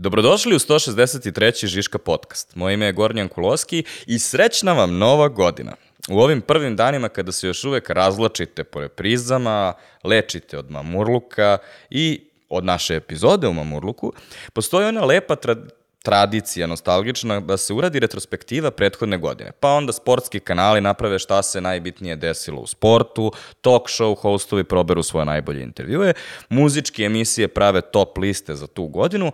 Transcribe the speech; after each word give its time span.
Dobrodošli 0.00 0.54
u 0.54 0.58
163. 0.58 1.66
Žiška 1.66 1.98
podcast. 1.98 2.56
Moje 2.56 2.74
ime 2.74 2.86
je 2.86 2.92
Gornjan 2.92 3.28
Kuloski 3.28 3.84
i 4.06 4.18
srećna 4.18 4.72
vam 4.72 4.98
nova 4.98 5.28
godina. 5.28 5.72
U 6.10 6.18
ovim 6.18 6.40
prvim 6.40 6.76
danima 6.76 7.08
kada 7.08 7.32
se 7.32 7.46
još 7.46 7.64
uvek 7.64 7.90
razlačite 7.90 8.64
po 8.64 8.80
reprizama, 8.80 9.72
lečite 10.04 10.58
od 10.58 10.70
mamurluka 10.70 11.58
i 11.90 12.20
od 12.48 12.64
naše 12.64 12.96
epizode 12.96 13.48
u 13.48 13.52
mamurluku, 13.52 14.12
postoji 14.52 14.86
ona 14.86 15.04
lepa 15.04 15.36
tra 15.36 15.56
tradicija 16.02 16.66
nostalgična 16.66 17.40
da 17.40 17.56
se 17.56 17.72
uradi 17.72 18.00
retrospektiva 18.00 18.70
prethodne 18.70 19.18
godine. 19.18 19.52
Pa 19.60 19.68
onda 19.68 19.92
sportski 19.92 20.40
kanali 20.40 20.80
naprave 20.80 21.18
šta 21.18 21.42
se 21.42 21.60
najbitnije 21.60 22.16
desilo 22.16 22.60
u 22.60 22.66
sportu, 22.66 23.32
talk 23.60 23.82
show 23.88 24.16
hostovi 24.20 24.64
proberu 24.64 25.02
svoje 25.02 25.26
najbolje 25.26 25.62
intervjue, 25.62 26.14
muzičke 26.48 27.02
emisije 27.02 27.48
prave 27.48 27.80
top 27.80 28.18
liste 28.18 28.54
za 28.54 28.66
tu 28.66 28.86
godinu, 28.86 29.32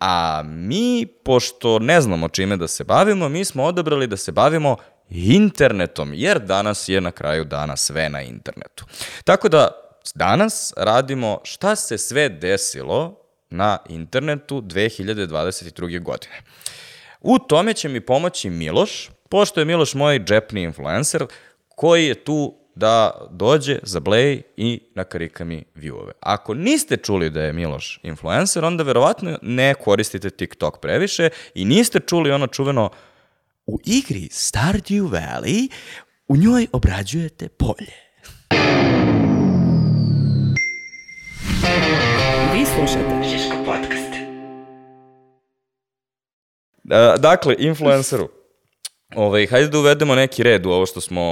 A 0.00 0.42
mi, 0.44 1.06
pošto 1.24 1.78
ne 1.78 2.00
znamo 2.00 2.28
čime 2.28 2.56
da 2.56 2.68
se 2.68 2.84
bavimo, 2.84 3.28
mi 3.28 3.44
smo 3.44 3.64
odabrali 3.64 4.06
da 4.06 4.16
se 4.16 4.32
bavimo 4.32 4.76
internetom, 5.10 6.14
jer 6.14 6.38
danas 6.38 6.88
je 6.88 7.00
na 7.00 7.10
kraju 7.10 7.44
dana 7.44 7.76
sve 7.76 8.08
na 8.08 8.22
internetu. 8.22 8.84
Tako 9.24 9.48
da 9.48 9.68
danas 10.14 10.72
radimo 10.76 11.40
šta 11.44 11.76
se 11.76 11.98
sve 11.98 12.28
desilo 12.28 13.20
na 13.50 13.78
internetu 13.88 14.60
2022. 14.62 16.02
godine. 16.02 16.42
U 17.20 17.38
tome 17.38 17.74
će 17.74 17.88
mi 17.88 18.00
pomoći 18.00 18.50
Miloš, 18.50 19.10
pošto 19.28 19.60
je 19.60 19.64
Miloš 19.64 19.94
moj 19.94 20.18
džepni 20.18 20.62
influencer, 20.62 21.26
koji 21.68 22.06
je 22.06 22.24
tu 22.24 22.63
da 22.74 23.26
dođe, 23.30 23.78
zablej 23.82 24.42
i 24.56 24.80
nakarika 24.94 25.44
mi 25.44 25.64
viewove. 25.74 26.10
Ako 26.20 26.54
niste 26.54 26.96
čuli 26.96 27.30
da 27.30 27.42
je 27.42 27.52
Miloš 27.52 28.00
influencer, 28.02 28.64
onda 28.64 28.82
verovatno 28.82 29.38
ne 29.42 29.74
koristite 29.74 30.30
TikTok 30.30 30.80
previše 30.80 31.28
i 31.54 31.64
niste 31.64 32.00
čuli 32.00 32.32
ono 32.32 32.46
čuveno 32.46 32.90
u 33.66 33.78
igri 33.84 34.28
Stardew 34.30 35.10
Valley 35.10 35.68
u 36.28 36.36
njoj 36.36 36.66
obrađujete 36.72 37.48
polje. 37.48 37.94
Vi 42.54 42.64
slušate 42.66 43.22
Žiško 43.30 43.56
podcast. 43.64 44.14
Dakle, 47.18 47.54
influenceru. 47.58 48.43
Ovaj, 49.16 49.46
hajde 49.46 49.68
da 49.68 49.78
uvedemo 49.78 50.14
neki 50.14 50.42
red 50.42 50.66
u 50.66 50.70
ovo 50.70 50.86
što 50.86 51.00
smo 51.00 51.22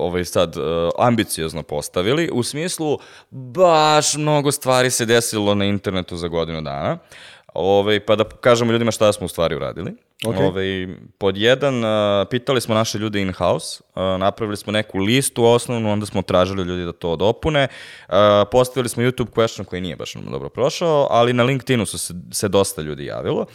ovaj, 0.00 0.24
sad 0.24 0.56
ambiciozno 0.98 1.62
postavili, 1.62 2.30
u 2.32 2.42
smislu 2.42 2.98
baš 3.30 4.14
mnogo 4.14 4.52
stvari 4.52 4.90
se 4.90 5.06
desilo 5.06 5.54
na 5.54 5.64
internetu 5.64 6.16
za 6.16 6.28
godinu 6.28 6.60
dana, 6.60 6.98
ovaj, 7.54 8.00
pa 8.00 8.16
da 8.16 8.24
kažemo 8.24 8.72
ljudima 8.72 8.90
šta 8.90 9.12
smo 9.12 9.26
u 9.26 9.28
stvari 9.28 9.56
uradili. 9.56 9.92
Okay. 10.24 10.46
Ove, 10.46 10.88
pod 11.18 11.36
jedan, 11.36 11.84
uh, 11.84 12.26
pitali 12.30 12.60
smo 12.60 12.74
naše 12.74 12.98
ljude 12.98 13.20
in-house, 13.20 13.82
uh, 13.94 14.02
napravili 14.02 14.56
smo 14.56 14.72
neku 14.72 14.98
listu 14.98 15.44
osnovnu, 15.44 15.92
onda 15.92 16.06
smo 16.06 16.22
tražili 16.22 16.62
ljudi 16.62 16.84
da 16.84 16.92
to 16.92 17.16
dopune, 17.16 17.68
uh, 18.08 18.14
postavili 18.52 18.88
smo 18.88 19.02
YouTube 19.02 19.30
question 19.30 19.64
koji 19.64 19.82
nije 19.82 19.96
baš 19.96 20.14
dobro 20.14 20.48
prošao, 20.48 21.06
ali 21.10 21.32
na 21.32 21.42
LinkedInu 21.42 21.86
su 21.86 21.98
se, 21.98 22.14
se 22.32 22.48
dosta 22.48 22.82
ljudi 22.82 23.04
javilo. 23.04 23.46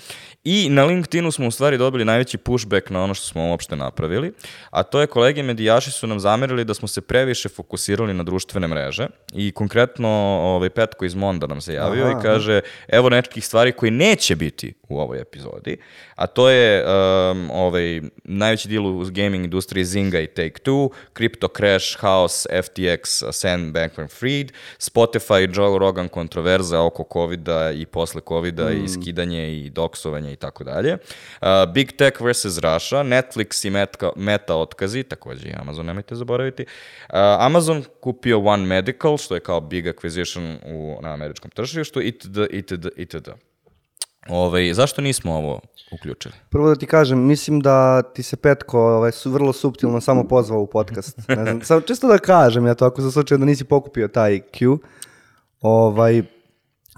I 0.44 0.70
na 0.70 0.84
LinkedInu 0.86 1.32
smo 1.32 1.48
u 1.48 1.52
stvari 1.52 1.78
dobili 1.78 2.06
najveći 2.06 2.38
pushback 2.38 2.90
na 2.90 3.04
ono 3.04 3.14
što 3.14 3.26
smo 3.26 3.50
uopšte 3.50 3.76
napravili, 3.76 4.34
a 4.70 4.84
to 4.84 5.02
je 5.02 5.08
kolege 5.08 5.44
medijaši 5.44 5.92
su 5.92 6.08
nam 6.08 6.20
zamerili 6.20 6.66
da 6.66 6.74
smo 6.74 6.88
se 6.88 7.02
previše 7.02 7.50
fokusirali 7.50 8.14
na 8.14 8.24
društvene 8.24 8.68
mreže 8.68 9.08
i 9.34 9.52
konkretno 9.52 10.10
ovaj, 10.42 10.70
Petko 10.70 11.06
iz 11.06 11.16
Monda 11.16 11.48
nam 11.48 11.62
se 11.62 11.74
javio 11.74 12.06
aha, 12.06 12.20
i 12.20 12.22
kaže 12.22 12.62
evo 12.88 13.10
nekih 13.10 13.46
stvari 13.46 13.72
koji 13.72 13.92
neće 13.92 14.36
biti 14.36 14.74
u 14.90 15.00
ovoj 15.00 15.22
epizodi, 15.22 15.78
a 16.16 16.28
to 16.28 16.50
je 16.50 16.59
um, 16.86 17.52
ovaj, 17.52 18.02
najveći 18.24 18.68
deal 18.68 18.86
u 18.86 19.06
gaming 19.12 19.44
industriji 19.44 19.86
Zynga 19.86 20.24
i 20.24 20.28
Take-Two, 20.28 20.90
Crypto 21.16 21.48
Crash, 21.58 22.00
House, 22.00 22.50
FTX, 22.50 23.32
Sam 23.32 23.74
Bankman-Fried, 23.74 24.52
Spotify, 24.80 25.58
Joe 25.58 25.80
Rogan 25.80 26.08
kontroverza 26.08 26.82
oko 26.82 27.06
COVID-a 27.14 27.72
i 27.72 27.86
posle 27.86 28.22
COVID-a 28.28 28.70
mm. 28.70 28.86
i 28.86 28.90
skidanje 28.90 29.58
i 29.58 29.70
doksovanje 29.70 30.34
i 30.34 30.36
tako 30.36 30.64
dalje. 30.64 30.94
Uh, 30.94 31.48
Big 31.74 31.92
Tech 31.92 32.22
vs. 32.22 32.46
Russia, 32.46 33.04
Netflix 33.04 33.68
i 33.68 33.70
Meta, 33.70 34.10
Meta 34.16 34.56
otkazi, 34.56 35.04
takođe 35.04 35.48
i 35.48 35.54
Amazon, 35.60 35.86
nemojte 35.86 36.16
zaboraviti. 36.16 36.64
Uh, 36.64 37.16
Amazon 37.40 37.84
kupio 38.00 38.40
One 38.40 38.66
Medical, 38.66 39.18
što 39.18 39.36
je 39.36 39.40
kao 39.40 39.62
big 39.62 39.86
acquisition 39.86 40.58
u, 40.66 41.00
na 41.02 41.14
američkom 41.14 41.52
tržištu, 41.52 42.02
itd., 42.02 42.38
itd., 42.50 42.88
itd. 42.96 43.30
Ovaj, 44.28 44.74
zašto 44.74 45.02
nismo 45.02 45.34
ovo 45.34 45.60
uključili? 45.92 46.34
Prvo 46.50 46.70
da 46.70 46.76
ti 46.76 46.86
kažem, 46.86 47.20
mislim 47.20 47.60
da 47.60 48.02
ti 48.02 48.24
se 48.24 48.36
Petko 48.36 48.80
ovaj, 48.80 49.12
su 49.12 49.32
vrlo 49.32 49.54
subtilno 49.54 50.02
samo 50.02 50.24
pozvao 50.24 50.60
u 50.62 50.68
podcast. 50.68 51.28
Ne 51.28 51.36
znam, 51.36 51.62
sam, 51.62 51.82
čisto 51.82 52.08
da 52.08 52.18
kažem 52.18 52.66
ja 52.66 52.74
to, 52.74 52.86
ako 52.86 53.02
za 53.02 53.12
slučaju 53.12 53.40
da 53.40 53.46
nisi 53.46 53.64
pokupio 53.64 54.08
taj 54.08 54.40
Q. 54.40 54.78
Ovaj, 55.62 56.24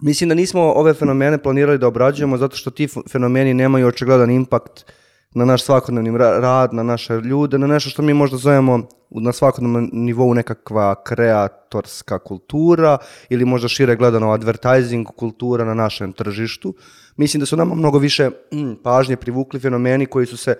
mislim 0.01 0.29
da 0.29 0.35
nismo 0.35 0.61
ove 0.61 0.93
fenomene 0.93 1.37
planirali 1.37 1.77
da 1.77 1.87
obrađujemo 1.87 2.37
zato 2.37 2.55
što 2.55 2.71
ti 2.71 2.87
fenomeni 3.11 3.53
nemaju 3.53 3.87
očigledan 3.87 4.31
impakt 4.31 4.85
na 5.33 5.45
naš 5.45 5.63
svakodnevni 5.63 6.17
rad, 6.17 6.73
na 6.73 6.83
naše 6.83 7.13
ljude, 7.13 7.57
na 7.57 7.67
nešto 7.67 7.89
što 7.89 8.01
mi 8.01 8.13
možda 8.13 8.37
zovemo 8.37 8.87
na 9.09 9.31
svakodnevnom 9.31 9.89
nivou 9.93 10.33
nekakva 10.33 11.03
kreatorska 11.03 12.19
kultura 12.19 12.97
ili 13.29 13.45
možda 13.45 13.67
šire 13.67 13.95
gledano 13.95 14.31
advertising 14.31 15.07
kultura 15.07 15.65
na 15.65 15.73
našem 15.73 16.13
tržištu. 16.13 16.73
Mislim 17.17 17.39
da 17.39 17.45
su 17.45 17.57
nama 17.57 17.75
mnogo 17.75 17.97
više 17.97 18.29
mm, 18.29 18.73
pažnje 18.83 19.15
privukli 19.15 19.59
fenomeni 19.59 20.05
koji 20.05 20.25
su 20.25 20.37
se 20.37 20.55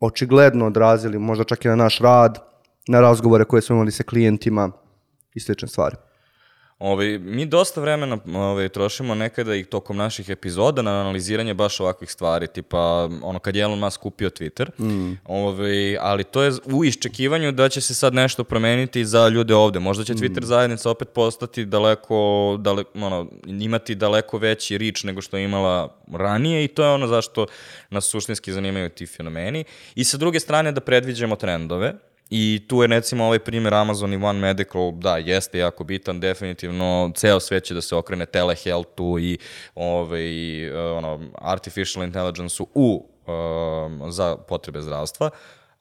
očigledno 0.00 0.66
odrazili 0.66 1.18
možda 1.18 1.44
čak 1.44 1.64
i 1.64 1.68
na 1.68 1.76
naš 1.76 1.98
rad, 1.98 2.38
na 2.88 3.00
razgovore 3.00 3.44
koje 3.44 3.62
smo 3.62 3.76
imali 3.76 3.92
sa 3.92 4.02
klijentima 4.02 4.70
i 5.34 5.40
slične 5.40 5.68
stvari. 5.68 5.96
Ove, 6.78 7.18
mi 7.18 7.46
dosta 7.46 7.80
vremena 7.80 8.18
ove, 8.34 8.68
trošimo 8.68 9.14
nekada 9.14 9.54
i 9.54 9.64
tokom 9.64 9.96
naših 9.96 10.28
epizoda 10.28 10.82
na 10.82 11.00
analiziranje 11.00 11.54
baš 11.54 11.80
ovakvih 11.80 12.10
stvari, 12.10 12.46
tipa 12.46 13.08
ono 13.22 13.38
kad 13.38 13.56
je 13.56 13.62
Elon 13.62 13.78
Musk 13.78 14.00
kupio 14.00 14.30
Twitter, 14.30 14.68
mm. 14.78 15.18
ove, 15.24 15.96
ali 16.00 16.24
to 16.24 16.42
je 16.42 16.52
u 16.64 16.84
iščekivanju 16.84 17.52
da 17.52 17.68
će 17.68 17.80
se 17.80 17.94
sad 17.94 18.14
nešto 18.14 18.44
promeniti 18.44 19.04
za 19.04 19.28
ljude 19.28 19.54
ovde. 19.54 19.78
Možda 19.78 20.04
će 20.04 20.14
Twitter 20.14 20.42
mm. 20.42 20.46
zajednica 20.46 20.90
opet 20.90 21.08
postati 21.08 21.64
daleko, 21.64 22.56
dale, 22.60 22.84
ono, 22.94 23.26
imati 23.46 23.94
daleko 23.94 24.38
veći 24.38 24.78
rič 24.78 25.04
nego 25.04 25.20
što 25.20 25.36
je 25.36 25.44
imala 25.44 25.96
ranije 26.12 26.64
i 26.64 26.68
to 26.68 26.84
je 26.84 26.90
ono 26.90 27.06
zašto 27.06 27.46
nas 27.90 28.04
suštinski 28.04 28.52
zanimaju 28.52 28.88
ti 28.88 29.06
fenomeni. 29.06 29.64
I 29.94 30.04
sa 30.04 30.16
druge 30.16 30.40
strane 30.40 30.72
da 30.72 30.80
predviđamo 30.80 31.36
trendove, 31.36 31.94
I 32.30 32.64
tu 32.68 32.82
je 32.82 32.88
recimo 32.88 33.24
ovaj 33.24 33.38
primjer 33.38 33.74
Amazon 33.74 34.12
i 34.12 34.16
One 34.16 34.38
Medical, 34.38 34.92
da, 34.92 35.16
jeste 35.16 35.58
jako 35.58 35.84
bitan, 35.84 36.20
definitivno 36.20 37.12
ceo 37.14 37.40
svet 37.40 37.64
će 37.64 37.74
da 37.74 37.80
se 37.80 37.96
okrene 37.96 38.26
telehealthu 38.26 39.18
i 39.18 39.38
ovaj, 39.74 40.70
ono, 40.72 41.20
artificial 41.34 42.04
intelligence-u 42.04 42.66
u, 42.74 43.08
um, 43.26 44.12
za 44.12 44.36
potrebe 44.36 44.80
zdravstva, 44.80 45.30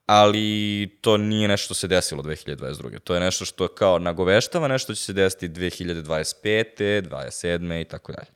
ali 0.06 0.98
to 1.02 1.18
nije 1.18 1.48
nešto 1.48 1.66
što 1.66 1.74
se 1.74 1.88
desilo 1.88 2.24
2022. 2.24 3.00
To 3.00 3.14
je 3.14 3.20
nešto 3.20 3.46
što 3.46 3.68
kao 3.68 4.00
nagoveštava, 4.00 4.68
nešto 4.68 4.96
će 4.96 5.02
se 5.02 5.14
desiti 5.14 5.50
2025. 5.50 7.02
27. 7.10 7.82
i 7.82 7.86
tako 7.86 8.12
dalje. 8.12 8.28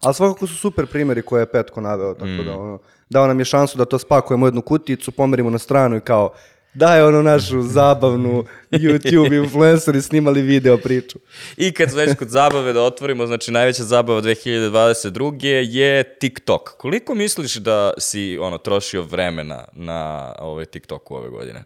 Ali 0.00 0.14
svakako 0.14 0.46
su 0.46 0.56
super 0.56 0.86
primjeri 0.86 1.22
koje 1.22 1.42
je 1.42 1.50
Petko 1.50 1.80
naveo, 1.80 2.14
tako 2.14 2.26
mm. 2.26 2.44
da 2.44 2.56
ono, 2.56 2.78
dao 3.10 3.26
nam 3.26 3.38
je 3.38 3.44
šansu 3.44 3.78
da 3.78 3.84
to 3.84 3.98
spakujemo 3.98 4.44
u 4.44 4.46
jednu 4.46 4.62
kuticu, 4.62 5.12
pomerimo 5.12 5.50
na 5.50 5.58
stranu 5.58 5.96
i 5.96 6.00
kao 6.00 6.32
da 6.74 6.96
je 6.96 7.04
ono 7.04 7.22
našu 7.22 7.62
zabavnu 7.62 8.44
YouTube 8.70 9.42
influenceri 9.44 10.02
snimali 10.02 10.42
video 10.42 10.78
priču. 10.78 11.18
I 11.56 11.72
kad 11.72 11.92
već 11.92 12.16
kod 12.18 12.28
zabave 12.28 12.72
da 12.72 12.82
otvorimo, 12.82 13.26
znači 13.26 13.52
najveća 13.52 13.84
zabava 13.84 14.22
2022. 14.22 15.66
je 15.70 16.18
TikTok. 16.18 16.70
Koliko 16.76 17.14
misliš 17.14 17.54
da 17.54 17.92
si 17.98 18.38
ono 18.40 18.58
trošio 18.58 19.02
vremena 19.02 19.64
na 19.72 20.32
ovaj 20.38 20.64
TikToku 20.64 21.14
ove 21.14 21.28
godine? 21.28 21.64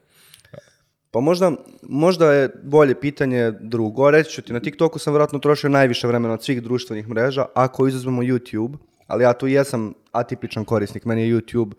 Pa 1.10 1.20
možda, 1.20 1.52
možda 1.82 2.32
je 2.32 2.50
bolje 2.62 3.00
pitanje 3.00 3.52
drugo. 3.60 4.10
Reći 4.10 4.30
ću 4.30 4.42
ti, 4.42 4.52
na 4.52 4.60
TikToku 4.60 4.98
sam 4.98 5.12
vjerojatno 5.12 5.38
trošio 5.38 5.70
najviše 5.70 6.06
vremena 6.06 6.34
od 6.34 6.44
svih 6.44 6.62
društvenih 6.62 7.08
mreža, 7.08 7.46
ako 7.54 7.88
izuzmemo 7.88 8.22
YouTube, 8.22 8.76
ali 9.06 9.24
ja 9.24 9.32
tu 9.32 9.46
jesam 9.46 9.94
atipičan 10.12 10.64
korisnik, 10.64 11.04
meni 11.04 11.22
je 11.22 11.34
YouTube 11.34 11.72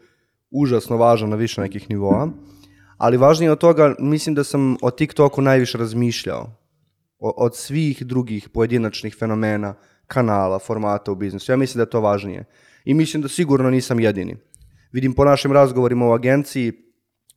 užasno 0.52 0.98
važan 0.98 1.30
na 1.30 1.36
više 1.36 1.62
nekih 1.62 1.90
nivoa 1.90 2.30
ali 2.98 3.18
važnije 3.18 3.52
od 3.52 3.60
toga, 3.60 3.96
mislim 4.00 4.36
da 4.36 4.44
sam 4.44 4.78
o 4.82 4.92
TikToku 4.92 5.42
najviše 5.42 5.78
razmišljao. 5.78 6.50
O, 7.20 7.34
od 7.38 7.56
svih 7.56 8.06
drugih 8.06 8.50
pojedinačnih 8.50 9.16
fenomena, 9.20 9.74
kanala, 10.08 10.60
formata 10.60 11.12
u 11.12 11.16
biznisu. 11.16 11.52
Ja 11.52 11.58
mislim 11.58 11.78
da 11.78 11.82
je 11.82 11.90
to 11.90 12.02
važnije. 12.02 12.46
I 12.86 12.94
mislim 12.94 13.22
da 13.22 13.28
sigurno 13.28 13.70
nisam 13.70 14.00
jedini. 14.00 14.38
Vidim 14.92 15.14
po 15.14 15.26
našim 15.26 15.52
razgovorima 15.52 16.08
u 16.08 16.14
agenciji, 16.14 16.74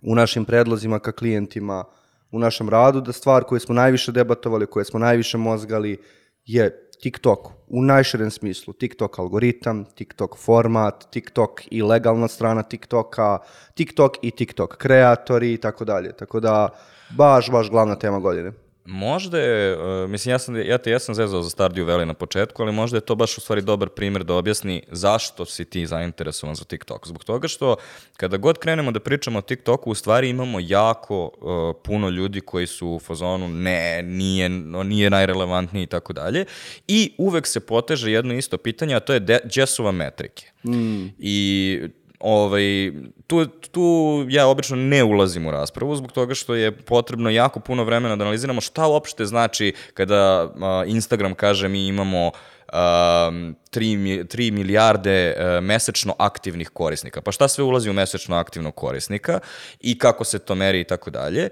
u 0.02 0.14
našim 0.14 0.44
predlozima 0.44 0.98
ka 0.98 1.12
klijentima, 1.12 1.84
u 2.30 2.38
našem 2.38 2.68
radu, 2.68 3.00
da 3.00 3.12
stvar 3.12 3.44
koju 3.44 3.60
smo 3.60 3.74
najviše 3.74 4.12
debatovali, 4.12 4.66
koje 4.66 4.84
smo 4.84 4.98
najviše 4.98 5.38
mozgali, 5.38 5.98
je 6.44 6.89
TikTok 7.00 7.52
u 7.68 7.82
najširem 7.82 8.30
smislu. 8.30 8.72
TikTok 8.72 9.18
algoritam, 9.18 9.84
TikTok 9.84 10.36
format, 10.38 11.06
TikTok 11.10 11.62
i 11.70 11.82
legalna 11.82 12.28
strana 12.28 12.62
TikToka, 12.62 13.38
TikTok 13.74 14.16
i 14.22 14.30
TikTok 14.30 14.76
kreatori 14.76 15.52
i 15.52 15.56
tako 15.56 15.84
dalje. 15.84 16.12
Tako 16.16 16.40
da, 16.40 16.68
baš, 17.16 17.50
baš 17.50 17.70
glavna 17.70 17.94
tema 17.94 18.20
godine. 18.20 18.52
Možda 18.90 19.38
je, 19.38 19.76
uh, 19.76 20.10
mislim, 20.10 20.32
ja 20.32 20.38
sam, 20.38 20.56
ja 20.56 20.78
te 20.78 20.90
jesam 20.90 21.14
zezao 21.14 21.42
za 21.42 21.50
Stardew 21.50 21.84
Valley 21.84 22.04
na 22.04 22.14
početku, 22.14 22.62
ali 22.62 22.72
možda 22.72 22.96
je 22.96 23.00
to 23.00 23.14
baš 23.14 23.38
u 23.38 23.40
stvari 23.40 23.62
dobar 23.62 23.88
primjer 23.88 24.24
da 24.24 24.34
objasni 24.34 24.82
zašto 24.90 25.44
si 25.44 25.64
ti 25.64 25.86
zainteresovan 25.86 26.54
za 26.54 26.64
TikTok. 26.64 27.06
Zbog 27.06 27.24
toga 27.24 27.48
što 27.48 27.76
kada 28.16 28.36
god 28.36 28.58
krenemo 28.58 28.90
da 28.90 29.00
pričamo 29.00 29.38
o 29.38 29.42
TikToku, 29.42 29.90
u 29.90 29.94
stvari 29.94 30.28
imamo 30.28 30.58
jako 30.60 31.24
uh, 31.24 31.82
puno 31.84 32.08
ljudi 32.08 32.40
koji 32.40 32.66
su 32.66 32.88
u 32.88 32.98
fazonu 32.98 33.48
ne, 33.48 34.02
nije, 34.02 34.48
no, 34.48 34.82
nije 34.82 35.10
najrelevantniji 35.10 35.82
i 35.82 35.86
tako 35.86 36.12
dalje. 36.12 36.44
I 36.88 37.12
uvek 37.18 37.46
se 37.46 37.60
poteže 37.60 38.12
jedno 38.12 38.34
isto 38.34 38.58
pitanje, 38.58 38.94
a 38.94 39.00
to 39.00 39.12
je 39.12 39.20
de, 39.20 39.38
Jessova 39.54 39.92
metrike. 39.92 40.46
Mm. 40.64 41.06
I 41.18 41.80
ovaj, 42.20 42.92
tu, 43.26 43.46
tu 43.46 44.26
ja 44.28 44.46
obično 44.46 44.76
ne 44.76 45.04
ulazim 45.04 45.46
u 45.46 45.50
raspravu 45.50 45.96
zbog 45.96 46.12
toga 46.12 46.34
što 46.34 46.54
je 46.54 46.72
potrebno 46.76 47.30
jako 47.30 47.60
puno 47.60 47.84
vremena 47.84 48.16
da 48.16 48.24
analiziramo 48.24 48.60
šta 48.60 48.86
uopšte 48.86 49.26
znači 49.26 49.72
kada 49.94 50.44
uh, 50.44 50.90
Instagram 50.90 51.34
kaže 51.34 51.68
mi 51.68 51.86
imamo 51.86 52.26
um, 52.26 52.32
3, 52.72 53.56
3 53.72 54.50
milijarde 54.50 55.36
uh, 55.36 55.64
mesečno 55.64 56.14
aktivnih 56.18 56.68
korisnika. 56.68 57.20
Pa 57.20 57.32
šta 57.32 57.48
sve 57.48 57.64
ulazi 57.64 57.90
u 57.90 57.92
mesečno 57.92 58.36
aktivnog 58.36 58.74
korisnika 58.74 59.40
i 59.80 59.98
kako 59.98 60.24
se 60.24 60.38
to 60.38 60.54
meri 60.54 60.80
i 60.80 60.84
tako 60.84 61.10
dalje 61.10 61.48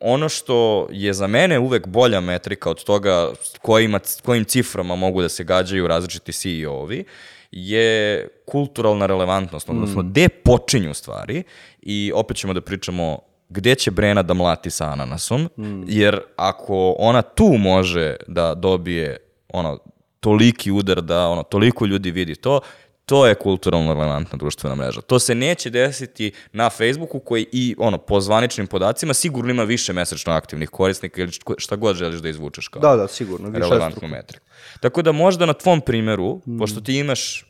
ono 0.00 0.28
što 0.28 0.88
je 0.90 1.12
za 1.12 1.26
mene 1.26 1.58
uvek 1.58 1.86
bolja 1.86 2.20
metrika 2.20 2.70
od 2.70 2.84
toga 2.84 3.28
kojima, 3.62 4.00
kojim 4.22 4.44
ciframa 4.44 4.96
mogu 4.96 5.22
da 5.22 5.28
se 5.28 5.44
gađaju 5.44 5.86
različiti 5.86 6.32
CEO-ovi, 6.32 7.04
je 7.52 8.28
kulturalna 8.46 9.06
relevantnost, 9.06 9.68
odnosno 9.68 10.02
gde 10.02 10.28
počinju 10.28 10.94
stvari 10.94 11.42
i 11.82 12.12
opet 12.14 12.36
ćemo 12.36 12.52
da 12.52 12.60
pričamo 12.60 13.18
gde 13.48 13.74
će 13.74 13.90
Brena 13.90 14.22
da 14.22 14.34
mlati 14.34 14.70
sa 14.70 14.86
ananasom, 14.86 15.48
mm. 15.58 15.82
jer 15.86 16.20
ako 16.36 16.96
ona 16.98 17.22
tu 17.22 17.44
može 17.58 18.16
da 18.28 18.54
dobije 18.54 19.16
ono, 19.48 19.78
toliki 20.20 20.70
udar 20.70 21.02
da 21.02 21.28
ono, 21.28 21.42
toliko 21.42 21.86
ljudi 21.86 22.10
vidi 22.10 22.34
to, 22.34 22.60
to 23.10 23.26
je 23.26 23.34
kulturalno 23.34 23.94
relevantna 23.94 24.38
društvena 24.38 24.74
mreža. 24.76 25.00
To 25.00 25.18
se 25.18 25.34
neće 25.34 25.70
desiti 25.70 26.32
na 26.52 26.70
Facebooku 26.70 27.20
koji 27.20 27.46
i 27.52 27.74
ono 27.78 27.98
po 27.98 28.20
zvaničnim 28.20 28.66
podacima 28.66 29.14
sigurno 29.14 29.50
ima 29.50 29.64
više 29.64 29.92
mesečno 29.92 30.32
aktivnih 30.32 30.68
korisnika 30.70 31.20
ili 31.20 31.32
šta 31.58 31.76
god 31.76 31.96
želiš 31.96 32.20
da 32.20 32.28
izvučeš 32.28 32.68
kao 32.68 32.82
Da, 32.82 32.96
da, 32.96 33.08
sigurno, 33.08 33.48
više 33.48 33.60
relevantnu 33.60 34.08
metriku. 34.08 34.46
Tako 34.80 35.02
da 35.02 35.12
možda 35.12 35.46
na 35.46 35.52
tvom 35.52 35.80
primeru, 35.80 36.40
mm. 36.46 36.58
pošto 36.58 36.80
ti 36.80 36.98
imaš 36.98 37.46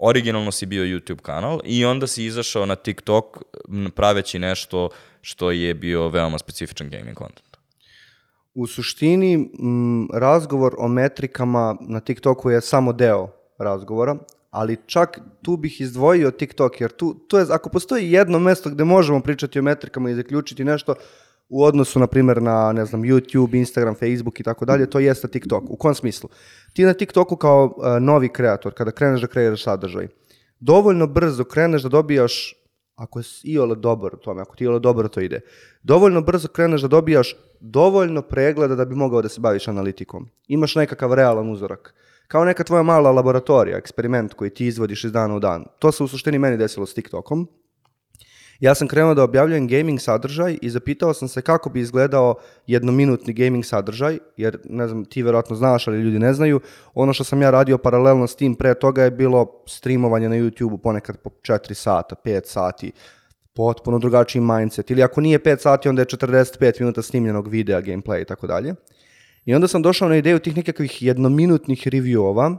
originalno 0.00 0.52
si 0.52 0.66
bio 0.66 0.84
YouTube 0.84 1.20
kanal 1.22 1.60
i 1.64 1.84
onda 1.84 2.06
si 2.06 2.24
izašao 2.24 2.66
na 2.66 2.74
TikTok 2.74 3.24
praveći 3.94 4.38
nešto 4.38 4.88
što 5.20 5.50
je 5.50 5.74
bio 5.74 6.08
veoma 6.08 6.38
specifičan 6.38 6.90
gaming 6.90 7.18
content. 7.18 7.56
U 8.54 8.66
suštini, 8.66 9.34
m, 9.34 10.08
razgovor 10.12 10.74
o 10.78 10.88
metrikama 10.88 11.76
na 11.80 12.00
TikToku 12.00 12.50
je 12.50 12.60
samo 12.60 12.92
deo 12.92 13.28
razgovora, 13.58 14.16
ali 14.54 14.76
čak 14.86 15.18
tu 15.42 15.56
bih 15.56 15.80
izdvojio 15.80 16.30
TikTok, 16.30 16.80
jer 16.80 16.90
tu, 16.90 17.14
tu 17.14 17.36
je, 17.36 17.46
ako 17.50 17.68
postoji 17.68 18.12
jedno 18.12 18.38
mesto 18.38 18.70
gde 18.70 18.84
možemo 18.84 19.20
pričati 19.20 19.58
o 19.58 19.62
metrikama 19.62 20.10
i 20.10 20.14
zaključiti 20.14 20.64
nešto, 20.64 20.94
u 21.48 21.64
odnosu, 21.64 21.98
na 21.98 22.06
primjer, 22.06 22.42
na, 22.42 22.72
ne 22.72 22.84
znam, 22.84 23.02
YouTube, 23.02 23.58
Instagram, 23.58 23.94
Facebook 23.94 24.40
i 24.40 24.42
tako 24.42 24.64
dalje, 24.64 24.90
to 24.90 24.98
jeste 24.98 25.28
TikTok. 25.28 25.64
U 25.68 25.76
kom 25.76 25.94
smislu? 25.94 26.28
Ti 26.72 26.84
na 26.84 26.92
TikToku 26.94 27.36
kao 27.36 27.64
uh, 27.64 27.84
novi 28.00 28.28
kreator, 28.28 28.74
kada 28.74 28.90
kreneš 28.90 29.20
da 29.20 29.26
kreiraš 29.26 29.64
sadržaj, 29.64 30.08
dovoljno 30.60 31.06
brzo 31.06 31.44
kreneš 31.44 31.82
da 31.82 31.88
dobijaš, 31.88 32.54
ako 32.94 33.18
je 33.18 33.24
iole 33.42 33.76
dobar 33.76 34.14
u 34.14 34.18
tome, 34.18 34.42
ako 34.42 34.56
ti 34.56 34.64
iole 34.64 34.80
dobro 34.80 35.08
to 35.08 35.20
ide, 35.20 35.40
dovoljno 35.82 36.22
brzo 36.22 36.48
kreneš 36.48 36.82
da 36.82 36.88
dobijaš 36.88 37.36
dovoljno 37.60 38.22
pregleda 38.22 38.74
da 38.74 38.84
bi 38.84 38.94
mogao 38.94 39.22
da 39.22 39.28
se 39.28 39.40
baviš 39.40 39.68
analitikom. 39.68 40.28
Imaš 40.48 40.74
nekakav 40.74 41.14
realan 41.14 41.50
uzorak. 41.50 41.94
Kao 42.28 42.44
neka 42.44 42.64
tvoja 42.64 42.82
mala 42.82 43.10
laboratorija, 43.10 43.78
eksperiment 43.78 44.34
koji 44.34 44.50
ti 44.50 44.66
izvodiš 44.66 45.04
iz 45.04 45.12
dana 45.12 45.36
u 45.36 45.40
dan. 45.40 45.64
To 45.78 45.92
se 45.92 46.04
u 46.04 46.08
suštini 46.08 46.38
meni 46.38 46.56
desilo 46.56 46.86
s 46.86 46.94
TikTokom. 46.94 47.48
Ja 48.60 48.74
sam 48.74 48.88
krenuo 48.88 49.14
da 49.14 49.22
objavljujem 49.22 49.68
gaming 49.68 50.00
sadržaj 50.00 50.58
i 50.62 50.70
zapitao 50.70 51.14
sam 51.14 51.28
se 51.28 51.42
kako 51.42 51.70
bi 51.70 51.80
izgledao 51.80 52.34
jednominutni 52.66 53.32
gaming 53.32 53.64
sadržaj, 53.64 54.18
jer 54.36 54.58
ne 54.64 54.88
znam, 54.88 55.04
ti 55.04 55.22
verovatno 55.22 55.56
znaš, 55.56 55.88
ali 55.88 56.00
ljudi 56.00 56.18
ne 56.18 56.32
znaju. 56.34 56.60
Ono 56.94 57.12
što 57.12 57.24
sam 57.24 57.42
ja 57.42 57.50
radio 57.50 57.78
paralelno 57.78 58.26
s 58.26 58.36
tim 58.36 58.54
pre 58.54 58.74
toga 58.74 59.02
je 59.02 59.10
bilo 59.10 59.62
streamovanje 59.66 60.28
na 60.28 60.36
YouTube-u 60.36 60.78
ponekad 60.78 61.16
po 61.16 61.30
4 61.30 61.74
sata, 61.74 62.16
5 62.24 62.40
sati, 62.44 62.92
potpuno 63.54 63.98
drugačiji 63.98 64.42
mindset. 64.42 64.90
Ili 64.90 65.02
ako 65.02 65.20
nije 65.20 65.38
5 65.38 65.58
sati, 65.58 65.88
onda 65.88 66.02
je 66.02 66.06
45 66.06 66.80
minuta 66.80 67.02
snimljenog 67.02 67.48
videa, 67.48 67.82
gameplay 67.82 68.22
i 68.22 68.24
tako 68.24 68.46
dalje. 68.46 68.74
I 69.44 69.54
onda 69.54 69.68
sam 69.68 69.82
došao 69.82 70.08
na 70.08 70.16
ideju 70.16 70.38
tih 70.38 70.56
nekakvih 70.56 71.02
jednominutnih 71.02 71.86
reviewova, 71.86 72.56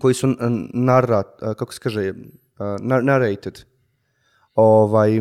koji 0.00 0.14
su 0.14 0.34
narrat, 0.74 1.26
kako 1.40 1.72
se 1.72 1.80
kaže, 1.80 2.14
narrated, 3.02 3.64
Ovaj, 4.54 5.20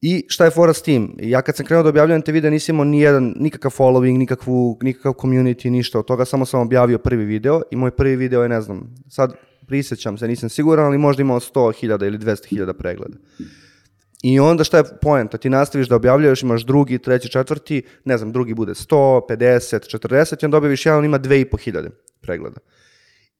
I 0.00 0.24
šta 0.28 0.44
je 0.44 0.50
fora 0.50 0.72
s 0.72 0.82
tim? 0.82 1.16
Ja 1.18 1.42
kad 1.42 1.56
sam 1.56 1.66
krenuo 1.66 1.82
da 1.82 1.88
objavljujem 1.88 2.22
te 2.22 2.32
videa 2.32 2.50
nisam 2.50 2.74
imao 2.74 2.84
nijedan, 2.84 3.34
nikakav 3.36 3.70
following, 3.70 4.18
nikakvu, 4.18 4.78
nikakav 4.82 5.12
community, 5.12 5.70
ništa 5.70 5.98
od 5.98 6.06
toga, 6.06 6.24
samo 6.24 6.46
sam 6.46 6.60
objavio 6.60 6.98
prvi 6.98 7.24
video 7.24 7.62
i 7.70 7.76
moj 7.76 7.90
prvi 7.90 8.16
video 8.16 8.42
je, 8.42 8.48
ne 8.48 8.60
znam, 8.60 8.94
sad 9.08 9.34
prisjećam 9.66 10.18
se, 10.18 10.28
nisam 10.28 10.48
siguran, 10.48 10.86
ali 10.86 10.98
možda 10.98 11.20
imao 11.20 11.40
100.000 11.40 12.06
ili 12.06 12.18
200.000 12.18 12.72
pregleda. 12.72 13.16
I 14.22 14.40
onda 14.40 14.64
šta 14.64 14.76
je 14.76 14.84
poenta? 15.02 15.38
Ti 15.38 15.50
nastaviš 15.50 15.88
da 15.88 15.96
objavljuješ, 15.96 16.42
imaš 16.42 16.62
drugi, 16.62 16.98
treći, 16.98 17.28
četvrti, 17.28 17.82
ne 18.04 18.18
znam, 18.18 18.32
drugi 18.32 18.54
bude 18.54 18.72
100, 18.72 19.20
50, 19.30 19.96
40 19.96 20.42
i 20.42 20.46
onda 20.46 20.56
objaviš 20.56 20.86
jedan, 20.86 20.98
on 20.98 21.04
ima 21.04 21.18
2.500 21.18 21.90
pregleda. 22.20 22.60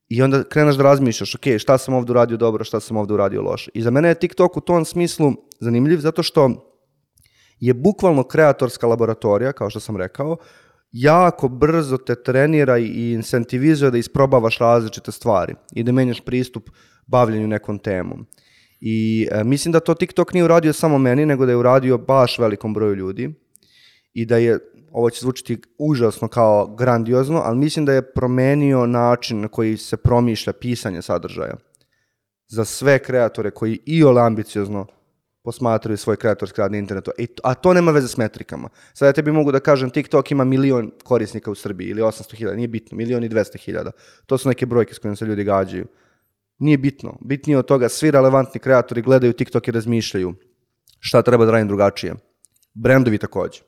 I 0.09 0.21
onda 0.21 0.43
kreneš 0.43 0.75
da 0.75 0.83
razmišljaš, 0.83 1.35
ok, 1.35 1.41
šta 1.59 1.77
sam 1.77 1.93
ovdje 1.93 2.11
uradio 2.11 2.37
dobro, 2.37 2.63
šta 2.63 2.79
sam 2.79 2.97
ovdje 2.97 3.13
uradio 3.13 3.41
loše. 3.41 3.71
I 3.73 3.81
za 3.81 3.91
mene 3.91 4.07
je 4.07 4.15
TikTok 4.15 4.57
u 4.57 4.61
tom 4.61 4.85
smislu 4.85 5.33
zanimljiv 5.59 5.99
zato 5.99 6.23
što 6.23 6.49
je 7.59 7.73
bukvalno 7.73 8.23
kreatorska 8.23 8.87
laboratorija, 8.87 9.51
kao 9.51 9.69
što 9.69 9.79
sam 9.79 9.97
rekao, 9.97 10.37
jako 10.91 11.47
brzo 11.47 11.97
te 11.97 12.23
trenira 12.23 12.77
i 12.77 13.11
incentivizuje 13.13 13.91
da 13.91 13.97
isprobavaš 13.97 14.57
različite 14.57 15.11
stvari 15.11 15.55
i 15.73 15.83
da 15.83 15.91
menjaš 15.91 16.21
pristup 16.21 16.69
bavljenju 17.07 17.47
nekom 17.47 17.79
temom. 17.79 18.25
I 18.81 19.27
e, 19.31 19.43
mislim 19.43 19.71
da 19.71 19.79
to 19.79 19.93
TikTok 19.93 20.33
nije 20.33 20.43
uradio 20.43 20.73
samo 20.73 20.97
meni, 20.97 21.25
nego 21.25 21.45
da 21.45 21.51
je 21.51 21.57
uradio 21.57 21.97
baš 21.97 22.39
velikom 22.39 22.73
broju 22.73 22.95
ljudi 22.95 23.33
i 24.13 24.25
da 24.25 24.37
je 24.37 24.59
ovo 24.91 25.09
će 25.09 25.19
zvučiti 25.21 25.61
užasno 25.77 26.27
kao 26.27 26.75
grandiozno, 26.75 27.41
ali 27.45 27.57
mislim 27.57 27.85
da 27.85 27.93
je 27.93 28.13
promenio 28.13 28.85
način 28.85 29.41
na 29.41 29.47
koji 29.47 29.77
se 29.77 29.97
promišlja 29.97 30.53
pisanje 30.53 31.01
sadržaja. 31.01 31.55
Za 32.47 32.65
sve 32.65 32.99
kreatore 32.99 33.51
koji 33.51 33.79
i 33.85 34.03
ole 34.03 34.21
ambiciozno 34.21 34.85
posmatraju 35.43 35.97
svoj 35.97 36.15
kreatorski 36.15 36.61
rad 36.61 36.71
na 36.71 36.77
internetu. 36.77 37.11
E, 37.17 37.25
a 37.43 37.53
to 37.53 37.73
nema 37.73 37.91
veze 37.91 38.07
s 38.07 38.17
metrikama. 38.17 38.69
Sad 38.93 39.05
ja 39.05 39.13
tebi 39.13 39.31
mogu 39.31 39.51
da 39.51 39.59
kažem, 39.59 39.89
TikTok 39.89 40.31
ima 40.31 40.43
milion 40.43 40.91
korisnika 41.03 41.51
u 41.51 41.55
Srbiji 41.55 41.89
ili 41.89 42.01
800 42.01 42.35
hiljada, 42.35 42.55
nije 42.55 42.67
bitno, 42.67 42.97
milion 42.97 43.23
i 43.23 43.29
200 43.29 43.57
hiljada. 43.57 43.91
To 44.25 44.37
su 44.37 44.49
neke 44.49 44.65
brojke 44.65 44.93
s 44.93 44.99
kojima 44.99 45.15
se 45.15 45.25
ljudi 45.25 45.43
gađaju. 45.43 45.85
Nije 46.61 46.77
bitno. 46.77 47.17
Bitnije 47.21 47.57
od 47.57 47.65
toga, 47.65 47.89
svi 47.89 48.11
relevantni 48.11 48.59
kreatori 48.59 49.01
gledaju 49.01 49.33
TikTok 49.33 49.67
i 49.67 49.71
razmišljaju 49.71 50.33
šta 50.99 51.21
treba 51.21 51.45
da 51.45 51.51
radim 51.51 51.67
drugačije. 51.67 52.15
Brendovi 52.73 53.17
takođe. 53.17 53.59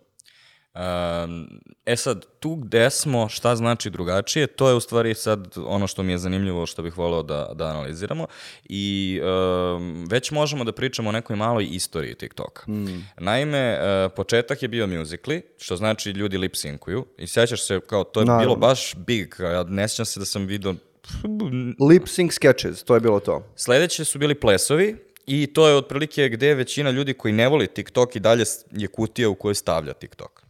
Um, 0.73 1.47
e 1.85 1.95
sad, 1.95 2.25
tu 2.39 2.55
gde 2.55 2.89
smo, 2.89 3.29
šta 3.29 3.55
znači 3.55 3.89
drugačije, 3.89 4.47
to 4.47 4.69
je 4.69 4.75
u 4.75 4.79
stvari 4.79 5.13
sad 5.13 5.57
ono 5.65 5.87
što 5.87 6.03
mi 6.03 6.11
je 6.11 6.17
zanimljivo, 6.17 6.65
što 6.65 6.83
bih 6.83 6.97
voleo 6.97 7.23
da, 7.23 7.51
da 7.55 7.65
analiziramo 7.65 8.27
i 8.63 9.19
um, 9.21 10.05
već 10.09 10.31
možemo 10.31 10.63
da 10.63 10.71
pričamo 10.71 11.09
o 11.09 11.11
nekoj 11.11 11.35
maloj 11.35 11.67
istoriji 11.71 12.15
TikToka. 12.15 12.71
Mm. 12.71 13.05
Naime, 13.17 13.79
uh, 13.79 14.11
početak 14.15 14.61
je 14.61 14.67
bio 14.67 14.87
musically, 14.87 15.41
što 15.57 15.75
znači 15.75 16.11
ljudi 16.11 16.37
lip 16.37 16.53
syncuju 16.53 17.03
i 17.17 17.27
sjećaš 17.27 17.67
se 17.67 17.79
kao 17.79 18.03
to 18.03 18.19
je 18.19 18.25
Naravno. 18.25 18.45
bilo 18.45 18.55
baš 18.55 18.95
big, 18.95 19.35
ja 19.39 19.63
ne 19.63 19.87
sjećam 19.87 20.05
se 20.05 20.19
da 20.19 20.25
sam 20.25 20.45
vidio 20.45 20.75
Lip 21.89 22.03
sync 22.07 22.31
sketches, 22.31 22.83
to 22.83 22.93
je 22.93 22.99
bilo 22.99 23.19
to. 23.19 23.43
Sledeće 23.55 24.05
su 24.05 24.19
bili 24.19 24.35
plesovi, 24.35 24.97
I 25.25 25.47
to 25.47 25.67
je 25.67 25.75
otprilike 25.75 26.29
gde 26.29 26.53
većina 26.53 26.91
ljudi 26.91 27.13
koji 27.13 27.33
ne 27.33 27.47
voli 27.47 27.67
TikTok 27.67 28.15
i 28.15 28.19
dalje 28.19 28.45
je 28.71 28.87
kutija 28.87 29.29
u 29.29 29.35
kojoj 29.35 29.55
stavlja 29.55 29.93
TikTok. 29.93 30.42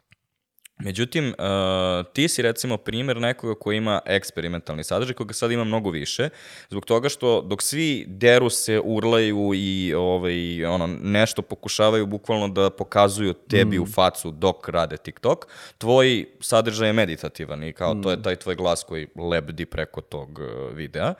Međutim, 0.84 1.28
uh, 1.28 2.06
ti 2.13 2.28
si 2.28 2.42
recimo 2.42 2.78
primjer 2.78 3.18
nekoga 3.18 3.56
koji 3.60 3.78
ima 3.78 4.00
eksperimentalni 4.06 4.84
sadržaj, 4.84 5.13
koga 5.13 5.34
sad 5.34 5.52
ima 5.52 5.63
mnogo 5.63 5.90
više, 5.90 6.30
zbog 6.70 6.86
toga 6.86 7.10
što 7.10 7.42
dok 7.42 7.62
svi 7.62 8.06
deru 8.08 8.50
se, 8.50 8.80
urlaju 8.84 9.52
i 9.56 9.94
ovaj, 9.94 10.66
ono, 10.66 10.88
nešto 10.88 11.42
pokušavaju 11.42 12.06
bukvalno 12.06 12.48
da 12.48 12.70
pokazuju 12.70 13.34
tebi 13.34 13.80
u 13.80 13.86
facu 13.86 14.32
dok 14.32 14.70
rade 14.70 14.98
TikTok, 14.98 15.48
tvoj 15.78 16.25
sadržaj 16.40 16.90
je 16.90 16.94
meditativan 16.94 17.63
i 17.63 17.74
kao 17.74 17.96
to 17.96 18.12
je 18.12 18.22
taj 18.22 18.36
tvoj 18.36 18.56
glas 18.56 18.84
koji 18.84 19.08
lebdi 19.16 19.66
preko 19.66 20.02
tog 20.02 20.40
uh, 20.40 20.75
videa. 20.75 21.13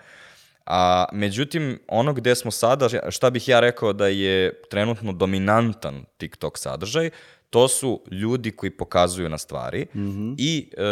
A 0.66 1.06
međutim, 1.12 1.80
ono 1.88 2.14
gde 2.14 2.36
smo 2.36 2.52
sada, 2.52 3.12
šta 3.12 3.30
bih 3.30 3.48
ja 3.48 3.60
rekao 3.60 3.94
da 3.94 4.08
je 4.08 4.62
trenutno 4.70 5.14
dominantan 5.14 6.06
TikTok 6.18 6.58
sadržaj, 6.58 7.10
to 7.54 7.68
su 7.68 8.02
ljudi 8.12 8.52
koji 8.52 8.70
pokazuju 8.70 9.30
na 9.30 9.38
stvari 9.38 9.86
mm 9.96 10.00
-hmm. 10.00 10.36
i 10.38 10.70
e, 10.78 10.84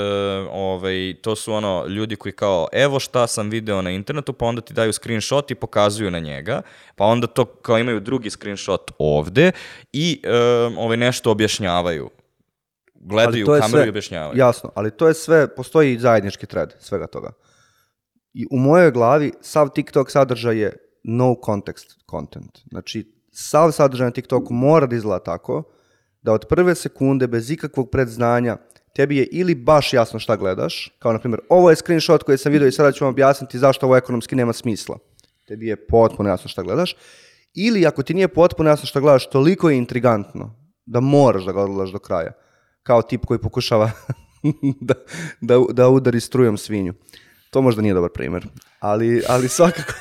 ovaj, 0.51 1.15
to 1.21 1.35
su 1.35 1.53
ono 1.53 1.85
ljudi 1.85 2.15
koji 2.15 2.33
kao 2.33 2.67
evo 2.71 2.99
šta 2.99 3.27
sam 3.27 3.49
video 3.49 3.81
na 3.81 3.91
internetu 3.91 4.33
pa 4.33 4.45
onda 4.45 4.61
ti 4.61 4.73
daju 4.73 4.93
screenshot 4.93 5.51
i 5.51 5.55
pokazuju 5.55 6.11
na 6.11 6.19
njega 6.19 6.61
pa 6.95 7.05
onda 7.05 7.27
to 7.27 7.45
kao 7.45 7.77
imaju 7.77 7.99
drugi 7.99 8.29
screenshot 8.29 8.91
ovde 8.97 9.51
i 9.93 10.21
e, 10.23 10.37
ovaj, 10.77 10.97
nešto 10.97 11.31
objašnjavaju 11.31 12.09
gledaju 12.95 13.45
kameru 13.45 13.69
sve, 13.69 13.85
i 13.85 13.89
objašnjavaju. 13.89 14.39
Jasno, 14.39 14.71
ali 14.75 14.91
to 14.91 15.07
je 15.07 15.13
sve, 15.13 15.55
postoji 15.55 15.99
zajednički 15.99 16.45
thread 16.45 16.75
svega 16.79 17.07
toga. 17.07 17.31
I 18.33 18.45
u 18.51 18.57
mojoj 18.57 18.91
glavi 18.91 19.31
sav 19.41 19.69
TikTok 19.69 20.11
sadržaj 20.11 20.57
je 20.57 20.77
no 21.03 21.35
context 21.45 21.97
content. 22.11 22.59
Znači, 22.69 23.11
sav 23.31 23.71
sadržaj 23.71 24.05
na 24.05 24.11
TikToku 24.11 24.53
mora 24.53 24.87
da 24.87 24.95
izgleda 24.95 25.23
tako 25.23 25.63
da 26.21 26.33
od 26.33 26.45
prve 26.49 26.75
sekunde, 26.75 27.27
bez 27.27 27.51
ikakvog 27.51 27.89
predznanja, 27.89 28.57
tebi 28.95 29.17
je 29.17 29.27
ili 29.31 29.55
baš 29.55 29.93
jasno 29.93 30.19
šta 30.19 30.35
gledaš, 30.35 30.97
kao 30.99 31.13
na 31.13 31.19
primjer, 31.19 31.41
ovo 31.49 31.69
je 31.69 31.75
screenshot 31.75 32.23
koji 32.23 32.37
sam 32.37 32.51
vidio 32.51 32.67
i 32.67 32.71
sada 32.71 32.91
ću 32.91 33.03
vam 33.03 33.13
objasniti 33.13 33.59
zašto 33.59 33.85
ovo 33.85 33.97
ekonomski 33.97 34.35
nema 34.35 34.53
smisla. 34.53 34.97
Tebi 35.47 35.67
je 35.67 35.87
potpuno 35.87 36.29
jasno 36.29 36.49
šta 36.49 36.61
gledaš. 36.61 36.95
Ili 37.53 37.85
ako 37.85 38.03
ti 38.03 38.13
nije 38.13 38.27
potpuno 38.27 38.69
jasno 38.69 38.85
šta 38.85 38.99
gledaš, 38.99 39.29
toliko 39.29 39.69
je 39.69 39.77
intrigantno 39.77 40.55
da 40.85 40.99
moraš 40.99 41.43
da 41.43 41.51
ga 41.51 41.61
odgledaš 41.61 41.91
do 41.91 41.99
kraja. 41.99 42.31
Kao 42.83 43.01
tip 43.01 43.25
koji 43.25 43.39
pokušava 43.39 43.91
da, 44.81 44.93
da, 45.41 45.59
da 45.73 45.89
udari 45.89 46.19
strujom 46.19 46.57
svinju. 46.57 46.93
To 47.51 47.61
možda 47.61 47.81
nije 47.81 47.93
dobar 47.93 48.09
primjer, 48.09 48.47
ali, 48.79 49.23
ali 49.27 49.47
svakako, 49.47 49.93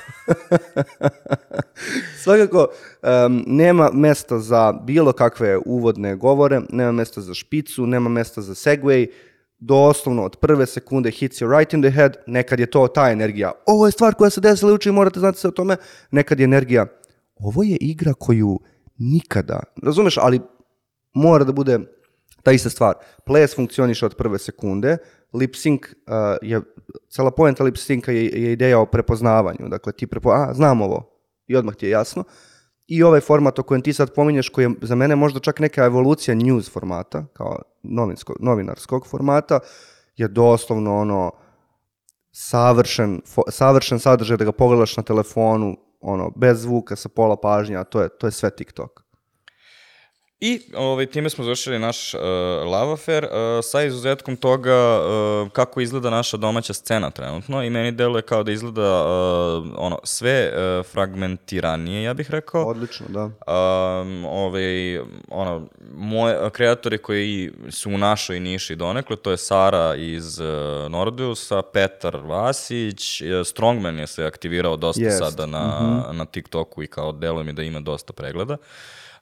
svakako 2.25 2.69
um, 3.03 3.45
nema 3.47 3.91
mesta 3.93 4.39
za 4.39 4.73
bilo 4.73 5.13
kakve 5.13 5.59
uvodne 5.67 6.17
govore, 6.17 6.61
nema 6.69 6.93
mesta 6.93 7.21
za 7.21 7.35
špicu, 7.35 7.87
nema 7.87 8.09
mesta 8.09 8.41
za 8.41 8.55
segway, 8.55 9.11
doslovno 9.59 10.25
od 10.25 10.37
prve 10.37 10.67
sekunde 10.67 11.11
hits 11.11 11.41
you 11.43 11.59
right 11.59 11.73
in 11.73 11.83
the 11.83 11.91
head, 11.91 12.17
nekad 12.27 12.61
je 12.61 12.67
to 12.67 12.89
ta 12.89 13.11
energija, 13.11 13.53
ovo 13.67 13.87
je 13.87 13.93
stvar 13.93 14.15
koja 14.15 14.31
se 14.31 14.41
desila 14.41 14.73
uči, 14.73 14.91
morate 14.91 15.21
znati 15.21 15.39
se 15.39 15.49
o 15.49 15.51
tome, 15.51 15.77
nekad 16.11 16.41
je 16.41 16.45
energija, 16.45 16.87
ovo 17.37 17.63
je 17.63 17.77
igra 17.81 18.15
koju 18.15 18.61
nikada, 18.99 19.61
razumeš, 19.83 20.19
ali 20.19 20.41
mora 21.15 21.45
da 21.45 21.53
bude 21.53 21.79
ta 22.43 22.53
ista 22.53 22.71
stvar. 22.71 22.95
Ples 23.25 23.57
funkcioniše 23.57 24.07
od 24.07 24.15
prve 24.15 24.39
sekunde, 24.39 24.97
lip 25.33 25.55
sync 25.55 25.87
uh, 25.87 26.39
je, 26.43 26.61
cela 27.09 27.31
poenta 27.31 27.65
lip 27.65 27.77
synca 27.77 28.11
je, 28.11 28.25
je 28.25 28.53
ideja 28.53 28.79
o 28.79 28.87
prepoznavanju. 28.87 29.69
Dakle, 29.69 29.93
ti 29.93 30.07
prepo, 30.07 30.31
a, 30.31 30.55
znam 30.55 30.83
ovo 30.83 31.11
i 31.47 31.57
odmah 31.57 31.75
ti 31.75 31.87
je 31.87 31.91
jasno. 31.91 32.25
I 32.87 33.03
ovaj 33.03 33.21
format 33.21 33.59
o 33.59 33.63
kojem 33.63 33.83
ti 33.83 33.93
sad 33.93 34.15
pominješ, 34.15 34.49
koji 34.49 34.65
je 34.65 34.71
za 34.83 34.95
mene 34.95 35.17
možda 35.17 35.41
čak 35.41 35.61
neka 35.61 35.85
evolucija 35.85 36.35
news 36.35 36.71
formata, 36.71 37.25
kao 37.33 37.59
novinskog, 37.83 38.37
novinarskog 38.41 39.07
formata, 39.07 39.61
je 40.17 40.29
doslovno 40.29 40.97
ono 40.97 41.31
savršen, 42.33 43.21
fo, 43.27 43.43
savršen 43.49 43.99
sadržaj 43.99 44.37
da 44.37 44.45
ga 44.45 44.53
pogledaš 44.53 44.97
na 44.97 45.03
telefonu, 45.03 45.77
ono, 46.01 46.31
bez 46.37 46.63
zvuka, 46.63 46.97
sa 46.97 47.09
pola 47.09 47.37
pažnja, 47.37 47.85
to 47.85 48.03
je, 48.03 48.09
to 48.09 48.27
je 48.27 48.31
sve 48.31 48.51
TikTok. 48.51 49.03
I 50.41 50.61
ovaj, 50.77 51.07
time 51.07 51.31
smo 51.31 51.45
završili 51.45 51.79
naš 51.79 52.15
uh, 52.15 52.21
love 52.65 52.93
affair 52.93 53.25
uh, 53.25 53.31
sa 53.63 53.83
izuzetkom 53.83 54.37
toga 54.37 55.01
uh, 55.01 55.51
kako 55.51 55.81
izgleda 55.81 56.11
naša 56.11 56.37
domaća 56.37 56.73
scena 56.73 57.11
trenutno 57.11 57.63
i 57.63 57.71
meni 57.71 57.93
deluje 57.93 58.23
kao 58.23 58.43
da 58.43 58.53
izgleda 58.53 59.05
uh, 59.05 59.75
ono, 59.77 59.99
sve 60.05 60.53
uh, 60.53 60.87
fragmentiranije, 60.87 62.03
ja 62.03 62.15
bih 62.15 62.31
rekao. 62.31 62.67
Odlično, 62.67 63.07
da. 63.09 63.25
Um, 63.25 64.25
ovaj, 64.25 64.99
ono, 65.29 65.69
moje 65.95 66.51
kreatori 66.51 66.99
koji 66.99 67.53
su 67.71 67.91
u 67.91 67.99
našoj 67.99 68.41
niši 68.41 68.77
donekle, 68.77 69.17
to 69.17 69.31
je 69.31 69.37
Sara 69.37 69.95
iz 69.95 70.41
uh, 70.41 70.47
Nordeusa, 70.91 71.63
Petar 71.63 72.17
Vasić, 72.17 73.23
Strongman 73.45 73.99
je 73.99 74.07
se 74.07 74.25
aktivirao 74.25 74.77
dosta 74.77 75.03
yes. 75.03 75.19
sada 75.19 75.47
na, 75.47 75.81
mm 75.81 75.85
-hmm. 75.85 76.13
na 76.13 76.25
TikToku 76.25 76.83
i 76.83 76.87
kao 76.87 77.13
deluje 77.13 77.45
mi 77.45 77.53
da 77.53 77.63
ima 77.63 77.81
dosta 77.81 78.13
pregleda. 78.13 78.55
Uh, 78.55 78.61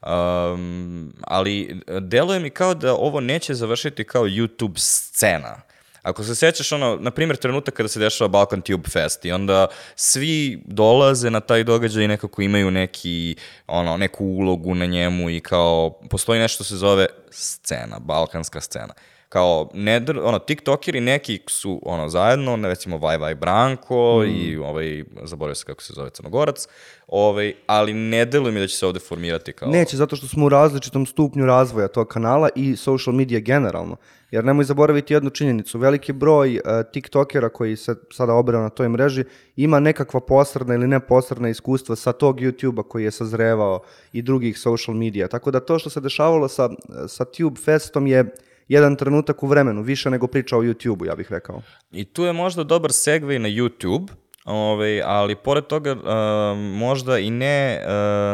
Um, 0.07 1.13
ali 1.23 1.81
deluje 2.01 2.41
mi 2.41 2.51
kao 2.51 2.75
da 2.75 2.95
ovo 2.95 3.21
neće 3.21 3.55
završiti 3.55 4.05
kao 4.05 4.25
YouTube 4.25 4.79
scena. 4.79 5.61
Ako 6.03 6.25
se 6.25 6.35
sećaš, 6.35 6.73
ono, 6.73 6.97
na 7.01 7.11
primjer, 7.11 7.37
trenutak 7.37 7.75
kada 7.75 7.89
se 7.89 8.01
dešava 8.01 8.29
Balkan 8.29 8.61
Tube 8.61 8.89
Fest 8.91 9.25
i 9.25 9.33
onda 9.33 9.67
svi 9.97 10.63
dolaze 10.67 11.31
na 11.31 11.41
taj 11.41 11.65
događaj 11.65 12.05
i 12.05 12.09
nekako 12.09 12.43
imaju 12.43 12.71
neki, 12.71 13.37
ono, 13.67 13.97
neku 13.97 14.25
ulogu 14.25 14.75
na 14.75 14.87
njemu 14.87 15.31
i 15.31 15.41
kao, 15.41 16.01
postoji 16.11 16.41
nešto 16.41 16.65
se 16.65 16.77
zove 16.77 17.07
scena, 17.31 17.99
balkanska 17.99 18.61
scena 18.61 18.95
kao 19.29 19.71
ne, 19.75 20.05
ono, 20.25 20.39
tiktokeri 20.39 21.01
neki 21.01 21.41
su 21.47 21.81
ono 21.83 22.09
zajedno, 22.09 22.57
recimo 22.57 22.99
Vaj 22.99 23.17
Vaj 23.17 23.35
Branko 23.35 24.23
mm. 24.23 24.31
i 24.31 24.57
ovaj, 24.57 25.05
zaboravio 25.23 25.55
se 25.55 25.65
kako 25.65 25.83
se 25.83 25.93
zove 25.93 26.11
Crnogorac, 26.11 26.69
ovaj, 27.07 27.55
ali 27.67 27.95
ne 27.95 28.25
deluje 28.25 28.53
mi 28.53 28.61
da 28.61 28.67
će 28.67 28.77
se 28.77 28.87
ovde 28.87 29.01
formirati 29.01 29.53
kao... 29.53 29.69
Neće, 29.71 29.97
zato 29.97 30.17
što 30.17 30.27
smo 30.27 30.47
u 30.47 30.49
različitom 30.49 31.07
stupnju 31.07 31.47
razvoja 31.47 31.89
tog 31.89 32.09
kanala 32.09 32.49
i 32.55 32.77
social 32.77 33.15
media 33.15 33.41
generalno. 33.41 33.97
Jer 34.31 34.45
nemoj 34.45 34.65
zaboraviti 34.65 35.15
jednu 35.15 35.31
činjenicu, 35.31 35.79
veliki 35.79 36.13
broj 36.13 36.55
uh, 36.57 36.61
tiktokera 36.93 37.49
koji 37.49 37.77
se 37.77 37.95
sada 38.13 38.35
obrao 38.35 38.63
na 38.63 38.69
toj 38.69 38.89
mreži 38.89 39.25
ima 39.57 39.81
nekakva 39.81 40.21
posredna 40.21 40.75
ili 40.75 40.87
neposredna 40.87 41.49
iskustva 41.49 41.97
sa 41.97 42.13
tog 42.13 42.41
YouTube-a 42.41 42.83
koji 42.83 43.05
je 43.05 43.11
sazrevao 43.11 43.83
i 44.13 44.23
drugih 44.23 44.59
social 44.59 44.97
media. 44.97 45.29
Tako 45.29 45.51
da 45.51 45.61
to 45.61 45.79
što 45.79 45.91
se 45.91 46.01
dešavalo 46.01 46.49
sa, 46.49 46.69
sa 47.09 47.25
Tube 47.25 47.61
Festom 47.61 48.07
je 48.07 48.35
jedan 48.69 48.97
trenutak 48.97 49.43
u 49.43 49.47
vremenu, 49.47 49.83
više 49.83 50.11
nego 50.11 50.27
priča 50.27 50.57
o 50.57 50.63
YouTube-u, 50.63 51.07
ja 51.07 51.15
bih 51.15 51.27
rekao. 51.31 51.63
I 51.93 52.05
tu 52.05 52.25
je 52.25 52.33
možda 52.33 52.65
dobar 52.65 52.91
segway 52.91 53.39
na 53.39 53.49
YouTube, 53.49 54.09
Ove, 54.51 55.03
ali 55.05 55.35
pored 55.37 55.67
toga 55.67 55.93
uh, 55.93 56.59
možda 56.59 57.19
i 57.19 57.31
ne 57.31 57.81
uh, 57.81 57.91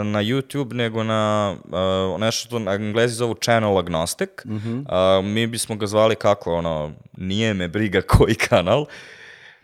na 0.07 0.23
YouTube, 0.23 0.73
nego 0.73 1.03
na 1.03 1.55
uh, 1.65 2.21
nešto 2.21 2.47
što 2.47 2.73
Englezi 2.73 3.15
zovu 3.15 3.35
channel 3.35 3.79
agnostic. 3.79 4.31
Mm 4.47 4.57
-hmm. 4.57 4.79
uh, 5.19 5.25
mi 5.25 5.47
bismo 5.47 5.77
ga 5.77 5.87
zvali 5.87 6.15
kako, 6.15 6.55
ono, 6.55 6.93
nije 7.17 7.55
me 7.55 7.69
briga 7.69 8.03
koji 8.03 8.35
kanal. 8.35 8.87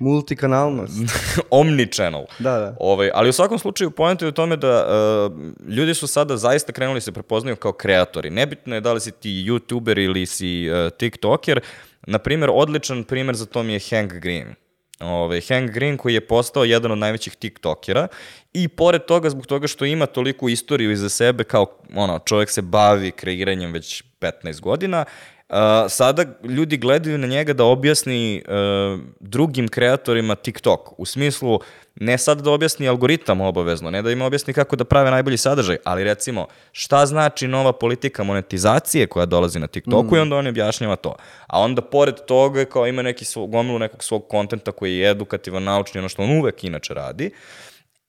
Multikanalnost. 0.00 0.94
Omni-channel. 1.50 2.24
Da, 2.38 2.58
da. 2.58 2.76
Ovaj, 2.80 3.10
ali 3.14 3.28
u 3.28 3.32
svakom 3.32 3.58
slučaju 3.58 3.90
pojenta 3.90 4.24
je 4.24 4.28
u 4.28 4.32
tome 4.32 4.56
da 4.56 4.86
uh, 4.86 5.68
ljudi 5.68 5.94
su 5.94 6.06
sada 6.06 6.36
zaista 6.36 6.72
krenuli 6.72 7.00
se 7.00 7.12
prepoznaju 7.12 7.56
kao 7.56 7.72
kreatori. 7.72 8.30
Nebitno 8.30 8.74
je 8.74 8.80
da 8.80 8.92
li 8.92 9.00
si 9.00 9.10
ti 9.10 9.44
youtuber 9.48 10.04
ili 10.04 10.26
si 10.26 10.70
uh, 10.70 10.90
tiktoker. 10.98 11.60
Naprimer, 12.06 12.50
odličan 12.52 13.04
primer 13.04 13.34
za 13.36 13.46
to 13.46 13.62
mi 13.62 13.72
je 13.72 13.80
Hank 13.90 14.12
Green. 14.12 14.54
Ove, 15.00 15.12
ovaj, 15.12 15.40
Hank 15.48 15.70
Green 15.70 15.96
koji 15.96 16.14
je 16.14 16.26
postao 16.26 16.64
jedan 16.64 16.92
od 16.92 16.98
najvećih 16.98 17.36
tiktokera 17.36 18.08
i 18.52 18.68
pored 18.68 19.04
toga, 19.04 19.30
zbog 19.30 19.46
toga 19.46 19.66
što 19.66 19.84
ima 19.84 20.06
toliku 20.06 20.48
istoriju 20.48 20.90
iza 20.90 21.08
sebe, 21.08 21.44
kao 21.44 21.66
ono, 21.94 22.18
čovjek 22.18 22.50
se 22.50 22.62
bavi 22.62 23.10
kreiranjem 23.10 23.72
već 23.72 24.02
15 24.20 24.60
godina, 24.60 25.04
Uh, 25.50 25.56
sada 25.88 26.24
ljudi 26.44 26.76
gledaju 26.76 27.18
na 27.18 27.26
njega 27.26 27.52
da 27.52 27.64
objasni 27.64 28.42
uh, 28.48 29.00
drugim 29.20 29.68
kreatorima 29.68 30.34
TikTok. 30.34 30.98
U 30.98 31.06
smislu, 31.06 31.60
ne 31.94 32.18
sad 32.18 32.40
da 32.40 32.50
objasni 32.50 32.88
algoritam 32.88 33.40
obavezno, 33.40 33.90
ne 33.90 34.02
da 34.02 34.10
im 34.10 34.22
objasni 34.22 34.54
kako 34.54 34.76
da 34.76 34.84
prave 34.84 35.10
najbolji 35.10 35.36
sadržaj, 35.36 35.76
ali 35.84 36.04
recimo, 36.04 36.46
šta 36.72 37.06
znači 37.06 37.48
nova 37.48 37.72
politika 37.72 38.22
monetizacije 38.22 39.06
koja 39.06 39.26
dolazi 39.26 39.58
na 39.58 39.66
TikToku 39.66 40.14
mm. 40.14 40.16
i 40.16 40.20
onda 40.20 40.36
on 40.36 40.46
objašnjava 40.46 40.96
to. 40.96 41.16
A 41.46 41.60
onda 41.60 41.82
pored 41.82 42.14
toga 42.26 42.64
kao 42.64 42.86
ima 42.86 43.02
neki 43.02 43.24
svog, 43.24 43.50
gomilu 43.50 43.78
nekog 43.78 44.04
svog 44.04 44.28
kontenta 44.28 44.72
koji 44.72 44.96
je 44.96 45.10
edukativan, 45.10 45.64
naučni, 45.64 45.98
ono 45.98 46.08
što 46.08 46.22
on 46.22 46.38
uvek 46.38 46.64
inače 46.64 46.94
radi. 46.94 47.30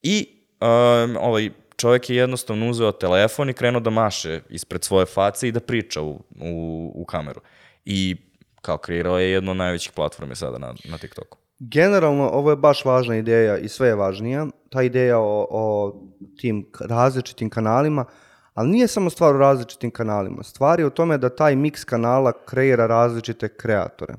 I 0.04 0.28
um, 0.62 1.18
ovaj, 1.22 1.50
čovjek 1.82 2.10
je 2.10 2.16
jednostavno 2.16 2.70
uzeo 2.70 2.92
telefon 2.92 3.50
i 3.50 3.54
krenuo 3.54 3.82
da 3.82 3.90
maše 3.90 4.42
ispred 4.50 4.84
svoje 4.84 5.06
face 5.06 5.48
i 5.48 5.52
da 5.52 5.60
priča 5.60 6.02
u, 6.02 6.24
u, 6.42 6.92
u 6.96 7.06
kameru. 7.06 7.42
I 7.86 8.16
kao 8.62 8.78
kreirao 8.78 9.20
je 9.20 9.32
jedno 9.32 9.52
od 9.52 9.58
najvećih 9.58 9.92
platforme 9.92 10.36
sada 10.36 10.58
na, 10.58 10.74
na 10.90 10.98
TikToku. 10.98 11.38
Generalno, 11.60 12.30
ovo 12.30 12.50
je 12.50 12.56
baš 12.56 12.86
važna 12.86 13.18
ideja 13.18 13.58
i 13.58 13.70
sve 13.70 13.88
je 13.88 13.96
važnija. 13.96 14.48
Ta 14.70 14.84
ideja 14.84 15.20
o, 15.20 15.48
o 15.50 15.94
tim 16.38 16.66
različitim 16.80 17.50
kanalima, 17.50 18.06
Ali 18.54 18.70
nije 18.70 18.88
samo 18.88 19.10
stvar 19.10 19.36
u 19.36 19.40
različitim 19.40 19.92
kanalima. 19.92 20.44
Stvar 20.44 20.80
je 20.80 20.86
u 20.86 20.90
tome 20.90 21.18
da 21.18 21.36
taj 21.36 21.56
miks 21.56 21.84
kanala 21.84 22.32
kreira 22.46 22.88
različite 22.88 23.48
kreatore. 23.48 24.14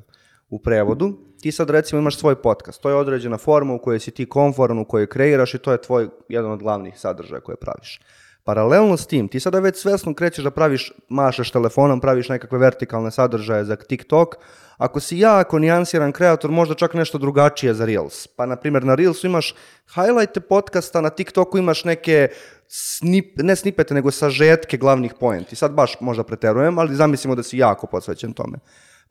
U 0.50 0.59
prevodu, 0.59 1.19
ti 1.43 1.53
sad 1.53 1.71
recimo 1.71 2.01
imaš 2.01 2.19
svoj 2.19 2.35
podcast. 2.35 2.83
To 2.83 2.89
je 2.89 2.95
određena 2.95 3.39
forma 3.39 3.75
u 3.75 3.79
kojoj 3.79 4.01
si 4.01 4.11
ti 4.11 4.29
konforan, 4.29 4.79
u 4.79 4.85
kojoj 4.85 5.07
kreiraš 5.07 5.55
i 5.55 5.59
to 5.59 5.73
je 5.73 5.83
tvoj 5.83 6.09
jedan 6.29 6.51
od 6.51 6.63
glavnih 6.63 6.99
sadržaja 6.99 7.41
koje 7.41 7.57
praviš. 7.57 8.01
Paralelno 8.45 8.97
s 8.97 9.07
tim, 9.07 9.29
ti 9.29 9.41
sada 9.41 9.59
već 9.59 9.77
svesno 9.77 10.15
krećeš 10.15 10.45
da 10.45 10.51
praviš, 10.51 10.93
mašeš 11.09 11.51
telefonom, 11.51 12.01
praviš 12.01 12.29
nekakve 12.29 12.59
vertikalne 12.59 13.11
sadržaje 13.11 13.65
za 13.65 13.77
TikTok. 13.77 14.35
Ako 14.77 15.01
si 15.01 15.19
jako 15.19 15.59
nijansiran 15.59 16.13
kreator, 16.13 16.51
možda 16.51 16.75
čak 16.75 16.95
nešto 16.95 17.19
drugačije 17.19 17.75
za 17.75 17.87
Reels. 17.87 18.27
Pa, 18.27 18.47
na 18.47 18.57
primjer, 18.57 18.85
na 18.85 18.95
Reelsu 18.95 19.27
imaš 19.27 19.55
highlighte 19.95 20.41
podcasta, 20.41 21.01
na 21.01 21.11
TikToku 21.11 21.59
imaš 21.59 21.85
neke 21.85 22.29
snip, 22.69 23.39
ne 23.43 23.57
snipete, 23.57 23.95
nego 23.95 24.11
sažetke 24.11 24.77
glavnih 24.77 25.15
poenti. 25.21 25.57
Sad 25.57 25.73
baš 25.73 26.01
možda 26.01 26.25
preterujem, 26.25 26.79
ali 26.79 26.95
zamislimo 26.95 27.35
da 27.35 27.43
si 27.43 27.59
jako 27.59 27.87
posvećen 27.87 28.33
tome. 28.33 28.59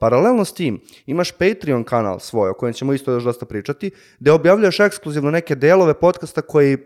Paralelno 0.02 0.46
s 0.46 0.54
tim, 0.54 0.80
imaš 1.06 1.32
Patreon 1.32 1.84
kanal 1.84 2.20
svoj, 2.20 2.50
o 2.50 2.54
kojem 2.54 2.74
ćemo 2.74 2.94
isto 2.94 3.12
još 3.12 3.24
dosta 3.24 3.46
pričati, 3.46 3.92
gde 4.20 4.32
objavljaš 4.32 4.80
ekskluzivno 4.80 5.32
neke 5.32 5.56
delove 5.56 5.94
podcasta 5.94 6.42
koji 6.42 6.78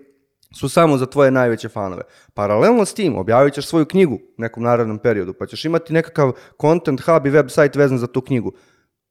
su 0.55 0.69
samo 0.69 0.97
za 0.97 1.05
tvoje 1.05 1.31
najveće 1.31 1.69
fanove. 1.69 2.03
Paralelno 2.33 2.85
s 2.85 2.93
tim, 2.93 3.17
objavit 3.17 3.53
ćeš 3.53 3.67
svoju 3.67 3.85
knjigu 3.85 4.15
u 4.15 4.41
nekom 4.41 4.63
narednom 4.63 4.99
periodu, 4.99 5.33
pa 5.33 5.45
ćeš 5.45 5.65
imati 5.65 5.93
nekakav 5.93 6.31
content 6.61 7.01
hub 7.01 7.25
i 7.25 7.31
website 7.31 7.77
vezan 7.77 7.97
za 7.97 8.07
tu 8.07 8.21
knjigu. 8.21 8.51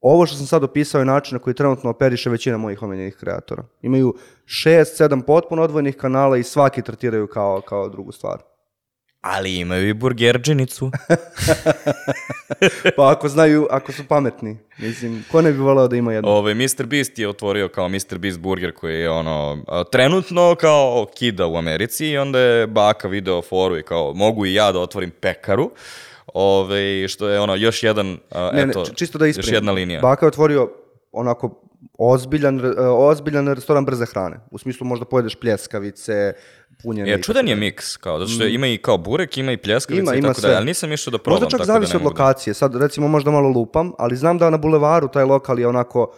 Ovo 0.00 0.26
što 0.26 0.36
sam 0.36 0.46
sad 0.46 0.64
opisao 0.64 0.98
je 0.98 1.04
način 1.04 1.34
na 1.34 1.42
koji 1.42 1.54
trenutno 1.54 1.90
operiše 1.90 2.30
većina 2.30 2.58
mojih 2.58 2.82
omiljenih 2.82 3.16
kreatora. 3.16 3.64
Imaju 3.82 4.14
šest, 4.44 4.96
sedam 4.96 5.22
potpuno 5.22 5.62
odvojenih 5.62 5.96
kanala 5.96 6.36
i 6.36 6.42
svaki 6.42 6.82
tretiraju 6.82 7.26
kao, 7.26 7.60
kao 7.60 7.88
drugu 7.88 8.12
stvar. 8.12 8.53
Ali 9.26 9.56
imaju 9.56 9.88
i 9.88 9.92
burgerđenicu. 9.94 10.90
Pa 12.96 13.10
ako 13.10 13.28
znaju, 13.28 13.66
ako 13.70 13.92
su 13.92 14.02
pametni, 14.08 14.56
mislim, 14.78 15.24
ko 15.30 15.42
ne 15.42 15.52
bi 15.52 15.58
voleo 15.58 15.88
da 15.88 15.96
ima 15.96 16.12
jedno? 16.12 16.30
Ove, 16.30 16.54
Mr. 16.54 16.86
Beast 16.86 17.18
je 17.18 17.28
otvorio 17.28 17.68
kao 17.68 17.88
Mr. 17.88 18.18
Beast 18.18 18.38
burger 18.38 18.72
koji 18.72 19.00
je 19.00 19.10
ono, 19.10 19.64
a, 19.68 19.84
trenutno 19.84 20.54
kao 20.54 21.06
kida 21.14 21.46
u 21.46 21.56
Americi 21.56 22.06
i 22.06 22.18
onda 22.18 22.38
je 22.38 22.66
baka 22.66 23.08
video 23.08 23.42
foru 23.42 23.78
i 23.78 23.82
kao 23.82 24.12
mogu 24.14 24.46
i 24.46 24.54
ja 24.54 24.72
da 24.72 24.80
otvorim 24.80 25.10
pekaru. 25.10 25.70
Ove, 26.34 27.08
što 27.08 27.28
je 27.28 27.40
ono 27.40 27.54
još 27.54 27.82
jedan, 27.82 28.18
a, 28.30 28.50
Ne, 28.54 28.66
ne, 28.66 28.70
eto, 28.70 28.84
č- 28.84 28.92
čisto 28.94 29.18
da 29.18 29.26
još 29.26 29.36
ispravim. 29.36 29.54
jedna 29.54 29.72
linija. 29.72 30.00
Baka 30.00 30.26
je 30.26 30.28
otvorio 30.28 30.70
onako 31.12 31.60
ozbiljan, 31.98 32.60
e, 32.60 32.68
ozbiljan 32.80 33.48
restoran 33.48 33.84
brze 33.84 34.06
hrane. 34.06 34.36
U 34.50 34.58
smislu 34.58 34.86
možda 34.86 35.04
pojedeš 35.04 35.34
pljeskavice, 35.34 36.32
punjene. 36.84 37.10
Je, 37.10 37.22
čudan 37.22 37.48
je 37.48 37.56
miks, 37.56 37.96
kao, 37.96 38.18
zato 38.18 38.30
što 38.30 38.44
ima 38.44 38.66
i 38.66 38.78
kao 38.78 38.98
burek, 38.98 39.38
ima 39.38 39.52
i 39.52 39.56
pljeskavice 39.56 40.02
Ima, 40.02 40.14
i 40.14 40.22
tako 40.22 40.40
dalje, 40.40 40.56
ali 40.56 40.66
nisam 40.66 40.92
išao 40.92 41.10
da 41.10 41.18
probam. 41.18 41.36
Možda 41.42 41.50
čak 41.50 41.58
tako 41.58 41.66
da 41.66 41.72
zavisi 41.72 41.96
od 41.96 42.02
da- 42.02 42.08
lokacije. 42.08 42.54
Sad 42.54 42.76
recimo 42.76 43.08
možda 43.08 43.30
malo 43.30 43.48
lupam, 43.48 43.92
ali 43.98 44.16
znam 44.16 44.38
da 44.38 44.50
na 44.50 44.56
bulevaru 44.56 45.08
taj 45.08 45.24
lokal 45.24 45.58
je 45.58 45.68
onako 45.68 46.12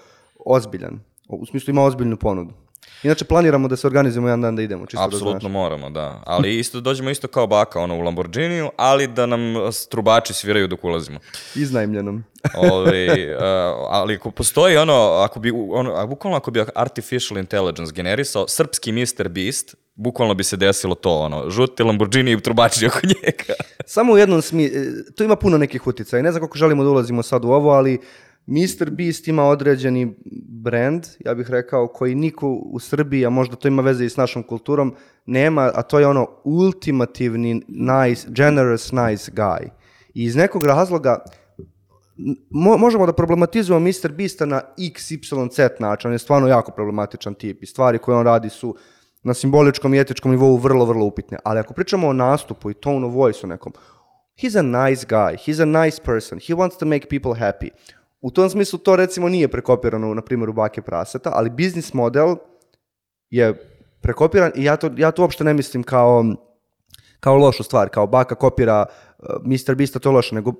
ozbiljan. 0.47 1.01
U 1.29 1.47
smislu 1.47 1.71
ima 1.71 1.85
ozbiljnu 1.85 2.17
ponudu. 2.17 2.55
Inače 3.03 3.25
planiramo 3.25 3.69
da 3.69 3.77
se 3.77 3.87
organizujemo 3.87 4.29
jedan 4.29 4.41
dan 4.43 4.57
da 4.57 4.63
idemo, 4.63 4.87
čisto 4.87 4.99
da 4.99 5.05
Apsolutno 5.05 5.41
znaš. 5.41 5.53
moramo, 5.53 5.91
da. 5.91 6.23
Ali 6.27 6.59
isto 6.59 6.81
dođemo 6.81 7.11
isto 7.11 7.29
kao 7.29 7.47
baka, 7.47 7.81
ono, 7.81 7.97
u 7.99 8.01
Lamborghiniju, 8.01 8.71
ali 8.77 9.07
da 9.07 9.27
nam 9.27 9.73
strubači 9.73 10.35
sviraju 10.35 10.69
dok 10.69 10.85
ulazimo. 10.85 11.19
Iznajmljenom. 11.55 12.25
Ove, 12.73 13.37
uh, 13.37 13.43
ali 13.89 14.15
ako 14.15 14.31
postoji 14.31 14.77
ono, 14.77 14.95
ako 14.95 15.41
bi, 15.41 15.53
ono, 15.71 16.07
bukvalno 16.07 16.37
ako 16.37 16.51
bi 16.51 16.65
artificial 16.75 17.39
intelligence 17.39 17.93
generisao 17.95 18.49
srpski 18.49 18.93
Mr. 18.93 19.29
Beast, 19.29 19.75
bukvalno 19.97 20.35
bi 20.35 20.45
se 20.45 20.57
desilo 20.57 20.95
to, 20.95 21.11
ono, 21.11 21.51
žuti 21.51 21.83
Lamborghini 21.83 22.33
i 22.33 22.41
trubači 22.41 22.87
oko 22.87 23.01
njega. 23.03 23.55
Samo 23.87 24.13
u 24.13 24.19
jednom 24.19 24.43
smi... 24.43 24.65
e, 24.65 24.71
Tu 25.17 25.25
ima 25.25 25.37
puno 25.37 25.59
nekih 25.59 25.87
utjecaja. 25.87 26.23
Ne 26.23 26.31
znam 26.31 26.41
koliko 26.41 26.59
želimo 26.59 26.85
da 26.85 26.91
ulazimo 26.91 27.23
sad 27.23 27.45
u 27.45 27.49
ovo, 27.49 27.71
ali 27.71 27.99
Mr. 28.47 28.91
Beast 28.91 29.29
ima 29.29 29.45
određeni 29.45 30.17
brand, 30.49 31.07
ja 31.25 31.35
bih 31.35 31.51
rekao, 31.51 31.87
koji 31.89 32.15
niko 32.15 32.49
u 32.49 32.81
Srbiji, 32.81 33.27
a 33.27 33.31
možda 33.31 33.57
to 33.57 33.69
ima 33.69 33.83
veze 33.83 34.05
i 34.05 34.09
s 34.09 34.17
našom 34.17 34.43
kulturom, 34.43 34.95
nema, 35.27 35.71
a 35.75 35.83
to 35.83 35.99
je 35.99 36.07
ono 36.07 36.29
ultimativni 36.45 37.63
nice, 37.69 38.27
generous 38.31 38.93
nice 38.93 39.33
guy. 39.33 39.69
I 40.15 40.25
iz 40.25 40.37
nekog 40.37 40.65
razloga 40.65 41.25
mo- 42.51 42.79
možemo 42.79 43.07
da 43.07 43.13
problematizujemo 43.13 43.87
Mr. 43.87 44.13
Beasta 44.13 44.47
na 44.47 44.61
XYZ 44.79 45.71
način, 45.81 46.09
on 46.09 46.13
je 46.13 46.19
stvarno 46.19 46.49
jako 46.49 46.73
problematičan 46.73 47.35
tip 47.35 47.63
i 47.63 47.67
stvari 47.67 47.99
koje 47.99 48.19
on 48.19 48.25
radi 48.25 48.49
su 48.49 48.77
na 49.27 49.35
simboličkom 49.35 49.95
i 49.95 49.99
etičkom 50.01 50.31
nivou 50.31 50.57
vrlo, 50.57 50.85
vrlo 50.85 51.05
upitne. 51.05 51.39
Ali 51.45 51.61
ako 51.61 51.75
pričamo 51.75 52.09
o 52.09 52.13
nastupu 52.13 52.71
i 52.71 52.75
tone 52.75 53.07
of 53.07 53.15
voice 53.15 53.41
u 53.43 53.49
nekom, 53.49 53.73
he's 54.39 54.59
a 54.59 54.63
nice 54.63 55.07
guy, 55.07 55.37
he's 55.47 55.63
a 55.63 55.85
nice 55.85 56.03
person, 56.03 56.39
he 56.39 56.55
wants 56.55 56.79
to 56.79 56.87
make 56.87 57.09
people 57.09 57.35
happy. 57.35 57.71
U 58.21 58.31
tom 58.31 58.51
smislu 58.51 58.79
to 58.79 58.97
recimo 58.97 59.29
nije 59.29 59.49
prekopirano, 59.49 60.15
na 60.15 60.23
primjer, 60.23 60.51
u 60.51 60.53
Bake 60.53 60.83
Praseta, 60.83 61.31
ali 61.35 61.51
biznis 61.51 61.93
model 61.95 62.37
je 63.31 63.55
prekopiran 64.01 64.53
i 64.55 64.65
ja 64.65 64.77
to, 64.77 64.91
ja 64.97 65.11
to 65.11 65.23
uopšte 65.23 65.45
ne 65.45 65.55
mislim 65.55 65.83
kao, 65.83 66.25
kao 67.21 67.37
lošu 67.37 67.63
stvar, 67.63 67.89
kao 67.89 68.07
baka 68.07 68.35
kopira 68.35 68.87
Mr. 69.45 69.75
Beasta, 69.75 69.99
to 69.99 70.13
loše, 70.13 70.35
nego 70.35 70.53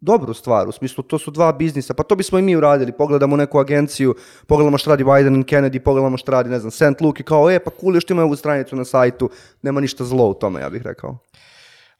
dobru 0.00 0.34
stvar, 0.34 0.68
u 0.68 0.72
smislu 0.72 1.04
to 1.04 1.18
su 1.18 1.30
dva 1.30 1.52
biznisa, 1.52 1.94
pa 1.94 2.02
to 2.02 2.16
bismo 2.16 2.38
i 2.38 2.42
mi 2.42 2.56
uradili, 2.56 2.92
pogledamo 2.92 3.36
neku 3.36 3.58
agenciju, 3.58 4.14
pogledamo 4.46 4.78
šta 4.78 4.90
radi 4.90 5.04
Biden 5.04 5.34
and 5.34 5.44
Kennedy, 5.44 5.78
pogledamo 5.78 6.16
šta 6.16 6.32
radi, 6.32 6.50
ne 6.50 6.58
znam, 6.58 6.70
St. 6.70 7.00
Luke 7.00 7.20
i 7.20 7.24
kao, 7.24 7.50
e, 7.50 7.58
pa 7.58 7.70
cool, 7.80 7.94
još 7.94 8.10
imaju 8.10 8.26
ovu 8.26 8.36
stranicu 8.36 8.76
na 8.76 8.84
sajtu, 8.84 9.30
nema 9.62 9.80
ništa 9.80 10.04
zlo 10.04 10.28
u 10.28 10.34
tome, 10.34 10.60
ja 10.60 10.70
bih 10.70 10.82
rekao. 10.82 11.18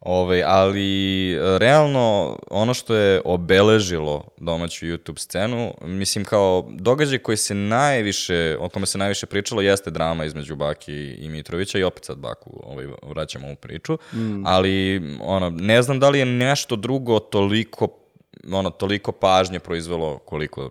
Ove, 0.04 0.42
ali 0.46 1.32
e, 1.32 1.58
realno 1.58 2.38
ono 2.50 2.74
što 2.74 2.94
je 2.94 3.20
obeležilo 3.24 4.24
domaću 4.36 4.86
YouTube 4.86 5.18
scenu, 5.18 5.74
mislim 5.80 6.24
kao 6.24 6.68
događaj 6.70 7.18
koji 7.18 7.36
se 7.36 7.54
najviše, 7.54 8.56
o 8.60 8.68
kome 8.68 8.86
se 8.86 8.98
najviše 8.98 9.26
pričalo 9.26 9.62
jeste 9.62 9.90
drama 9.90 10.24
između 10.24 10.56
Baki 10.56 11.14
i 11.18 11.28
Mitrovića 11.28 11.78
i 11.78 11.82
opet 11.82 12.04
sad 12.04 12.18
Baku 12.18 12.60
ovaj, 12.64 12.86
vraćamo 13.02 13.52
u 13.52 13.56
priču, 13.56 13.98
ali 14.44 15.02
ono, 15.20 15.50
ne 15.50 15.82
znam 15.82 16.00
da 16.00 16.08
li 16.08 16.18
je 16.18 16.26
nešto 16.26 16.76
drugo 16.76 17.18
toliko 17.18 17.88
ono, 18.52 18.70
toliko 18.70 19.12
pažnje 19.12 19.58
proizvelo 19.58 20.18
koliko 20.18 20.70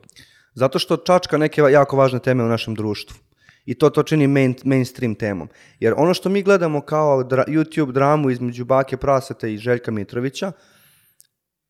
Zato 0.53 0.79
što 0.79 0.97
čačka 0.97 1.37
neke 1.37 1.61
jako 1.61 1.97
važne 1.97 2.19
teme 2.19 2.43
u 2.43 2.47
našem 2.47 2.75
društvu. 2.75 3.17
I 3.65 3.75
to 3.75 3.89
to 3.89 4.03
čini 4.03 4.27
main, 4.27 4.55
mainstream 4.63 5.15
temom. 5.15 5.49
Jer 5.79 5.93
ono 5.97 6.13
što 6.13 6.29
mi 6.29 6.43
gledamo 6.43 6.81
kao 6.81 7.23
dra, 7.23 7.43
YouTube 7.47 7.91
dramu 7.91 8.29
između 8.29 8.65
Bake 8.65 8.97
Praseta 8.97 9.47
i 9.47 9.57
Željka 9.57 9.91
Mitrovića, 9.91 10.51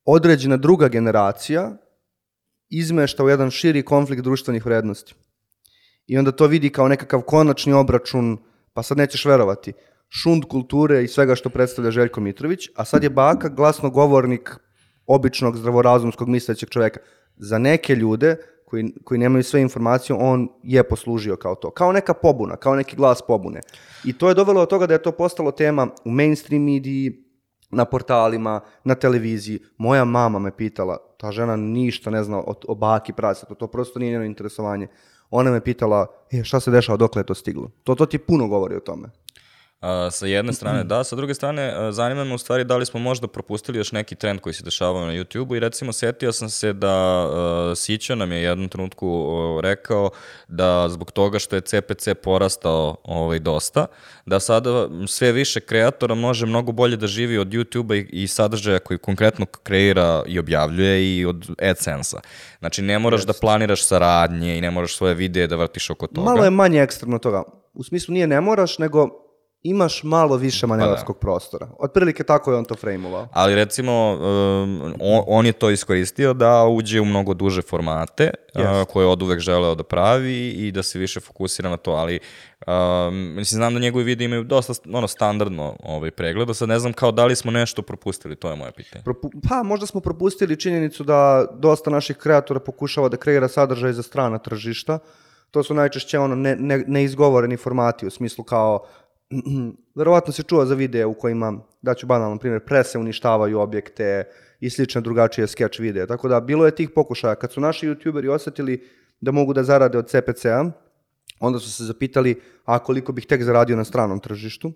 određena 0.06 0.58
druga 0.58 0.88
generacija 0.88 1.78
izmešta 2.70 3.24
u 3.24 3.30
jedan 3.30 3.52
širi 3.52 3.84
konflikt 3.84 4.24
društvenih 4.24 4.66
vrednosti. 4.66 5.14
I 6.08 6.18
onda 6.18 6.32
to 6.32 6.48
vidi 6.48 6.70
kao 6.70 6.88
nekakav 6.88 7.22
konačni 7.22 7.74
obračun, 7.74 8.38
pa 8.74 8.84
sad 8.84 8.98
nećeš 8.98 9.26
verovati, 9.26 9.74
šund 10.10 10.44
kulture 10.46 11.04
i 11.04 11.08
svega 11.08 11.36
što 11.36 11.50
predstavlja 11.50 11.92
Željko 11.92 12.22
Mitrović, 12.22 12.70
a 12.76 12.86
sad 12.86 13.04
je 13.04 13.10
Baka 13.10 13.50
glasnogovornik 13.50 14.56
običnog 15.06 15.58
zdravorazumskog 15.58 16.30
mislećeg 16.30 16.70
čoveka. 16.70 17.00
Za 17.38 17.58
neke 17.58 17.96
ljude 17.96 18.38
koji, 18.74 18.94
koji 19.04 19.20
nemaju 19.20 19.44
sve 19.44 19.62
informacije, 19.62 20.16
on 20.20 20.48
je 20.64 20.84
poslužio 20.84 21.36
kao 21.36 21.56
to. 21.56 21.72
Kao 21.72 21.92
neka 21.92 22.14
pobuna, 22.14 22.56
kao 22.56 22.76
neki 22.76 22.96
glas 22.96 23.22
pobune. 23.22 23.62
I 24.04 24.18
to 24.18 24.30
je 24.30 24.36
dovelo 24.36 24.62
do 24.62 24.66
toga 24.66 24.88
da 24.88 24.94
je 24.94 25.02
to 25.02 25.12
postalo 25.12 25.52
tema 25.52 25.88
u 26.06 26.12
mainstream 26.12 26.64
mediji, 26.64 27.20
na 27.70 27.86
portalima, 27.86 28.62
na 28.84 28.96
televiziji. 28.96 29.60
Moja 29.78 30.06
mama 30.06 30.40
me 30.40 30.52
pitala, 30.52 30.98
ta 31.18 31.32
žena 31.32 31.56
ništa 31.56 32.10
ne 32.10 32.24
zna 32.24 32.38
o, 32.38 32.54
o 32.68 32.76
baki 32.76 33.14
prasetu, 33.14 33.56
to 33.56 33.68
prosto 33.68 34.00
nije 34.00 34.12
njeno 34.12 34.26
interesovanje. 34.26 34.88
Ona 35.30 35.52
me 35.52 35.62
pitala, 35.62 36.08
e, 36.32 36.44
šta 36.44 36.60
se 36.60 36.72
dešava, 36.72 36.98
dokle 36.98 37.22
je 37.22 37.26
to 37.26 37.34
stiglo? 37.34 37.70
To, 37.84 37.96
to 37.96 38.06
ti 38.06 38.18
puno 38.18 38.48
govori 38.48 38.76
o 38.76 38.80
tome. 38.80 39.10
Sa 40.12 40.26
jedne 40.26 40.54
strane 40.54 40.84
da, 40.84 41.04
sa 41.04 41.16
druge 41.16 41.34
strane 41.34 41.92
zanima 41.92 42.24
me 42.24 42.34
u 42.34 42.38
stvari 42.38 42.64
da 42.64 42.78
li 42.78 42.86
smo 42.86 43.00
možda 43.00 43.28
propustili 43.28 43.78
još 43.78 43.92
neki 43.92 44.16
trend 44.16 44.40
koji 44.40 44.54
se 44.54 44.64
dešavao 44.64 45.06
na 45.06 45.14
YouTube-u 45.14 45.56
i 45.56 45.60
recimo 45.60 45.94
setio 45.94 46.32
sam 46.32 46.50
se 46.50 46.74
da 46.74 46.94
a, 46.94 47.74
Sića 47.76 48.16
nam 48.16 48.32
je 48.32 48.42
jednom 48.42 48.70
trenutku 48.70 49.08
o, 49.10 49.62
rekao 49.62 50.10
da 50.48 50.90
zbog 50.90 51.12
toga 51.12 51.40
što 51.40 51.56
je 51.56 51.62
CPC 51.62 52.08
porastao 52.24 52.96
ovaj, 53.04 53.40
dosta, 53.40 53.86
da 54.26 54.40
sada 54.40 54.88
sve 55.08 55.32
više 55.32 55.60
kreatora 55.60 56.16
može 56.16 56.46
mnogo 56.46 56.72
bolje 56.72 56.98
da 56.98 57.08
živi 57.08 57.38
od 57.38 57.48
YouTube-a 57.48 57.96
i, 57.96 58.24
i 58.24 58.28
sadržaja 58.28 58.80
koji 58.80 58.98
konkretno 58.98 59.46
kreira 59.46 60.24
i 60.28 60.40
objavljuje 60.40 61.18
i 61.18 61.26
od 61.26 61.50
AdSense-a. 61.62 62.20
Znači 62.60 62.82
ne 62.82 63.00
moraš 63.00 63.26
da 63.26 63.34
planiraš 63.42 63.88
saradnje 63.88 64.58
i 64.58 64.62
ne 64.62 64.72
moraš 64.72 64.96
svoje 64.96 65.14
videe 65.14 65.48
da 65.48 65.56
vrtiš 65.56 65.90
oko 65.90 66.08
toga. 66.08 66.30
Malo 66.30 66.44
je 66.44 66.50
manje 66.50 66.82
ekstremno 66.82 67.20
toga. 67.20 67.44
U 67.74 67.84
smislu 67.84 68.14
nije 68.14 68.28
ne 68.28 68.42
moraš, 68.42 68.78
nego 68.78 69.24
imaš 69.64 70.04
malo 70.04 70.38
više 70.38 70.68
manevarskog 70.68 71.18
prostora. 71.18 71.68
Otprilike 71.80 72.24
tako 72.24 72.52
je 72.52 72.58
on 72.58 72.66
to 72.66 72.76
frejmovao. 72.76 73.28
Ali 73.32 73.56
recimo, 73.56 74.12
um, 74.14 74.94
on, 75.28 75.46
je 75.46 75.52
to 75.52 75.70
iskoristio 75.70 76.34
da 76.34 76.66
uđe 76.66 77.02
u 77.02 77.06
mnogo 77.06 77.34
duže 77.34 77.62
formate 77.62 78.24
Jest. 78.56 78.82
uh, 78.82 78.94
koje 78.94 79.04
je 79.04 79.08
od 79.08 79.22
uvek 79.22 79.40
želeo 79.40 79.76
da 79.76 79.84
pravi 79.84 80.50
i 80.50 80.72
da 80.72 80.84
se 80.84 81.00
više 81.00 81.20
fokusira 81.20 81.70
na 81.70 81.78
to, 81.78 81.92
ali 81.92 82.20
um, 82.68 83.16
mislim, 83.16 83.58
znam 83.58 83.74
da 83.74 83.80
njegovi 83.80 84.04
videi 84.04 84.26
imaju 84.26 84.44
dosta 84.44 84.74
ono, 84.94 85.08
standardno 85.08 85.76
ovaj, 85.84 86.12
pregleda, 86.12 86.54
sad 86.54 86.70
ne 86.70 86.80
znam 86.80 86.94
kao 86.94 87.12
da 87.12 87.26
li 87.26 87.36
smo 87.36 87.52
nešto 87.52 87.82
propustili, 87.82 88.36
to 88.36 88.50
je 88.50 88.56
moje 88.56 88.72
pitanje. 88.72 89.04
Propu 89.04 89.32
pa 89.50 89.64
možda 89.64 89.86
smo 89.86 90.02
propustili 90.02 90.60
činjenicu 90.60 91.04
da 91.04 91.46
dosta 91.60 91.90
naših 91.90 92.18
kreatora 92.18 92.60
pokušava 92.60 93.10
da 93.10 93.18
kreira 93.18 93.48
sadržaj 93.48 93.94
za 93.94 94.04
strana 94.04 94.38
tržišta. 94.38 95.00
To 95.52 95.64
su 95.64 95.74
najčešće 95.74 96.20
ono 96.20 96.36
ne, 96.36 96.56
ne, 96.56 96.84
neizgovoreni 96.88 97.58
formati 97.58 98.08
u 98.08 98.10
smislu 98.10 98.44
kao 98.44 98.86
verovatno 99.96 100.34
se 100.34 100.44
čuva 100.44 100.66
za 100.66 100.76
videe 100.76 101.06
u 101.06 101.14
kojima, 101.14 101.54
daću 101.82 102.08
banalan 102.08 102.38
primjer, 102.38 102.66
prese 102.66 103.00
uništavaju 103.00 103.60
objekte 103.60 104.24
i 104.60 104.70
slične 104.70 105.02
drugačije 105.02 105.48
sketch 105.48 105.80
videe. 105.80 106.08
Tako 106.08 106.28
da 106.28 106.40
bilo 106.40 106.66
je 106.66 106.76
tih 106.76 106.90
pokušaja. 106.90 107.36
Kad 107.36 107.52
su 107.52 107.62
naši 107.62 107.88
youtuberi 107.88 108.30
osetili 108.30 108.84
da 109.22 109.32
mogu 109.32 109.54
da 109.54 109.64
zarade 109.64 109.98
od 109.98 110.08
CPC-a, 110.08 110.72
onda 111.40 111.60
su 111.60 111.72
se 111.72 111.84
zapitali, 111.84 112.42
a 112.66 112.80
koliko 112.80 113.12
bih 113.12 113.26
tek 113.26 113.44
zaradio 113.44 113.76
na 113.76 113.84
stranom 113.84 114.20
tržištu. 114.20 114.72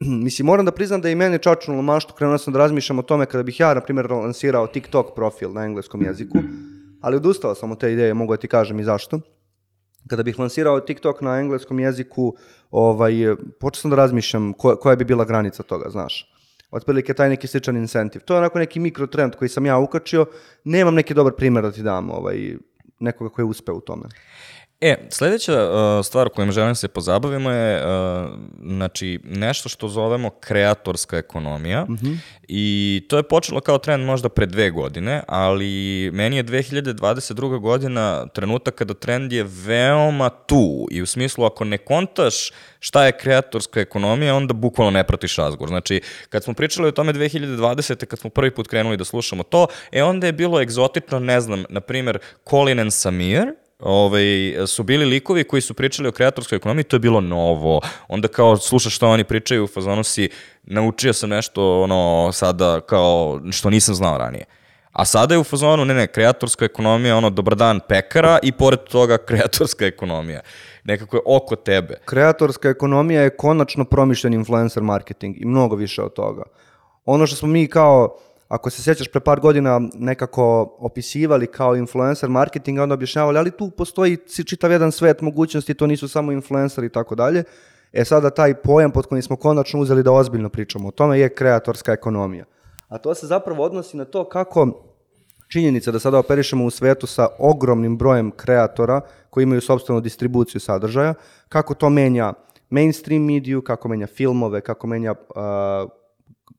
Mislim, 0.24 0.46
moram 0.46 0.64
da 0.64 0.72
priznam 0.72 1.00
da 1.00 1.08
i 1.08 1.14
mene 1.14 1.38
čačnulo 1.38 1.82
maštu, 1.82 2.14
krenuo 2.14 2.38
sam 2.38 2.52
da 2.52 2.58
razmišljam 2.58 2.98
o 2.98 3.02
tome 3.02 3.26
kada 3.26 3.42
bih 3.42 3.60
ja, 3.60 3.74
na 3.74 3.80
primjer, 3.80 4.10
lansirao 4.10 4.66
TikTok 4.66 5.14
profil 5.14 5.52
na 5.52 5.64
engleskom 5.64 6.02
jeziku, 6.02 6.38
ali 7.00 7.16
odustao 7.16 7.54
sam 7.54 7.72
od 7.72 7.80
te 7.80 7.92
ideje, 7.92 8.14
mogu 8.14 8.32
da 8.32 8.40
ti 8.40 8.48
kažem 8.48 8.80
i 8.80 8.84
zašto. 8.84 9.20
Kada 10.08 10.22
bih 10.22 10.38
lansirao 10.38 10.80
TikTok 10.80 11.20
na 11.20 11.38
engleskom 11.40 11.80
jeziku, 11.80 12.36
ovaj, 12.70 13.12
počeo 13.60 13.80
sam 13.80 13.90
da 13.90 13.96
razmišljam 13.96 14.52
ko, 14.52 14.76
koja 14.76 14.96
bi 14.96 15.04
bila 15.04 15.24
granica 15.24 15.62
toga, 15.62 15.90
znaš. 15.90 16.32
Otprilike 16.70 17.14
taj 17.14 17.28
neki 17.28 17.46
sličan 17.46 17.76
incentiv. 17.76 18.22
To 18.22 18.34
je 18.34 18.38
onako 18.38 18.58
neki 18.58 18.80
mikrotrend 18.80 19.34
koji 19.34 19.48
sam 19.48 19.66
ja 19.66 19.78
ukačio. 19.78 20.26
Nemam 20.64 20.94
neki 20.94 21.14
dobar 21.14 21.32
primjer 21.36 21.64
da 21.64 21.72
ti 21.72 21.82
dam, 21.82 22.10
ovaj, 22.10 22.56
nekoga 23.00 23.30
koji 23.30 23.44
je 23.44 23.48
uspeo 23.50 23.74
u 23.74 23.80
tome. 23.80 24.06
E, 24.82 24.96
sledeća 25.10 25.70
uh, 25.70 26.04
stvar 26.04 26.28
kojom 26.28 26.52
želim 26.52 26.74
se 26.74 26.88
pozabavimo 26.88 27.50
je 27.50 27.84
uh, 27.84 28.30
znači, 28.62 29.20
nešto 29.24 29.68
što 29.68 29.88
zovemo 29.88 30.30
kreatorska 30.30 31.16
ekonomija 31.16 31.84
mm 31.84 31.96
-hmm. 31.96 32.16
i 32.48 33.02
to 33.08 33.16
je 33.16 33.22
počelo 33.22 33.60
kao 33.60 33.78
trend 33.78 34.04
možda 34.04 34.28
pre 34.28 34.46
dve 34.46 34.70
godine, 34.70 35.22
ali 35.26 36.10
meni 36.12 36.36
je 36.36 36.44
2022. 36.44 37.58
godina 37.58 38.26
trenutak 38.26 38.74
kada 38.74 38.94
trend 38.94 39.32
je 39.32 39.46
veoma 39.48 40.28
tu 40.28 40.86
i 40.90 41.02
u 41.02 41.06
smislu 41.06 41.44
ako 41.44 41.64
ne 41.64 41.78
kontaš 41.78 42.50
šta 42.78 43.06
je 43.06 43.18
kreatorska 43.18 43.80
ekonomija, 43.80 44.34
onda 44.34 44.54
bukvalno 44.54 44.90
ne 44.90 45.04
pratiš 45.04 45.36
razgovor. 45.36 45.68
Znači, 45.68 46.00
kad 46.28 46.44
smo 46.44 46.54
pričali 46.54 46.88
o 46.88 46.92
tome 46.92 47.12
2020. 47.12 48.04
kad 48.04 48.18
smo 48.18 48.30
prvi 48.30 48.50
put 48.50 48.68
krenuli 48.68 48.96
da 48.96 49.04
slušamo 49.04 49.42
to, 49.42 49.66
e 49.92 50.02
onda 50.02 50.26
je 50.26 50.32
bilo 50.32 50.60
egzotično, 50.60 51.18
ne 51.18 51.40
znam, 51.40 51.64
na 51.68 51.80
primer 51.80 52.18
Colin 52.50 52.80
and 52.80 52.92
Samir, 52.92 53.46
ovaj, 53.80 54.56
su 54.66 54.82
bili 54.82 55.04
likovi 55.04 55.44
koji 55.44 55.62
su 55.62 55.74
pričali 55.74 56.08
o 56.08 56.12
kreatorskoj 56.12 56.56
ekonomiji, 56.56 56.84
to 56.84 56.96
je 56.96 57.00
bilo 57.00 57.20
novo. 57.20 57.80
Onda 58.08 58.28
kao 58.28 58.56
slušaš 58.56 58.96
što 58.96 59.08
oni 59.08 59.24
pričaju, 59.24 59.64
u 59.64 59.68
fazonu 59.68 60.04
si 60.04 60.28
naučio 60.62 61.12
sam 61.12 61.30
nešto 61.30 61.82
ono 61.82 62.30
sada 62.32 62.80
kao 62.80 63.40
što 63.50 63.70
nisam 63.70 63.94
znao 63.94 64.18
ranije. 64.18 64.44
A 64.92 65.04
sada 65.04 65.34
je 65.34 65.38
u 65.38 65.44
fazonu, 65.44 65.84
ne, 65.84 65.94
ne, 65.94 66.06
kreatorska 66.06 66.64
ekonomija, 66.64 67.16
ono, 67.16 67.30
dobar 67.30 67.54
dan 67.56 67.80
pekara 67.88 68.38
i 68.42 68.52
pored 68.52 68.80
toga 68.80 69.18
kreatorska 69.28 69.86
ekonomija. 69.86 70.40
Nekako 70.84 71.16
je 71.16 71.22
oko 71.26 71.56
tebe. 71.56 72.00
Kreatorska 72.04 72.68
ekonomija 72.68 73.22
je 73.22 73.36
konačno 73.36 73.84
promišljen 73.84 74.34
influencer 74.34 74.82
marketing 74.82 75.36
i 75.40 75.46
mnogo 75.46 75.76
više 75.76 76.02
od 76.02 76.14
toga. 76.14 76.42
Ono 77.04 77.26
što 77.26 77.36
smo 77.36 77.48
mi 77.48 77.66
kao 77.66 78.16
ako 78.50 78.70
se 78.70 78.82
sjećaš 78.82 79.08
pre 79.08 79.20
par 79.20 79.40
godina 79.40 79.80
nekako 79.94 80.76
opisivali 80.78 81.46
kao 81.46 81.76
influencer 81.76 82.28
marketing, 82.28 82.78
onda 82.78 82.94
objašnjavali, 82.94 83.38
ali 83.38 83.50
tu 83.50 83.70
postoji 83.70 84.18
čitav 84.46 84.72
jedan 84.72 84.92
svet 84.92 85.20
mogućnosti, 85.20 85.74
to 85.74 85.86
nisu 85.86 86.08
samo 86.08 86.32
influenceri 86.32 86.86
i 86.86 86.90
tako 86.90 87.14
dalje. 87.14 87.44
E 87.92 88.04
sada 88.04 88.30
taj 88.30 88.54
pojam 88.54 88.90
pod 88.90 89.06
kojim 89.06 89.22
smo 89.22 89.36
konačno 89.36 89.80
uzeli 89.80 90.02
da 90.02 90.12
ozbiljno 90.12 90.48
pričamo 90.48 90.88
o 90.88 90.90
tome 90.90 91.20
je 91.20 91.34
kreatorska 91.34 91.92
ekonomija. 91.92 92.44
A 92.88 92.98
to 92.98 93.14
se 93.14 93.26
zapravo 93.26 93.64
odnosi 93.64 93.96
na 93.96 94.04
to 94.04 94.28
kako 94.28 94.68
činjenica 95.48 95.90
da 95.90 95.98
sada 95.98 96.18
operišemo 96.18 96.64
u 96.64 96.70
svetu 96.70 97.06
sa 97.06 97.28
ogromnim 97.38 97.98
brojem 97.98 98.30
kreatora 98.30 99.00
koji 99.30 99.42
imaju 99.42 99.60
sobstvenu 99.60 100.00
distribuciju 100.00 100.60
sadržaja, 100.60 101.14
kako 101.48 101.74
to 101.74 101.90
menja 101.90 102.32
mainstream 102.70 103.22
mediju, 103.22 103.62
kako 103.62 103.88
menja 103.88 104.06
filmove, 104.06 104.60
kako 104.60 104.86
menja 104.86 105.10
uh, 105.12 105.99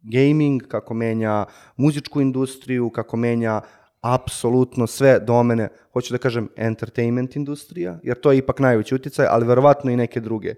gaming, 0.02 0.68
kako 0.68 0.94
menja 0.94 1.46
muzičku 1.78 2.22
industriju, 2.22 2.90
kako 2.90 3.18
menja 3.18 3.62
apsolutno 4.02 4.88
sve 4.88 5.20
domene, 5.20 5.70
hoću 5.94 6.14
da 6.14 6.18
kažem 6.18 6.50
entertainment 6.56 7.36
industrija, 7.36 8.00
jer 8.04 8.20
to 8.20 8.32
je 8.32 8.38
ipak 8.38 8.60
najveći 8.60 8.96
uticaj, 8.96 9.26
ali 9.30 9.48
verovatno 9.48 9.92
i 9.92 9.96
neke 9.96 10.20
druge. 10.20 10.54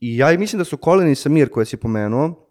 I 0.00 0.16
ja 0.16 0.38
mislim 0.38 0.58
da 0.58 0.64
su 0.64 0.76
Colin 0.76 1.08
i 1.08 1.14
Samir 1.14 1.48
koje 1.48 1.66
si 1.66 1.76
pomenuo 1.76 2.48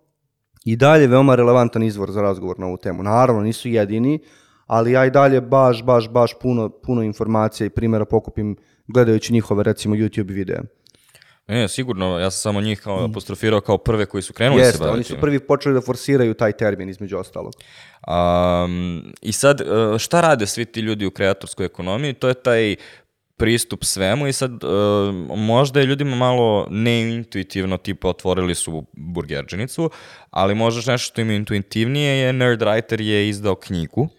i 0.65 0.75
dalje 0.75 1.07
veoma 1.07 1.35
relevantan 1.35 1.83
izvor 1.83 2.11
za 2.11 2.21
razgovor 2.21 2.59
na 2.59 2.67
ovu 2.67 2.77
temu. 2.77 3.03
Naravno, 3.03 3.41
nisu 3.41 3.69
jedini, 3.69 4.19
ali 4.65 4.91
ja 4.91 5.05
i 5.05 5.11
dalje 5.11 5.41
baš, 5.41 5.83
baš, 5.83 6.09
baš 6.09 6.33
puno, 6.41 6.69
puno 6.69 7.03
informacija 7.03 7.65
i 7.65 7.69
primjera 7.69 8.05
pokupim 8.05 8.55
gledajući 8.87 9.33
njihove, 9.33 9.63
recimo, 9.63 9.95
YouTube 9.95 10.33
videe. 10.33 10.61
Ne, 11.47 11.67
sigurno, 11.67 12.19
ja 12.19 12.31
sam 12.31 12.41
samo 12.41 12.61
njih 12.61 12.81
kao 12.81 13.05
apostrofirao 13.05 13.61
kao 13.61 13.77
prve 13.77 14.05
koji 14.05 14.23
su 14.23 14.33
krenuli 14.33 14.61
Jeste, 14.61 14.77
se 14.77 14.79
baviti. 14.79 14.95
oni 14.95 15.03
su 15.03 15.17
prvi 15.21 15.39
počeli 15.39 15.75
da 15.75 15.81
forsiraju 15.81 16.33
taj 16.33 16.51
termin 16.51 16.89
između 16.89 17.17
ostalog. 17.17 17.53
Um, 18.07 19.13
I 19.21 19.31
sad, 19.31 19.61
uh, 19.61 19.97
šta 19.97 20.21
rade 20.21 20.45
svi 20.47 20.65
ti 20.65 20.79
ljudi 20.79 21.05
u 21.05 21.11
kreatorskoj 21.11 21.65
ekonomiji? 21.65 22.13
To 22.13 22.27
je 22.27 22.33
taj 22.33 22.75
pristup 23.37 23.83
svemu 23.83 24.27
i 24.27 24.33
sad 24.33 24.51
uh, 24.63 24.69
možda 25.37 25.79
je 25.79 25.85
ljudima 25.85 26.15
malo 26.15 26.67
neintuitivno, 26.69 27.77
tipa 27.77 28.07
otvorili 28.09 28.55
su 28.55 28.85
burgerđenicu, 28.93 29.89
ali 30.29 30.55
možda 30.55 30.91
nešto 30.91 31.05
što 31.05 31.21
im 31.21 31.29
je 31.29 31.35
intuitivnije 31.35 32.17
je 32.17 32.33
Nerd 32.33 32.61
Writer 32.61 33.01
je 33.01 33.29
izdao 33.29 33.55
knjigu, 33.55 34.09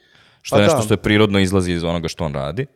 što 0.42 0.56
Pa 0.56 0.61
je 0.61 0.64
nešto 0.64 0.78
da. 0.78 0.85
što 0.85 0.94
je 0.94 0.98
prirodno 0.98 1.38
izlazi 1.38 1.72
iz 1.72 1.85
onoga 1.85 2.08
što 2.08 2.24
on 2.24 2.35
radi. 2.35 2.66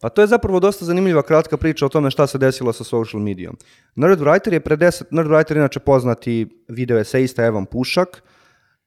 Pa 0.00 0.08
to 0.08 0.20
je 0.20 0.26
zapravo 0.26 0.60
dosta 0.60 0.84
zanimljiva 0.84 1.22
kratka 1.22 1.56
priča 1.56 1.86
o 1.86 1.88
tome 1.88 2.10
šta 2.10 2.26
se 2.26 2.38
desilo 2.38 2.72
sa 2.72 2.84
social 2.84 3.22
medijom. 3.22 3.56
Nerdwriter 3.96 4.52
je 4.52 4.60
pre 4.60 4.76
10, 4.76 5.02
Nerdwriter 5.10 5.52
je 5.52 5.58
inače 5.58 5.80
poznati 5.80 6.64
video 6.68 6.98
eseista 6.98 7.44
Evan 7.44 7.66
Pušak, 7.66 8.22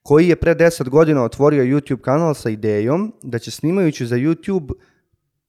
koji 0.01 0.27
je 0.27 0.35
pre 0.35 0.55
10 0.55 0.89
godina 0.89 1.23
otvorio 1.23 1.63
YouTube 1.63 2.01
kanal 2.01 2.33
sa 2.33 2.49
idejom 2.49 3.13
da 3.23 3.39
će 3.39 3.51
snimajući 3.51 4.05
za 4.05 4.15
YouTube 4.15 4.71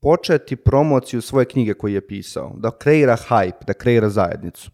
početi 0.00 0.56
promociju 0.56 1.20
svoje 1.22 1.44
knjige 1.44 1.74
koju 1.74 1.94
je 1.94 2.06
pisao, 2.06 2.54
da 2.56 2.70
kreira 2.70 3.16
hype, 3.28 3.64
da 3.66 3.72
kreira 3.72 4.08
zajednicu. 4.08 4.70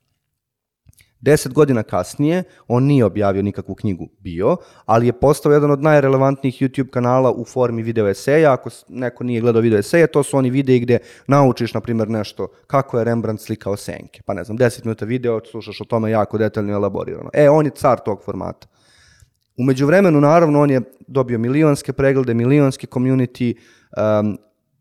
Deset 1.21 1.53
godina 1.53 1.83
kasnije, 1.83 2.43
on 2.69 2.85
nije 2.85 3.05
objavio 3.05 3.43
nikakvu 3.43 3.75
knjigu 3.75 4.09
bio, 4.19 4.57
ali 4.87 5.07
je 5.07 5.13
postao 5.13 5.53
jedan 5.53 5.71
od 5.71 5.83
najrelevantnijih 5.83 6.63
YouTube 6.63 6.91
kanala 6.91 7.33
u 7.33 7.45
formi 7.45 7.83
video 7.83 8.09
eseja. 8.09 8.53
Ako 8.53 8.71
neko 8.89 9.25
nije 9.25 9.41
gledao 9.41 9.63
video 9.63 9.79
eseje, 9.79 10.07
to 10.07 10.23
su 10.23 10.37
oni 10.37 10.51
videi 10.51 10.81
gde 10.81 10.99
naučiš, 11.27 11.75
na 11.75 11.81
primjer, 11.81 12.09
nešto 12.09 12.49
kako 12.67 12.99
je 12.99 13.05
Rembrandt 13.05 13.43
slikao 13.43 13.77
senke. 13.77 14.23
Pa 14.27 14.35
ne 14.35 14.45
znam, 14.45 14.59
10 14.59 14.85
minuta 14.85 15.05
video, 15.05 15.41
slušaš 15.51 15.81
o 15.81 15.85
tome 15.85 16.11
jako 16.11 16.39
detaljno 16.39 16.73
i 16.73 16.75
elaborirano. 16.75 17.31
E, 17.33 17.51
on 17.51 17.65
je 17.65 17.71
car 17.71 17.99
tog 18.05 18.23
formata. 18.25 18.67
Umeđu 19.59 19.87
vremenu, 19.87 20.21
naravno, 20.21 20.61
on 20.61 20.71
je 20.71 20.81
dobio 21.07 21.39
milionske 21.39 21.93
preglede, 21.93 22.35
milionski 22.35 22.87
community, 22.87 23.55
um, 23.97 24.39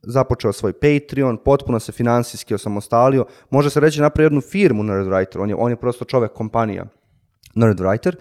započeo 0.08 0.54
svoj 0.54 0.74
Patreon, 0.74 1.38
potpuno 1.38 1.80
se 1.80 1.92
finansijski 1.92 2.54
osamostalio. 2.54 3.26
Može 3.50 3.70
se 3.70 3.80
reći 3.80 4.02
napravio 4.02 4.26
jednu 4.26 4.42
firmu 4.42 4.84
Nerdwriter, 4.84 5.42
on 5.42 5.50
je, 5.50 5.56
on 5.56 5.72
je 5.72 5.76
prosto 5.76 6.06
čovek 6.06 6.34
kompanija 6.34 6.86
Nerdwriter 7.56 8.16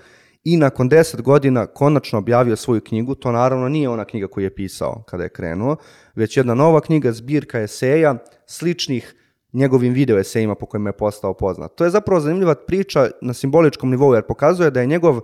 i 0.44 0.56
nakon 0.56 0.90
10 0.90 1.22
godina 1.22 1.66
konačno 1.66 2.18
objavio 2.18 2.56
svoju 2.56 2.80
knjigu, 2.80 3.14
to 3.14 3.32
naravno 3.32 3.68
nije 3.68 3.88
ona 3.88 4.04
knjiga 4.04 4.26
koju 4.28 4.44
je 4.44 4.54
pisao 4.54 5.02
kada 5.06 5.22
je 5.22 5.28
krenuo, 5.28 5.76
već 6.14 6.36
jedna 6.36 6.54
nova 6.54 6.80
knjiga, 6.80 7.12
zbirka 7.12 7.60
eseja, 7.60 8.16
sličnih 8.46 9.14
njegovim 9.52 9.92
video 9.92 10.18
esejima 10.18 10.54
po 10.54 10.66
kojima 10.66 10.88
je 10.88 10.96
postao 10.96 11.34
poznat. 11.34 11.74
To 11.74 11.84
je 11.84 11.90
zapravo 11.90 12.20
zanimljiva 12.20 12.54
priča 12.54 13.10
na 13.20 13.32
simboličkom 13.32 13.90
nivou, 13.90 14.14
jer 14.14 14.22
pokazuje 14.22 14.70
da 14.70 14.80
je 14.80 14.86
njegov 14.86 15.20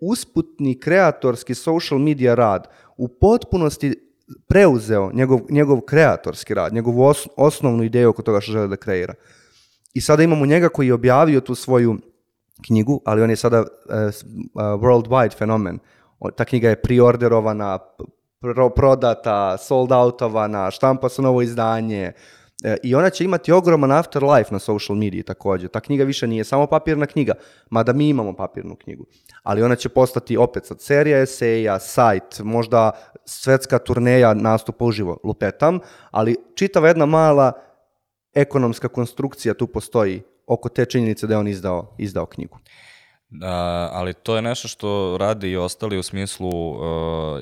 usputni 0.00 0.80
kreatorski 0.80 1.54
social 1.54 2.00
media 2.00 2.34
rad 2.34 2.68
u 2.96 3.08
potpunosti 3.08 4.05
preuzeo 4.48 5.10
njegov, 5.12 5.40
njegov 5.50 5.80
kreatorski 5.80 6.54
rad, 6.54 6.72
njegovu 6.72 7.04
os, 7.04 7.28
osnovnu 7.36 7.84
ideju 7.84 8.08
oko 8.08 8.22
toga 8.22 8.40
što 8.40 8.52
žele 8.52 8.68
da 8.68 8.76
kreira. 8.76 9.14
I 9.94 10.00
sada 10.00 10.22
imamo 10.22 10.46
njega 10.46 10.68
koji 10.68 10.86
je 10.86 10.94
objavio 10.94 11.40
tu 11.40 11.54
svoju 11.54 11.96
knjigu, 12.66 13.00
ali 13.04 13.22
on 13.22 13.30
je 13.30 13.36
sada 13.36 13.60
uh, 13.60 13.66
worldwide 14.54 15.38
fenomen. 15.38 15.78
Ta 16.36 16.44
knjiga 16.44 16.68
je 16.68 16.82
priorderovana, 16.82 17.78
pro, 18.40 18.70
prodata, 18.70 19.56
sold 19.58 19.92
outovana, 19.92 20.70
štampa 20.70 21.08
se 21.08 21.22
novo 21.22 21.42
izdanje, 21.42 22.12
E, 22.12 22.45
I 22.82 22.94
ona 22.94 23.10
će 23.10 23.24
imati 23.24 23.52
ogroman 23.52 23.92
afterlife 23.92 24.52
na 24.52 24.58
social 24.58 24.98
mediji 24.98 25.22
takođe. 25.22 25.68
Ta 25.68 25.80
knjiga 25.80 26.04
više 26.04 26.26
nije 26.26 26.44
samo 26.44 26.66
papirna 26.66 27.06
knjiga, 27.06 27.34
mada 27.70 27.92
mi 27.92 28.08
imamo 28.08 28.36
papirnu 28.36 28.76
knjigu. 28.76 29.06
Ali 29.42 29.62
ona 29.62 29.76
će 29.76 29.88
postati 29.88 30.36
opet 30.36 30.66
sad 30.66 30.80
serija 30.80 31.18
eseja, 31.18 31.78
sajt, 31.78 32.40
možda 32.40 32.90
svetska 33.24 33.78
turneja 33.78 34.34
nastupa 34.34 34.84
uživo, 34.84 35.18
lupetam, 35.24 35.78
ali 36.10 36.36
čitava 36.54 36.88
jedna 36.88 37.06
mala 37.06 37.52
ekonomska 38.34 38.88
konstrukcija 38.88 39.54
tu 39.54 39.66
postoji 39.66 40.22
oko 40.46 40.68
te 40.68 40.84
činjenice 40.84 41.26
da 41.26 41.34
je 41.34 41.38
on 41.38 41.48
izdao, 41.48 41.94
izdao 41.98 42.26
knjigu. 42.26 42.58
Da, 43.30 43.90
ali 43.92 44.14
to 44.14 44.36
je 44.36 44.42
nešto 44.42 44.68
što 44.68 45.16
radi 45.20 45.50
i 45.50 45.56
ostali 45.56 45.98
u 45.98 46.02
smislu 46.02 46.70
uh, 46.70 46.80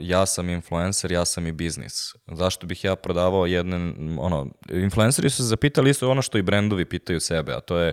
ja 0.01 0.27
sam 0.27 0.49
influencer, 0.49 1.13
ja 1.13 1.25
sam 1.25 1.47
i 1.47 1.53
biznis. 1.53 2.15
Zašto 2.27 2.67
bih 2.67 2.85
ja 2.85 2.97
prodavao 2.97 3.47
jedne, 3.47 3.93
ono, 4.19 4.47
influenceri 4.73 5.31
su 5.31 5.43
zapitali 5.43 5.91
isto 5.91 6.11
ono 6.11 6.23
što 6.23 6.39
i 6.39 6.43
brendovi 6.43 6.85
pitaju 6.85 7.21
sebe, 7.21 7.53
a 7.53 7.61
to 7.61 7.79
je 7.79 7.93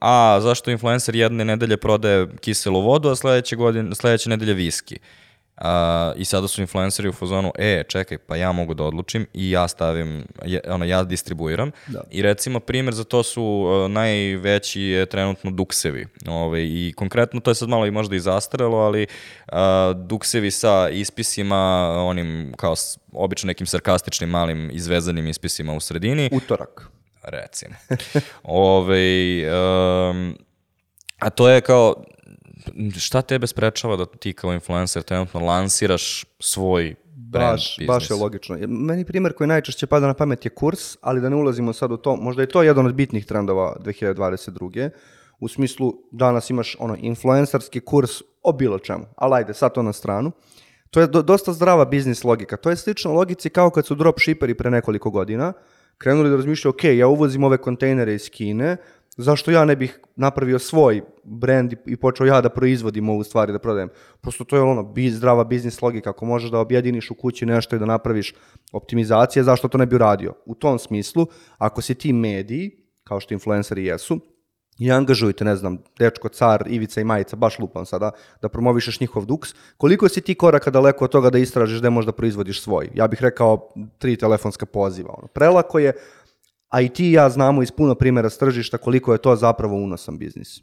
a 0.00 0.38
zašto 0.40 0.70
influencer 0.70 1.16
jedne 1.16 1.44
nedelje 1.44 1.76
prodaje 1.76 2.36
kiselu 2.40 2.80
vodu, 2.80 3.08
a 3.08 3.16
sledeće, 3.16 3.56
godine, 3.56 3.94
sledeće 3.94 4.30
nedelje 4.30 4.54
viski. 4.54 4.98
A, 5.56 6.12
I 6.16 6.24
sada 6.24 6.48
su 6.48 6.60
influenceri 6.60 7.08
u 7.08 7.12
fazonu, 7.12 7.52
e, 7.58 7.84
čekaj, 7.88 8.18
pa 8.18 8.36
ja 8.36 8.52
mogu 8.52 8.74
da 8.74 8.84
odlučim 8.84 9.26
i 9.34 9.50
ja 9.50 9.68
stavim, 9.68 10.24
je, 10.44 10.60
ono, 10.68 10.84
ja 10.84 11.04
distribuiram. 11.04 11.70
Da. 11.86 12.02
I 12.10 12.22
recimo 12.22 12.60
primjer 12.60 12.94
za 12.94 13.04
to 13.04 13.22
su 13.22 13.42
uh, 13.42 13.90
najveći 13.90 14.82
je 14.82 15.06
trenutno 15.06 15.50
duksevi. 15.50 16.06
Ove, 16.28 16.64
I 16.64 16.92
konkretno 16.96 17.40
to 17.40 17.50
je 17.50 17.54
sad 17.54 17.68
malo 17.68 17.86
i 17.86 17.90
možda 17.90 18.16
i 18.16 18.20
zastarelo, 18.20 18.78
ali 18.78 19.06
uh, 19.52 19.56
duksevi 19.96 20.50
sa 20.50 20.88
ispisima, 20.88 21.56
onim 22.06 22.54
kao 22.56 22.76
s, 22.76 22.98
obično 23.12 23.46
nekim 23.46 23.66
sarkastičnim 23.66 24.30
malim 24.30 24.70
izvezanim 24.72 25.28
ispisima 25.28 25.74
u 25.74 25.80
sredini. 25.80 26.30
Utorak. 26.32 26.88
Recimo. 27.22 27.74
Ove, 28.42 29.44
um, 30.10 30.38
a 31.18 31.30
to 31.30 31.48
je 31.48 31.60
kao, 31.60 32.04
šta 32.98 33.22
tebe 33.22 33.46
sprečava 33.46 33.96
da 33.96 34.06
ti 34.06 34.32
kao 34.32 34.52
influencer 34.52 35.02
trenutno 35.02 35.40
lansiraš 35.40 36.24
svoj 36.40 36.94
brand 37.14 37.52
Baš, 37.52 37.76
biznis? 37.78 37.86
baš 37.86 38.10
je 38.10 38.16
logično. 38.16 38.58
Meni 38.68 39.04
primjer 39.04 39.32
koji 39.32 39.48
najčešće 39.48 39.86
pada 39.86 40.06
na 40.06 40.14
pamet 40.14 40.44
je 40.44 40.50
kurs, 40.50 40.96
ali 41.00 41.20
da 41.20 41.28
ne 41.28 41.36
ulazimo 41.36 41.72
sad 41.72 41.92
u 41.92 41.96
to, 41.96 42.16
možda 42.16 42.42
je 42.42 42.48
to 42.48 42.62
jedan 42.62 42.86
od 42.86 42.94
bitnih 42.94 43.26
trendova 43.26 43.76
2022. 43.80 44.90
U 45.40 45.48
smislu, 45.48 45.94
danas 46.12 46.50
imaš 46.50 46.76
ono 46.78 46.96
influencerski 47.00 47.80
kurs 47.80 48.10
o 48.42 48.52
bilo 48.52 48.78
čemu, 48.78 49.04
ali 49.16 49.34
ajde, 49.34 49.54
sad 49.54 49.74
to 49.74 49.82
na 49.82 49.92
stranu. 49.92 50.32
To 50.90 51.00
je 51.00 51.06
do, 51.06 51.22
dosta 51.22 51.52
zdrava 51.52 51.84
biznis 51.84 52.24
logika. 52.24 52.56
To 52.56 52.70
je 52.70 52.76
slično 52.76 53.12
logici 53.12 53.50
kao 53.50 53.70
kad 53.70 53.86
su 53.86 53.94
dropshipperi 53.94 54.54
pre 54.54 54.70
nekoliko 54.70 55.10
godina 55.10 55.52
krenuli 55.98 56.30
da 56.30 56.36
razmišljaju, 56.36 56.70
ok, 56.70 56.84
ja 56.84 57.08
uvozim 57.08 57.44
ove 57.44 57.58
kontejnere 57.58 58.14
iz 58.14 58.30
Kine, 58.30 58.76
zašto 59.16 59.50
ja 59.50 59.64
ne 59.64 59.76
bih 59.76 60.00
napravio 60.16 60.58
svoj 60.58 61.02
brand 61.24 61.74
i, 61.86 61.96
počeo 61.96 62.26
ja 62.26 62.40
da 62.40 62.48
proizvodim 62.48 63.08
ovu 63.08 63.24
stvari, 63.24 63.52
da 63.52 63.58
prodajem. 63.58 63.88
Prosto 64.20 64.44
to 64.44 64.56
je 64.56 64.62
ono 64.62 64.82
biz, 64.82 65.16
zdrava 65.16 65.44
biznis 65.44 65.82
logika. 65.82 66.10
Ako 66.10 66.24
možeš 66.24 66.50
da 66.50 66.58
objediniš 66.58 67.10
u 67.10 67.14
kući 67.14 67.46
nešto 67.46 67.76
i 67.76 67.78
da 67.78 67.86
napraviš 67.86 68.34
optimizacije, 68.72 69.42
zašto 69.42 69.68
to 69.68 69.78
ne 69.78 69.86
bi 69.86 69.94
uradio? 69.96 70.34
U 70.46 70.54
tom 70.54 70.78
smislu, 70.78 71.26
ako 71.58 71.82
si 71.82 71.94
ti 71.94 72.12
mediji, 72.12 72.70
kao 73.04 73.20
što 73.20 73.34
influenceri 73.34 73.84
jesu, 73.84 74.20
i 74.78 74.90
angažujete, 74.92 75.44
ne 75.44 75.56
znam, 75.56 75.78
dečko, 75.98 76.28
car, 76.28 76.64
Ivica 76.68 77.00
i 77.00 77.04
Majica, 77.04 77.36
baš 77.36 77.58
lupam 77.58 77.86
sada, 77.86 78.10
da 78.42 78.48
promovišeš 78.48 79.00
njihov 79.00 79.24
duks, 79.24 79.54
koliko 79.76 80.08
si 80.08 80.20
ti 80.20 80.34
koraka 80.34 80.70
daleko 80.70 81.04
od 81.04 81.10
toga 81.10 81.30
da 81.30 81.38
istražiš 81.38 81.80
da 81.80 81.90
možda 81.90 82.12
proizvodiš 82.12 82.62
svoj? 82.62 82.90
Ja 82.94 83.06
bih 83.06 83.22
rekao 83.22 83.68
tri 83.98 84.16
telefonska 84.16 84.66
poziva. 84.66 85.14
Ono. 85.18 85.28
Prelako 85.28 85.78
je, 85.78 85.92
a 86.68 86.80
i 86.80 86.88
ti 86.88 87.08
i 87.08 87.12
ja 87.12 87.30
znamo 87.30 87.62
iz 87.62 87.70
puno 87.70 87.94
primjera 87.94 88.30
s 88.30 88.38
tržišta 88.38 88.78
koliko 88.78 89.12
je 89.12 89.18
to 89.18 89.36
zapravo 89.36 89.76
unosan 89.76 90.18
biznis. 90.18 90.60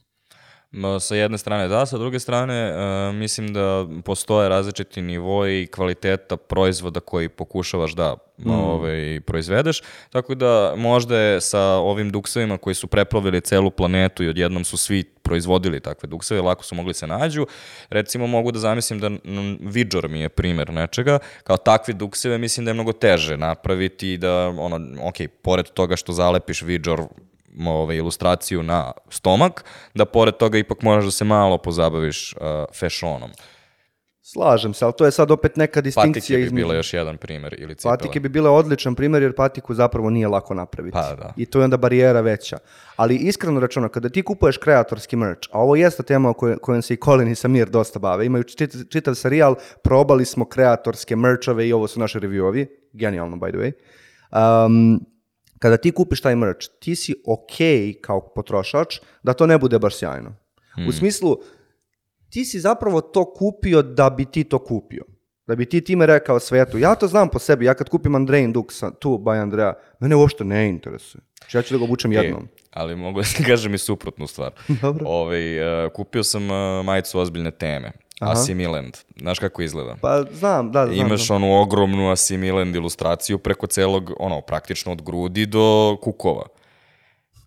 Sa 0.99 1.15
jedne 1.15 1.37
strane 1.37 1.67
da, 1.67 1.85
sa 1.85 1.97
druge 1.97 2.19
strane 2.19 2.71
uh, 2.71 3.15
mislim 3.15 3.53
da 3.53 3.85
postoje 4.05 4.49
različiti 4.49 5.01
nivoji 5.01 5.67
kvaliteta 5.67 6.37
proizvoda 6.37 6.99
koji 6.99 7.29
pokušavaš 7.29 7.91
da 7.91 8.15
mm. 8.37 8.51
ovaj, 8.51 9.21
proizvedeš, 9.25 9.81
tako 10.09 10.35
da 10.35 10.73
možda 10.77 11.17
je 11.19 11.41
sa 11.41 11.61
ovim 11.61 12.09
duksevima 12.09 12.57
koji 12.57 12.75
su 12.75 12.87
preplavili 12.87 13.41
celu 13.41 13.71
planetu 13.71 14.23
i 14.23 14.29
odjednom 14.29 14.63
su 14.63 14.77
svi 14.77 15.03
proizvodili 15.03 15.79
takve 15.79 16.07
dukseve, 16.07 16.41
lako 16.41 16.63
su 16.63 16.75
mogli 16.75 16.93
se 16.93 17.07
nađu. 17.07 17.45
Recimo 17.89 18.27
mogu 18.27 18.51
da 18.51 18.59
zamislim 18.59 18.99
da 18.99 19.09
Vidžor 19.59 20.09
mi 20.09 20.21
je 20.21 20.29
primer 20.29 20.73
nečega, 20.73 21.19
kao 21.43 21.57
takve 21.57 21.93
dukseve 21.93 22.37
mislim 22.37 22.65
da 22.65 22.69
je 22.69 22.73
mnogo 22.73 22.93
teže 22.93 23.37
napraviti 23.37 24.17
da, 24.17 24.47
ono, 24.47 25.07
ok, 25.07 25.15
pored 25.41 25.69
toga 25.69 25.95
što 25.95 26.13
zalepiš 26.13 26.61
Vidžor 26.61 27.01
ove, 27.67 27.97
ilustraciju 27.97 28.63
na 28.63 28.91
stomak, 29.09 29.65
da 29.95 30.05
pored 30.05 30.37
toga 30.37 30.57
ipak 30.57 30.81
moraš 30.81 31.05
da 31.05 31.11
se 31.11 31.25
malo 31.25 31.57
pozabaviš 31.57 32.33
uh, 32.33 32.41
fashionom. 32.79 33.31
Slažem 34.25 34.73
se, 34.73 34.85
ali 34.85 34.93
to 34.97 35.05
je 35.05 35.11
sad 35.11 35.31
opet 35.31 35.57
neka 35.57 35.81
distinkcija 35.81 36.13
Patike 36.13 36.37
bi 36.37 36.43
između... 36.43 36.65
bile 36.65 36.75
još 36.75 36.93
jedan 36.93 37.17
primer 37.17 37.55
ili 37.59 37.75
cipele. 37.75 37.97
Patike 37.97 38.19
bi 38.19 38.29
bile 38.29 38.49
odličan 38.49 38.95
primjer 38.95 39.23
jer 39.23 39.35
patiku 39.35 39.73
zapravo 39.73 40.09
nije 40.09 40.27
lako 40.27 40.53
napraviti. 40.53 40.93
Pa 40.93 41.15
da. 41.15 41.33
I 41.37 41.45
to 41.45 41.59
je 41.59 41.63
onda 41.63 41.77
barijera 41.77 42.21
veća. 42.21 42.57
Ali 42.95 43.15
iskreno 43.15 43.59
rečeno, 43.59 43.89
kada 43.89 44.09
ti 44.09 44.21
kupuješ 44.21 44.57
kreatorski 44.57 45.15
merch, 45.15 45.49
a 45.51 45.59
ovo 45.59 45.75
jeste 45.75 46.03
tema 46.03 46.29
o 46.29 46.33
kojoj, 46.33 46.57
kojom 46.57 46.81
se 46.81 46.93
i 46.93 46.97
Colin 46.97 47.27
i 47.27 47.35
Samir 47.35 47.69
dosta 47.69 47.99
bave, 47.99 48.25
imaju 48.25 48.43
čitav, 48.43 48.81
čitav 48.89 49.15
serijal, 49.15 49.55
probali 49.83 50.25
smo 50.25 50.45
kreatorske 50.45 51.15
merchove 51.15 51.67
i 51.67 51.73
ovo 51.73 51.87
su 51.87 51.99
naše 51.99 52.19
reviewovi, 52.19 52.65
genijalno 52.93 53.35
by 53.35 53.49
the 53.49 53.57
way. 53.57 53.71
Um, 54.65 55.05
kada 55.63 55.77
ti 55.77 55.91
kupiš 55.95 56.21
taj 56.21 56.35
merch, 56.35 56.67
ti 56.79 56.95
si 56.95 57.13
ok 57.25 57.57
kao 58.01 58.19
potrošač 58.35 58.97
da 59.23 59.33
to 59.33 59.47
ne 59.47 59.57
bude 59.57 59.79
baš 59.79 59.95
sjajno. 59.95 60.35
U 60.87 60.91
smislu, 60.91 61.37
ti 62.29 62.45
si 62.45 62.59
zapravo 62.59 63.01
to 63.01 63.23
kupio 63.33 63.81
da 63.81 64.09
bi 64.09 64.25
ti 64.25 64.43
to 64.43 64.59
kupio. 64.59 65.05
Da 65.47 65.55
bi 65.55 65.65
ti 65.65 65.81
time 65.81 66.05
rekao 66.05 66.39
svetu. 66.39 66.77
Ja 66.77 66.95
to 66.95 67.07
znam 67.07 67.29
po 67.29 67.39
sebi. 67.39 67.65
Ja 67.65 67.73
kad 67.73 67.89
kupim 67.89 68.15
Andrejin 68.15 68.53
Dux 68.53 68.91
tu 68.99 69.09
by 69.17 69.41
Andreja, 69.41 69.73
mene 69.99 70.15
uopšte 70.15 70.43
ne 70.43 70.69
interesuje. 70.69 71.21
Znači, 71.39 71.57
ja 71.57 71.61
ću 71.61 71.73
da 71.73 71.77
ga 71.77 71.83
obučem 71.83 72.11
jednom. 72.11 72.43
E, 72.43 72.61
ali 72.71 72.95
mogu 72.95 73.21
da 73.21 73.45
kažem 73.51 73.73
i 73.73 73.77
suprotnu 73.77 74.27
stvar. 74.27 74.51
Dobro. 74.81 75.05
Ovaj, 75.07 75.59
uh, 75.85 75.91
kupio 75.91 76.23
sam 76.23 76.43
uh, 76.43 76.85
majicu 76.85 77.19
ozbiljne 77.19 77.51
teme. 77.51 77.91
Aha. 78.23 78.31
Assimiland. 78.31 78.97
Znaš 79.19 79.39
kako 79.39 79.61
izgleda? 79.61 79.95
Pa 80.01 80.23
znam, 80.33 80.71
da, 80.71 80.85
znam. 80.85 80.97
Imaš 81.07 81.25
znam. 81.27 81.43
onu 81.43 81.61
ogromnu 81.61 82.11
Assimiland 82.11 82.75
ilustraciju 82.75 83.37
preko 83.37 83.67
celog, 83.67 84.11
ono, 84.19 84.41
praktično 84.41 84.91
od 84.91 85.01
grudi 85.01 85.45
do 85.45 85.97
kukova 86.01 86.43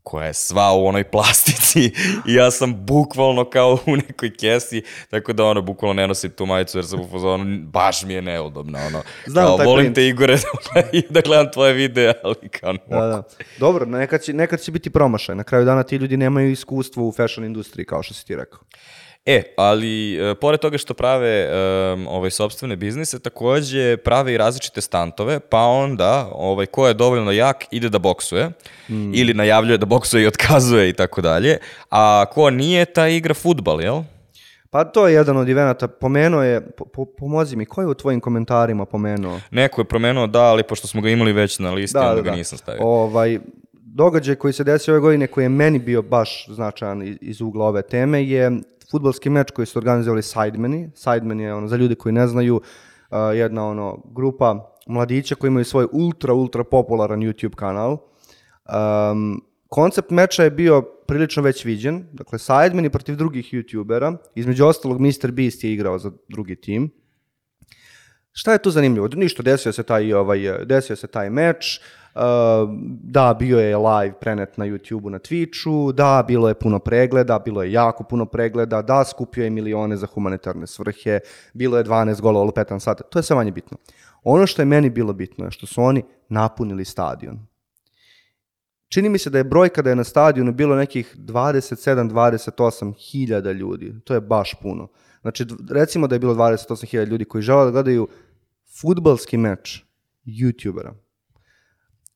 koja 0.03 0.27
je 0.27 0.35
sva 0.35 0.73
u 0.73 0.87
onoj 0.87 1.05
plastici 1.13 1.81
i 2.27 2.35
ja 2.35 2.51
sam 2.51 2.87
bukvalno 2.87 3.45
kao 3.45 3.79
u 3.87 3.97
nekoj 3.97 4.37
kesi, 4.37 4.83
tako 5.11 5.33
da 5.33 5.45
ono, 5.45 5.63
bukvalno 5.63 5.95
ne 5.95 6.09
nosim 6.09 6.31
tu 6.31 6.47
majicu 6.47 6.79
jer 6.79 6.87
sam 6.87 7.01
u 7.01 7.09
fazonu, 7.11 7.63
baš 7.63 8.03
mi 8.03 8.15
je 8.15 8.23
neudobna, 8.23 8.79
ono. 8.87 9.03
Znam 9.27 9.47
kao, 9.47 9.57
volim 9.57 9.85
print. 9.85 9.95
te 9.95 10.09
Igore 10.09 10.39
i 10.93 11.03
da 11.11 11.21
gledam 11.21 11.51
tvoje 11.53 11.73
videe, 11.73 12.13
ali 12.25 12.49
kao 12.61 12.73
ne 12.73 12.79
Da, 12.91 12.97
mogu. 12.97 13.07
da. 13.07 13.23
Dobro, 13.59 13.87
nekad 13.87 14.23
će, 14.23 14.33
nekad 14.33 14.61
će 14.61 14.73
biti 14.73 14.91
promašaj. 14.91 15.35
Na 15.35 15.45
kraju 15.45 15.65
dana 15.65 15.83
ti 15.83 15.97
ljudi 15.97 16.17
nemaju 16.17 16.51
iskustvo 16.51 17.09
u 17.09 17.13
fashion 17.13 17.47
industriji, 17.47 17.87
kao 17.87 18.03
što 18.03 18.15
si 18.15 18.27
ti 18.27 18.37
rekao. 18.37 18.61
E, 19.27 19.43
ali 19.57 20.15
e, 20.15 20.35
pored 20.35 20.61
toga 20.61 20.79
što 20.79 20.95
prave 20.95 21.49
um, 21.49 22.07
ovaj 22.07 22.31
sopstvene 22.31 22.77
biznise, 22.77 23.19
takođe 23.19 23.97
prave 23.97 24.35
i 24.35 24.37
različite 24.37 24.81
stantove, 24.81 25.41
pa 25.41 25.61
onda 25.61 26.29
ovaj 26.33 26.67
ko 26.67 26.89
je 26.89 26.95
dovoljno 26.95 27.33
jak 27.33 27.65
ide 27.71 27.89
da 27.89 27.99
boksuje 27.99 28.51
Hmm. 28.87 29.15
ili 29.15 29.35
najavljuje 29.35 29.79
da 29.79 29.87
boksuje 29.87 30.23
i 30.23 30.27
otkazuje 30.27 30.89
i 30.89 30.93
tako 30.93 31.21
dalje, 31.21 31.59
a 31.91 32.25
ko 32.33 32.51
nije 32.51 32.85
taj 32.85 33.17
igra 33.17 33.35
futbal, 33.35 33.81
jel? 33.81 34.03
Pa 34.71 34.85
to 34.85 35.09
je 35.09 35.15
jedan 35.15 35.37
od 35.37 35.49
eventa. 35.49 35.89
Pomenuo 35.89 36.43
je, 36.43 36.61
po, 36.61 36.85
po, 36.85 37.05
pomozi 37.05 37.57
mi, 37.57 37.67
ko 37.67 37.81
je 37.81 37.87
u 37.87 37.95
tvojim 37.95 38.21
komentarima 38.21 38.85
pomenuo? 38.85 39.41
Neko 39.51 39.81
je 39.81 39.85
promenuo 39.85 40.27
da, 40.27 40.43
ali 40.43 40.63
pošto 40.63 40.87
smo 40.87 41.01
ga 41.01 41.11
imali 41.11 41.33
već 41.33 41.59
na 41.59 41.71
listi, 41.73 41.99
onda 41.99 42.21
ga 42.21 42.31
nisam 42.31 42.59
stavio. 42.59 42.81
Ovaj, 42.85 43.39
događaj 43.73 44.35
koji 44.35 44.53
se 44.53 44.65
desio 44.65 44.95
ove 44.95 45.01
godine, 45.01 45.27
koji 45.27 45.45
je 45.45 45.49
meni 45.49 45.79
bio 45.79 46.03
baš 46.03 46.47
značajan 46.49 47.17
iz 47.21 47.41
ugla 47.41 47.67
ove 47.67 47.83
teme, 47.83 48.25
je 48.25 48.51
futbalski 48.91 49.31
meč 49.31 49.51
koji 49.51 49.67
su 49.67 49.79
organizovali 49.79 50.23
Sidemani. 50.23 50.91
Sidemen 50.95 51.41
je, 51.41 51.55
ono, 51.55 51.69
za 51.69 51.77
ljude 51.77 51.95
koji 51.95 52.13
ne 52.13 52.27
znaju, 52.27 52.57
uh, 52.57 53.19
jedna 53.35 53.67
ono, 53.67 54.03
grupa 54.15 54.73
mladića 54.87 55.35
koji 55.35 55.49
imaju 55.49 55.65
svoj 55.65 55.87
ultra, 55.93 56.35
ultra 56.35 56.65
popularan 56.65 57.21
YouTube 57.21 57.55
kanal. 57.55 57.99
Um, 59.13 59.43
koncept 59.69 60.11
meča 60.11 60.45
je 60.45 60.51
bio 60.51 60.83
prilično 60.83 61.43
već 61.43 61.65
viđen. 61.65 62.07
Dakle, 62.13 62.39
Sidemani 62.39 62.91
protiv 62.91 63.17
drugih 63.17 63.55
YouTubera. 63.55 64.17
Između 64.35 64.67
ostalog, 64.67 65.01
Mr. 65.01 65.31
Beast 65.33 65.65
je 65.65 65.73
igrao 65.73 65.99
za 65.99 66.11
drugi 66.29 66.57
tim. 66.57 66.91
Šta 68.33 68.53
je 68.53 68.63
tu 68.63 68.71
zanimljivo? 68.71 69.09
Ništa, 69.15 69.43
desio 69.43 69.73
se 69.73 69.83
taj, 69.83 70.13
ovaj, 70.13 70.65
desio 70.65 70.97
se 70.97 71.07
taj 71.07 71.31
meč, 71.31 71.79
uh, 71.79 72.06
da, 73.03 73.37
bio 73.39 73.59
je 73.59 73.77
live 73.77 74.15
prenet 74.21 74.57
na 74.57 74.65
YouTube-u, 74.67 75.11
na 75.11 75.19
Twitchu, 75.19 75.93
da, 75.93 76.25
bilo 76.27 76.49
je 76.49 76.55
puno 76.55 76.79
pregleda, 76.79 77.39
bilo 77.39 77.63
je 77.63 77.73
jako 77.73 78.05
puno 78.05 78.27
pregleda, 78.27 78.83
da, 78.83 79.05
skupio 79.05 79.45
je 79.45 79.51
milione 79.51 79.97
za 79.97 80.07
humanitarne 80.07 80.67
svrhe, 80.67 81.21
bilo 81.55 81.79
je 81.79 81.85
12 81.85 82.21
golova 82.21 82.47
u 82.47 82.51
15 82.51 82.79
sata, 82.79 83.05
to 83.05 83.19
je 83.19 83.23
sve 83.23 83.37
manje 83.37 83.53
bitno. 83.53 83.79
Ono 84.25 84.47
što 84.47 84.63
je 84.63 84.67
meni 84.67 84.91
bilo 84.91 85.13
bitno 85.13 85.45
je 85.45 85.51
što 85.51 85.67
su 85.67 85.83
oni 85.83 86.03
napunili 86.29 86.85
stadion. 86.85 87.39
čini 88.89 89.09
mi 89.09 89.19
se 89.19 89.31
da 89.31 89.39
je 89.39 89.45
brojka 89.45 89.83
da 89.83 89.91
je 89.91 89.97
na 89.97 90.05
stadionu 90.05 90.53
bilo 90.53 90.77
nekih 90.77 91.17
27-28 91.19 92.95
hiljada 93.11 93.53
ljudi. 93.53 93.95
To 94.05 94.15
je 94.15 94.21
baš 94.21 94.55
puno. 94.63 94.89
Znači, 95.21 95.47
recimo 95.71 96.07
da 96.07 96.15
je 96.15 96.19
bilo 96.19 96.35
28 96.35 96.87
hiljada 96.87 97.11
ljudi 97.11 97.25
koji 97.25 97.43
žele 97.43 97.65
da 97.65 97.71
gledaju 97.71 98.09
futbalski 98.81 99.37
meč 99.37 99.85
youtubera. 100.27 100.93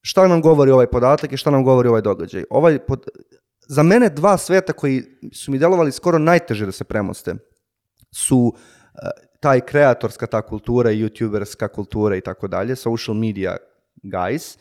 Šta 0.03 0.29
nam 0.29 0.43
govori 0.43 0.71
ovaj 0.71 0.87
podatak 0.87 1.33
i 1.33 1.37
šta 1.37 1.51
nam 1.51 1.65
govori 1.65 1.89
ovaj 1.89 2.03
događaj? 2.03 2.45
Ovaj 2.51 2.79
pod... 2.79 3.09
Za 3.69 3.83
mene 3.83 4.09
dva 4.09 4.39
sveta 4.39 4.73
koji 4.73 5.03
su 5.33 5.53
mi 5.53 5.59
delovali 5.59 5.93
skoro 5.93 6.19
najteže 6.19 6.67
da 6.67 6.73
se 6.73 6.85
premoste 6.85 7.35
su 8.13 8.55
eh, 8.55 9.09
taj 9.41 9.61
kreatorska 9.61 10.27
ta 10.27 10.43
kultura, 10.43 10.91
youtuberska 10.91 11.69
kultura 11.69 12.17
i 12.17 12.21
tako 12.21 12.49
dalje, 12.49 12.77
social 12.77 13.17
media 13.17 13.57
guys 14.03 14.59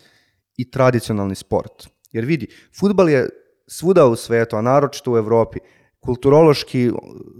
i 0.57 0.71
tradicionalni 0.71 1.35
sport. 1.35 1.87
Jer 2.11 2.25
vidi, 2.25 2.47
futbal 2.79 3.09
je 3.09 3.29
svuda 3.67 4.05
u 4.05 4.15
svetu, 4.15 4.55
a 4.55 4.61
naročito 4.61 5.11
u 5.11 5.17
Evropi, 5.17 5.59
kulturološki 5.99 6.91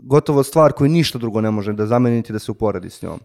gotovo 0.03 0.43
stvar 0.43 0.71
koju 0.73 0.89
ništa 0.89 1.17
drugo 1.17 1.41
ne 1.41 1.51
može 1.51 1.73
da 1.73 1.85
zameniti 1.85 2.33
da 2.33 2.39
se 2.39 2.51
uporedi 2.51 2.89
s 2.89 3.01
njom. 3.01 3.19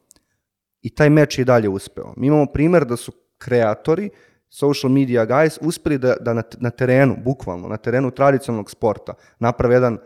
I 0.82 0.94
taj 0.94 1.10
meč 1.10 1.38
je 1.38 1.42
i 1.42 1.44
dalje 1.44 1.68
uspeo. 1.68 2.14
Mi 2.16 2.26
imamo 2.26 2.46
primer 2.46 2.84
da 2.84 2.96
su 2.96 3.12
kreatori, 3.38 4.10
social 4.54 4.92
media 4.92 5.26
guys, 5.26 5.58
uspeli 5.60 5.98
da, 5.98 6.14
da 6.20 6.32
na, 6.34 6.42
na 6.58 6.70
terenu, 6.70 7.16
bukvalno, 7.24 7.68
na 7.68 7.76
terenu 7.76 8.10
tradicionalnog 8.10 8.70
sporta, 8.70 9.14
naprave 9.38 9.74
jedan 9.74 9.98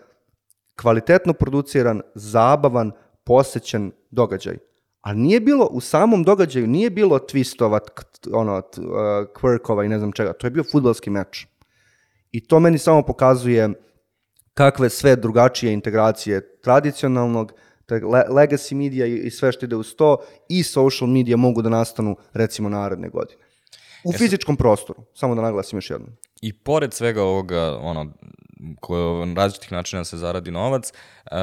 kvalitetno 0.80 1.32
produciran, 1.32 2.02
zabavan, 2.14 2.92
posećen 3.24 3.90
događaj. 4.10 4.56
A 5.00 5.12
nije 5.12 5.40
bilo, 5.40 5.68
u 5.70 5.80
samom 5.80 6.24
događaju 6.24 6.66
nije 6.66 6.90
bilo 6.90 7.18
twistova, 7.18 7.80
ono, 8.32 8.56
uh, 8.56 8.62
quirkova 9.40 9.84
i 9.84 9.88
ne 9.88 9.98
znam 9.98 10.12
čega. 10.12 10.32
To 10.32 10.46
je 10.46 10.50
bio 10.50 10.64
futbalski 10.72 11.10
meč. 11.10 11.46
I 12.30 12.46
to 12.46 12.60
meni 12.60 12.78
samo 12.78 13.02
pokazuje 13.02 13.68
kakve 14.54 14.88
sve 14.90 15.16
drugačije 15.16 15.72
integracije 15.72 16.60
tradicionalnog, 16.60 17.52
legacy 18.28 18.74
media 18.74 19.06
i, 19.06 19.14
i 19.16 19.30
sve 19.30 19.52
što 19.52 19.66
ide 19.66 19.76
uz 19.76 19.94
to 19.96 20.16
i 20.48 20.62
social 20.62 21.10
media 21.10 21.36
mogu 21.36 21.62
da 21.62 21.68
nastanu 21.68 22.16
recimo 22.32 22.68
naredne 22.68 23.08
godine. 23.08 23.47
U 24.04 24.12
fizičkom 24.12 24.56
prostoru, 24.56 25.02
samo 25.14 25.34
da 25.34 25.42
naglasim 25.42 25.76
još 25.76 25.90
jednom. 25.90 26.10
I 26.40 26.52
pored 26.52 26.94
svega 26.94 27.22
ovoga, 27.22 27.78
ono, 27.82 28.12
koje 28.80 29.26
na 29.26 29.34
različitih 29.34 29.72
načina 29.72 30.04
se 30.04 30.16
zaradi 30.16 30.50
novac, 30.50 30.92
uh, 30.92 31.36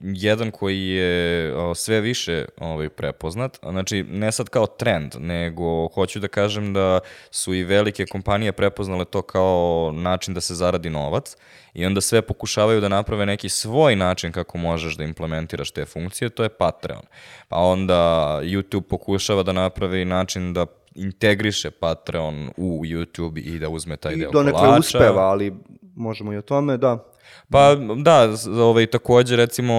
jedan 0.00 0.50
koji 0.50 0.88
je 0.88 1.56
o, 1.56 1.74
sve 1.74 2.00
više 2.00 2.44
ovaj, 2.58 2.88
prepoznat, 2.88 3.58
znači 3.62 4.02
ne 4.02 4.32
sad 4.32 4.48
kao 4.48 4.66
trend, 4.66 5.14
nego 5.18 5.88
hoću 5.88 6.20
da 6.20 6.28
kažem 6.28 6.72
da 6.72 7.00
su 7.30 7.54
i 7.54 7.64
velike 7.64 8.06
kompanije 8.06 8.52
prepoznale 8.52 9.04
to 9.04 9.22
kao 9.22 9.92
način 9.94 10.34
da 10.34 10.40
se 10.40 10.54
zaradi 10.54 10.90
novac 10.90 11.36
i 11.74 11.86
onda 11.86 12.00
sve 12.00 12.22
pokušavaju 12.22 12.80
da 12.80 12.88
naprave 12.88 13.26
neki 13.26 13.48
svoj 13.48 13.96
način 13.96 14.32
kako 14.32 14.58
možeš 14.58 14.96
da 14.96 15.04
implementiraš 15.04 15.70
te 15.70 15.84
funkcije, 15.84 16.28
to 16.28 16.42
je 16.42 16.48
Patreon. 16.48 17.02
Pa 17.48 17.56
onda 17.56 17.96
YouTube 18.42 18.88
pokušava 18.88 19.42
da 19.42 19.52
napravi 19.52 20.04
način 20.04 20.52
da 20.52 20.66
integriše 20.94 21.70
Patreon 21.70 22.50
u 22.56 22.84
YouTube 22.84 23.38
i 23.38 23.58
da 23.58 23.68
uzme 23.68 23.96
taj 23.96 24.14
I 24.14 24.16
deo 24.16 24.30
donekle 24.30 24.60
kolača. 24.60 24.78
uspeva, 24.78 25.22
ali 25.22 25.52
možemo 25.94 26.32
i 26.32 26.36
o 26.36 26.42
tome, 26.42 26.76
da. 26.76 27.12
Pa 27.50 27.74
da, 27.96 28.28
ovaj, 28.62 28.86
takođe 28.86 29.36
recimo 29.36 29.74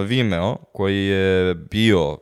uh, 0.00 0.06
Vimeo, 0.06 0.56
koji 0.72 1.06
je 1.06 1.54
bio 1.54 2.12
uh, 2.12 2.18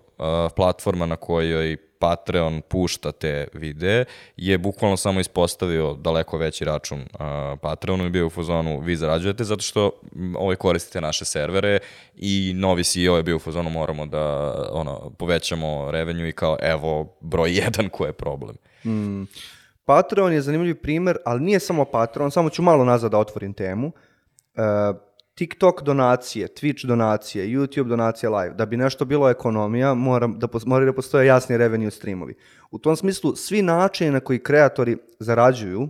platforma 0.56 1.06
na 1.06 1.16
kojoj 1.16 1.76
Patreon 1.98 2.62
pušta 2.68 3.12
te 3.12 3.48
videe, 3.52 4.04
je 4.36 4.58
bukvalno 4.58 4.96
samo 4.96 5.20
ispostavio 5.20 5.94
daleko 5.94 6.38
veći 6.38 6.64
račun 6.64 7.00
uh, 7.00 7.58
Patreonu 7.62 8.06
i 8.06 8.10
bio 8.10 8.26
u 8.26 8.30
fazonu 8.30 8.80
vi 8.80 8.96
zarađujete 8.96 9.44
zato 9.44 9.62
što 9.62 9.90
ovaj, 10.36 10.56
koristite 10.56 11.00
naše 11.00 11.24
servere 11.24 11.78
i 12.16 12.52
novi 12.56 12.84
CEO 12.84 13.16
je 13.16 13.22
bio 13.22 13.36
u 13.36 13.38
fazonu 13.38 13.70
moramo 13.70 14.06
da 14.06 14.54
ono, 14.72 15.10
povećamo 15.10 15.90
revenju 15.90 16.28
i 16.28 16.32
kao 16.32 16.56
evo 16.62 17.16
broj 17.20 17.54
jedan 17.64 17.88
ko 17.88 18.06
je 18.06 18.12
problem. 18.12 18.56
Patreon 19.84 20.32
je 20.32 20.42
zanimljiv 20.42 20.80
primer, 20.82 21.16
ali 21.24 21.40
nije 21.40 21.60
samo 21.60 21.84
Patreon, 21.84 22.30
samo 22.30 22.50
ću 22.50 22.62
malo 22.62 22.84
nazad 22.84 23.10
da 23.10 23.18
otvorim 23.18 23.54
temu. 23.54 23.92
E, 24.54 24.62
TikTok 25.36 25.82
donacije, 25.82 26.48
Twitch 26.48 26.86
donacije, 26.86 27.46
YouTube 27.46 27.88
donacije 27.88 28.30
live. 28.30 28.54
Da 28.54 28.66
bi 28.66 28.76
nešto 28.76 29.04
bilo 29.04 29.30
ekonomija, 29.30 29.94
mora 29.94 30.26
da, 30.26 30.48
moraju 30.66 30.92
da 30.92 30.96
postoje 30.96 31.26
jasni 31.26 31.56
revenue 31.56 31.90
streamovi. 31.90 32.34
U 32.70 32.78
tom 32.78 32.96
smislu, 32.96 33.36
svi 33.36 33.62
načini 33.62 34.10
na 34.10 34.20
koji 34.20 34.38
kreatori 34.38 34.96
zarađuju, 35.20 35.88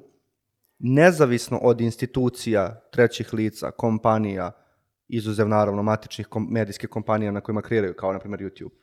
nezavisno 0.78 1.58
od 1.58 1.80
institucija, 1.80 2.80
trećih 2.92 3.34
lica, 3.34 3.70
kompanija, 3.70 4.52
izuzev 5.08 5.48
naravno 5.48 5.82
matičnih 5.82 6.26
kom, 6.26 6.48
medijskih 6.50 6.88
kompanija 6.88 7.30
na 7.30 7.40
kojima 7.40 7.62
kreiraju, 7.62 7.94
kao 7.94 8.12
na 8.12 8.18
primjer 8.18 8.40
YouTube, 8.40 8.74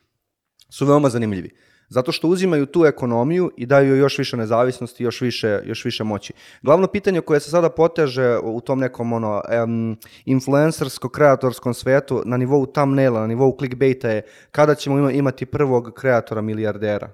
su 0.68 0.86
veoma 0.86 1.08
zanimljivi. 1.08 1.50
Zato 1.94 2.12
što 2.12 2.28
uzimaju 2.28 2.66
tu 2.66 2.84
ekonomiju 2.86 3.50
i 3.56 3.66
daju 3.66 3.88
joj 3.88 3.98
još 3.98 4.18
više 4.18 4.36
nezavisnosti, 4.36 5.04
još 5.04 5.20
više, 5.20 5.60
još 5.64 5.84
više 5.84 6.04
moći. 6.04 6.32
Glavno 6.62 6.86
pitanje 6.86 7.20
koje 7.20 7.40
se 7.40 7.50
sada 7.50 7.68
poteže 7.70 8.38
u 8.42 8.60
tom 8.60 8.78
nekom 8.78 9.12
ono, 9.12 9.42
em, 9.50 9.96
influencersko-kreatorskom 10.26 11.74
svetu 11.74 12.22
na 12.26 12.36
nivou 12.36 12.66
thumbnaila, 12.66 13.20
na 13.20 13.26
nivou 13.26 13.56
clickbaita 13.58 14.10
je 14.10 14.22
kada 14.50 14.74
ćemo 14.74 14.98
ima- 14.98 15.12
imati 15.12 15.46
prvog 15.46 15.92
kreatora 15.94 16.40
milijardera. 16.40 17.08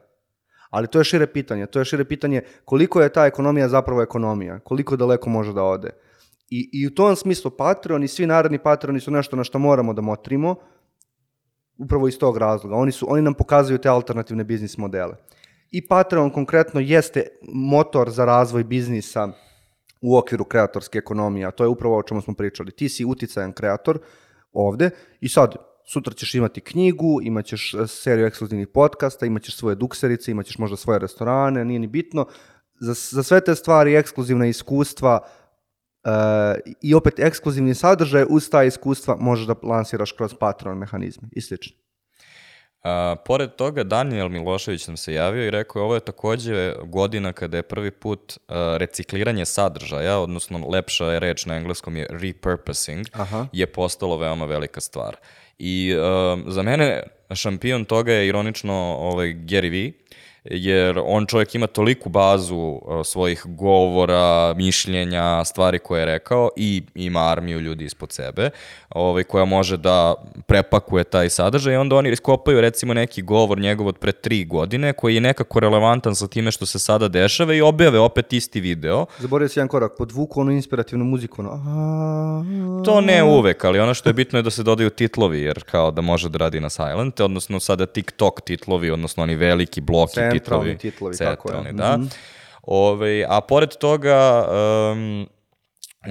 Ali 0.70 0.86
to 0.86 0.98
je 0.98 1.04
šire 1.04 1.26
pitanje. 1.26 1.66
To 1.66 1.78
je 1.78 1.84
šire 1.84 2.04
pitanje 2.04 2.42
koliko 2.64 3.02
je 3.02 3.08
ta 3.12 3.26
ekonomija 3.26 3.68
zapravo 3.68 4.02
ekonomija, 4.02 4.58
koliko 4.58 4.96
daleko 4.96 5.30
može 5.30 5.52
da 5.52 5.62
ode. 5.62 5.90
I, 6.50 6.70
I 6.72 6.86
u 6.86 6.94
tom 6.94 7.16
smislu 7.16 7.50
Patreon 7.50 8.02
i 8.02 8.08
svi 8.08 8.26
naredni 8.26 8.58
Patreoni 8.58 9.00
su 9.00 9.10
nešto 9.10 9.36
na 9.36 9.44
što 9.44 9.58
moramo 9.58 9.92
da 9.92 10.02
motrimo, 10.02 10.56
upravo 11.80 12.08
iz 12.08 12.18
tog 12.18 12.36
razloga. 12.36 12.76
Oni, 12.76 12.92
su, 12.92 13.06
oni 13.08 13.22
nam 13.22 13.34
pokazuju 13.34 13.78
te 13.78 13.88
alternativne 13.88 14.44
biznis 14.44 14.78
modele. 14.78 15.16
I 15.70 15.86
Patreon 15.86 16.30
konkretno 16.30 16.80
jeste 16.80 17.26
motor 17.52 18.10
za 18.10 18.24
razvoj 18.24 18.64
biznisa 18.64 19.28
u 20.00 20.16
okviru 20.16 20.44
kreatorske 20.44 20.98
ekonomije, 20.98 21.46
a 21.46 21.50
to 21.50 21.64
je 21.64 21.68
upravo 21.68 21.98
o 21.98 22.02
čemu 22.02 22.20
smo 22.20 22.34
pričali. 22.34 22.72
Ti 22.72 22.88
si 22.88 23.04
uticajan 23.04 23.52
kreator 23.52 23.98
ovde 24.52 24.90
i 25.20 25.28
sad 25.28 25.56
sutra 25.92 26.14
ćeš 26.14 26.34
imati 26.34 26.60
knjigu, 26.60 27.20
imaćeš 27.22 27.74
e, 27.74 27.86
seriju 27.86 28.26
ekskluzivnih 28.26 28.68
podcasta, 28.68 29.26
imaćeš 29.26 29.56
svoje 29.56 29.76
dukserice, 29.76 30.30
imaćeš 30.30 30.58
možda 30.58 30.76
svoje 30.76 30.98
restorane, 30.98 31.64
nije 31.64 31.80
ni 31.80 31.86
bitno. 31.86 32.26
Za, 32.80 32.94
za 32.94 33.22
sve 33.22 33.40
te 33.40 33.54
stvari 33.54 33.94
ekskluzivna 33.94 34.46
iskustva 34.46 35.20
e, 36.04 36.70
i 36.82 36.94
opet 36.94 37.18
ekskluzivni 37.18 37.74
sadržaj 37.74 38.24
uz 38.28 38.50
ta 38.50 38.64
iskustva 38.64 39.16
možeš 39.20 39.46
da 39.46 39.54
lansiraš 39.62 40.12
kroz 40.12 40.34
Patreon 40.34 40.78
mehanizme 40.78 41.28
i 41.32 41.40
slično. 41.40 41.76
A, 42.82 43.16
pored 43.24 43.50
toga, 43.56 43.84
Daniel 43.84 44.28
Milošević 44.28 44.86
nam 44.86 44.96
se 44.96 45.14
javio 45.14 45.46
i 45.46 45.50
rekao 45.50 45.80
je 45.80 45.84
ovo 45.84 45.94
je 45.94 46.00
takođe 46.00 46.74
godina 46.84 47.32
kada 47.32 47.56
je 47.56 47.62
prvi 47.62 47.90
put 47.90 48.38
a, 48.48 48.76
recikliranje 48.78 49.44
sadržaja, 49.44 50.18
odnosno 50.18 50.68
lepša 50.68 51.12
je 51.12 51.20
reč 51.20 51.46
na 51.46 51.56
engleskom 51.56 51.96
je 51.96 52.06
repurposing, 52.10 53.06
Aha. 53.12 53.46
je 53.52 53.66
postalo 53.66 54.16
veoma 54.16 54.44
velika 54.44 54.80
stvar. 54.80 55.16
I 55.58 55.94
a, 55.98 56.36
za 56.46 56.62
mene 56.62 57.02
šampion 57.34 57.84
toga 57.84 58.12
je 58.12 58.28
ironično 58.28 58.74
ovaj, 58.98 59.28
Gary 59.28 59.70
Vee, 59.70 59.92
jer 60.44 61.00
on 61.04 61.26
čovjek 61.26 61.54
ima 61.54 61.66
toliku 61.66 62.08
bazu 62.08 62.56
uh, 62.56 62.80
svojih 63.04 63.42
govora, 63.46 64.54
mišljenja, 64.54 65.44
stvari 65.44 65.78
koje 65.78 66.00
je 66.00 66.06
rekao 66.06 66.50
i 66.56 66.82
ima 66.94 67.20
armiju 67.20 67.60
ljudi 67.60 67.84
ispod 67.84 68.12
sebe 68.12 68.50
ovaj, 68.90 69.24
koja 69.24 69.44
može 69.44 69.76
da 69.76 70.14
prepakuje 70.46 71.04
taj 71.04 71.30
sadržaj 71.30 71.74
i 71.74 71.76
onda 71.76 71.96
oni 71.96 72.10
iskopaju 72.10 72.60
recimo 72.60 72.94
neki 72.94 73.22
govor 73.22 73.58
njegov 73.58 73.86
od 73.86 73.98
pre 73.98 74.12
tri 74.12 74.44
godine 74.44 74.92
koji 74.92 75.14
je 75.14 75.20
nekako 75.20 75.60
relevantan 75.60 76.14
sa 76.14 76.26
time 76.26 76.50
što 76.50 76.66
se 76.66 76.78
sada 76.78 77.08
dešava 77.08 77.54
i 77.54 77.60
objave 77.60 77.98
opet 77.98 78.32
isti 78.32 78.60
video. 78.60 79.06
Zaboravio 79.18 79.48
si 79.48 79.58
jedan 79.58 79.68
korak, 79.68 79.92
podvuku 79.98 80.40
onu 80.40 80.52
inspirativnu 80.52 81.04
muziku, 81.04 81.42
ono, 81.42 81.50
To 82.84 83.00
ne 83.00 83.22
uvek, 83.24 83.64
ali 83.64 83.80
ono 83.80 83.94
što 83.94 84.08
je 84.08 84.12
bitno 84.12 84.38
je 84.38 84.42
da 84.42 84.50
se 84.50 84.62
dodaju 84.62 84.90
titlovi, 84.90 85.40
jer 85.40 85.64
kao 85.70 85.90
da 85.90 86.00
može 86.00 86.28
da 86.28 86.38
radi 86.38 86.60
na 86.60 86.70
silent, 86.70 87.20
odnosno 87.20 87.60
sada 87.60 87.86
TikTok 87.86 88.40
titlovi, 88.40 88.90
odnosno 88.90 89.22
oni 89.22 89.34
veliki 89.34 89.80
bloki 89.80 90.20
Centralni 90.30 90.78
titlovi. 90.78 91.12
titlovi, 91.12 91.16
tako 91.16 91.48
je. 91.48 91.54
centralni, 91.54 91.78
da. 91.78 91.98
Ove, 92.62 93.26
a 93.28 93.40
pored 93.40 93.76
toga, 93.76 94.46
um, 94.92 95.28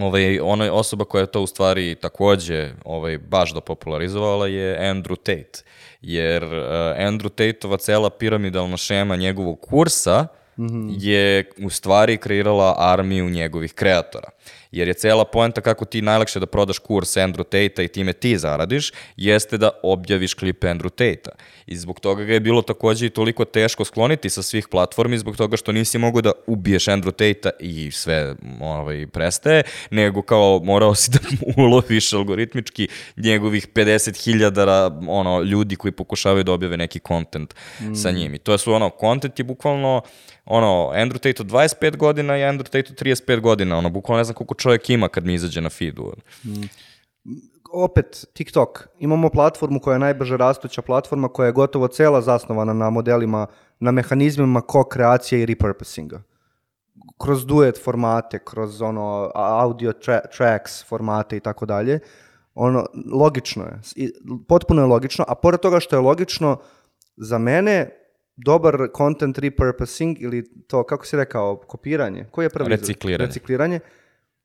ovaj, 0.02 0.40
ona 0.40 0.74
osoba 0.74 1.06
koja 1.06 1.22
je 1.22 1.32
to 1.32 1.42
u 1.42 1.48
stvari 1.48 1.96
takođe 1.96 2.72
ovaj, 2.86 3.18
baš 3.18 3.54
dopopularizovala 3.54 4.48
je 4.48 4.80
Andrew 4.94 5.16
Tate. 5.16 5.64
Jer 6.02 6.44
uh, 6.44 6.52
Andrew 6.98 7.30
Tateova 7.30 7.78
cela 7.78 8.10
piramidalna 8.10 8.78
šema 8.78 9.16
njegovog 9.16 9.62
kursa 9.62 10.28
je 11.00 11.52
u 11.64 11.70
stvari 11.70 12.18
kreirala 12.18 12.76
armiju 12.78 13.30
njegovih 13.30 13.74
kreatora. 13.74 14.30
Jer 14.72 14.88
je 14.88 14.94
cela 14.94 15.26
poenta 15.26 15.62
kako 15.62 15.86
ti 15.86 16.02
najlakše 16.02 16.40
da 16.40 16.46
prodaš 16.46 16.80
kurs 16.80 17.18
Andrew 17.18 17.44
Tate-a 17.44 17.86
i 17.86 17.88
time 17.88 18.14
ti 18.14 18.38
zaradiš, 18.38 18.92
jeste 19.18 19.58
da 19.58 19.70
objaviš 19.84 20.34
klipe 20.34 20.68
Andrew 20.68 20.90
Tate-a. 20.90 21.32
I 21.66 21.76
zbog 21.76 22.00
toga 22.00 22.24
ga 22.24 22.34
je 22.34 22.40
bilo 22.40 22.62
takođe 22.62 23.06
i 23.06 23.10
toliko 23.10 23.46
teško 23.46 23.86
skloniti 23.86 24.30
sa 24.30 24.42
svih 24.42 24.68
platformi, 24.68 25.18
zbog 25.18 25.38
toga 25.38 25.58
što 25.58 25.72
nisi 25.72 25.98
mogao 25.98 26.22
da 26.22 26.32
ubiješ 26.48 26.86
Andrew 26.86 27.12
Tate-a 27.12 27.52
i 27.60 27.92
sve 27.92 28.36
ovaj, 28.62 29.08
prestaje, 29.08 29.63
nego 29.92 30.22
kao 30.22 30.62
morao 30.63 30.96
si 30.96 31.12
da 31.12 31.20
uloviš 31.63 32.13
algoritmički 32.13 32.88
njegovih 33.17 33.67
50.000 33.74 35.06
ono, 35.08 35.42
ljudi 35.42 35.76
koji 35.76 35.92
pokušavaju 35.92 36.44
da 36.44 36.52
objave 36.52 36.78
neki 36.78 37.00
kontent 37.00 37.56
mm. 37.80 37.96
sa 37.96 38.12
njim. 38.12 38.36
I 38.36 38.38
to 38.38 38.58
su 38.58 38.74
ono, 38.74 38.90
kontent 38.90 39.40
je 39.40 39.44
bukvalno 39.44 40.02
ono, 40.50 40.92
Andrew 40.94 41.17
Tate 41.17 41.42
od 41.42 41.48
25 41.48 41.98
godina 41.98 42.38
i 42.38 42.42
Andrew 42.42 42.63
Tate 42.63 42.90
od 42.90 43.02
35 43.02 43.40
godina, 43.40 43.78
ono, 43.78 43.90
bukvalno 43.90 44.17
ne 44.17 44.24
znam 44.24 44.36
koliko 44.36 44.56
čovjek 44.60 44.90
ima 44.90 45.08
kad 45.08 45.26
mi 45.26 45.34
izađe 45.34 45.62
na 45.62 45.70
feedu. 45.70 46.14
Mm. 46.46 46.64
Opet, 47.72 48.26
TikTok. 48.34 48.88
Imamo 49.00 49.30
platformu 49.30 49.80
koja 49.80 49.96
je 49.96 50.00
najbrže 50.00 50.38
rastuća 50.38 50.82
platforma 50.82 51.28
koja 51.28 51.46
je 51.46 51.52
gotovo 51.52 51.88
cela 51.88 52.22
zasnovana 52.22 52.74
na 52.74 52.90
modelima, 52.90 53.48
na 53.80 53.92
mehanizmima 53.92 54.62
ko-kreacije 54.62 55.42
i 55.42 55.46
repurposinga. 55.46 56.22
Kroz 57.18 57.46
duet 57.46 57.84
formate, 57.84 58.40
kroz 58.46 58.82
ono 58.82 59.32
audio 59.36 59.94
tra 59.94 60.20
tracks 60.38 60.86
formate 60.86 61.38
i 61.38 61.40
tako 61.40 61.66
dalje. 61.66 62.00
Ono, 62.56 62.86
logično 63.14 63.64
je. 63.64 63.80
Potpuno 64.48 64.82
je 64.82 64.88
logično, 64.88 65.26
a 65.28 65.36
pored 65.36 65.60
toga 65.60 65.80
što 65.80 65.96
je 65.96 66.00
logično, 66.00 66.58
za 67.18 67.38
mene 67.38 67.90
dobar 68.36 68.88
content 68.98 69.38
repurposing 69.38 70.22
ili 70.22 70.50
to, 70.68 70.84
kako 70.84 71.06
si 71.06 71.18
rekao, 71.18 71.58
kopiranje, 71.58 72.26
koji 72.32 72.46
je 72.46 72.50
prvi? 72.50 72.70
Recikliranje. 72.70 73.26
Recikliranje 73.26 73.80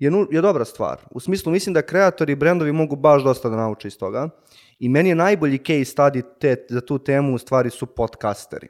je, 0.05 0.27
je 0.31 0.41
dobra 0.41 0.65
stvar. 0.65 1.01
U 1.11 1.21
smislu, 1.21 1.53
mislim 1.53 1.75
da 1.75 1.83
kreatori 1.83 2.33
i 2.33 2.37
brendovi 2.37 2.73
mogu 2.73 2.97
baš 2.97 3.23
dosta 3.23 3.49
da 3.49 3.57
nauče 3.57 3.89
iz 3.89 3.99
toga. 3.99 4.29
I 4.79 4.89
meni 4.89 5.09
je 5.09 5.15
najbolji 5.15 5.59
case 5.59 5.95
study 5.97 6.23
te, 6.41 6.67
za 6.69 6.81
tu 6.81 6.99
temu 6.99 7.35
u 7.35 7.39
stvari 7.39 7.71
su 7.71 7.87
podcasteri. 7.87 8.69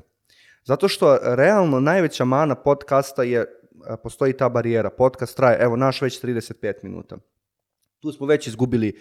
Zato 0.65 0.89
što 0.89 1.19
realno 1.23 1.81
najveća 1.81 2.25
mana 2.25 2.55
podcasta 2.55 3.23
je, 3.23 3.47
postoji 4.03 4.33
ta 4.33 4.49
barijera. 4.49 4.91
Podcast 4.91 5.37
traje, 5.37 5.59
evo, 5.61 5.77
naš 5.77 6.03
već 6.03 6.23
35 6.23 6.73
minuta. 6.83 7.17
Tu 8.01 8.13
smo 8.13 8.27
već 8.27 8.47
izgubili 8.47 8.99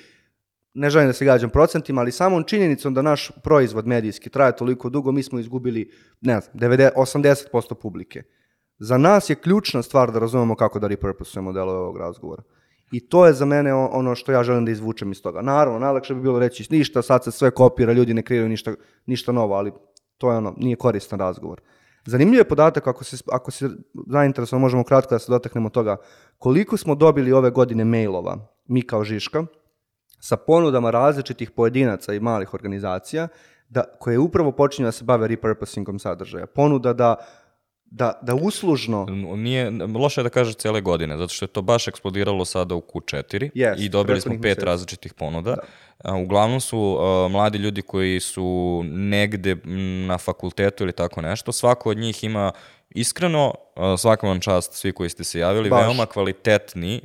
ne 0.74 0.90
želim 0.90 1.10
da 1.10 1.14
se 1.14 1.26
gađam 1.26 1.50
procentima, 1.50 2.02
ali 2.02 2.12
samom 2.12 2.44
činjenicom 2.44 2.94
da 2.94 3.02
naš 3.02 3.32
proizvod 3.44 3.88
medijski 3.88 4.30
traje 4.30 4.56
toliko 4.56 4.90
dugo, 4.90 5.12
mi 5.12 5.24
smo 5.24 5.40
izgubili, 5.40 5.92
ne 6.22 6.42
znam, 6.42 6.72
90, 6.72 6.90
80% 6.96 7.74
publike. 7.74 8.24
Za 8.80 8.98
nas 8.98 9.30
je 9.30 9.36
ključna 9.36 9.82
stvar 9.82 10.12
da 10.12 10.20
razumemo 10.20 10.56
kako 10.56 10.80
da 10.80 10.88
repurposujemo 10.88 11.54
delove 11.54 11.80
ovog 11.80 11.98
razgovora. 11.98 12.44
I 12.92 13.00
to 13.00 13.26
je 13.26 13.34
za 13.34 13.46
mene 13.46 13.74
ono 13.74 14.16
što 14.16 14.32
ja 14.32 14.44
želim 14.44 14.66
da 14.66 14.72
izvučem 14.72 15.12
iz 15.12 15.22
toga. 15.22 15.42
Naravno, 15.42 15.80
najlakše 15.80 16.14
bi 16.14 16.22
bilo 16.22 16.40
reći 16.40 16.68
ništa, 16.70 17.02
sad 17.02 17.24
se 17.24 17.32
sve 17.32 17.52
kopira, 17.52 17.94
ljudi 17.94 18.14
ne 18.14 18.22
kreiraju 18.22 18.50
ništa, 18.50 18.74
ništa 19.06 19.32
novo, 19.32 19.56
ali 19.56 19.72
to 20.18 20.32
je 20.32 20.38
ono, 20.38 20.54
nije 20.58 20.76
koristan 20.76 21.20
razgovor. 21.20 21.62
Zanimljiv 22.06 22.40
je 22.40 22.48
podatak, 22.48 22.88
ako 22.88 23.04
se, 23.04 23.18
ako 23.32 23.52
se 23.52 23.70
zainteresovano, 24.08 24.62
možemo 24.62 24.84
kratko 24.84 25.16
da 25.16 25.20
se 25.20 25.32
dotaknemo 25.32 25.70
toga, 25.70 25.98
koliko 26.38 26.78
smo 26.78 26.96
dobili 26.96 27.32
ove 27.32 27.52
godine 27.52 27.86
mailova, 27.86 28.38
mi 28.66 28.82
kao 28.82 29.04
Žiška, 29.04 29.46
sa 30.20 30.38
ponudama 30.38 30.92
različitih 30.92 31.52
pojedinaca 31.52 32.14
i 32.14 32.20
malih 32.20 32.54
organizacija 32.54 33.28
da, 33.70 33.84
koje 34.00 34.20
upravo 34.20 34.52
počinju 34.52 34.88
da 34.88 34.92
se 34.92 35.04
bave 35.04 35.28
repurposingom 35.28 36.00
sadržaja. 36.00 36.46
Ponuda 36.46 36.94
da 36.94 37.16
da, 37.96 38.20
da 38.22 38.36
uslužno... 38.36 39.06
Nije, 39.36 39.72
loše 39.96 40.22
je 40.22 40.24
da 40.24 40.30
kažeš 40.30 40.56
cele 40.56 40.82
godine, 40.82 41.18
zato 41.18 41.34
što 41.34 41.46
je 41.46 41.50
to 41.50 41.62
baš 41.62 41.88
eksplodiralo 41.88 42.46
sada 42.46 42.76
u 42.76 42.82
Q4 42.82 43.50
yes, 43.56 43.86
i 43.86 43.90
dobili 43.90 44.22
smo 44.22 44.32
pet 44.32 44.42
mjeseci. 44.42 44.66
različitih 44.66 45.14
ponuda. 45.14 45.56
Da. 46.04 46.14
Uglavnom 46.14 46.62
su 46.62 46.80
uh, 46.80 47.32
mladi 47.32 47.58
ljudi 47.58 47.82
koji 47.82 48.20
su 48.20 48.82
negde 48.86 49.56
na 50.08 50.18
fakultetu 50.18 50.84
ili 50.84 50.94
tako 50.94 51.22
nešto. 51.22 51.52
Svako 51.52 51.90
od 51.90 51.98
njih 51.98 52.24
ima 52.24 52.52
iskreno, 52.90 53.54
uh, 53.76 54.00
svakom 54.00 54.30
vam 54.30 54.40
čast 54.40 54.74
svi 54.74 54.92
koji 54.92 55.10
ste 55.10 55.24
se 55.24 55.40
javili, 55.40 55.70
baš. 55.70 55.82
veoma 55.82 56.06
kvalitetni 56.06 57.02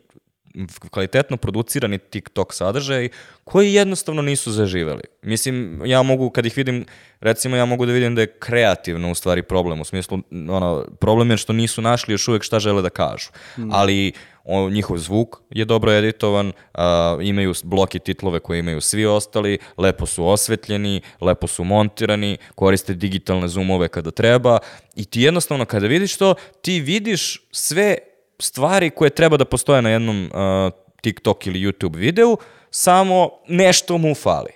kvalitetno 0.90 1.36
producirani 1.36 1.98
TikTok 1.98 2.54
sadržaj 2.54 3.08
koji 3.44 3.74
jednostavno 3.74 4.22
nisu 4.22 4.52
zaživeli. 4.52 5.02
Mislim, 5.22 5.82
ja 5.84 6.02
mogu, 6.02 6.30
kad 6.30 6.46
ih 6.46 6.56
vidim, 6.56 6.84
recimo 7.20 7.56
ja 7.56 7.64
mogu 7.64 7.86
da 7.86 7.92
vidim 7.92 8.14
da 8.14 8.20
je 8.20 8.38
kreativno 8.38 9.10
u 9.10 9.14
stvari 9.14 9.42
problem, 9.42 9.80
u 9.80 9.84
smislu, 9.84 10.18
ono, 10.30 10.84
problem 11.00 11.30
je 11.30 11.36
što 11.36 11.52
nisu 11.52 11.82
našli 11.82 12.14
još 12.14 12.28
uvek 12.28 12.42
šta 12.42 12.58
žele 12.58 12.82
da 12.82 12.90
kažu. 12.90 13.28
Mm. 13.58 13.68
Ali 13.72 14.12
o, 14.44 14.70
njihov 14.70 14.98
zvuk 14.98 15.36
je 15.50 15.64
dobro 15.64 15.92
editovan, 15.92 16.52
a, 16.74 17.18
imaju 17.22 17.54
bloki 17.64 17.98
titlove 17.98 18.40
koje 18.40 18.58
imaju 18.58 18.80
svi 18.80 19.06
ostali, 19.06 19.58
lepo 19.76 20.06
su 20.06 20.26
osvetljeni, 20.26 21.00
lepo 21.20 21.46
su 21.46 21.64
montirani, 21.64 22.36
koriste 22.54 22.94
digitalne 22.94 23.48
zoomove 23.48 23.88
kada 23.88 24.10
treba 24.10 24.58
i 24.96 25.04
ti 25.04 25.22
jednostavno 25.22 25.64
kada 25.64 25.86
vidiš 25.86 26.16
to, 26.16 26.34
ti 26.62 26.80
vidiš 26.80 27.42
sve 27.52 27.98
stvari 28.38 28.90
koje 28.90 29.10
treba 29.10 29.36
da 29.36 29.44
postoje 29.44 29.82
na 29.82 29.90
jednom 29.90 30.24
uh, 30.24 30.72
TikTok 31.00 31.46
ili 31.46 31.60
YouTube 31.60 31.96
videu, 31.96 32.36
samo 32.70 33.30
nešto 33.48 33.98
mu 33.98 34.14
fali. 34.14 34.50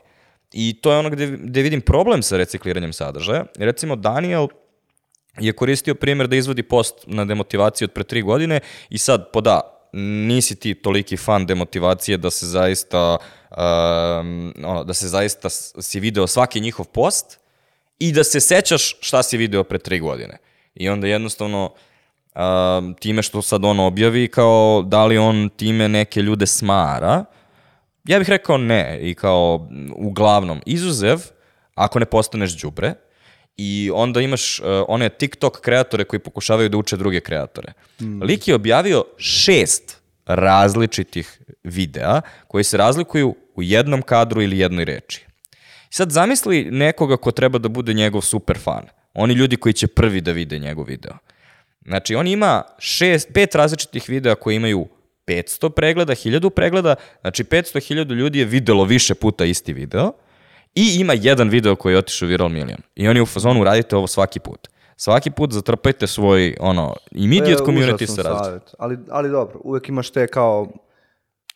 I 0.52 0.78
to 0.80 0.92
je 0.92 0.98
ono 0.98 1.10
gde, 1.10 1.26
gde 1.26 1.62
vidim 1.62 1.80
problem 1.80 2.22
sa 2.22 2.36
recikliranjem 2.36 2.92
sadržaja. 2.92 3.44
Recimo, 3.58 3.96
Daniel 3.96 4.48
je 5.40 5.52
koristio 5.52 5.94
primjer 5.94 6.28
da 6.28 6.36
izvodi 6.36 6.62
post 6.62 6.94
na 7.06 7.24
demotivaciji 7.24 7.86
od 7.86 7.92
pre 7.92 8.04
tri 8.04 8.22
godine 8.22 8.60
i 8.90 8.98
sad, 8.98 9.30
po 9.32 9.40
da, 9.40 9.60
nisi 9.92 10.56
ti 10.56 10.74
toliki 10.74 11.16
fan 11.16 11.46
demotivacije 11.46 12.16
da 12.16 12.30
se 12.30 12.46
zaista 12.46 13.16
um, 13.50 14.54
ono, 14.64 14.84
da 14.84 14.94
se 14.94 15.08
zaista 15.08 15.48
si 15.50 16.00
video 16.00 16.26
svaki 16.26 16.60
njihov 16.60 16.86
post 16.86 17.38
i 17.98 18.12
da 18.12 18.24
se 18.24 18.40
sećaš 18.40 18.96
šta 19.00 19.22
si 19.22 19.36
video 19.36 19.64
pre 19.64 19.78
tri 19.78 20.00
godine. 20.00 20.38
I 20.74 20.88
onda 20.88 21.06
jednostavno 21.06 21.74
uh, 22.34 22.96
time 23.00 23.22
što 23.22 23.42
sad 23.42 23.64
on 23.64 23.80
objavi, 23.80 24.28
kao 24.28 24.82
da 24.86 25.06
li 25.06 25.18
on 25.18 25.50
time 25.56 25.88
neke 25.88 26.22
ljude 26.22 26.46
smara, 26.46 27.24
ja 28.04 28.18
bih 28.18 28.28
rekao 28.28 28.58
ne 28.58 28.98
i 29.02 29.14
kao 29.14 29.68
uglavnom 29.96 30.60
izuzev 30.66 31.18
ako 31.74 31.98
ne 31.98 32.06
postaneš 32.06 32.60
đubre 32.60 32.94
i 33.56 33.90
onda 33.94 34.20
imaš 34.20 34.60
uh, 34.60 34.66
one 34.88 35.08
TikTok 35.08 35.60
kreatore 35.60 36.04
koji 36.04 36.20
pokušavaju 36.20 36.68
da 36.68 36.76
uče 36.76 36.96
druge 36.96 37.20
kreatore. 37.20 37.72
Mm. 38.00 38.22
Lik 38.22 38.48
je 38.48 38.54
objavio 38.54 39.04
šest 39.16 40.02
različitih 40.26 41.40
videa 41.64 42.20
koji 42.48 42.64
se 42.64 42.76
razlikuju 42.76 43.34
u 43.54 43.62
jednom 43.62 44.02
kadru 44.02 44.42
ili 44.42 44.58
jednoj 44.58 44.84
reči. 44.84 45.26
I 45.90 45.94
sad 45.94 46.10
zamisli 46.10 46.64
nekoga 46.70 47.16
ko 47.16 47.30
treba 47.30 47.58
da 47.58 47.68
bude 47.68 47.94
njegov 47.94 48.20
super 48.20 48.58
fan. 48.58 48.84
Oni 49.14 49.34
ljudi 49.34 49.56
koji 49.56 49.72
će 49.72 49.86
prvi 49.86 50.20
da 50.20 50.32
vide 50.32 50.58
njegov 50.58 50.84
video. 50.84 51.12
Znači, 51.86 52.14
on 52.14 52.26
ima 52.26 52.62
šest, 52.78 53.28
pet 53.34 53.54
različitih 53.54 54.04
videa 54.08 54.34
koji 54.34 54.56
imaju 54.56 54.86
500 55.26 55.70
pregleda, 55.70 56.14
1000 56.14 56.50
pregleda, 56.50 56.94
znači 57.20 57.44
500.000 57.44 58.14
ljudi 58.14 58.38
je 58.38 58.44
videlo 58.44 58.84
više 58.84 59.14
puta 59.14 59.44
isti 59.44 59.72
video 59.72 60.12
i 60.74 60.96
ima 61.00 61.12
jedan 61.12 61.48
video 61.48 61.76
koji 61.76 61.92
je 61.92 61.98
otišao 61.98 62.28
viral 62.28 62.48
milion. 62.48 62.80
I 62.94 63.08
oni 63.08 63.20
u 63.20 63.26
fazonu 63.26 63.64
radite 63.64 63.96
ovo 63.96 64.06
svaki 64.06 64.40
put. 64.40 64.68
Svaki 64.96 65.30
put 65.30 65.52
zatrpajte 65.52 66.06
svoj 66.06 66.56
ono, 66.60 66.96
immediate 67.10 67.62
community 67.62 68.06
sa 68.06 68.22
različitim. 68.22 68.74
Ali, 68.78 68.98
ali 69.10 69.30
dobro, 69.30 69.60
uvek 69.64 69.88
imaš 69.88 70.10
te 70.10 70.26
kao 70.26 70.72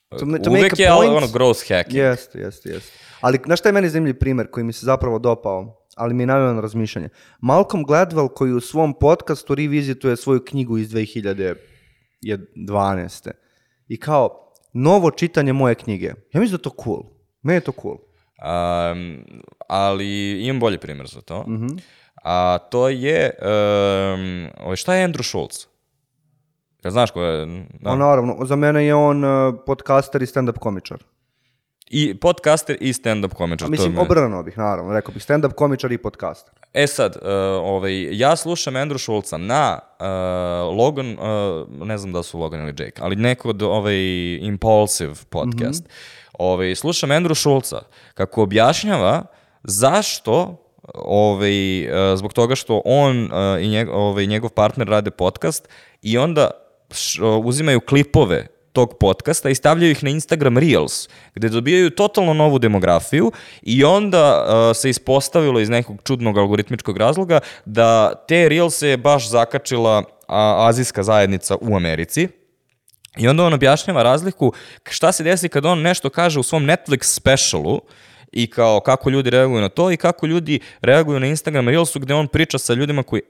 To, 0.09 0.19
to 0.19 0.51
Uvek 0.51 0.79
je 0.79 0.89
point, 0.89 1.13
ono 1.13 1.27
growth 1.27 1.69
hacking. 1.69 1.97
Jeste, 1.97 2.39
jeste, 2.39 2.69
jeste. 2.71 2.99
Ali 3.21 3.39
znaš 3.45 3.59
šta 3.59 3.69
je 3.69 3.73
meni 3.73 3.89
zanimljiv 3.89 4.19
primer 4.19 4.51
koji 4.51 4.65
mi 4.65 4.73
se 4.73 4.87
zapravo 4.87 5.19
dopao? 5.19 5.86
Ali 5.97 6.15
mi 6.15 6.23
je 6.23 6.27
navio 6.27 6.55
na 6.55 6.61
razmišljanje. 6.61 7.09
Malcolm 7.41 7.85
Gladwell 7.85 8.29
koji 8.29 8.53
u 8.53 8.61
svom 8.61 8.99
podcastu 8.99 9.55
revizituje 9.55 10.17
svoju 10.17 10.45
knjigu 10.45 10.79
iz 10.79 10.91
2012. 10.91 13.31
I 13.89 14.01
kao, 14.01 14.53
novo 14.73 15.11
čitanje 15.11 15.53
moje 15.53 15.75
knjige. 15.75 16.07
Ja 16.07 16.41
mislim 16.41 16.57
da 16.57 16.63
to 16.63 16.71
cool. 16.85 17.03
Meni 17.43 17.57
je 17.57 17.61
to 17.61 17.73
cool. 17.83 17.95
Um, 17.95 19.25
ali 19.69 20.41
imam 20.47 20.61
bolji 20.61 20.79
primjer 20.79 21.07
za 21.07 21.21
to. 21.21 21.43
Mm 21.43 21.55
-hmm. 21.55 21.81
A 22.25 22.59
to 22.59 22.89
je, 22.89 23.31
um, 23.41 24.49
šta 24.77 24.95
je 24.95 25.09
Andrew 25.09 25.23
Schultz? 25.23 25.67
Ja 26.85 26.91
znaš 26.91 27.11
ko 27.11 27.23
je? 27.23 27.47
Da. 27.81 27.91
On, 27.91 27.99
naravno, 27.99 28.37
za 28.45 28.57
mene 28.57 28.87
je 28.87 28.95
on 28.95 29.25
uh, 29.25 29.55
podcaster 29.67 30.23
i 30.23 30.27
stand-up 30.27 30.59
komičar. 30.59 31.05
I 31.91 32.15
podcaster 32.15 32.77
i 32.81 32.93
stand-up 32.93 33.35
komičar. 33.35 33.67
A 33.67 33.71
mislim, 33.71 33.93
me... 33.93 34.01
obrano 34.01 34.43
bih, 34.43 34.59
naravno. 34.59 34.93
Rekao 34.93 35.15
bih 35.15 35.23
stand-up 35.23 35.53
komičar 35.53 35.93
i 35.93 35.99
podcaster. 35.99 36.55
E 36.75 36.87
sad, 36.87 37.17
uh, 37.17 37.29
ovaj, 37.63 38.19
ja 38.19 38.37
slušam 38.37 38.75
Andrew 38.75 38.99
Schulza 38.99 39.37
na 39.37 39.79
uh, 40.01 40.07
Logan, 40.79 41.19
uh, 41.19 41.87
ne 41.87 41.99
znam 41.99 42.13
da 42.13 42.23
su 42.23 42.39
Logan 42.39 42.61
ili 42.61 42.75
Jake, 42.79 43.01
ali 43.01 43.17
neko 43.17 43.49
od 43.49 43.63
ovaj 43.63 43.97
Impulsive 44.37 45.15
podcast. 45.31 45.85
Mm 45.85 45.89
-hmm. 45.89 46.35
ovaj, 46.39 46.75
slušam 46.75 47.11
Andrew 47.11 47.35
Schulza 47.35 47.83
kako 48.15 48.43
objašnjava 48.43 49.25
zašto 49.63 50.63
ovaj, 50.95 51.89
zbog 52.17 52.33
toga 52.33 52.55
što 52.55 52.83
on 52.85 53.31
i 53.61 53.69
njeg, 53.69 53.89
ovaj, 53.89 54.27
njegov 54.27 54.51
partner 54.51 54.89
rade 54.89 55.11
podcast 55.11 55.69
i 56.03 56.19
onda 56.19 56.51
š, 56.91 57.23
uzimaju 57.25 57.81
klipove 57.81 58.47
tog 58.77 58.99
podcasta 59.01 59.51
i 59.51 59.55
stavljaju 59.55 59.91
ih 59.91 60.05
na 60.05 60.11
Instagram 60.11 60.59
Reels, 60.59 61.09
gde 61.35 61.49
dobijaju 61.49 61.91
totalno 61.91 62.35
novu 62.35 62.59
demografiju 62.59 63.33
i 63.63 63.85
onda 63.85 64.45
uh, 64.45 64.77
se 64.77 64.91
ispostavilo 64.91 65.61
iz 65.61 65.69
nekog 65.69 66.03
čudnog 66.05 66.39
algoritmičkog 66.39 66.97
razloga 66.97 67.41
da 67.65 68.15
te 68.29 68.49
Reelse 68.49 68.89
je 68.89 68.97
baš 68.97 69.31
zakačila 69.31 70.03
a, 70.29 70.69
azijska 70.69 71.03
zajednica 71.03 71.57
u 71.61 71.77
Americi, 71.77 72.29
I 73.17 73.29
onda 73.29 73.45
on 73.45 73.55
objašnjava 73.55 74.03
razliku 74.03 74.53
šta 74.85 75.13
se 75.13 75.25
desi 75.25 75.49
kad 75.49 75.65
on 75.65 75.81
nešto 75.81 76.11
kaže 76.11 76.41
u 76.41 76.43
svom 76.43 76.67
Netflix 76.67 77.17
specialu 77.17 77.81
i 78.33 78.47
kao 78.51 78.81
kako 78.81 79.11
ljudi 79.11 79.31
reaguju 79.31 79.61
na 79.61 79.69
to 79.69 79.91
i 79.91 79.97
kako 79.97 80.27
ljudi 80.27 80.61
reaguju 80.81 81.21
na 81.21 81.27
Instagram 81.27 81.69
Reelsu 81.69 82.01
gde 82.01 82.15
on 82.15 82.29
priča 82.29 82.59
sa 82.59 82.75
ljudima 82.75 83.03
koji 83.03 83.23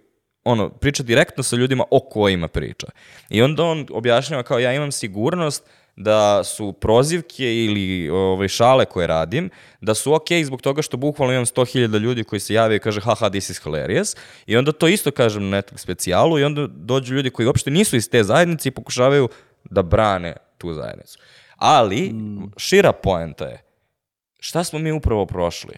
ono, 0.47 0.71
priča 0.71 1.03
direktno 1.03 1.43
sa 1.43 1.57
ljudima 1.57 1.85
o 1.91 2.01
kojima 2.01 2.49
priča. 2.49 2.87
I 3.31 3.43
onda 3.43 3.65
on 3.65 3.87
objašnjava 3.91 4.43
kao 4.43 4.59
ja 4.59 4.73
imam 4.73 4.93
sigurnost 4.93 5.65
da 5.97 6.45
su 6.45 6.73
prozivke 6.73 7.55
ili 7.65 8.11
ovaj, 8.11 8.49
šale 8.49 8.85
koje 8.85 9.07
radim, 9.07 9.51
da 9.81 9.95
su 9.95 10.15
ok 10.15 10.29
zbog 10.45 10.63
toga 10.63 10.83
što 10.83 10.97
bukvalno 10.97 11.33
imam 11.33 11.45
100.000 11.45 11.99
ljudi 11.99 12.25
koji 12.25 12.41
se 12.41 12.55
jave 12.55 12.77
i 12.77 12.79
kaže 12.79 13.01
haha 13.01 13.31
this 13.31 13.51
is 13.51 13.63
hilarious 13.63 14.17
i 14.47 14.57
onda 14.57 14.73
to 14.73 14.89
isto 14.89 15.11
kažem 15.11 15.49
na 15.49 15.57
Netflix 15.57 15.79
specijalu 15.79 16.39
i 16.39 16.45
onda 16.45 16.67
dođu 16.67 17.15
ljudi 17.15 17.31
koji 17.31 17.47
uopšte 17.47 17.71
nisu 17.71 17.97
iz 17.97 18.11
te 18.11 18.25
zajednice 18.25 18.69
i 18.69 18.73
pokušavaju 18.73 19.29
da 19.65 19.83
brane 19.83 20.37
tu 20.59 20.73
zajednicu. 20.73 21.19
Ali, 21.57 22.15
šira 22.57 22.93
poenta 22.93 23.45
je, 23.45 23.63
šta 24.41 24.65
smo 24.65 24.79
mi 24.79 24.93
upravo 24.93 25.27
prošli? 25.27 25.75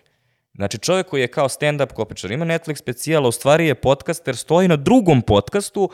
Znači, 0.59 0.79
čovjek 0.79 1.07
koji 1.07 1.21
je 1.21 1.29
kao 1.29 1.49
stand-up 1.49 1.93
kopičar, 1.93 2.31
ima 2.31 2.45
Netflix 2.45 2.79
specijala, 2.79 3.29
u 3.29 3.33
stvari 3.33 3.67
je 3.67 3.75
podcaster, 3.75 4.37
stoji 4.37 4.69
na 4.69 4.77
drugom 4.77 5.23
podcastu, 5.23 5.91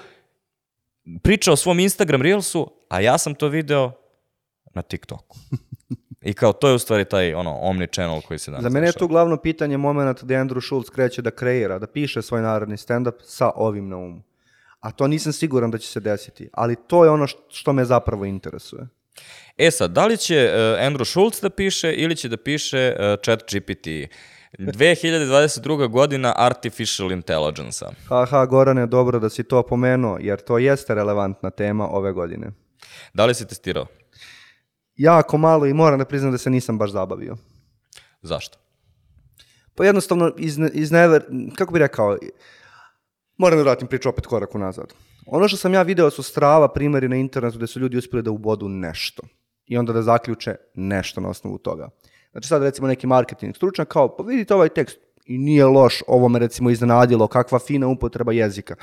priča 1.23 1.53
o 1.53 1.57
svom 1.57 1.81
Instagram 1.81 2.23
Reelsu, 2.23 2.71
a 2.89 3.01
ja 3.01 3.19
sam 3.19 3.35
to 3.35 3.49
video 3.49 3.93
na 4.75 4.83
TikToku. 4.83 5.37
I 6.23 6.33
kao, 6.35 6.53
to 6.53 6.69
je 6.69 6.75
u 6.75 6.79
stvari 6.79 7.05
taj 7.05 7.35
ono, 7.35 7.59
omni-channel 7.63 8.21
koji 8.21 8.39
se 8.39 8.51
danas 8.51 8.63
Za 8.63 8.69
mene 8.69 8.87
je 8.87 8.93
tu 8.93 9.09
glavno 9.09 9.37
pitanje 9.37 9.77
moment 9.77 10.23
da 10.23 10.35
Andrew 10.35 10.67
Schultz 10.67 10.91
kreće 10.91 11.23
da 11.23 11.31
kreira, 11.31 11.79
da 11.79 11.87
piše 11.87 12.23
svoj 12.23 12.43
narodni 12.43 12.77
stand-up 12.77 13.15
sa 13.23 13.51
ovim 13.57 13.89
na 13.89 13.97
umu. 13.97 14.23
A 14.81 14.91
to 14.91 15.07
nisam 15.07 15.33
siguran 15.33 15.71
da 15.71 15.79
će 15.79 15.89
se 15.89 16.01
desiti. 16.01 16.49
Ali 16.53 16.77
to 16.87 17.05
je 17.05 17.11
ono 17.11 17.27
što 17.49 17.73
me 17.73 17.85
zapravo 17.85 18.25
interesuje. 18.25 18.87
E 19.57 19.71
sad, 19.71 19.91
da 19.91 20.07
li 20.07 20.17
će 20.17 20.51
uh, 20.53 20.81
Andrew 20.87 21.05
Schultz 21.05 21.41
da 21.41 21.51
piše 21.51 21.93
ili 21.93 22.17
će 22.17 22.29
da 22.29 22.37
piše 22.37 22.97
uh, 22.99 23.21
chat 23.25 23.55
GPT? 23.55 23.89
2022. 24.59 25.89
godina 25.89 26.33
Artificial 26.37 27.13
Intelligence-a. 27.13 27.93
Haha, 28.09 28.47
Gorane, 28.47 28.87
dobro 28.87 29.19
da 29.19 29.29
si 29.29 29.45
to 29.45 29.63
pomenuo, 29.63 30.19
jer 30.21 30.41
to 30.41 30.59
jeste 30.59 30.95
relevantna 30.95 31.51
tema 31.51 31.89
ove 31.89 32.13
godine. 32.13 32.51
Da 33.15 33.27
li 33.27 33.35
si 33.35 33.49
testirao? 33.49 33.87
Jako 34.97 35.39
malo 35.39 35.67
i 35.67 35.75
moram 35.75 35.99
da 35.99 36.05
priznam 36.05 36.33
da 36.33 36.39
se 36.39 36.51
nisam 36.51 36.79
baš 36.79 36.91
zabavio. 36.91 37.37
Zašto? 38.23 38.59
Pa 39.75 39.85
jednostavno, 39.85 40.33
iz, 40.39 40.59
iz 40.73 40.91
never, 40.91 41.23
kako 41.57 41.73
bi 41.73 41.79
rekao, 41.79 42.19
moram 43.37 43.59
da 43.59 43.63
vratim 43.63 43.89
priču 43.89 44.09
opet 44.09 44.27
korak 44.27 44.55
unazad. 44.55 44.93
Ono 45.27 45.49
što 45.49 45.57
sam 45.57 45.75
ja 45.75 45.83
video 45.83 46.11
su 46.11 46.23
strava 46.23 46.73
primjeri 46.73 47.09
na 47.09 47.17
internetu 47.17 47.57
gde 47.57 47.67
su 47.67 47.81
ljudi 47.81 47.97
uspjeli 47.97 48.23
da 48.23 48.31
ubodu 48.31 48.69
nešto 48.69 49.23
i 49.67 49.77
onda 49.77 49.93
da 49.93 50.03
zaključe 50.03 50.57
nešto 50.75 51.21
na 51.21 51.29
osnovu 51.29 51.59
toga. 51.59 51.89
Znači 52.35 52.49
sad 52.49 52.63
recimo 52.63 52.89
neki 52.89 53.07
marketing 53.07 53.57
stručnjak 53.57 53.89
kao, 53.89 54.17
pa 54.17 54.23
vidite 54.23 54.55
ovaj 54.55 54.69
tekst 54.69 54.99
i 55.27 55.39
nije 55.39 55.65
loš, 55.65 56.03
ovo 56.07 56.29
me 56.29 56.39
recimo 56.39 56.71
iznenadilo, 56.71 57.27
kakva 57.27 57.59
fina 57.59 57.89
upotreba 57.89 58.33
jezika. 58.33 58.77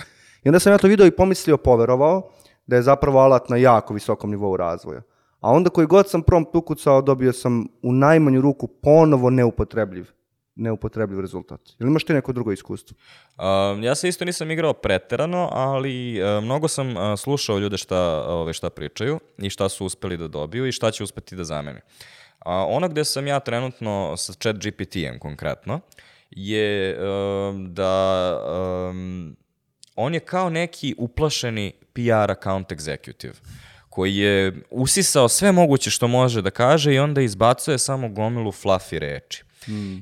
I 0.44 0.50
onda 0.50 0.60
sam 0.60 0.74
ja 0.74 0.78
to 0.78 0.88
video 0.88 1.06
i 1.06 1.12
pomislio, 1.12 1.58
poverovao 1.58 2.32
da 2.68 2.76
je 2.76 2.82
zapravo 2.82 3.20
alat 3.20 3.50
na 3.50 3.58
jako 3.58 3.94
visokom 3.94 4.32
nivou 4.32 4.58
razvoja. 4.58 5.02
A 5.40 5.52
onda 5.52 5.70
koji 5.70 5.88
god 5.88 6.10
sam 6.10 6.22
prompt 6.22 6.56
ukucao, 6.56 7.02
dobio 7.02 7.34
sam 7.34 7.68
u 7.82 7.92
najmanju 7.92 8.42
ruku 8.42 8.68
ponovo 8.68 9.30
neupotrebljiv 9.30 10.12
neupotrebljiv 10.56 11.20
rezultat. 11.20 11.62
Ili 11.80 11.90
imaš 11.90 12.04
ti 12.04 12.14
neko 12.14 12.34
drugo 12.34 12.52
iskustvo? 12.52 12.98
Um, 13.38 13.84
ja 13.84 13.96
se 13.96 14.08
isto 14.08 14.26
nisam 14.26 14.52
igrao 14.52 14.74
preterano, 14.74 15.50
ali 15.52 16.22
uh, 16.22 16.44
mnogo 16.44 16.68
sam 16.68 16.98
uh, 16.98 17.20
slušao 17.20 17.58
ljude 17.60 17.78
šta, 17.78 18.24
ove, 18.28 18.54
šta 18.54 18.70
pričaju 18.70 19.20
i 19.38 19.50
šta 19.50 19.70
su 19.70 19.86
uspeli 19.86 20.18
da 20.18 20.28
dobiju 20.28 20.68
i 20.68 20.72
šta 20.72 20.92
će 20.92 21.04
uspeti 21.04 21.36
da 21.36 21.44
zameni. 21.44 21.80
A 22.46 22.66
ono 22.66 22.88
gde 22.88 23.06
sam 23.06 23.28
ja 23.28 23.40
trenutno 23.40 24.18
sa 24.18 24.34
chat 24.34 24.56
GPT-em 24.56 25.20
konkretno 25.20 25.80
je 26.32 26.98
um, 27.00 27.74
da 27.74 28.38
um, 28.90 29.36
on 29.96 30.14
je 30.14 30.20
kao 30.20 30.50
neki 30.50 30.96
uplašeni 30.98 31.74
PR 31.94 32.32
account 32.32 32.72
executive 32.72 33.36
koji 33.90 34.16
je 34.16 34.62
usisao 34.70 35.30
sve 35.30 35.52
moguće 35.52 35.90
što 35.90 36.08
može 36.08 36.42
da 36.42 36.50
kaže 36.50 36.94
i 36.94 37.00
onda 37.00 37.22
izbacuje 37.22 37.78
samo 37.78 38.10
gomilu 38.10 38.52
fluffy 38.52 38.98
reči. 38.98 39.44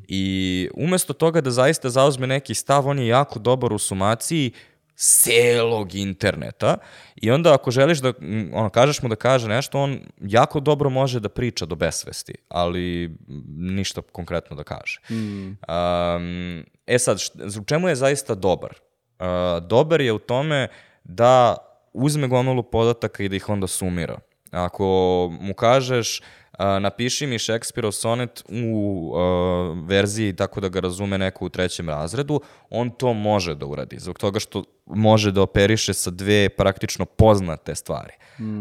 I 0.07 0.69
umesto 0.73 1.13
toga 1.13 1.41
da 1.41 1.51
zaista 1.51 1.89
zauzme 1.89 2.27
neki 2.27 2.53
stav, 2.53 2.87
on 2.87 2.99
je 2.99 3.07
jako 3.07 3.39
dobar 3.39 3.73
u 3.73 3.79
sumaciji 3.79 4.51
celog 4.99 5.95
interneta 5.95 6.77
i 7.15 7.31
onda 7.31 7.53
ako 7.53 7.71
želiš 7.71 7.99
da, 7.99 8.13
ono, 8.53 8.69
kažeš 8.69 9.01
mu 9.01 9.09
da 9.09 9.15
kaže 9.15 9.47
nešto, 9.47 9.79
on 9.79 9.99
jako 10.21 10.59
dobro 10.59 10.89
može 10.89 11.19
da 11.19 11.29
priča 11.29 11.65
do 11.65 11.75
besvesti, 11.75 12.33
ali 12.49 13.17
ništa 13.57 14.01
konkretno 14.11 14.55
da 14.55 14.63
kaže. 14.63 14.99
Um, 15.09 16.65
e 16.87 16.99
sad, 16.99 17.17
u 17.61 17.65
čemu 17.65 17.89
je 17.89 17.95
zaista 17.95 18.35
dobar? 18.35 18.71
Uh, 19.19 19.25
dobar 19.67 20.01
je 20.01 20.13
u 20.13 20.19
tome 20.19 20.67
da 21.03 21.55
uzme 21.93 22.27
gomilu 22.27 22.63
podataka 22.63 23.23
i 23.23 23.29
da 23.29 23.35
ih 23.35 23.49
onda 23.49 23.67
sumira. 23.67 24.19
Ako 24.51 24.85
mu 25.41 25.53
kažeš 25.53 26.19
uh, 26.19 26.65
napiši 26.81 27.27
mi 27.27 27.39
Šekspirov 27.39 27.91
sonet 27.91 28.43
u 28.49 29.11
uh, 29.13 29.87
verziji 29.87 30.35
tako 30.35 30.61
da 30.61 30.69
ga 30.69 30.79
razume 30.79 31.17
neko 31.17 31.45
u 31.45 31.49
trećem 31.49 31.89
razredu, 31.89 32.41
on 32.69 32.89
to 32.89 33.13
može 33.13 33.55
da 33.55 33.65
uradi, 33.65 33.99
zbog 33.99 34.19
toga 34.19 34.39
što 34.39 34.63
može 34.85 35.31
da 35.31 35.41
operiše 35.41 35.93
sa 35.93 36.09
dve 36.09 36.49
praktično 36.49 37.05
poznate 37.05 37.75
stvari. 37.75 38.13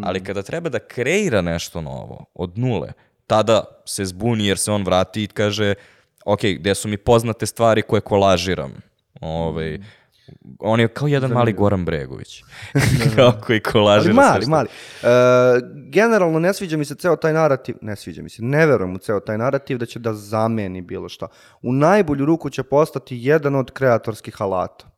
Ali 0.04 0.24
kada 0.24 0.42
treba 0.42 0.68
da 0.68 0.78
kreira 0.78 1.40
nešto 1.42 1.80
novo, 1.80 2.24
od 2.34 2.58
nule, 2.58 2.92
tada 3.26 3.64
se 3.84 4.04
zbuni 4.04 4.46
jer 4.46 4.58
se 4.58 4.72
on 4.72 4.84
vrati 4.84 5.22
i 5.22 5.26
kaže 5.26 5.74
ok, 6.24 6.40
gde 6.58 6.74
su 6.74 6.88
mi 6.88 6.96
poznate 6.96 7.46
stvari 7.46 7.82
koje 7.82 8.00
kolažiram? 8.00 8.72
Ovaj, 9.20 9.78
on 10.58 10.80
je 10.80 10.88
kao 10.88 11.08
jedan 11.08 11.30
mali 11.30 11.52
Goran 11.52 11.84
Bregović. 11.84 12.42
kao 13.16 13.32
koji 13.46 13.60
kolažira 13.60 14.14
Ali 14.18 14.30
mali, 14.30 14.46
mali. 14.46 14.68
E, 15.02 15.08
generalno 15.90 16.38
ne 16.38 16.54
sviđa 16.54 16.76
mi 16.76 16.84
se 16.84 16.94
ceo 16.94 17.16
taj 17.16 17.32
narativ, 17.32 17.76
ne 17.80 17.96
sviđa 17.96 18.22
mi 18.22 18.28
se, 18.28 18.42
ne 18.42 18.66
verujem 18.66 18.94
u 18.94 18.98
ceo 18.98 19.20
taj 19.20 19.38
narativ 19.38 19.78
da 19.78 19.86
će 19.86 19.98
da 19.98 20.14
zameni 20.14 20.80
bilo 20.80 21.08
šta. 21.08 21.26
U 21.62 21.72
najbolju 21.72 22.24
ruku 22.24 22.50
će 22.50 22.62
postati 22.62 23.18
jedan 23.20 23.54
od 23.54 23.70
kreatorskih 23.70 24.42
alata. 24.42 24.97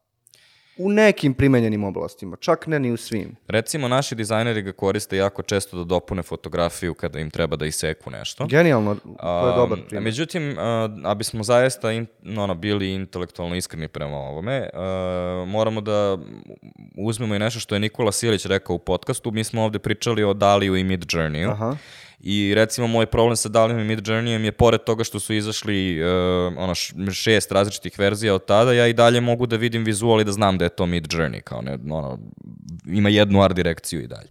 U 0.80 0.90
nekim 0.92 1.34
primenjenim 1.34 1.84
oblastima, 1.84 2.36
čak 2.36 2.66
ne 2.66 2.78
ni 2.78 2.92
u 2.92 2.96
svim. 2.96 3.36
Recimo, 3.48 3.88
naši 3.88 4.14
dizajneri 4.14 4.62
ga 4.62 4.72
koriste 4.72 5.16
jako 5.16 5.42
često 5.42 5.76
da 5.76 5.84
dopune 5.84 6.22
fotografiju 6.22 6.94
kada 6.94 7.18
im 7.18 7.30
treba 7.30 7.56
da 7.56 7.66
iseku 7.66 8.10
nešto. 8.10 8.46
Genijalno, 8.46 8.94
to 8.94 9.48
je 9.48 9.54
dobar 9.56 9.78
primjer. 9.86 10.02
Međutim, 10.02 10.56
a 11.04 11.14
bismo 11.14 11.42
zaista 11.42 11.92
in, 11.92 12.06
ono, 12.36 12.54
bili 12.54 12.94
intelektualno 12.94 13.56
iskreni 13.56 13.88
prema 13.88 14.16
ovome, 14.16 14.68
uh, 14.72 15.48
moramo 15.48 15.80
da 15.80 16.18
uzmemo 16.96 17.34
i 17.34 17.38
nešto 17.38 17.60
što 17.60 17.74
je 17.74 17.80
Nikola 17.80 18.12
Silić 18.12 18.46
rekao 18.46 18.76
u 18.76 18.78
podcastu. 18.78 19.30
Mi 19.30 19.44
smo 19.44 19.62
ovde 19.62 19.78
pričali 19.78 20.24
o 20.24 20.34
Daliju 20.34 20.76
i 20.76 20.84
Mid 20.84 21.04
Journeyu. 21.04 21.50
Aha. 21.50 21.76
I 22.20 22.52
recimo 22.54 22.86
moj 22.86 23.06
problem 23.06 23.36
sa 23.36 23.48
Dalijom 23.48 23.80
i 23.80 23.84
Mid 23.84 24.00
Journeyem 24.00 24.44
je 24.44 24.52
pored 24.52 24.80
toga 24.80 25.04
što 25.04 25.20
su 25.20 25.34
izašli 25.34 26.02
uh, 26.02 26.08
ono 26.56 26.74
šest 27.12 27.52
različitih 27.52 27.98
verzija 27.98 28.34
od 28.34 28.44
tada, 28.44 28.72
ja 28.72 28.86
i 28.86 28.92
dalje 28.92 29.20
mogu 29.20 29.46
da 29.46 29.56
vidim 29.56 29.84
vizual 29.84 30.20
i 30.20 30.24
da 30.24 30.32
znam 30.32 30.58
da 30.58 30.64
je 30.64 30.68
to 30.68 30.86
Mid 30.86 31.06
Journey, 31.06 31.40
kao 31.40 31.62
ne, 31.62 31.78
ono, 31.90 32.18
ima 32.86 33.08
jednu 33.08 33.42
art 33.42 33.56
direkciju 33.56 34.02
i 34.02 34.06
dalje. 34.06 34.28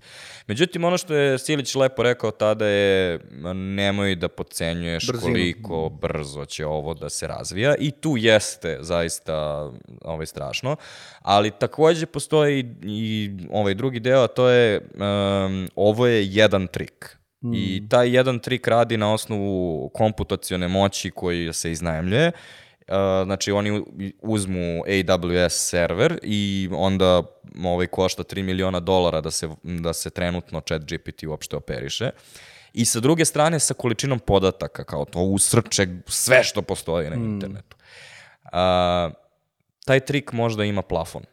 Međutim, 0.48 0.84
ono 0.84 0.98
što 0.98 1.14
je 1.14 1.40
Silić 1.40 1.76
lepo 1.76 2.04
rekao 2.04 2.32
tada 2.32 2.66
je 2.66 3.20
nemoj 3.54 4.16
da 4.16 4.28
podcenjuješ 4.28 5.08
Brzinu. 5.08 5.34
koliko 5.34 5.90
brzo 5.90 6.46
će 6.46 6.66
ovo 6.66 6.94
da 6.94 7.10
se 7.10 7.28
razvija 7.28 7.76
i 7.80 7.92
tu 7.92 8.18
jeste 8.18 8.78
zaista 8.82 9.70
ovaj, 10.02 10.26
strašno, 10.26 10.76
ali 11.22 11.52
takođe 11.52 12.06
postoji 12.06 12.76
i 12.84 13.32
ovaj 13.52 13.74
drugi 13.74 14.00
deo, 14.00 14.24
a 14.24 14.28
to 14.28 14.50
je 14.50 14.80
um, 14.80 15.70
ovo 15.76 16.08
je 16.08 16.28
jedan 16.28 16.68
trik. 16.68 17.19
I 17.42 17.90
taj 17.90 18.16
jedan 18.16 18.40
trik 18.40 18.68
radi 18.68 18.98
na 18.98 19.14
osnovu 19.14 19.90
komputacione 19.94 20.68
moći 20.68 21.12
koji 21.12 21.54
se 21.54 21.72
iznajemljuje. 21.72 22.32
Uh, 22.88 22.96
znači 23.26 23.52
oni 23.52 23.84
uzmu 24.22 24.84
AWS 24.88 25.50
server 25.50 26.20
i 26.24 26.70
onda 26.72 27.24
ovaj 27.64 27.88
košta 27.88 28.24
3 28.24 28.44
miliona 28.44 28.80
dolara 28.80 29.22
da 29.22 29.32
se, 29.32 29.50
da 29.64 29.94
se 29.94 30.10
trenutno 30.10 30.62
chat 30.62 30.82
GPT 30.82 31.24
uopšte 31.24 31.56
operiše. 31.56 32.10
I 32.74 32.86
sa 32.86 33.00
druge 33.00 33.26
strane 33.26 33.60
sa 33.60 33.74
količinom 33.74 34.20
podataka, 34.20 34.84
kao 34.84 35.06
to 35.06 35.20
usrče 35.20 35.88
sve 36.08 36.44
što 36.44 36.62
postoji 36.62 37.10
na 37.10 37.16
internetu. 37.16 37.78
A, 38.52 39.10
taj 39.86 40.00
trik 40.00 40.34
možda 40.34 40.64
ima 40.64 40.82
plafon. 40.82 41.24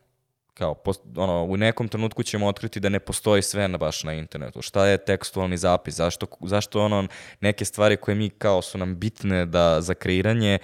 Kao, 0.58 0.74
post, 0.74 1.00
ono, 1.16 1.44
u 1.44 1.56
nekom 1.56 1.88
trenutku 1.88 2.22
ćemo 2.22 2.46
otkriti 2.46 2.80
da 2.80 2.88
ne 2.88 3.00
postoji 3.00 3.42
sve 3.42 3.68
na 3.68 3.78
baš 3.78 4.04
na 4.04 4.12
internetu. 4.12 4.62
Šta 4.62 4.86
je 4.86 5.04
tekstualni 5.04 5.56
zapis? 5.56 5.94
Zašto, 5.94 6.26
zašto 6.40 6.84
ono, 6.84 7.08
neke 7.40 7.64
stvari 7.64 7.96
koje 7.96 8.14
mi 8.14 8.30
kao 8.30 8.62
su 8.62 8.78
nam 8.78 8.96
bitne 8.98 9.46
da, 9.46 9.80
za 9.80 9.94
kreiranje 9.94 10.58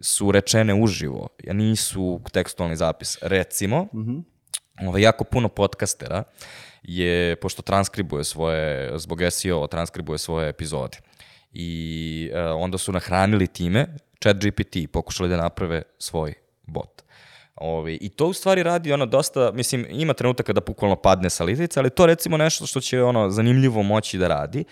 su 0.00 0.32
rečene 0.32 0.74
uživo, 0.74 1.28
a 1.50 1.52
nisu 1.52 2.20
tekstualni 2.32 2.76
zapis. 2.76 3.18
Recimo, 3.22 3.82
mm 3.82 3.98
-hmm. 3.98 4.22
ovaj, 4.88 5.02
jako 5.02 5.24
puno 5.24 5.48
podcastera 5.48 6.24
je, 6.82 7.36
pošto 7.36 7.62
transkribuje 7.62 8.24
svoje, 8.24 8.98
zbog 8.98 9.18
SEO, 9.30 9.66
transkribuje 9.66 10.18
svoje 10.18 10.48
epizode. 10.48 10.98
I 11.52 12.30
uh, 12.32 12.62
onda 12.62 12.78
su 12.78 12.92
nahranili 12.92 13.46
time 13.46 13.86
chat 14.22 14.36
GPT, 14.36 14.76
pokušali 14.92 15.28
da 15.28 15.36
naprave 15.36 15.82
svoj 15.98 16.34
bot. 16.62 17.05
Ovi, 17.56 17.98
I 18.00 18.08
to 18.08 18.26
u 18.26 18.32
stvari 18.32 18.62
radi 18.62 18.92
ono 18.92 19.06
dosta, 19.06 19.52
mislim, 19.52 19.86
ima 19.90 20.12
trenutak 20.12 20.46
kada 20.46 20.60
bukvalno 20.60 20.96
padne 20.96 21.30
sa 21.30 21.44
litice, 21.44 21.80
ali 21.80 21.90
to 21.90 22.06
recimo 22.06 22.36
nešto 22.36 22.66
što 22.66 22.80
će 22.80 23.02
ono 23.02 23.30
zanimljivo 23.30 23.82
moći 23.82 24.18
da 24.18 24.28
radi, 24.28 24.64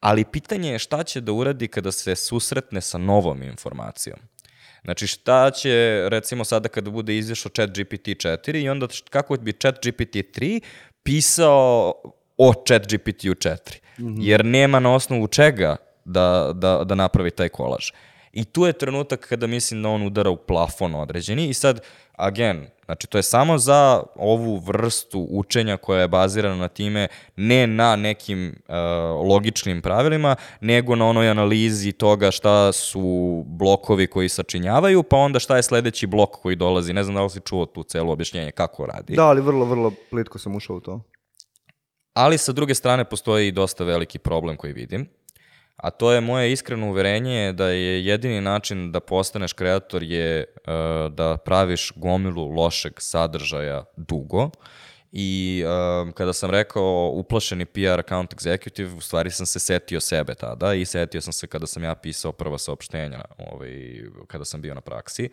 ali 0.00 0.24
pitanje 0.24 0.72
je 0.72 0.78
šta 0.78 1.02
će 1.02 1.20
da 1.20 1.32
uradi 1.32 1.68
kada 1.68 1.92
se 1.92 2.16
susretne 2.16 2.80
sa 2.80 2.98
novom 2.98 3.42
informacijom. 3.42 4.18
Znači 4.84 5.06
šta 5.06 5.50
će, 5.50 6.04
recimo 6.08 6.44
sada 6.44 6.68
kada 6.68 6.90
bude 6.90 7.16
izašao 7.16 7.50
chat 7.50 7.70
GPT 7.70 8.06
4 8.08 8.62
i 8.62 8.68
onda 8.68 8.86
kako 9.10 9.36
bi 9.36 9.52
chat 9.52 9.86
GPT 9.86 10.16
3 10.16 10.60
pisao 11.02 11.94
o 12.36 12.52
chat 12.66 12.82
GPT 12.82 13.24
4, 13.24 13.56
mm 13.98 14.04
-hmm. 14.04 14.16
jer 14.20 14.44
nema 14.44 14.80
na 14.80 14.94
osnovu 14.94 15.28
čega 15.28 15.76
da, 16.04 16.52
da, 16.54 16.84
da 16.84 16.94
napravi 16.94 17.30
taj 17.30 17.48
kolaž. 17.48 17.90
I 18.32 18.44
tu 18.44 18.66
je 18.66 18.72
trenutak 18.72 19.26
kada 19.28 19.46
mislim 19.46 19.82
da 19.82 19.88
on 19.88 20.06
udara 20.06 20.30
u 20.30 20.36
plafon 20.36 20.94
određeni 20.94 21.48
i 21.48 21.54
sad, 21.54 21.80
again, 22.22 22.66
znači 22.84 23.06
to 23.06 23.18
je 23.18 23.22
samo 23.22 23.58
za 23.58 24.02
ovu 24.16 24.56
vrstu 24.56 25.26
učenja 25.30 25.76
koja 25.76 26.00
je 26.00 26.08
bazirana 26.08 26.56
na 26.56 26.68
time, 26.68 27.08
ne 27.36 27.66
na 27.66 27.96
nekim 27.96 28.62
uh, 28.68 28.74
logičnim 29.28 29.82
pravilima, 29.82 30.36
nego 30.60 30.96
na 30.96 31.06
onoj 31.06 31.30
analizi 31.30 31.92
toga 31.92 32.30
šta 32.30 32.72
su 32.72 33.42
blokovi 33.46 34.06
koji 34.06 34.28
sačinjavaju, 34.28 35.02
pa 35.02 35.16
onda 35.16 35.38
šta 35.38 35.56
je 35.56 35.62
sledeći 35.62 36.06
blok 36.06 36.30
koji 36.30 36.56
dolazi. 36.56 36.92
Ne 36.92 37.04
znam 37.04 37.14
da 37.14 37.22
li 37.22 37.30
si 37.30 37.40
čuo 37.40 37.66
tu 37.66 37.82
celo 37.82 38.12
objašnjenje 38.12 38.50
kako 38.50 38.86
radi. 38.86 39.16
Da, 39.16 39.26
ali 39.26 39.40
vrlo, 39.40 39.64
vrlo 39.64 39.92
plitko 40.10 40.38
sam 40.38 40.56
ušao 40.56 40.76
u 40.76 40.80
to. 40.80 41.00
Ali 42.14 42.38
sa 42.38 42.52
druge 42.52 42.74
strane 42.74 43.04
postoji 43.04 43.48
i 43.48 43.52
dosta 43.52 43.84
veliki 43.84 44.18
problem 44.18 44.56
koji 44.56 44.72
vidim 44.72 45.21
a 45.82 45.90
to 45.90 46.12
je 46.12 46.20
moje 46.20 46.52
iskreno 46.52 46.88
uverenje 46.88 47.52
da 47.52 47.68
je 47.68 48.06
jedini 48.06 48.40
način 48.40 48.92
da 48.92 49.00
postaneš 49.00 49.52
kreator 49.52 50.02
je 50.02 50.44
uh, 50.56 51.12
da 51.12 51.36
praviš 51.36 51.92
gomilu 51.96 52.48
lošeg 52.48 52.92
sadržaja 52.98 53.84
dugo 53.96 54.50
i 55.12 55.64
uh, 55.64 56.12
kada 56.14 56.32
sam 56.32 56.50
rekao 56.50 57.10
uplašeni 57.14 57.64
PR 57.64 57.98
account 57.98 58.34
executive, 58.34 58.96
u 58.96 59.00
stvari 59.00 59.30
sam 59.30 59.46
se 59.46 59.58
setio 59.58 60.00
sebe 60.00 60.34
tada 60.34 60.74
i 60.74 60.84
setio 60.84 61.20
sam 61.20 61.32
se 61.32 61.46
kada 61.46 61.66
sam 61.66 61.84
ja 61.84 61.94
pisao 61.94 62.32
prva 62.32 62.58
saopštenja 62.58 63.24
ovaj, 63.38 64.02
kada 64.26 64.44
sam 64.44 64.62
bio 64.62 64.74
na 64.74 64.80
praksi. 64.80 65.28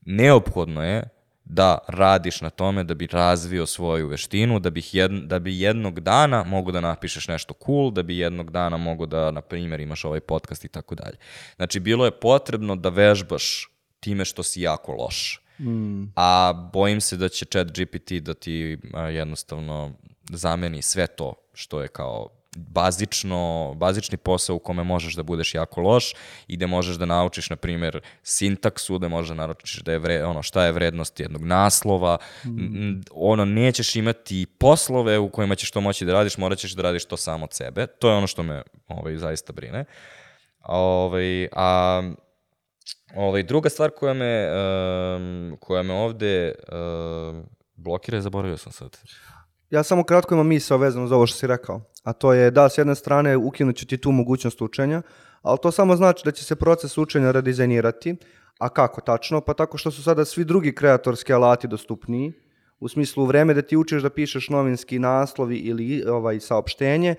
Neophodno 0.00 0.84
je 0.84 1.17
da 1.50 1.78
radiš 1.88 2.40
na 2.40 2.50
tome 2.50 2.84
da 2.84 2.94
bi 2.94 3.06
razvio 3.06 3.66
svoju 3.66 4.08
veštinu, 4.08 4.58
da, 4.58 4.70
bih 4.70 4.94
jed, 4.94 5.10
da 5.10 5.38
bi 5.38 5.60
jednog 5.60 6.00
dana 6.00 6.44
mogu 6.44 6.72
da 6.72 6.80
napišeš 6.80 7.28
nešto 7.28 7.54
cool, 7.66 7.90
da 7.90 8.02
bi 8.02 8.18
jednog 8.18 8.50
dana 8.50 8.76
mogu 8.76 9.06
da, 9.06 9.30
na 9.30 9.40
primjer, 9.40 9.80
imaš 9.80 10.04
ovaj 10.04 10.20
podcast 10.20 10.64
i 10.64 10.68
tako 10.68 10.94
dalje. 10.94 11.16
Znači, 11.56 11.80
bilo 11.80 12.04
je 12.04 12.10
potrebno 12.10 12.76
da 12.76 12.88
vežbaš 12.88 13.68
time 14.00 14.24
što 14.24 14.42
si 14.42 14.60
jako 14.60 14.92
loš. 14.92 15.44
Mm. 15.58 16.04
A 16.16 16.52
bojim 16.72 17.00
se 17.00 17.16
da 17.16 17.28
će 17.28 17.44
chat 17.44 17.66
GPT 17.66 18.12
da 18.12 18.34
ti 18.34 18.78
a, 18.94 19.02
jednostavno 19.02 19.92
zameni 20.30 20.82
sve 20.82 21.06
to 21.06 21.34
što 21.54 21.82
je 21.82 21.88
kao 21.88 22.37
bazično, 22.56 23.74
bazični 23.76 24.18
posao 24.18 24.56
u 24.56 24.58
kome 24.58 24.84
možeš 24.84 25.14
da 25.14 25.22
budeš 25.22 25.54
jako 25.54 25.80
loš 25.80 26.14
i 26.48 26.56
gde 26.56 26.66
možeš 26.66 26.96
da 26.96 27.06
naučiš, 27.06 27.50
na 27.50 27.56
primjer, 27.56 28.00
sintaksu, 28.22 28.98
da 28.98 29.08
možeš 29.08 29.28
da 29.28 29.34
naučiš 29.34 29.80
da 29.80 29.92
je 29.92 29.98
vre, 29.98 30.24
ono, 30.24 30.42
šta 30.42 30.64
je 30.64 30.72
vrednost 30.72 31.20
jednog 31.20 31.42
naslova, 31.42 32.18
mm. 32.44 33.00
ono, 33.10 33.44
nećeš 33.44 33.96
imati 33.96 34.46
poslove 34.58 35.18
u 35.18 35.30
kojima 35.30 35.54
ćeš 35.54 35.70
to 35.70 35.80
moći 35.80 36.04
da 36.04 36.12
radiš, 36.12 36.38
morat 36.38 36.58
ćeš 36.58 36.72
da 36.72 36.82
radiš 36.82 37.04
to 37.04 37.16
samo 37.16 37.44
od 37.44 37.52
sebe. 37.52 37.86
To 37.86 38.10
je 38.10 38.16
ono 38.16 38.26
što 38.26 38.42
me 38.42 38.62
ovaj, 38.88 39.16
zaista 39.16 39.52
brine. 39.52 39.84
Ovaj, 40.62 41.48
a 41.52 42.02
ovaj, 43.16 43.42
druga 43.42 43.70
stvar 43.70 43.90
koja 43.90 44.14
me, 44.14 44.48
um, 45.16 45.56
koja 45.60 45.82
me 45.82 45.94
ovde 45.94 46.54
um, 46.72 47.44
blokira, 47.76 48.20
zaboravio 48.20 48.56
sam 48.56 48.72
sad. 48.72 48.98
Ja 49.70 49.82
samo 49.82 50.04
kratko 50.04 50.34
imam 50.34 50.46
misao 50.46 50.78
vezano 50.78 51.06
za 51.06 51.16
ovo 51.16 51.26
što 51.26 51.38
si 51.38 51.46
rekao. 51.46 51.80
A 52.02 52.12
to 52.12 52.32
je 52.32 52.50
da, 52.50 52.68
s 52.68 52.78
jedne 52.78 52.94
strane 52.94 53.36
ukinut 53.36 53.76
će 53.76 53.86
ti 53.86 53.96
tu 53.96 54.12
mogućnost 54.12 54.62
učenja, 54.62 55.02
ali 55.42 55.58
to 55.62 55.70
samo 55.70 55.96
znači 55.96 56.22
da 56.24 56.30
će 56.30 56.44
se 56.44 56.56
proces 56.56 56.98
učenja 56.98 57.30
redizajnirati. 57.30 58.16
A 58.58 58.68
kako 58.68 59.00
tačno? 59.00 59.40
Pa 59.40 59.54
tako 59.54 59.78
što 59.78 59.90
su 59.90 60.02
sada 60.02 60.24
svi 60.24 60.44
drugi 60.44 60.74
kreatorski 60.74 61.32
alati 61.32 61.68
dostupniji. 61.68 62.32
U 62.80 62.88
smislu 62.88 63.26
vreme 63.26 63.54
da 63.54 63.62
ti 63.62 63.76
učiš 63.76 64.02
da 64.02 64.10
pišeš 64.10 64.48
novinski 64.48 64.98
naslovi 64.98 65.56
ili 65.56 66.04
ovaj 66.08 66.40
saopštenje, 66.40 67.14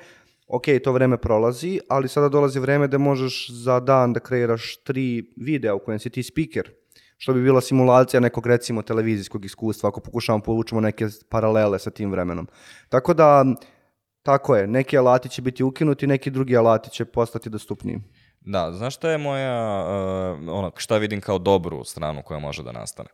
ok, 0.48 0.64
to 0.84 0.92
vreme 0.92 1.18
prolazi, 1.18 1.80
ali 1.90 2.08
sada 2.08 2.30
dolazi 2.30 2.60
vreme 2.60 2.88
da 2.88 2.98
možeš 2.98 3.50
za 3.50 3.80
dan 3.80 4.14
da 4.14 4.20
kreiraš 4.20 4.78
tri 4.84 5.34
videa 5.38 5.76
u 5.76 5.80
kojem 5.80 6.00
si 6.00 6.10
ti 6.10 6.24
speaker 6.24 6.79
što 7.20 7.34
bi 7.34 7.42
bila 7.44 7.62
simulacija 7.62 8.20
nekog 8.20 8.48
recimo 8.48 8.82
televizijskog 8.82 9.46
iskustva 9.46 9.90
ako 9.90 10.00
pokušavamo 10.00 10.44
povučemo 10.44 10.82
neke 10.82 11.08
paralele 11.30 11.80
sa 11.80 11.92
tim 11.92 12.12
vremenom. 12.12 12.48
Tako 12.90 13.14
da, 13.14 13.46
tako 14.24 14.56
je, 14.56 14.68
neki 14.68 14.98
alati 14.98 15.30
će 15.30 15.42
biti 15.42 15.64
ukinuti, 15.64 16.08
neki 16.08 16.32
drugi 16.32 16.58
alati 16.58 16.90
će 16.90 17.06
postati 17.06 17.50
dostupniji. 17.50 18.00
Da, 18.42 18.72
znaš 18.72 18.96
šta 18.96 19.12
je 19.12 19.18
moja, 19.18 19.82
uh, 19.82 20.50
ono, 20.50 20.72
šta 20.78 20.98
vidim 20.98 21.22
kao 21.22 21.38
dobru 21.40 21.84
stranu 21.84 22.22
koja 22.26 22.40
može 22.40 22.64
da 22.64 22.72
nastane? 22.72 23.10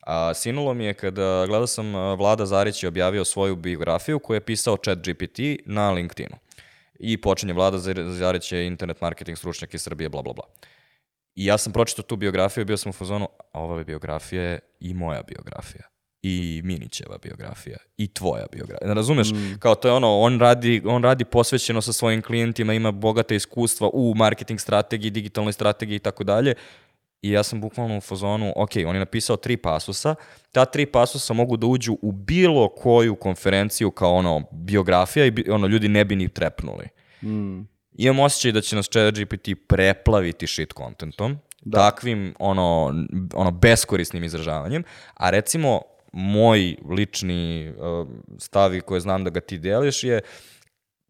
A, 0.00 0.34
sinulo 0.34 0.74
mi 0.74 0.84
je 0.84 0.94
kada 0.94 1.46
gledao 1.46 1.66
sam 1.66 1.92
Vlada 2.18 2.46
Zarić 2.46 2.82
je 2.82 2.88
objavio 2.88 3.24
svoju 3.24 3.56
biografiju 3.56 4.18
koju 4.18 4.36
je 4.36 4.40
pisao 4.40 4.76
chat 4.76 4.98
GPT 4.98 5.38
na 5.66 5.90
LinkedInu. 5.90 6.36
I 6.98 7.20
počinje 7.20 7.52
Vlada 7.52 7.78
Zarić 8.08 8.52
je 8.52 8.66
internet 8.66 9.00
marketing 9.00 9.38
stručnjak 9.38 9.74
iz 9.74 9.82
Srbije, 9.82 10.08
bla, 10.08 10.22
bla, 10.22 10.32
bla. 10.32 10.44
I 11.38 11.44
ja 11.44 11.58
sam 11.58 11.72
pročitao 11.72 12.02
tu 12.02 12.16
biografiju 12.16 12.62
i 12.62 12.64
bio 12.64 12.76
sam 12.76 12.90
u 12.90 12.92
fazonu, 12.92 13.28
a 13.52 13.60
ova 13.60 13.84
biografija 13.84 14.42
je 14.42 14.58
i 14.80 14.94
moja 14.94 15.22
biografija 15.22 15.82
i 16.22 16.60
Minićeva 16.64 17.18
biografija 17.22 17.76
i 17.96 18.08
tvoja 18.14 18.46
biografija. 18.52 18.94
Razumeš? 18.94 19.30
Mm. 19.30 19.58
Kao 19.58 19.74
to 19.74 19.88
je 19.88 19.94
ono, 19.94 20.18
on 20.18 20.40
radi, 20.40 20.82
on 20.86 21.02
radi 21.02 21.24
posvećeno 21.24 21.80
sa 21.80 21.92
svojim 21.92 22.22
klijentima, 22.22 22.74
ima 22.74 22.90
bogate 22.90 23.36
iskustva 23.36 23.90
u 23.92 24.14
marketing 24.14 24.60
strategiji, 24.60 25.10
digitalnoj 25.10 25.52
strategiji 25.52 25.96
i 25.96 25.98
tako 25.98 26.24
dalje. 26.24 26.54
I 27.22 27.30
ja 27.30 27.42
sam 27.42 27.60
bukvalno 27.60 27.98
u 27.98 28.00
fazonu, 28.00 28.52
ok, 28.56 28.70
on 28.86 28.96
je 28.96 29.00
napisao 29.00 29.36
tri 29.36 29.56
pasusa, 29.56 30.14
ta 30.52 30.64
tri 30.64 30.86
pasusa 30.86 31.34
mogu 31.34 31.56
da 31.56 31.66
uđu 31.66 31.98
u 32.02 32.12
bilo 32.12 32.68
koju 32.68 33.16
konferenciju 33.16 33.90
kao 33.90 34.14
ono 34.14 34.42
biografija 34.52 35.26
i 35.26 35.50
ono 35.50 35.66
ljudi 35.66 35.88
ne 35.88 36.04
bi 36.04 36.16
ni 36.16 36.28
trepnuli. 36.28 36.88
Mm 37.22 37.77
imam 37.98 38.20
osjećaj 38.20 38.52
da 38.52 38.60
će 38.60 38.76
nas 38.76 38.88
ChatGPT 38.88 39.48
preplaviti 39.66 40.46
shit 40.46 40.72
contentom, 40.76 41.38
da. 41.60 41.78
takvim 41.78 42.34
ono, 42.38 42.94
ono 43.34 43.50
beskorisnim 43.50 44.24
izražavanjem, 44.24 44.84
a 45.14 45.30
recimo 45.30 45.80
moj 46.12 46.76
lični 46.90 47.70
uh, 47.70 48.08
stavi 48.38 48.80
koje 48.80 49.00
znam 49.00 49.24
da 49.24 49.30
ga 49.30 49.40
ti 49.40 49.58
deliš 49.58 50.04
je 50.04 50.20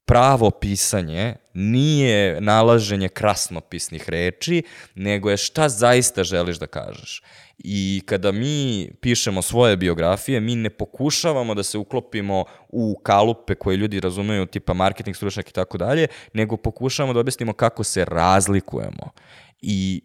pravo 0.09 0.51
pisanje 0.51 1.35
nije 1.55 2.41
nalaženje 2.41 3.09
krasnopisnih 3.09 4.09
reči, 4.09 4.63
nego 4.95 5.31
je 5.31 5.37
šta 5.37 5.69
zaista 5.69 6.25
želiš 6.25 6.57
da 6.57 6.67
kažeš. 6.67 7.23
I 7.59 8.03
kada 8.07 8.33
mi 8.33 8.91
pišemo 9.01 9.43
svoje 9.43 9.77
biografije, 9.77 10.41
mi 10.41 10.57
ne 10.57 10.71
pokušavamo 10.71 11.55
da 11.55 11.63
se 11.63 11.79
uklopimo 11.79 12.45
u 12.69 13.01
kalupe 13.03 13.55
koje 13.55 13.77
ljudi 13.77 14.01
razumeju, 14.01 14.47
tipa 14.47 14.75
marketing, 14.75 15.17
stručnjak 15.17 15.51
i 15.51 15.53
tako 15.53 15.79
dalje, 15.79 16.07
nego 16.33 16.57
pokušavamo 16.57 17.13
da 17.13 17.21
objasnimo 17.21 17.53
kako 17.53 17.85
se 17.85 18.05
razlikujemo. 18.05 19.11
I 19.61 20.03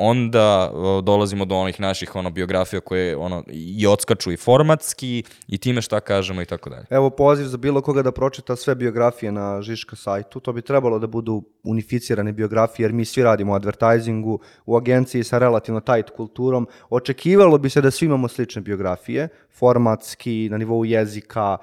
onda 0.00 0.72
dolazimo 1.02 1.44
do 1.44 1.56
onih 1.56 1.80
naših 1.80 2.16
ono 2.16 2.30
biografija 2.30 2.80
koje 2.80 3.16
ono 3.16 3.44
i 3.48 3.86
odskaču 3.86 4.32
i 4.32 4.36
formatski 4.36 5.22
i 5.48 5.58
time 5.58 5.82
šta 5.82 6.00
kažemo 6.00 6.42
i 6.42 6.44
tako 6.44 6.70
dalje. 6.70 6.86
Evo 6.90 7.10
poziv 7.10 7.44
za 7.44 7.56
bilo 7.56 7.80
koga 7.80 8.02
da 8.02 8.12
pročita 8.12 8.56
sve 8.56 8.74
biografije 8.74 9.32
na 9.32 9.62
Žiška 9.62 9.96
sajtu. 9.96 10.40
To 10.40 10.52
bi 10.52 10.62
trebalo 10.62 10.98
da 10.98 11.06
budu 11.06 11.42
unificirane 11.64 12.32
biografije 12.32 12.84
jer 12.84 12.92
mi 12.92 13.04
svi 13.04 13.22
radimo 13.22 13.54
advertisingu, 13.54 14.38
u 14.66 14.76
agenciji 14.76 15.24
sa 15.24 15.38
relativno 15.38 15.80
tight 15.80 16.10
kulturom. 16.16 16.68
Očekivalo 16.90 17.58
bi 17.58 17.70
se 17.70 17.80
da 17.80 17.90
svi 17.90 18.06
imamo 18.06 18.28
slične 18.28 18.62
biografije, 18.62 19.28
formatski, 19.58 20.48
na 20.50 20.58
nivou 20.58 20.84
jezika, 20.84 21.58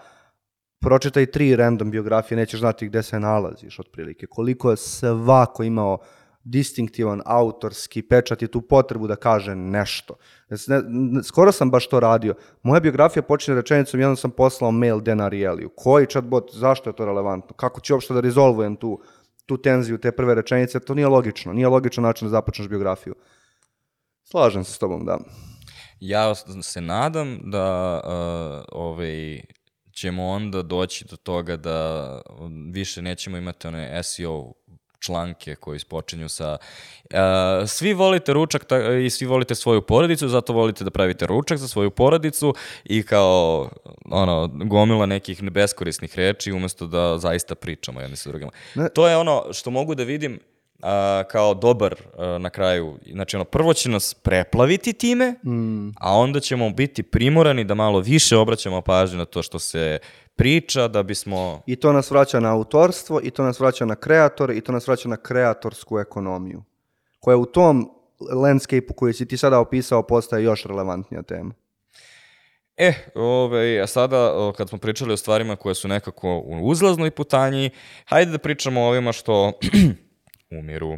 pročitaj 0.80 1.26
tri 1.26 1.56
random 1.56 1.92
biografije, 1.92 2.38
nećeš 2.38 2.60
znati 2.60 2.88
gde 2.88 3.04
se 3.04 3.20
nalaziš 3.20 3.80
otprilike. 3.80 4.28
Koliko 4.28 4.72
je 4.72 4.78
svako 4.78 5.64
imao 5.64 5.98
distinktivan, 6.50 7.22
autorski, 7.26 8.02
pečati 8.02 8.48
tu 8.48 8.62
potrebu 8.62 9.08
da 9.08 9.16
kaže 9.16 9.56
nešto. 9.56 10.16
Znači, 10.50 10.88
skoro 11.24 11.52
sam 11.52 11.72
baš 11.72 11.88
to 11.88 12.00
radio. 12.00 12.36
Moja 12.64 12.80
biografija 12.80 13.24
počinje 13.24 13.56
rečenicom, 13.56 14.00
jednom 14.00 14.16
sam 14.18 14.32
poslao 14.32 14.72
mail 14.72 15.00
Dan 15.00 15.22
Arieliju. 15.22 15.70
Koji 15.76 16.06
chatbot, 16.06 16.50
zašto 16.54 16.90
je 16.90 16.96
to 16.96 17.06
relevantno? 17.06 17.56
Kako 17.56 17.82
ću 17.82 17.94
uopšte 17.94 18.14
da 18.14 18.20
rezolvujem 18.20 18.76
tu, 18.76 19.02
tu 19.46 19.62
tenziju 19.62 19.98
te 19.98 20.12
prve 20.12 20.36
rečenice? 20.36 20.80
To 20.80 20.94
nije 20.94 21.08
logično. 21.08 21.54
Nije 21.54 21.68
logičan 21.68 22.04
način 22.04 22.28
da 22.28 22.30
započneš 22.30 22.68
biografiju. 22.68 23.16
Slažem 24.24 24.64
se 24.64 24.74
s 24.74 24.80
tobom, 24.80 25.06
da. 25.06 25.18
Ja 26.00 26.36
se 26.36 26.82
nadam 26.82 27.40
da 27.44 28.00
uh, 28.04 28.66
ovaj, 28.72 29.42
ćemo 29.92 30.28
onda 30.28 30.62
doći 30.62 31.06
do 31.10 31.16
toga 31.16 31.58
da 31.58 32.22
više 32.74 33.02
nećemo 33.02 33.38
imati 33.38 33.68
one 33.68 34.04
SEO 34.04 34.54
članke 35.00 35.56
koji 35.56 35.80
počinju 35.90 36.30
sa 36.30 36.58
uh, 37.04 37.18
svi 37.68 37.94
volite 37.94 38.34
ručak 38.34 38.66
ta, 38.66 38.94
i 38.94 39.10
svi 39.10 39.26
volite 39.26 39.56
svoju 39.56 39.82
porodicu, 39.82 40.28
zato 40.28 40.54
volite 40.54 40.84
da 40.84 40.90
pravite 40.90 41.26
ručak 41.26 41.58
za 41.58 41.68
svoju 41.68 41.92
porodicu 41.92 42.54
i 42.84 43.04
kao 43.04 43.70
ono, 44.06 44.48
gomila 44.48 45.06
nekih 45.06 45.44
beskorisnih 45.44 46.16
reči 46.16 46.52
umesto 46.52 46.88
da 46.88 47.18
zaista 47.18 47.56
pričamo 47.56 48.02
jedni 48.02 48.18
sa 48.18 48.30
drugima. 48.30 48.52
Ne. 48.76 48.90
To 48.90 49.08
je 49.08 49.18
ono 49.18 49.44
što 49.54 49.72
mogu 49.72 49.96
da 49.96 50.04
vidim 50.04 50.40
a, 50.82 51.24
kao 51.32 51.54
dobar 51.54 51.96
a, 52.18 52.38
na 52.38 52.50
kraju. 52.50 53.00
Znači, 53.12 53.36
ono, 53.36 53.46
prvo 53.46 53.74
će 53.74 53.90
nas 53.90 54.14
preplaviti 54.14 54.94
time, 54.94 55.34
a 56.00 56.18
onda 56.18 56.40
ćemo 56.40 56.70
biti 56.70 57.04
primorani 57.04 57.64
da 57.64 57.76
malo 57.76 58.00
više 58.00 58.38
obraćamo 58.38 58.82
pažnju 58.82 59.18
na 59.18 59.26
to 59.26 59.44
što 59.44 59.60
se 59.60 60.00
priča, 60.38 60.88
da 60.88 61.04
bismo... 61.04 61.62
I 61.66 61.76
to 61.76 61.94
nas 61.94 62.12
vraća 62.12 62.40
na 62.40 62.54
autorstvo, 62.54 63.20
i 63.24 63.32
to 63.32 63.44
nas 63.44 63.60
vraća 63.60 63.86
na 63.86 63.96
kreatore, 63.96 64.58
i 64.58 64.62
to 64.62 64.72
nas 64.72 64.88
vraća 64.88 65.10
na 65.10 65.18
kreatorsku 65.18 66.00
ekonomiju, 66.00 66.64
koja 67.20 67.38
u 67.38 67.46
tom 67.46 67.90
landscape-u 68.32 68.94
koji 68.94 69.14
si 69.14 69.26
ti 69.26 69.38
sada 69.38 69.60
opisao 69.60 70.04
postaje 70.04 70.44
još 70.44 70.64
relevantnija 70.64 71.22
tema. 71.22 71.54
E, 72.78 72.94
ove, 73.16 73.80
a 73.80 73.88
sada 73.88 74.34
kad 74.58 74.70
smo 74.70 74.78
pričali 74.78 75.14
o 75.14 75.18
stvarima 75.18 75.56
koje 75.56 75.76
su 75.76 75.88
nekako 75.88 76.38
u 76.46 76.68
uzlaznoj 76.68 77.12
putanji, 77.12 77.70
hajde 78.06 78.32
da 78.32 78.38
pričamo 78.38 78.82
o 78.82 78.88
ovima 78.88 79.12
što 79.12 79.52
umiru. 80.60 80.98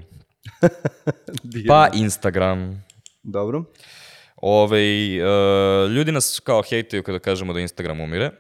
Pa 1.68 1.88
Instagram. 1.94 2.84
Dobro. 3.24 3.64
Ove, 4.42 4.80
e, 4.80 5.20
ljudi 5.90 6.12
nas 6.12 6.40
kao 6.40 6.62
hejtaju 6.62 7.04
kada 7.04 7.20
kažemo 7.20 7.54
da 7.54 7.60
Instagram 7.60 8.00
umire. 8.00 8.26
E, 8.26 8.32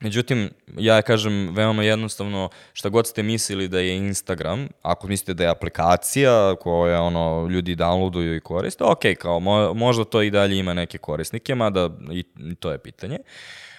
međutim, 0.00 0.50
ja 0.78 1.02
kažem 1.02 1.54
veoma 1.54 1.82
jednostavno 1.82 2.48
šta 2.72 2.88
god 2.88 3.06
ste 3.06 3.22
mislili 3.22 3.68
da 3.68 3.80
je 3.80 3.96
Instagram, 3.96 4.68
ako 4.82 5.08
mislite 5.08 5.34
da 5.34 5.44
je 5.44 5.50
aplikacija 5.50 6.54
koja 6.60 7.02
ono, 7.02 7.48
ljudi 7.50 7.76
downloaduju 7.76 8.36
i 8.36 8.40
koriste, 8.40 8.84
ok, 8.84 9.02
kao 9.18 9.40
mo, 9.40 9.74
možda 9.74 10.04
to 10.04 10.22
i 10.22 10.30
dalje 10.30 10.58
ima 10.58 10.74
neke 10.74 10.98
korisnike, 10.98 11.54
mada 11.54 11.90
i, 12.12 12.24
i 12.50 12.54
to 12.54 12.70
je 12.70 12.78
pitanje. 12.78 13.18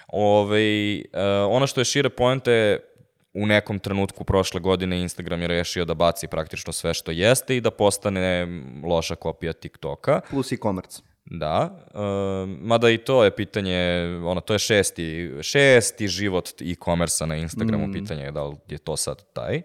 Ove, 0.08 0.94
e, 0.94 1.02
ono 1.48 1.66
što 1.66 1.80
je 1.80 1.84
šire 1.84 2.08
poenta 2.08 2.52
je 2.52 2.88
u 3.34 3.46
nekom 3.46 3.78
trenutku 3.78 4.24
prošle 4.24 4.60
godine 4.60 5.00
Instagram 5.00 5.42
je 5.42 5.48
rešio 5.48 5.84
da 5.84 5.94
baci 5.94 6.26
praktično 6.26 6.72
sve 6.72 6.94
što 6.94 7.10
jeste 7.10 7.56
i 7.56 7.60
da 7.60 7.70
postane 7.70 8.46
loša 8.84 9.14
kopija 9.14 9.52
TikToka. 9.52 10.20
Plus 10.30 10.52
e-commerce. 10.52 11.02
Da, 11.30 11.78
e, 11.94 11.98
mada 12.46 12.90
i 12.90 12.98
to 12.98 13.24
je 13.24 13.36
pitanje, 13.36 14.04
ono, 14.24 14.40
to 14.40 14.52
je 14.52 14.58
šesti, 14.58 15.30
šesti 15.42 16.08
život 16.08 16.48
e-commerce 16.60 17.26
na 17.26 17.36
Instagramu, 17.36 17.92
pitanje 17.92 18.22
je 18.22 18.32
da 18.32 18.44
li 18.44 18.56
je 18.68 18.78
to 18.78 18.96
sad 18.96 19.24
taj. 19.32 19.62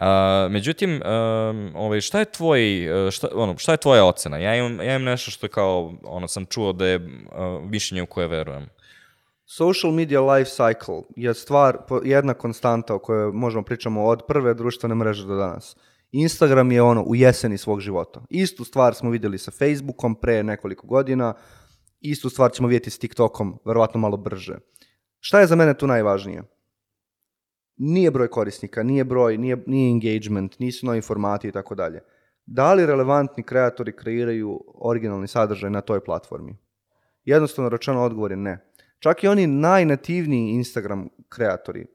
A, 0.00 0.48
međutim, 0.50 0.90
um, 0.90 1.72
ovaj, 1.74 2.00
šta 2.00 2.18
je 2.18 2.24
tvoj, 2.24 2.84
e, 3.06 3.10
šta, 3.10 3.28
ono, 3.34 3.58
šta 3.58 3.72
je 3.72 3.76
tvoja 3.76 4.04
ocena? 4.04 4.38
Ja 4.38 4.56
imam, 4.56 4.80
ja 4.80 4.84
imam 4.84 5.04
nešto 5.04 5.30
što 5.30 5.46
je 5.46 5.50
kao, 5.50 5.94
ono, 6.04 6.28
sam 6.28 6.46
čuo 6.46 6.72
da 6.72 6.86
je 6.86 6.96
uh, 6.96 7.70
mišljenje 7.70 8.02
u 8.02 8.06
koje 8.06 8.28
verujem. 8.28 8.68
Social 9.56 9.92
media 9.92 10.20
life 10.20 10.50
cycle 10.50 11.02
je 11.16 11.34
stvar, 11.34 11.78
jedna 12.04 12.34
konstanta 12.34 12.94
o 12.94 12.98
kojoj 12.98 13.32
možemo 13.32 13.64
pričamo 13.64 14.04
od 14.04 14.22
prve 14.28 14.54
društvene 14.54 14.94
mreže 14.94 15.26
do 15.26 15.36
danas. 15.36 15.76
Instagram 16.12 16.72
je 16.72 16.82
ono 16.82 17.02
u 17.02 17.14
jeseni 17.14 17.58
svog 17.58 17.80
života. 17.80 18.22
Istu 18.30 18.64
stvar 18.64 18.94
smo 18.94 19.10
vidjeli 19.10 19.38
sa 19.38 19.50
Facebookom 19.50 20.14
pre 20.14 20.42
nekoliko 20.42 20.86
godina, 20.86 21.34
istu 22.00 22.30
stvar 22.30 22.52
ćemo 22.52 22.68
vidjeti 22.68 22.90
s 22.90 22.98
TikTokom, 22.98 23.58
verovatno 23.64 24.00
malo 24.00 24.16
brže. 24.16 24.58
Šta 25.18 25.40
je 25.40 25.46
za 25.46 25.56
mene 25.56 25.74
tu 25.74 25.86
najvažnije? 25.86 26.42
Nije 27.76 28.10
broj 28.10 28.28
korisnika, 28.28 28.82
nije 28.82 29.04
broj, 29.04 29.38
nije, 29.38 29.64
nije 29.66 29.90
engagement, 29.90 30.58
nisu 30.58 30.86
novi 30.86 31.00
formati 31.00 31.48
i 31.48 31.52
tako 31.52 31.74
dalje. 31.74 32.00
Da 32.46 32.74
li 32.74 32.86
relevantni 32.86 33.42
kreatori 33.42 33.96
kreiraju 33.96 34.60
originalni 34.74 35.28
sadržaj 35.28 35.70
na 35.70 35.80
toj 35.80 36.04
platformi? 36.04 36.56
Jednostavno 37.24 37.68
rečeno 37.68 38.02
odgovor 38.02 38.30
je 38.30 38.36
ne. 38.36 38.71
Čak 39.02 39.24
i 39.24 39.28
oni 39.28 39.46
najnativniji 39.46 40.54
Instagram 40.54 41.08
kreatori, 41.28 41.86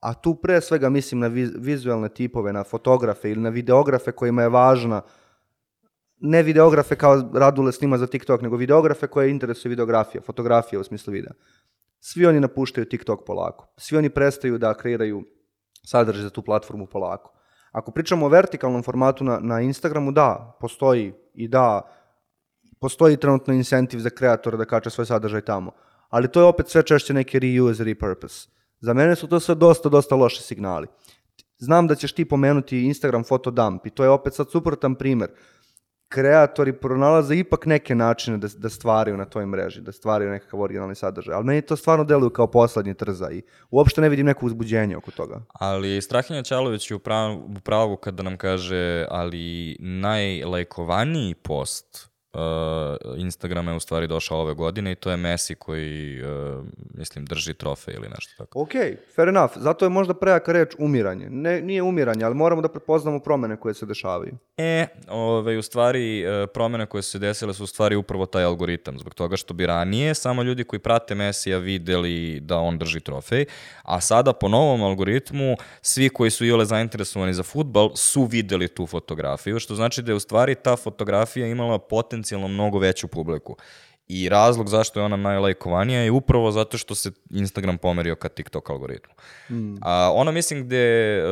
a 0.00 0.14
tu 0.14 0.34
pre 0.34 0.60
svega 0.60 0.88
mislim 0.88 1.20
na 1.20 1.26
vi- 1.26 1.52
vizualne 1.56 2.08
tipove, 2.08 2.52
na 2.52 2.64
fotografe 2.64 3.30
ili 3.30 3.40
na 3.40 3.48
videografe 3.48 4.12
kojima 4.12 4.42
je 4.42 4.48
važna 4.48 5.02
ne 6.20 6.42
videografe 6.42 6.96
kao 6.96 7.30
Radule 7.34 7.72
snima 7.72 7.98
za 7.98 8.06
TikTok, 8.06 8.42
nego 8.42 8.56
videografe 8.56 9.06
koje 9.06 9.30
interesuje 9.30 9.70
videografija, 9.70 10.22
fotografija 10.22 10.80
u 10.80 10.84
smislu 10.84 11.12
videa. 11.12 11.32
Svi 12.00 12.26
oni 12.26 12.40
napuštaju 12.40 12.88
TikTok 12.88 13.24
polako. 13.26 13.74
Svi 13.76 13.96
oni 13.96 14.10
prestaju 14.10 14.58
da 14.58 14.74
kreiraju 14.74 15.22
sadržaj 15.86 16.22
za 16.22 16.30
tu 16.30 16.42
platformu 16.42 16.86
polako. 16.86 17.32
Ako 17.72 17.92
pričamo 17.92 18.26
o 18.26 18.28
vertikalnom 18.28 18.82
formatu 18.82 19.24
na, 19.24 19.38
na 19.42 19.60
Instagramu, 19.60 20.12
da, 20.12 20.56
postoji 20.60 21.12
i 21.34 21.48
da, 21.48 21.82
postoji 22.80 23.16
trenutno 23.16 23.54
incentiv 23.54 23.98
za 23.98 24.10
kreatora 24.10 24.56
da 24.56 24.64
kače 24.64 24.90
svoj 24.90 25.06
sadržaj 25.06 25.40
tamo. 25.40 25.72
Ali 26.10 26.28
to 26.28 26.40
je 26.40 26.46
opet 26.46 26.68
sve 26.68 26.82
češće 26.82 27.14
neki 27.14 27.38
reuse, 27.38 27.84
repurpose. 27.84 28.48
Za 28.80 28.92
mene 28.92 29.16
su 29.16 29.28
to 29.28 29.40
sve 29.40 29.54
dosta, 29.54 29.88
dosta 29.88 30.14
loše 30.14 30.42
signali. 30.42 30.86
Znam 31.58 31.86
da 31.86 31.94
ćeš 31.94 32.12
ti 32.12 32.24
pomenuti 32.24 32.84
Instagram 32.84 33.24
fotodump 33.24 33.86
i 33.86 33.90
to 33.90 34.04
je 34.04 34.10
opet 34.10 34.34
sad 34.34 34.50
suprotan 34.50 34.94
primer. 34.94 35.28
Kreatori 36.08 36.72
pronalaze 36.72 37.36
ipak 37.36 37.66
neke 37.66 37.94
načine 37.94 38.38
da, 38.38 38.48
da 38.56 38.68
stvaraju 38.68 39.16
na 39.16 39.24
toj 39.24 39.46
mreži, 39.46 39.80
da 39.80 39.92
stvaraju 39.92 40.30
nekakav 40.30 40.60
originalni 40.60 40.94
sadržaj. 40.94 41.34
Ali 41.34 41.44
meni 41.44 41.62
to 41.62 41.76
stvarno 41.76 42.04
deluju 42.04 42.30
kao 42.30 42.46
poslednji 42.46 42.94
trza 42.94 43.30
i 43.30 43.42
uopšte 43.70 44.00
ne 44.00 44.08
vidim 44.08 44.26
neko 44.26 44.46
uzbuđenje 44.46 44.96
oko 44.96 45.10
toga. 45.10 45.42
Ali 45.48 46.02
Strahinja 46.02 46.42
Ćalović 46.42 46.90
je 46.90 46.94
u 46.94 46.98
pravu, 46.98 47.52
u 47.56 47.60
pravu 47.60 47.96
kada 47.96 48.22
nam 48.22 48.36
kaže, 48.36 49.06
ali 49.10 49.76
najlajkovaniji 49.80 51.34
post 51.34 52.09
uh, 52.32 52.40
Instagrama 53.16 53.70
je 53.70 53.76
u 53.76 53.80
stvari 53.80 54.06
došao 54.06 54.38
ove 54.38 54.54
godine 54.54 54.92
i 54.92 54.94
to 54.94 55.10
je 55.10 55.16
Messi 55.16 55.54
koji, 55.54 56.22
uh, 56.22 56.64
mislim, 56.94 57.24
drži 57.24 57.54
trofej 57.54 57.94
ili 57.94 58.08
nešto 58.08 58.32
tako. 58.38 58.60
Ok, 58.62 58.70
fair 59.14 59.28
enough. 59.28 59.52
Zato 59.56 59.84
je 59.84 59.88
možda 59.88 60.14
prejaka 60.14 60.52
reč 60.52 60.74
umiranje. 60.78 61.26
Ne, 61.30 61.60
nije 61.60 61.82
umiranje, 61.82 62.24
ali 62.24 62.34
moramo 62.34 62.62
da 62.62 62.68
prepoznamo 62.68 63.18
promene 63.18 63.56
koje 63.56 63.74
se 63.74 63.86
dešavaju. 63.86 64.32
E, 64.56 64.86
ove, 65.08 65.58
u 65.58 65.62
stvari, 65.62 66.20
e, 66.20 66.46
promjene 66.46 66.86
koje 66.86 67.02
su 67.02 67.10
se 67.10 67.18
desile 67.18 67.54
su 67.54 67.64
u 67.64 67.66
stvari 67.66 67.96
upravo 67.96 68.26
taj 68.26 68.44
algoritam, 68.44 68.98
zbog 68.98 69.14
toga 69.14 69.36
što 69.36 69.54
bi 69.54 69.66
ranije 69.66 70.14
samo 70.14 70.42
ljudi 70.42 70.64
koji 70.64 70.80
prate 70.80 71.14
Mesija 71.14 71.58
videli 71.58 72.40
da 72.40 72.58
on 72.58 72.78
drži 72.78 73.00
trofej, 73.00 73.44
a 73.82 74.00
sada 74.00 74.32
po 74.32 74.48
novom 74.48 74.82
algoritmu 74.82 75.56
svi 75.82 76.08
koji 76.08 76.30
su 76.30 76.44
iole 76.44 76.64
zainteresovani 76.64 77.34
za 77.34 77.42
futbal 77.42 77.90
su 77.96 78.24
videli 78.24 78.68
tu 78.68 78.86
fotografiju, 78.86 79.58
što 79.58 79.74
znači 79.74 80.02
da 80.02 80.12
je 80.12 80.16
u 80.16 80.20
stvari 80.20 80.54
ta 80.54 80.76
fotografija 80.76 81.46
imala 81.46 81.78
potencijalno 81.78 82.19
mnogo 82.48 82.78
veću 82.78 83.08
publiku. 83.08 83.56
I 84.12 84.28
razlog 84.28 84.68
zašto 84.68 85.00
je 85.00 85.04
ona 85.04 85.16
najlajkovanija 85.16 86.00
je 86.00 86.10
upravo 86.10 86.52
zato 86.52 86.78
što 86.78 86.94
se 86.94 87.10
Instagram 87.30 87.78
pomerio 87.78 88.14
ka 88.14 88.28
TikTok 88.28 88.70
algoritmu. 88.70 89.14
A 89.82 90.12
ono 90.14 90.32
mislim 90.32 90.64
gde, 90.64 91.18
e, 91.18 91.22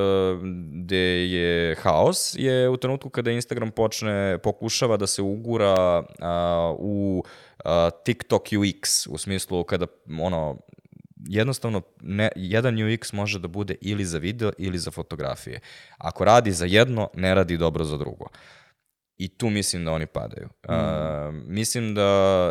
gde 0.73 1.31
je 1.31 1.75
haos 1.75 2.35
je 2.39 2.69
u 2.69 2.77
trenutku 2.77 3.11
kada 3.11 3.31
Instagram 3.31 3.71
počne, 3.71 4.39
pokušava 4.39 4.97
da 4.97 5.07
se 5.07 5.23
ugura 5.23 6.03
a, 6.21 6.75
u 6.79 7.25
a, 7.65 7.91
TikTok 8.05 8.43
UX, 8.43 9.09
u 9.11 9.19
smislu 9.19 9.65
kada 9.65 9.87
ono, 10.21 10.57
jednostavno 11.29 11.83
ne, 12.01 12.29
jedan 12.37 12.75
UX 12.75 13.15
može 13.15 13.39
da 13.39 13.49
bude 13.49 13.75
ili 13.81 14.05
za 14.05 14.19
video 14.19 14.53
ili 14.59 14.79
za 14.79 14.91
fotografije. 14.91 15.61
Ako 15.99 16.25
radi 16.25 16.53
za 16.53 16.65
jedno, 16.65 17.09
ne 17.15 17.35
radi 17.35 17.57
dobro 17.57 17.85
za 17.85 17.97
drugo. 17.97 18.27
I 19.19 19.29
tu 19.29 19.51
mislim 19.51 19.85
da 19.85 19.93
oni 19.93 20.07
padaju. 20.07 20.49
A, 20.69 21.31
mislim 21.33 21.95
da 21.95 22.03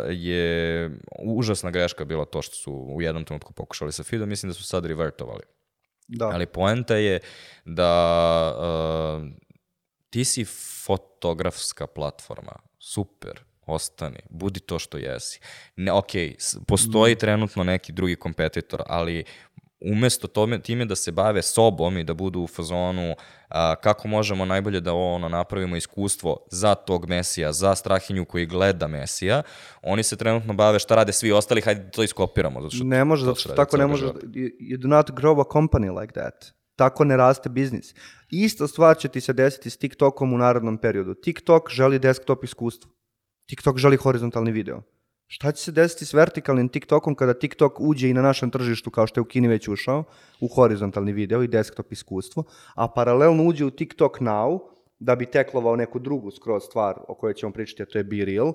je 0.09 0.91
užasna 1.19 1.71
greška 1.71 2.05
bila 2.05 2.25
to 2.25 2.41
što 2.41 2.55
su 2.55 2.73
u 2.73 3.01
jednom 3.01 3.25
trenutku 3.25 3.53
pokušali 3.53 3.91
sa 3.91 4.03
feedom, 4.03 4.29
mislim 4.29 4.49
da 4.49 4.53
su 4.53 4.63
sad 4.63 4.85
revertovali. 4.85 5.43
Da. 6.07 6.27
Ali 6.27 6.45
poenta 6.45 6.95
je 6.95 7.19
da 7.65 8.53
uh, 8.57 9.27
ti 10.09 10.25
si 10.25 10.45
fotografska 10.85 11.87
platforma, 11.87 12.53
super, 12.79 13.39
ostani, 13.65 14.19
budi 14.29 14.59
to 14.59 14.79
što 14.79 14.97
jesi. 14.97 15.39
Ne, 15.75 15.91
ok, 15.91 16.11
postoji 16.67 17.15
trenutno 17.15 17.63
neki 17.63 17.91
drugi 17.91 18.15
kompetitor, 18.15 18.83
ali 18.85 19.23
umesto 19.79 20.27
tome, 20.27 20.61
time 20.61 20.85
da 20.85 20.95
se 20.95 21.11
bave 21.11 21.41
sobom 21.41 21.97
i 21.97 22.03
da 22.03 22.13
budu 22.13 22.39
u 22.39 22.47
fazonu 22.47 23.15
a, 23.49 23.75
kako 23.75 24.07
možemo 24.07 24.45
najbolje 24.45 24.79
da 24.79 24.93
ono 24.93 25.29
napravimo 25.29 25.75
iskustvo 25.75 26.37
za 26.51 26.75
tog 26.75 27.09
Mesija, 27.09 27.53
za 27.53 27.75
Strahinju 27.75 28.25
koji 28.25 28.45
gleda 28.45 28.87
Mesija, 28.87 29.43
oni 29.81 30.03
se 30.03 30.15
trenutno 30.15 30.53
bave 30.53 30.79
šta 30.79 30.95
rade 30.95 31.13
svi 31.13 31.31
ostali, 31.31 31.61
hajde 31.61 31.91
to 31.91 32.03
iskopiramo. 32.03 32.61
Zato 32.61 32.75
što 32.75 32.83
Ne 32.83 33.05
može, 33.05 33.21
to 33.21 33.25
zato 33.25 33.39
što 33.39 33.49
radi 33.49 33.57
tako 33.57 33.77
ne 33.77 33.87
može, 33.87 34.05
život. 34.05 34.23
you, 34.23 34.49
you 34.59 34.77
do 34.77 34.87
not 34.87 35.09
grow 35.09 35.41
a 35.41 35.43
company 35.43 36.01
like 36.01 36.13
that. 36.13 36.53
Tako 36.75 37.03
ne 37.03 37.17
raste 37.17 37.49
biznis. 37.49 37.95
Ista 38.29 38.67
stvar 38.67 38.97
će 38.97 39.07
ti 39.07 39.21
se 39.21 39.33
desiti 39.33 39.69
s 39.69 39.77
TikTokom 39.77 40.33
u 40.33 40.37
narodnom 40.37 40.77
periodu. 40.77 41.13
TikTok 41.13 41.69
želi 41.69 41.99
desktop 41.99 42.43
iskustvo. 42.43 42.91
TikTok 43.49 43.77
želi 43.77 43.97
horizontalni 43.97 44.51
video. 44.51 44.81
Šta 45.27 45.51
će 45.51 45.63
se 45.63 45.71
desiti 45.71 46.05
s 46.05 46.13
vertikalnim 46.13 46.69
TikTokom 46.69 47.15
kada 47.15 47.33
TikTok 47.33 47.79
uđe 47.79 48.09
i 48.09 48.13
na 48.13 48.21
našem 48.21 48.51
tržištu, 48.51 48.91
kao 48.91 49.07
što 49.07 49.19
je 49.19 49.21
u 49.21 49.25
Kini 49.25 49.47
već 49.47 49.67
ušao, 49.67 50.03
u 50.41 50.47
horizontalni 50.47 51.13
video 51.13 51.43
i 51.43 51.47
desktop 51.47 51.91
iskustvo, 51.91 52.43
a 52.75 52.87
paralelno 52.87 53.43
uđe 53.43 53.65
u 53.65 53.71
TikTok 53.71 54.19
Now, 54.19 54.59
da 54.99 55.15
bi 55.15 55.25
teklovao 55.25 55.75
neku 55.75 55.99
drugu 55.99 56.31
skroz 56.31 56.63
stvar 56.63 56.95
o 57.07 57.15
kojoj 57.15 57.33
ćemo 57.33 57.53
pričati, 57.53 57.83
a 57.83 57.85
to 57.85 57.97
je 57.97 58.03
Be 58.03 58.25
Real, 58.25 58.53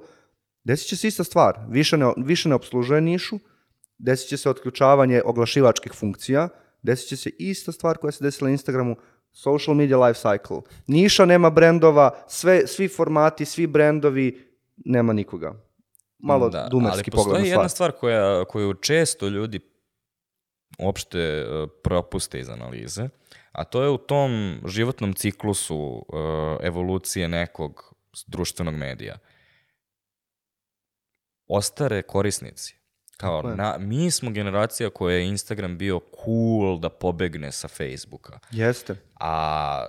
desit 0.65 0.89
će 0.89 0.97
se 0.97 1.09
ista 1.09 1.25
stvar. 1.25 1.59
Više 1.69 1.97
ne, 1.97 2.13
više 2.17 2.49
ne 2.49 2.55
obslužuje 2.55 3.01
nišu, 3.01 3.39
desit 3.99 4.29
će 4.29 4.37
se 4.37 4.51
otključavanje 4.51 5.23
oglašivačkih 5.25 5.93
funkcija, 5.93 6.49
desit 6.83 7.09
će 7.09 7.17
se 7.17 7.31
ista 7.39 7.73
stvar 7.73 7.99
koja 7.99 8.13
se 8.13 8.25
desila 8.25 8.49
na 8.49 8.53
Instagramu, 8.53 8.97
social 9.33 9.77
media 9.77 9.99
life 9.99 10.21
cycle. 10.21 10.63
Niša 10.87 11.25
nema 11.25 11.51
brendova, 11.51 12.11
sve, 12.29 12.67
svi 12.67 12.89
formati, 12.89 13.45
svi 13.45 13.67
brendovi, 13.67 14.55
nema 14.77 15.13
nikoga. 15.13 15.72
Malo 16.23 16.49
Da, 16.49 16.69
dumerski 16.71 17.11
ali 17.11 17.11
pogled 17.11 17.27
na 17.27 17.33
postoji 17.33 17.47
stvar. 17.47 17.59
jedna 17.59 17.69
stvar 17.69 17.93
koja, 17.93 18.45
koju 18.45 18.75
često 18.75 19.29
ljudi 19.29 19.61
uopšte 20.79 21.19
e, 21.19 21.45
propuste 21.83 22.41
iz 22.41 22.49
analize, 22.49 23.09
a 23.53 23.65
to 23.65 23.83
je 23.83 23.89
u 23.89 23.99
tom 23.99 24.61
životnom 24.67 25.13
ciklusu 25.13 26.07
e, 26.13 26.67
evolucije 26.67 27.29
nekog 27.29 27.95
društvenog 28.27 28.75
medija. 28.75 29.19
Ostare 31.47 32.03
korisnici. 32.03 32.77
Kao, 33.17 33.43
na, 33.43 33.77
mi 33.79 34.11
smo 34.11 34.31
generacija 34.31 34.91
koja 34.91 35.17
je 35.17 35.29
Instagram 35.29 35.79
bio 35.79 36.01
cool 36.25 36.79
da 36.79 36.89
pobegne 36.89 37.53
sa 37.53 37.69
Facebooka. 37.69 38.39
Jeste. 38.51 38.97
A 39.21 39.87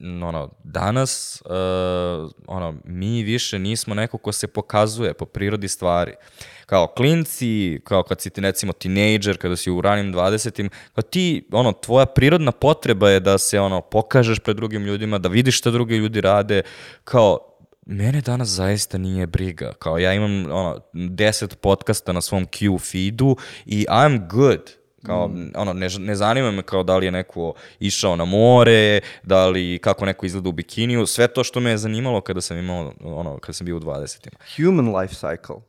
ono, 0.00 0.50
danas 0.64 1.42
uh, 1.44 2.30
ono, 2.46 2.74
mi 2.84 3.22
više 3.22 3.58
nismo 3.58 3.94
neko 3.94 4.18
ko 4.18 4.32
se 4.32 4.46
pokazuje 4.46 5.14
po 5.14 5.24
prirodi 5.24 5.68
stvari. 5.68 6.12
Kao 6.66 6.86
klinci, 6.86 7.80
kao 7.84 8.02
kad 8.02 8.20
si 8.20 8.30
ti 8.30 8.40
recimo 8.40 8.72
tinejdžer, 8.72 9.38
kada 9.38 9.56
si 9.56 9.70
u 9.70 9.80
ranim 9.80 10.14
20-im, 10.14 10.70
kao 10.94 11.02
ti, 11.02 11.48
ono, 11.52 11.72
tvoja 11.72 12.06
prirodna 12.06 12.52
potreba 12.52 13.10
je 13.10 13.20
da 13.20 13.38
se 13.38 13.60
ono, 13.60 13.80
pokažeš 13.80 14.38
pred 14.38 14.56
drugim 14.56 14.84
ljudima, 14.84 15.18
da 15.18 15.28
vidiš 15.28 15.58
šta 15.58 15.70
drugi 15.70 15.96
ljudi 15.96 16.20
rade, 16.20 16.62
kao 17.04 17.38
mene 17.86 18.20
danas 18.20 18.48
zaista 18.48 18.98
nije 18.98 19.26
briga. 19.26 19.72
Kao 19.78 19.98
ja 19.98 20.14
imam 20.14 20.52
ono, 20.52 20.78
10 20.92 21.54
podcasta 21.54 22.12
na 22.12 22.20
svom 22.20 22.46
Q 22.46 22.78
feedu 22.78 23.36
i 23.66 23.86
I'm 23.88 24.28
good. 24.28 24.79
Kao, 25.06 25.30
ono, 25.54 25.72
ne, 25.72 25.88
ne 25.98 26.14
zanima 26.16 26.50
me 26.50 26.62
kao 26.62 26.82
da 26.82 26.96
li 26.96 27.06
je 27.06 27.12
neko 27.12 27.54
išao 27.78 28.16
na 28.16 28.24
more, 28.24 29.00
da 29.22 29.46
li, 29.48 29.78
kako 29.82 30.04
neko 30.04 30.26
izgleda 30.26 30.48
u 30.48 30.52
bikiniju, 30.52 31.06
sve 31.06 31.28
to 31.28 31.44
što 31.44 31.60
me 31.60 31.70
je 31.70 31.78
zanimalo 31.78 32.20
kada 32.20 32.40
sam 32.40 32.58
imao, 32.58 32.92
ono, 33.04 33.38
kada 33.38 33.52
sam 33.52 33.64
bio 33.64 33.76
u 33.76 33.80
20-ima. 33.80 34.38
Human 34.56 34.96
life 34.96 35.14
cycle. 35.26 35.60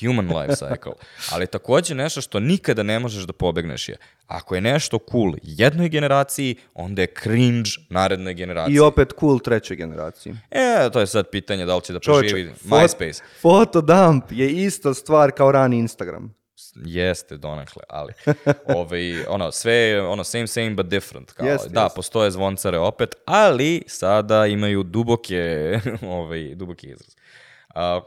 Human 0.00 0.26
life 0.26 0.52
cycle. 0.64 0.92
Ali 1.32 1.46
takođe 1.46 1.94
nešto 1.94 2.20
što 2.20 2.40
nikada 2.40 2.82
ne 2.82 2.98
možeš 2.98 3.24
da 3.24 3.32
pobegneš 3.32 3.88
je, 3.88 3.96
ako 4.26 4.54
je 4.54 4.60
nešto 4.60 4.98
cool 5.12 5.32
jednoj 5.42 5.88
generaciji, 5.88 6.56
onda 6.74 7.02
je 7.02 7.14
cringe 7.22 7.70
narednoj 7.90 8.34
generaciji. 8.34 8.74
I 8.74 8.80
opet 8.80 9.12
cool 9.20 9.38
trećoj 9.38 9.76
generaciji. 9.76 10.34
E, 10.50 10.90
to 10.92 11.00
je 11.00 11.06
sad 11.06 11.30
pitanje 11.30 11.66
da 11.66 11.76
li 11.76 11.82
će 11.82 11.92
da 11.92 11.98
Čovječe, 11.98 12.32
preživi 12.32 12.52
fot- 12.64 12.82
MySpace. 12.82 13.22
Fotodump 13.40 14.24
je 14.30 14.64
ista 14.64 14.94
stvar 14.94 15.30
kao 15.30 15.52
rani 15.52 15.78
Instagram. 15.78 16.34
Jeste, 16.84 17.36
donekle, 17.36 17.82
ali 17.88 18.12
ovaj, 18.76 19.26
ono, 19.28 19.52
sve 19.52 19.72
je 19.72 20.02
ono, 20.02 20.24
same, 20.24 20.46
same, 20.46 20.70
but 20.70 20.86
different. 20.86 21.32
Kao, 21.32 21.46
Jeste, 21.46 21.68
da, 21.68 21.82
jeste. 21.82 21.96
postoje 21.96 22.30
zvoncare 22.30 22.78
opet, 22.78 23.14
ali 23.24 23.82
sada 23.86 24.46
imaju 24.46 24.82
duboke, 24.82 25.78
ovaj, 26.02 26.54
duboki 26.54 26.86
izraz. 26.86 27.16
A, 27.74 28.00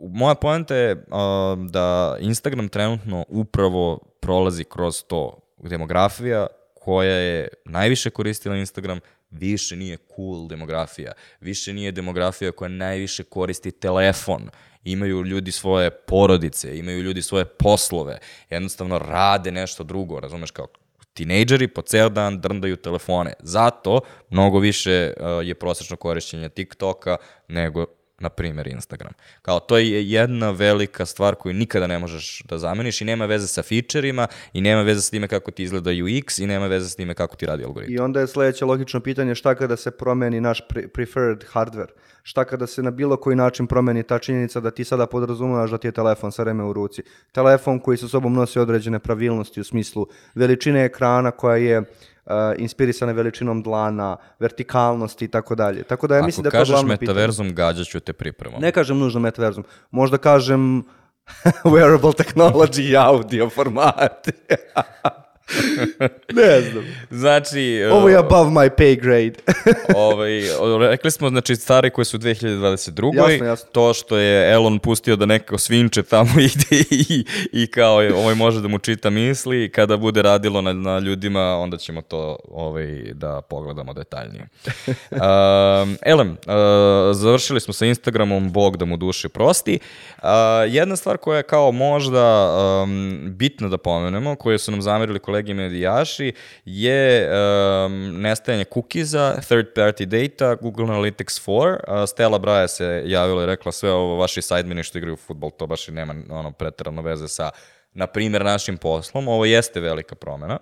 moja 0.00 0.34
poenta 0.34 0.74
je 0.74 1.04
a, 1.10 1.56
da 1.68 2.16
Instagram 2.20 2.68
trenutno 2.68 3.24
upravo 3.28 3.98
prolazi 4.20 4.64
kroz 4.64 5.04
to 5.04 5.38
demografija 5.58 6.46
koja 6.74 7.16
je 7.16 7.48
najviše 7.64 8.10
koristila 8.10 8.56
Instagram, 8.56 9.00
više 9.30 9.76
nije 9.76 9.96
cool 10.16 10.48
demografija, 10.48 11.12
više 11.40 11.72
nije 11.72 11.92
demografija 11.92 12.52
koja 12.52 12.68
najviše 12.68 13.24
koristi 13.24 13.70
telefon, 13.70 14.50
imaju 14.84 15.24
ljudi 15.24 15.52
svoje 15.52 15.90
porodice, 15.90 16.78
imaju 16.78 17.02
ljudi 17.02 17.22
svoje 17.22 17.44
poslove, 17.44 18.18
jednostavno 18.50 18.98
rade 18.98 19.50
nešto 19.50 19.84
drugo, 19.84 20.20
razumeš 20.20 20.50
kao 20.50 20.66
tinejdžeri 21.14 21.68
po 21.68 21.82
ceo 21.82 22.08
dan 22.08 22.40
drndaju 22.40 22.76
telefone. 22.76 23.32
Zato 23.40 24.00
mnogo 24.30 24.58
više 24.58 25.12
uh, 25.16 25.46
je 25.46 25.54
prosečno 25.54 25.96
korišćenje 25.96 26.48
TikToka 26.48 27.16
nego 27.48 27.86
na 28.18 28.28
primjer 28.28 28.66
Instagram. 28.66 29.12
Kao 29.42 29.60
to 29.60 29.78
je 29.78 30.10
jedna 30.10 30.50
velika 30.50 31.06
stvar 31.06 31.34
koju 31.34 31.54
nikada 31.54 31.86
ne 31.86 31.98
možeš 31.98 32.42
da 32.44 32.58
zameniš 32.58 33.00
i 33.00 33.04
nema 33.04 33.26
veze 33.26 33.46
sa 33.46 33.62
featureima 33.62 34.26
i 34.52 34.60
nema 34.60 34.82
veze 34.82 35.00
sa 35.00 35.10
time 35.10 35.28
kako 35.28 35.50
ti 35.50 35.62
izgleda 35.62 35.90
UX 35.90 36.42
i 36.42 36.46
nema 36.46 36.66
veze 36.66 36.88
sa 36.88 36.96
time 36.96 37.14
kako 37.14 37.36
ti 37.36 37.46
radi 37.46 37.64
algoritam. 37.64 37.94
I 37.94 37.98
onda 37.98 38.20
je 38.20 38.26
sledeće 38.26 38.64
logično 38.64 39.00
pitanje 39.00 39.34
šta 39.34 39.54
kada 39.54 39.76
se 39.76 39.90
promeni 39.90 40.40
naš 40.40 40.60
pre- 40.68 40.88
preferred 40.88 41.44
hardware? 41.52 41.90
Šta 42.22 42.44
kada 42.44 42.66
se 42.66 42.82
na 42.82 42.90
bilo 42.90 43.16
koji 43.16 43.36
način 43.36 43.66
promeni 43.66 44.02
ta 44.02 44.18
činjenica 44.18 44.60
da 44.60 44.70
ti 44.70 44.84
sada 44.84 45.06
podrazumavaš 45.06 45.70
da 45.70 45.78
ti 45.78 45.88
je 45.88 45.92
telefon 45.92 46.32
sa 46.32 46.42
vreme 46.42 46.64
u 46.64 46.72
ruci? 46.72 47.02
Telefon 47.32 47.78
koji 47.78 47.98
sa 47.98 48.08
sobom 48.08 48.32
nosi 48.32 48.58
određene 48.58 48.98
pravilnosti 48.98 49.60
u 49.60 49.64
smislu 49.64 50.06
veličine 50.34 50.84
ekrana 50.84 51.30
koja 51.30 51.56
je 51.56 51.82
uh, 52.26 52.32
inspirisana 52.58 53.12
veličinom 53.12 53.62
dlana, 53.62 54.16
vertikalnosti 54.38 55.24
i 55.24 55.28
tako 55.28 55.54
dalje. 55.54 55.82
Tako 55.82 56.06
da 56.06 56.16
ja 56.16 56.22
mislim 56.22 56.46
Ako 56.46 56.50
da 56.50 56.58
je 56.58 56.60
to 56.60 56.62
kažeš 56.62 56.72
glavno 56.72 56.94
pitanje. 56.94 57.08
metaverzum, 57.14 57.54
gađaću 57.54 58.00
te 58.00 58.12
pripremom. 58.12 58.60
Ne 58.60 58.72
kažem 58.72 58.98
nužno 58.98 59.20
metaverzum. 59.20 59.64
Možda 59.90 60.18
kažem 60.18 60.82
wearable 61.72 62.14
technology 62.24 62.90
i 62.90 62.96
audio 62.96 63.50
format. 63.50 64.28
ne 66.32 66.60
znam. 66.60 66.84
Znači, 67.10 67.84
Ovo 67.92 68.08
je 68.08 68.16
above 68.16 68.50
my 68.50 68.70
pay 68.70 69.00
grade. 69.00 69.34
ovaj, 70.06 70.40
rekli 70.90 71.10
smo, 71.10 71.28
znači, 71.28 71.56
stvari 71.56 71.90
koje 71.90 72.04
su 72.04 72.16
u 72.16 72.20
2022. 72.20 73.16
Jasno, 73.16 73.46
jasno. 73.46 73.68
To 73.72 73.94
što 73.94 74.16
je 74.16 74.52
Elon 74.52 74.78
pustio 74.78 75.16
da 75.16 75.26
neko 75.26 75.58
svinče 75.58 76.02
tamo 76.02 76.30
ide 76.54 76.84
i, 76.90 77.24
i 77.52 77.66
kao 77.66 78.02
je, 78.02 78.14
ovaj 78.14 78.34
može 78.34 78.60
da 78.60 78.68
mu 78.68 78.78
čita 78.78 79.10
misli 79.10 79.72
kada 79.72 79.96
bude 79.96 80.22
radilo 80.22 80.60
na, 80.60 80.72
na 80.72 80.98
ljudima, 80.98 81.56
onda 81.56 81.76
ćemo 81.76 82.02
to 82.02 82.36
ovaj, 82.50 82.86
da 83.12 83.40
pogledamo 83.40 83.92
detaljnije. 83.92 84.48
Um, 85.10 85.96
elem, 86.02 86.30
uh, 86.30 86.36
završili 87.12 87.60
smo 87.60 87.74
sa 87.74 87.86
Instagramom, 87.86 88.52
Bog 88.52 88.76
da 88.76 88.84
mu 88.84 88.96
duše 88.96 89.28
prosti. 89.28 89.78
Uh, 90.16 90.28
jedna 90.68 90.96
stvar 90.96 91.16
koja 91.16 91.36
je 91.36 91.42
kao 91.42 91.72
možda 91.72 92.50
um, 92.82 93.20
bitna 93.26 93.68
da 93.68 93.78
pomenemo, 93.78 94.34
koje 94.34 94.58
su 94.58 94.70
nam 94.70 94.82
zamerili 94.82 95.18
kolegi 95.18 95.54
medijaši, 95.54 96.15
je 96.64 97.28
um, 97.28 98.20
nestajanje 98.20 98.64
cookiesa, 98.64 99.40
third 99.40 99.66
party 99.74 100.04
data, 100.04 100.54
Google 100.54 100.84
Analytics 100.84 101.40
4. 101.46 102.02
Uh, 102.02 102.08
Stella 102.08 102.38
Braja 102.38 102.68
se 102.68 103.02
javila 103.06 103.42
i 103.42 103.46
rekla 103.46 103.72
sve 103.72 103.92
ovo 103.92 104.16
vaši 104.16 104.42
sidemen 104.42 104.82
što 104.82 104.98
igraju 104.98 105.16
futbol, 105.16 105.50
to 105.50 105.66
baš 105.66 105.88
i 105.88 105.92
nema 105.92 106.14
ono, 106.30 106.52
pretarano 106.52 107.02
veze 107.02 107.28
sa, 107.28 107.50
na 107.92 108.06
primjer, 108.06 108.44
našim 108.44 108.76
poslom. 108.76 109.28
Ovo 109.28 109.44
jeste 109.44 109.80
velika 109.80 110.14
promena. 110.14 110.58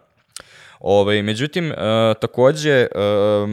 Ovaj, 0.80 1.22
međutim, 1.22 1.70
uh, 1.70 1.76
takođe, 2.20 2.86
um, 2.94 3.50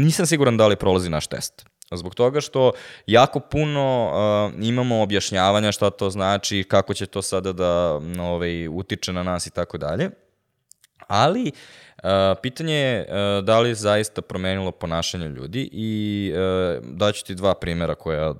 nisam 0.00 0.26
siguran 0.26 0.56
da 0.56 0.66
li 0.66 0.76
prolazi 0.76 1.10
naš 1.10 1.26
test. 1.26 1.66
Zbog 1.92 2.14
toga 2.14 2.40
što 2.40 2.72
jako 3.06 3.40
puno 3.40 4.10
uh, 4.12 4.64
imamo 4.64 5.02
objašnjavanja 5.02 5.72
šta 5.72 5.90
to 5.90 6.10
znači, 6.10 6.64
kako 6.68 6.94
će 6.94 7.06
to 7.06 7.22
sada 7.22 7.52
da 7.52 8.00
ovaj, 8.20 8.68
utiče 8.68 9.12
na 9.12 9.22
nas 9.22 9.46
i 9.46 9.50
tako 9.50 9.78
dalje. 9.78 10.10
Ali, 11.08 11.52
uh, 11.96 12.10
pitanje 12.42 12.74
je 12.74 13.00
uh, 13.00 13.44
da 13.44 13.60
li 13.60 13.68
je 13.68 13.74
zaista 13.74 14.22
promenilo 14.22 14.72
ponašanje 14.72 15.28
ljudi 15.28 15.68
i 15.72 16.32
uh, 16.32 16.84
daću 16.84 17.24
ti 17.24 17.34
dva 17.34 17.54
primjera 17.54 17.94
koja 17.94 18.34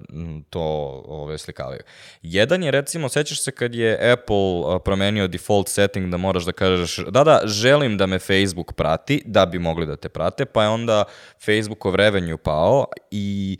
to 0.50 0.62
ove, 1.06 1.38
slikavaju. 1.38 1.80
Jedan 2.22 2.62
je, 2.62 2.70
recimo, 2.70 3.08
sećaš 3.08 3.42
se 3.42 3.50
kad 3.50 3.74
je 3.74 4.12
Apple 4.12 4.36
uh, 4.36 4.80
promenio 4.84 5.28
default 5.28 5.68
setting 5.68 6.10
da 6.10 6.16
moraš 6.16 6.44
da 6.44 6.52
kažeš 6.52 6.96
da, 6.96 7.24
da, 7.24 7.40
želim 7.44 7.96
da 7.96 8.06
me 8.06 8.18
Facebook 8.18 8.72
prati 8.72 9.22
da 9.26 9.46
bi 9.46 9.58
mogli 9.58 9.86
da 9.86 9.96
te 9.96 10.08
prate, 10.08 10.44
pa 10.44 10.62
je 10.62 10.68
onda 10.68 11.04
Facebookov 11.44 11.94
revenue 11.94 12.36
pao 12.36 12.86
i 13.10 13.58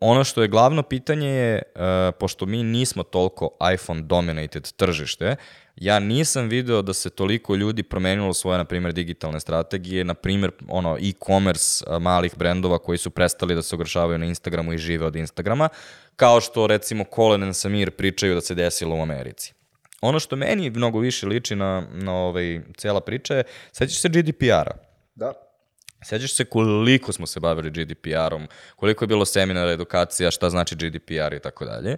ono 0.00 0.24
što 0.24 0.42
je 0.42 0.48
glavno 0.48 0.82
pitanje 0.82 1.28
je, 1.28 1.62
uh, 1.74 1.80
pošto 2.18 2.46
mi 2.46 2.62
nismo 2.62 3.02
toliko 3.02 3.50
iPhone 3.74 4.02
dominated 4.02 4.72
tržište, 4.72 5.36
ja 5.80 5.98
nisam 5.98 6.48
video 6.48 6.82
da 6.82 6.92
se 6.92 7.10
toliko 7.10 7.54
ljudi 7.54 7.82
promenilo 7.82 8.34
svoje, 8.34 8.58
na 8.58 8.64
primjer, 8.64 8.92
digitalne 8.92 9.40
strategije, 9.40 10.04
na 10.04 10.14
primjer, 10.14 10.50
ono, 10.68 10.96
e-commerce 10.96 11.84
malih 12.00 12.32
brendova 12.36 12.78
koji 12.78 12.98
su 12.98 13.10
prestali 13.10 13.54
da 13.54 13.62
se 13.62 13.74
oglašavaju 13.74 14.18
na 14.18 14.26
Instagramu 14.26 14.72
i 14.72 14.78
žive 14.78 15.06
od 15.06 15.16
Instagrama, 15.16 15.68
kao 16.16 16.40
što, 16.40 16.66
recimo, 16.66 17.04
Colin 17.14 17.50
i 17.50 17.54
Samir 17.54 17.90
pričaju 17.90 18.34
da 18.34 18.40
se 18.40 18.54
desilo 18.54 18.96
u 18.96 19.02
Americi. 19.02 19.54
Ono 20.00 20.20
što 20.20 20.36
meni 20.36 20.70
mnogo 20.70 20.98
više 20.98 21.26
liči 21.26 21.56
na, 21.56 21.86
na 21.92 22.14
ovaj, 22.14 22.60
cijela 22.76 23.00
priča 23.00 23.34
je, 23.34 23.44
sećaš 23.72 24.00
se 24.00 24.08
GDPR-a? 24.08 24.76
Da. 25.14 25.32
Sjećaš 26.04 26.34
se 26.34 26.44
koliko 26.44 27.12
smo 27.12 27.26
se 27.26 27.40
bavili 27.40 27.70
GDPR-om, 27.70 28.46
koliko 28.76 29.04
je 29.04 29.08
bilo 29.08 29.24
seminara, 29.24 29.70
edukacija, 29.70 30.30
šta 30.30 30.50
znači 30.50 30.76
GDPR 30.76 31.34
i 31.36 31.40
tako 31.42 31.64
dalje. 31.64 31.96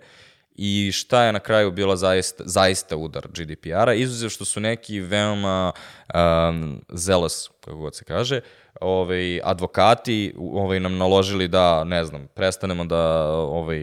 I 0.63 0.93
šta 0.93 1.23
je 1.25 1.33
na 1.33 1.39
kraju 1.39 1.71
bila 1.71 1.97
zaista, 1.97 2.45
zaista 2.47 2.97
udar 2.97 3.29
GDPR-a, 3.29 3.95
izuzev 3.95 4.29
što 4.29 4.45
su 4.45 4.61
neki 4.61 5.01
veoma 5.01 5.73
um, 6.15 6.81
zealous, 6.93 7.49
kako 7.61 7.77
god 7.77 7.95
se 7.95 8.05
kaže, 8.05 8.41
ovaj, 8.81 9.41
advokati 9.45 10.35
ovaj, 10.39 10.81
nam 10.81 10.97
naložili 10.97 11.49
da, 11.49 11.85
ne 11.85 12.05
znam, 12.05 12.27
prestanemo 12.35 12.85
da, 12.85 13.31
ovaj, 13.33 13.81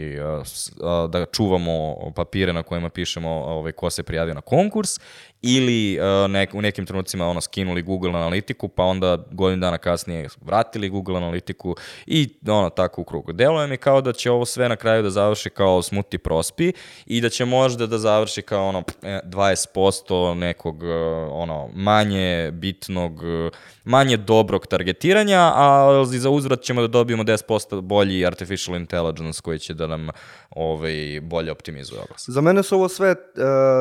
da 1.09 1.25
čuvamo 1.25 1.95
papire 2.15 2.53
na 2.53 2.63
kojima 2.63 2.89
pišemo 2.89 3.29
ovaj, 3.29 3.71
ko 3.71 3.89
se 3.89 4.03
prijavio 4.03 4.33
na 4.33 4.41
konkurs 4.41 4.99
ili 5.41 5.99
uh, 5.99 6.31
nek, 6.31 6.53
u 6.53 6.61
nekim 6.61 6.85
trenucima 6.85 7.27
ono 7.27 7.41
skinuli 7.41 7.81
Google 7.81 8.09
analitiku, 8.09 8.67
pa 8.67 8.83
onda 8.83 9.17
godinu 9.31 9.61
dana 9.61 9.77
kasnije 9.77 10.27
vratili 10.41 10.89
Google 10.89 11.17
analitiku 11.17 11.75
i 12.05 12.29
ono 12.47 12.69
tako 12.69 13.01
u 13.01 13.03
krugu. 13.03 13.31
Deluje 13.31 13.67
mi 13.67 13.77
kao 13.77 14.01
da 14.01 14.13
će 14.13 14.31
ovo 14.31 14.45
sve 14.45 14.69
na 14.69 14.75
kraju 14.75 15.03
da 15.03 15.09
završi 15.09 15.49
kao 15.49 15.81
smuti 15.81 16.17
prospi 16.17 16.73
i 17.05 17.21
da 17.21 17.29
će 17.29 17.45
možda 17.45 17.87
da 17.87 17.97
završi 17.97 18.41
kao 18.41 18.67
ono 18.67 18.83
20% 19.01 20.33
nekog 20.33 20.83
uh, 20.83 20.89
ono 21.31 21.69
manje 21.73 22.51
bitnog, 22.51 23.13
uh, 23.13 23.51
manje 23.83 24.17
dobrog 24.17 24.67
targetiranja, 24.67 25.39
a 25.55 26.03
za 26.05 26.29
uzvrat 26.29 26.61
ćemo 26.61 26.81
da 26.81 26.87
dobijemo 26.87 27.23
10% 27.23 27.81
bolji 27.81 28.25
artificial 28.25 28.77
intelligence 28.77 29.41
koji 29.41 29.59
će 29.59 29.73
da 29.73 29.87
nam 29.87 30.09
ovaj, 30.49 31.19
bolje 31.21 31.51
optimizuje 31.51 32.01
oglas. 32.01 32.25
Za 32.27 32.41
mene 32.41 32.63
su 32.63 32.75
ovo 32.75 32.89
sve 32.89 33.11
uh, 33.11 33.17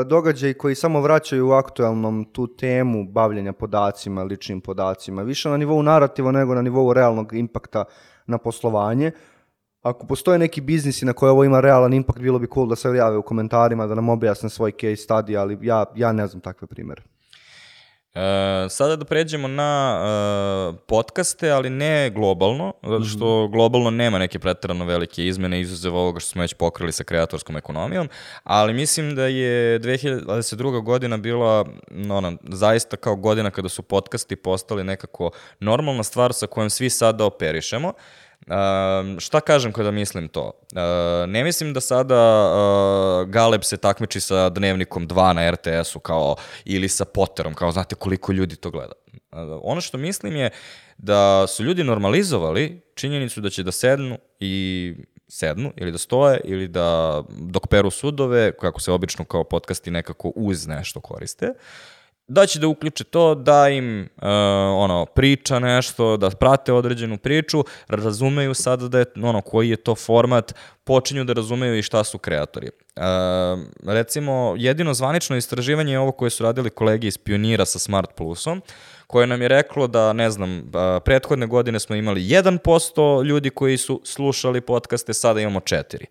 događaji 0.06 0.54
koji 0.54 0.74
samo 0.74 1.00
vraćaju 1.00 1.50
u 1.56 1.58
aktualnom 1.58 2.24
tu 2.32 2.46
temu 2.46 3.04
bavljenja 3.04 3.52
podacima, 3.52 4.22
ličnim 4.22 4.60
podacima, 4.60 5.22
više 5.22 5.48
na 5.48 5.56
nivou 5.56 5.82
narativa 5.82 6.32
nego 6.32 6.54
na 6.54 6.62
nivou 6.62 6.92
realnog 6.92 7.32
impakta 7.32 7.84
na 8.26 8.38
poslovanje. 8.38 9.10
Ako 9.82 10.06
postoje 10.06 10.38
neki 10.38 10.60
biznisi 10.60 11.04
na 11.04 11.12
koje 11.12 11.30
ovo 11.30 11.44
ima 11.44 11.60
realan 11.60 11.94
impakt, 11.94 12.20
bilo 12.20 12.38
bi 12.38 12.48
cool 12.54 12.66
da 12.66 12.76
se 12.76 12.88
jave 12.88 13.16
u 13.16 13.22
komentarima, 13.22 13.86
da 13.86 13.94
nam 13.94 14.08
objasne 14.08 14.48
svoj 14.48 14.72
case 14.72 15.06
study, 15.08 15.38
ali 15.40 15.58
ja, 15.62 15.84
ja 15.94 16.12
ne 16.12 16.26
znam 16.26 16.40
takve 16.40 16.66
primere. 16.66 17.02
E, 18.16 18.68
sada 18.68 18.96
da 18.96 19.04
pređemo 19.04 19.48
na 19.48 20.00
e, 20.74 20.78
podcaste, 20.86 21.50
ali 21.50 21.70
ne 21.70 22.10
globalno, 22.10 22.72
zato 22.82 23.04
što 23.04 23.48
globalno 23.48 23.90
nema 23.90 24.18
neke 24.18 24.38
pretarano 24.38 24.84
velike 24.84 25.26
izmene, 25.26 25.60
izuzev 25.60 25.96
ovoga 25.96 26.20
što 26.20 26.28
smo 26.28 26.42
već 26.42 26.54
pokrili 26.54 26.92
sa 26.92 27.04
kreatorskom 27.04 27.56
ekonomijom, 27.56 28.08
ali 28.44 28.72
mislim 28.72 29.14
da 29.14 29.26
je 29.26 29.80
2022. 29.80 30.82
godina 30.82 31.16
bila 31.16 31.64
ona, 32.10 32.32
zaista 32.42 32.96
kao 32.96 33.16
godina 33.16 33.50
kada 33.50 33.68
su 33.68 33.82
podcasti 33.82 34.36
postali 34.36 34.84
nekako 34.84 35.30
normalna 35.60 36.02
stvar 36.02 36.32
sa 36.32 36.46
kojom 36.46 36.70
svi 36.70 36.90
sada 36.90 37.24
operišemo. 37.24 37.88
Uh, 37.88 37.94
šta 39.18 39.40
kažem 39.40 39.72
kada 39.72 39.90
mislim 39.90 40.28
to? 40.28 40.42
Uh, 40.72 40.80
ne 41.28 41.44
mislim 41.44 41.72
da 41.72 41.80
sada 41.80 42.50
uh, 42.50 43.28
Galeb 43.28 43.62
se 43.64 43.76
takmiči 43.76 44.20
sa 44.20 44.48
Dnevnikom 44.48 45.08
2 45.08 45.32
na 45.32 45.50
RTS-u 45.50 45.98
kao 45.98 46.36
ili 46.64 46.88
sa 46.88 47.04
Potterom, 47.04 47.54
kao 47.54 47.72
znate 47.72 47.94
koliko 47.94 48.32
ljudi 48.32 48.56
to 48.56 48.70
gleda. 48.70 48.92
Uh, 49.12 49.38
ono 49.62 49.80
što 49.80 49.98
mislim 49.98 50.36
je 50.36 50.50
da 50.98 51.46
su 51.46 51.64
ljudi 51.64 51.84
normalizovali 51.84 52.80
činjenicu 52.94 53.40
da 53.40 53.50
će 53.50 53.62
da 53.62 53.72
sednu 53.72 54.18
i 54.40 54.94
sednu 55.28 55.72
ili 55.76 55.92
da 55.92 55.98
stoje 55.98 56.40
ili 56.44 56.68
da 56.68 57.22
dok 57.28 57.66
peru 57.66 57.90
sudove, 57.90 58.52
kako 58.52 58.80
se 58.80 58.92
obično 58.92 59.24
kao 59.24 59.44
podcasti 59.44 59.90
nekako 59.90 60.32
uz 60.36 60.66
nešto 60.66 61.00
koriste, 61.00 61.52
da 62.28 62.46
će 62.46 62.58
da 62.58 62.68
uključe 62.68 63.04
to, 63.04 63.34
da 63.34 63.68
im 63.68 64.00
uh, 64.16 64.22
ono 64.76 65.06
priča 65.06 65.58
nešto, 65.58 66.16
da 66.16 66.30
prate 66.30 66.72
određenu 66.72 67.18
priču, 67.18 67.64
razumeju 67.88 68.54
sada 68.54 68.88
da 68.88 68.98
je 68.98 69.04
ono 69.22 69.40
koji 69.40 69.70
je 69.70 69.76
to 69.76 69.94
format, 69.94 70.54
počinju 70.84 71.24
da 71.24 71.32
razumeju 71.32 71.78
i 71.78 71.82
šta 71.82 72.04
su 72.04 72.18
kreatori. 72.18 72.70
Uh, 72.96 73.02
recimo, 73.86 74.54
jedino 74.58 74.94
zvanično 74.94 75.36
istraživanje 75.36 75.92
je 75.92 75.98
ovo 75.98 76.12
koje 76.12 76.30
su 76.30 76.44
radili 76.44 76.70
kolege 76.70 77.06
iz 77.06 77.18
Pionira 77.18 77.66
sa 77.66 77.78
Smart 77.78 78.10
Plusom, 78.16 78.62
koje 79.06 79.26
nam 79.26 79.42
je 79.42 79.48
reklo 79.48 79.86
da, 79.86 80.12
ne 80.12 80.30
znam, 80.30 80.58
uh, 80.58 81.02
prethodne 81.04 81.46
godine 81.46 81.80
smo 81.80 81.96
imali 81.96 82.20
1% 82.20 83.24
ljudi 83.24 83.50
koji 83.50 83.76
su 83.76 84.00
slušali 84.04 84.60
podcaste, 84.60 85.14
sada 85.14 85.40
imamo 85.40 85.60
4%. 85.60 86.06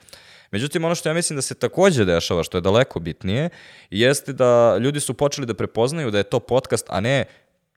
Međutim, 0.56 0.86
ono 0.86 0.95
što 0.95 1.10
ja 1.10 1.14
mislim 1.14 1.36
da 1.36 1.41
se 1.41 1.56
takođe 1.56 2.06
dešava, 2.06 2.43
što 2.43 2.58
je 2.58 2.62
daleko 2.62 2.99
bitnije, 2.99 3.49
jeste 3.89 4.34
da 4.34 4.78
ljudi 4.78 4.99
su 4.99 5.14
počeli 5.14 5.47
da 5.47 5.53
prepoznaju 5.53 6.12
da 6.12 6.18
je 6.18 6.24
to 6.24 6.39
podcast, 6.39 6.86
a 6.89 6.99
ne 6.99 7.26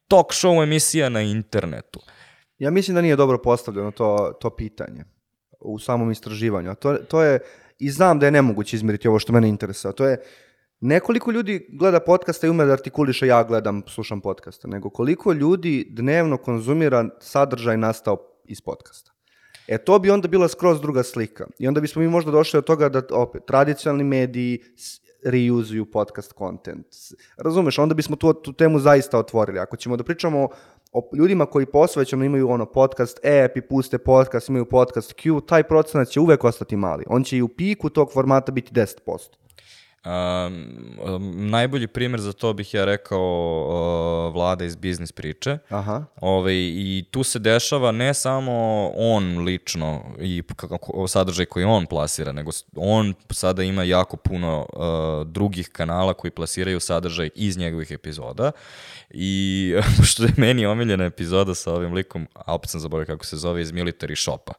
talk 0.09 0.27
show 0.27 0.63
emisija 0.63 1.09
na 1.09 1.23
internetu. 1.23 2.01
Ja 2.59 2.71
mislim 2.71 2.95
da 2.95 3.01
nije 3.01 3.17
dobro 3.17 3.39
postavljeno 3.43 3.91
to, 3.91 4.33
to 4.41 4.51
pitanje 4.51 5.05
u 5.61 5.79
samom 5.79 6.11
istraživanju. 6.11 6.71
A 6.71 6.75
to, 6.75 6.95
to 6.95 7.23
je, 7.23 7.41
i 7.79 7.91
znam 7.91 8.19
da 8.19 8.27
je 8.27 8.33
nemoguće 8.33 8.77
izmeriti 8.77 9.09
ovo 9.09 9.19
što 9.19 9.33
mene 9.33 9.49
interesuje, 9.49 9.95
to 9.95 10.07
je 10.07 10.23
nekoliko 10.81 11.31
ljudi 11.31 11.67
gleda 11.73 12.01
podcasta 12.01 12.47
i 12.47 12.51
ume 12.51 12.65
da 12.65 12.73
artikuliše 12.73 13.27
ja 13.27 13.43
gledam, 13.43 13.83
slušam 13.89 14.21
podcasta, 14.21 14.69
nego 14.69 14.91
koliko 14.91 15.33
ljudi 15.33 15.87
dnevno 15.91 16.37
konzumira 16.37 17.09
sadržaj 17.21 17.77
nastao 17.77 18.17
iz 18.45 18.61
podcasta. 18.61 19.18
E 19.69 19.79
to 19.79 19.99
bi 19.99 20.11
onda 20.11 20.29
bila 20.29 20.49
skroz 20.49 20.81
druga 20.81 21.03
slika. 21.03 21.47
I 21.59 21.69
onda 21.69 21.81
bismo 21.81 22.03
mi 22.03 22.09
možda 22.09 22.31
došli 22.31 22.59
od 22.59 22.65
toga 22.65 22.89
da 22.89 23.03
opet 23.11 23.43
tradicionalni 23.47 24.05
mediji 24.05 24.59
reuzuju 25.25 25.91
podcast 25.91 26.35
content. 26.39 26.87
Razumeš, 27.37 27.79
onda 27.79 27.95
bismo 27.95 28.17
tu, 28.17 28.33
tu 28.33 28.53
temu 28.53 28.79
zaista 28.79 29.19
otvorili. 29.19 29.59
Ako 29.59 29.77
ćemo 29.77 29.97
da 29.97 30.05
pričamo 30.05 30.49
o 30.93 31.11
ljudima 31.17 31.47
koji 31.47 31.67
posvećeno 31.67 32.25
imaju 32.25 32.51
ono 32.51 32.67
podcast 32.67 33.19
app 33.19 33.57
i 33.57 33.61
puste 33.61 33.99
podcast, 33.99 34.49
imaju 34.49 34.65
podcast 34.65 35.15
Q, 35.15 35.47
taj 35.47 35.63
procenat 35.63 36.09
će 36.09 36.21
uvek 36.21 36.45
ostati 36.45 36.77
mali. 36.77 37.05
On 37.07 37.25
će 37.25 37.37
i 37.37 37.43
u 37.43 37.49
piku 37.49 37.91
tog 37.91 38.13
formata 38.13 38.53
biti 38.53 38.73
10%. 38.73 38.95
Um, 40.09 41.51
najbolji 41.51 41.87
primjer 41.87 42.21
za 42.21 42.33
to 42.33 42.53
bih 42.53 42.75
ja 42.75 42.85
rekao 42.85 44.29
uh, 44.29 44.35
vlada 44.35 44.65
iz 44.65 44.77
biznis 44.77 45.13
priče. 45.13 45.59
Aha. 45.69 45.93
Ove, 45.93 46.05
ovaj, 46.21 46.55
I 46.55 47.05
tu 47.11 47.23
se 47.23 47.39
dešava 47.39 47.93
ne 47.93 48.15
samo 48.15 48.53
on 48.97 49.39
lično 49.39 50.03
i 50.21 50.43
kako, 50.57 51.09
sadržaj 51.09 51.47
koji 51.47 51.65
on 51.65 51.87
plasira, 51.87 52.33
nego 52.33 52.51
on 52.77 53.15
sada 53.31 53.63
ima 53.63 53.83
jako 53.83 54.17
puno 54.17 54.67
uh, 54.73 55.27
drugih 55.27 55.69
kanala 55.69 56.15
koji 56.15 56.31
plasiraju 56.31 56.81
sadržaj 56.81 57.31
iz 57.35 57.59
njegovih 57.59 57.91
epizoda. 57.91 58.53
I 59.11 59.75
što 60.09 60.23
je 60.23 60.33
meni 60.37 60.67
omiljena 60.67 61.05
epizoda 61.05 61.55
sa 61.55 61.73
ovim 61.73 61.93
likom, 61.93 62.27
a 62.35 62.55
opet 62.55 62.71
sam 62.71 62.81
zaboravio 62.81 63.15
kako 63.15 63.27
se 63.27 63.37
zove, 63.37 63.63
iz 63.63 63.73
Military 63.73 64.23
Shopa. 64.23 64.53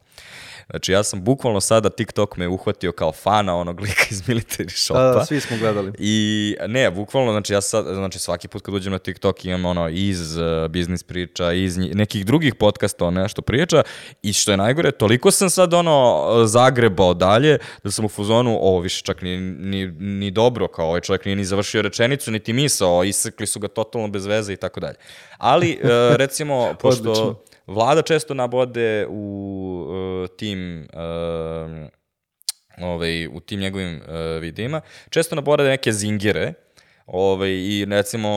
Znači 0.69 0.91
ja 0.91 1.03
sam 1.03 1.23
bukvalno 1.23 1.61
sada 1.61 1.89
TikTok 1.89 2.37
me 2.37 2.47
uhvatio 2.47 2.91
kao 2.91 3.11
fana 3.11 3.55
onog 3.55 3.79
lika 3.79 4.03
iz 4.11 4.21
Military 4.21 4.69
Shopa. 4.75 5.01
Da, 5.01 5.11
da, 5.11 5.25
svi 5.25 5.41
smo 5.41 5.57
gledali. 5.57 5.91
I 5.99 6.55
ne, 6.67 6.91
bukvalno, 6.91 7.31
znači 7.31 7.53
ja 7.53 7.61
sad, 7.61 7.85
znači 7.85 8.19
svaki 8.19 8.47
put 8.47 8.61
kad 8.61 8.73
uđem 8.73 8.91
na 8.91 8.99
TikTok 8.99 9.45
imam 9.45 9.65
ono 9.65 9.89
iz 9.89 10.37
uh, 10.37 10.67
biznis 10.67 11.03
priča, 11.03 11.51
iz 11.53 11.77
nekih 11.77 12.25
drugih 12.25 12.55
podcasta 12.55 13.05
o 13.05 13.11
nešto 13.11 13.41
priča 13.41 13.83
i 14.21 14.33
što 14.33 14.51
je 14.51 14.57
najgore, 14.57 14.91
toliko 14.91 15.31
sam 15.31 15.49
sad 15.49 15.73
ono 15.73 16.25
zagrebao 16.45 17.13
dalje 17.13 17.57
da 17.83 17.91
sam 17.91 18.05
u 18.05 18.09
fuzonu, 18.09 18.57
ovo 18.61 18.79
više 18.79 19.01
čak 19.03 19.21
ni, 19.21 19.37
ni, 19.39 19.85
ni 19.99 20.31
dobro, 20.31 20.67
kao 20.67 20.87
ovaj 20.87 21.01
čovjek 21.01 21.25
nije 21.25 21.35
ni 21.35 21.45
završio 21.45 21.81
rečenicu, 21.81 22.31
niti 22.31 22.53
misao, 22.53 23.03
isekli 23.03 23.47
su 23.47 23.59
ga 23.59 23.67
totalno 23.67 24.07
bez 24.07 24.25
veze 24.25 24.53
i 24.53 24.57
tako 24.57 24.79
dalje. 24.79 24.95
Ali, 25.37 25.79
uh, 25.83 25.89
recimo, 26.15 26.73
pošto 26.81 27.43
Vlada 27.69 28.01
često 28.01 28.33
nabode 28.33 29.07
u 29.09 29.85
uh, 29.87 30.37
tim 30.37 30.87
uh, 30.93 31.89
ovaj, 32.83 33.27
u 33.27 33.39
tim 33.39 33.59
njegovim 33.59 33.95
uh, 33.95 34.41
videima, 34.41 34.81
često 35.09 35.35
nabode 35.35 35.63
neke 35.63 35.91
zingire, 35.91 36.53
Ovaj, 37.11 37.49
I 37.49 37.85
recimo 37.85 38.29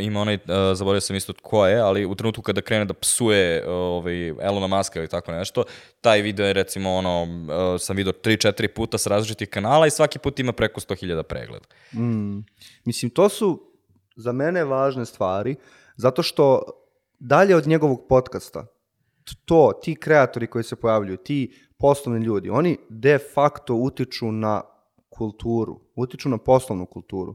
ima 0.00 0.20
onaj, 0.20 0.34
uh, 0.34 0.40
zaboravio 0.74 1.00
sam 1.00 1.16
isto 1.16 1.32
ko 1.42 1.66
je, 1.66 1.80
ali 1.80 2.06
u 2.06 2.14
trenutku 2.14 2.42
kada 2.42 2.60
krene 2.60 2.84
da 2.84 2.94
psuje 2.94 3.68
ovaj, 3.68 4.28
Elona 4.28 4.66
Muska 4.66 4.98
ili 4.98 5.08
tako 5.08 5.32
nešto, 5.32 5.64
taj 6.00 6.22
video 6.22 6.46
je 6.46 6.52
recimo 6.52 6.94
ono, 6.94 7.22
uh, 7.22 7.80
sam 7.80 7.96
video 7.96 8.12
3-4 8.12 8.68
puta 8.68 8.98
sa 8.98 9.10
različitih 9.10 9.48
kanala 9.48 9.86
i 9.86 9.90
svaki 9.90 10.18
put 10.18 10.38
ima 10.40 10.52
preko 10.52 10.80
100.000 10.80 11.22
pregleda. 11.22 11.66
Mm. 11.92 12.44
Mislim, 12.84 13.10
to 13.10 13.28
su 13.28 13.70
za 14.16 14.32
mene 14.32 14.64
važne 14.64 15.06
stvari, 15.06 15.56
zato 15.96 16.22
što 16.22 16.62
dalje 17.18 17.56
od 17.56 17.66
njegovog 17.66 18.06
podcasta 18.08 18.66
to, 19.44 19.72
ti 19.82 19.94
kreatori 19.94 20.46
koji 20.46 20.64
se 20.64 20.76
pojavljuju, 20.76 21.16
ti 21.16 21.54
poslovni 21.78 22.24
ljudi, 22.24 22.50
oni 22.50 22.78
de 22.88 23.18
facto 23.34 23.74
utiču 23.74 24.32
na 24.32 24.60
kulturu, 25.08 25.80
utiču 25.96 26.28
na 26.28 26.38
poslovnu 26.38 26.86
kulturu. 26.86 27.34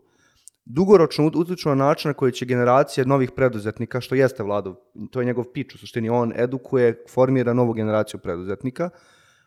Dugoročno 0.65 1.25
ut- 1.25 1.35
utiču 1.35 1.69
na 1.69 1.75
način 1.75 2.09
na 2.09 2.13
koji 2.13 2.31
će 2.31 2.45
generacije 2.45 3.05
novih 3.05 3.31
preduzetnika, 3.31 4.01
što 4.01 4.15
jeste 4.15 4.43
Vladov, 4.43 4.75
to 5.11 5.19
je 5.19 5.25
njegov 5.25 5.45
pič 5.53 5.75
u 5.75 5.77
suštini, 5.77 6.09
on 6.09 6.33
edukuje, 6.35 7.03
formira 7.09 7.53
novu 7.53 7.73
generaciju 7.73 8.19
preduzetnika, 8.19 8.89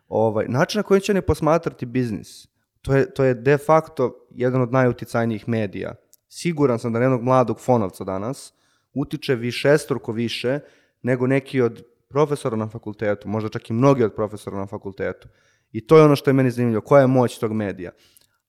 ovaj, 0.09 0.49
način 0.49 0.79
na 0.79 0.83
koji 0.83 1.01
će 1.01 1.13
oni 1.13 1.23
posmatrati 1.23 1.87
biznis. 1.87 2.49
To 2.83 2.95
je, 2.95 3.11
to 3.15 3.25
je 3.25 3.35
de 3.35 3.59
facto 3.59 4.27
jedan 4.31 4.63
od 4.63 4.73
najuticajnijih 4.73 5.49
medija. 5.49 5.95
Siguran 6.29 6.79
sam 6.79 6.93
da 6.93 6.99
na 6.99 7.05
jednog 7.05 7.23
mladog 7.23 7.61
fonovca 7.61 8.05
danas 8.05 8.53
utiče 8.95 9.35
višestruko 9.35 10.13
više 10.13 10.61
nego 11.03 11.27
neki 11.27 11.61
od 11.61 11.85
profesora 12.13 12.57
na 12.57 12.69
fakultetu, 12.69 13.29
možda 13.29 13.49
čak 13.49 13.71
i 13.71 13.73
mnogi 13.73 14.05
od 14.05 14.15
profesora 14.15 14.57
na 14.57 14.67
fakultetu. 14.67 15.29
I 15.73 15.87
to 15.87 15.97
je 15.97 16.05
ono 16.05 16.17
što 16.17 16.31
je 16.31 16.35
meni 16.35 16.51
zanimljivo, 16.51 16.81
koja 16.81 17.01
je 17.01 17.07
moć 17.07 17.39
tog 17.39 17.53
medija. 17.53 17.91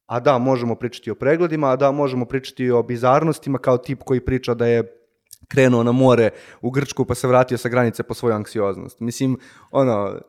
A 0.06 0.20
da, 0.20 0.38
možemo 0.38 0.76
pričati 0.76 1.12
o 1.12 1.16
pregledima, 1.16 1.72
a 1.72 1.76
da, 1.76 1.92
možemo 1.92 2.26
pričati 2.26 2.72
o 2.72 2.84
bizarnostima 2.84 3.58
kao 3.58 3.78
tip 3.78 4.04
koji 4.04 4.26
priča 4.26 4.54
da 4.54 4.68
je 4.68 5.00
krenuo 5.48 5.84
na 5.84 5.92
more 5.92 6.30
u 6.62 6.72
Grčku 6.72 7.06
pa 7.06 7.16
se 7.16 7.28
vratio 7.28 7.58
sa 7.58 7.70
granice 7.70 8.04
po 8.04 8.14
svoju 8.14 8.36
anksioznost. 8.36 9.00
Mislim, 9.00 9.38
ono, 9.72 10.20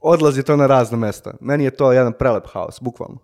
odlazi 0.00 0.42
to 0.42 0.56
na 0.56 0.66
razna 0.66 0.98
mesta. 0.98 1.34
Meni 1.40 1.64
je 1.64 1.70
to 1.70 1.92
jedan 1.92 2.12
prelep 2.12 2.46
haos, 2.52 2.78
bukvalno. 2.80 3.18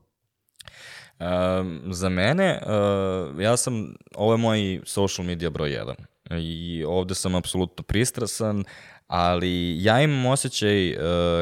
Um, 1.20 1.80
za 1.92 2.08
mene, 2.08 2.60
uh, 2.66 3.40
ja 3.40 3.56
sam, 3.56 3.94
ovo 4.14 4.32
je 4.32 4.38
moj 4.38 4.80
social 4.84 5.26
media 5.26 5.50
broj 5.50 5.70
1 5.70 5.94
i 6.40 6.84
ovde 6.88 7.14
sam 7.14 7.34
apsolutno 7.34 7.84
pristrasan, 7.84 8.64
ali 9.12 9.84
ja 9.84 10.00
imam 10.00 10.26
osjećaj 10.26 10.92
uh, 10.92 11.00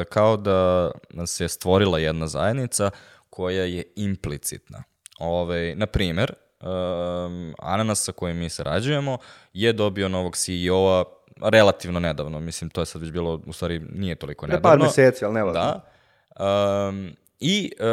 kao 0.09 0.37
da 0.37 0.91
se 1.25 1.47
stvorila 1.47 1.99
jedna 1.99 2.27
zajednica 2.27 2.91
koja 3.29 3.63
je 3.63 3.83
implicitna. 3.95 4.83
Ove, 5.19 5.75
na 5.75 5.85
primer, 5.85 6.33
um, 6.61 7.53
Ananas 7.59 8.03
sa 8.03 8.11
kojim 8.11 8.37
mi 8.37 8.49
sarađujemo 8.49 9.17
je 9.53 9.73
dobio 9.73 10.09
novog 10.09 10.35
CEO-a 10.35 11.03
relativno 11.49 11.99
nedavno, 11.99 12.39
mislim 12.39 12.69
to 12.69 12.81
je 12.81 12.85
sad 12.85 13.01
već 13.01 13.11
bilo, 13.11 13.41
u 13.45 13.53
stvari 13.53 13.79
nije 13.79 14.15
toliko 14.15 14.45
Pre 14.45 14.55
nedavno. 14.55 14.79
par 14.79 14.87
meseci, 14.87 15.25
ali 15.25 15.33
ne 15.33 15.43
važno. 15.43 15.61
Da. 15.61 16.87
Um, 16.89 17.15
I 17.39 17.71
uh, 17.79 17.85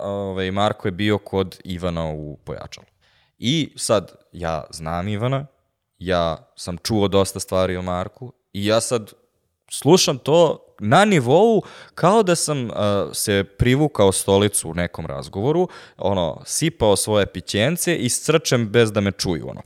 ovaj, 0.00 0.50
Marko 0.50 0.88
je 0.88 0.92
bio 0.92 1.18
kod 1.18 1.60
Ivana 1.64 2.10
u 2.10 2.36
Pojačalu. 2.36 2.86
I 3.38 3.72
sad, 3.76 4.12
ja 4.32 4.64
znam 4.70 5.08
Ivana, 5.08 5.46
ja 5.98 6.52
sam 6.56 6.76
čuo 6.76 7.08
dosta 7.08 7.40
stvari 7.40 7.76
o 7.76 7.82
Marku 7.82 8.32
i 8.58 8.66
ja 8.66 8.80
sad 8.80 9.12
slušam 9.70 10.18
to 10.18 10.64
na 10.80 11.04
nivou 11.04 11.62
kao 11.94 12.22
da 12.22 12.34
sam 12.34 12.64
uh, 12.64 12.70
se 13.12 13.44
privukao 13.44 14.12
stolicu 14.12 14.70
u 14.70 14.74
nekom 14.74 15.06
razgovoru, 15.06 15.68
ono, 15.96 16.42
sipao 16.44 16.96
svoje 16.96 17.26
pićence 17.26 17.96
i 17.96 18.08
srčem 18.08 18.68
bez 18.68 18.92
da 18.92 19.00
me 19.00 19.12
čuju, 19.12 19.48
ono. 19.48 19.62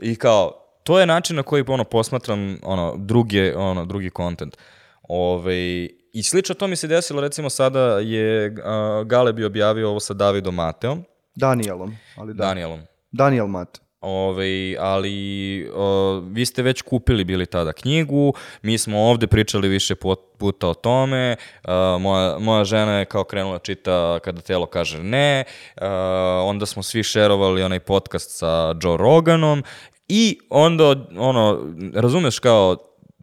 I 0.00 0.16
kao, 0.16 0.52
to 0.84 1.00
je 1.00 1.06
način 1.06 1.36
na 1.36 1.42
koji 1.42 1.64
ono 1.68 1.84
posmatram 1.84 2.58
ono 2.62 2.94
druge 2.98 3.56
ono 3.56 3.84
drugi 3.84 4.10
kontent. 4.10 4.56
Ove, 5.02 5.86
i 6.12 6.22
slično 6.22 6.54
to 6.54 6.66
mi 6.66 6.76
se 6.76 6.86
desilo 6.86 7.20
recimo 7.20 7.50
sada 7.50 7.98
je 7.98 8.50
uh, 8.50 9.06
Galeb 9.06 9.38
je 9.38 9.46
objavio 9.46 9.90
ovo 9.90 10.00
sa 10.00 10.14
Davidom 10.14 10.54
Mateom, 10.54 11.04
Danielom, 11.34 11.96
ali 12.16 12.34
da. 12.34 12.44
Danielom. 12.44 12.80
Daniel 13.12 13.46
Mat. 13.46 13.80
Ove, 14.00 14.76
ali 14.78 15.70
o, 15.74 16.20
vi 16.32 16.46
ste 16.46 16.62
već 16.62 16.82
kupili 16.82 17.24
bili 17.24 17.46
tada 17.46 17.72
knjigu, 17.72 18.34
mi 18.62 18.78
smo 18.78 18.98
ovde 19.00 19.26
pričali 19.26 19.68
više 19.68 19.94
put- 19.94 20.36
puta 20.38 20.68
o 20.68 20.74
tome, 20.74 21.36
a, 21.64 21.98
moja, 22.00 22.38
moja 22.38 22.64
žena 22.64 22.98
je 22.98 23.04
kao 23.04 23.24
krenula 23.24 23.58
čita 23.58 24.18
kada 24.18 24.40
telo 24.40 24.66
kaže 24.66 25.02
ne, 25.02 25.44
a, 25.76 26.42
onda 26.46 26.66
smo 26.66 26.82
svi 26.82 27.02
šerovali 27.02 27.62
onaj 27.62 27.80
podcast 27.80 28.38
sa 28.38 28.74
Joe 28.82 28.96
Roganom 28.96 29.62
i 30.08 30.38
onda, 30.50 30.94
ono, 31.18 31.74
razumeš 31.94 32.38
kao, 32.38 32.76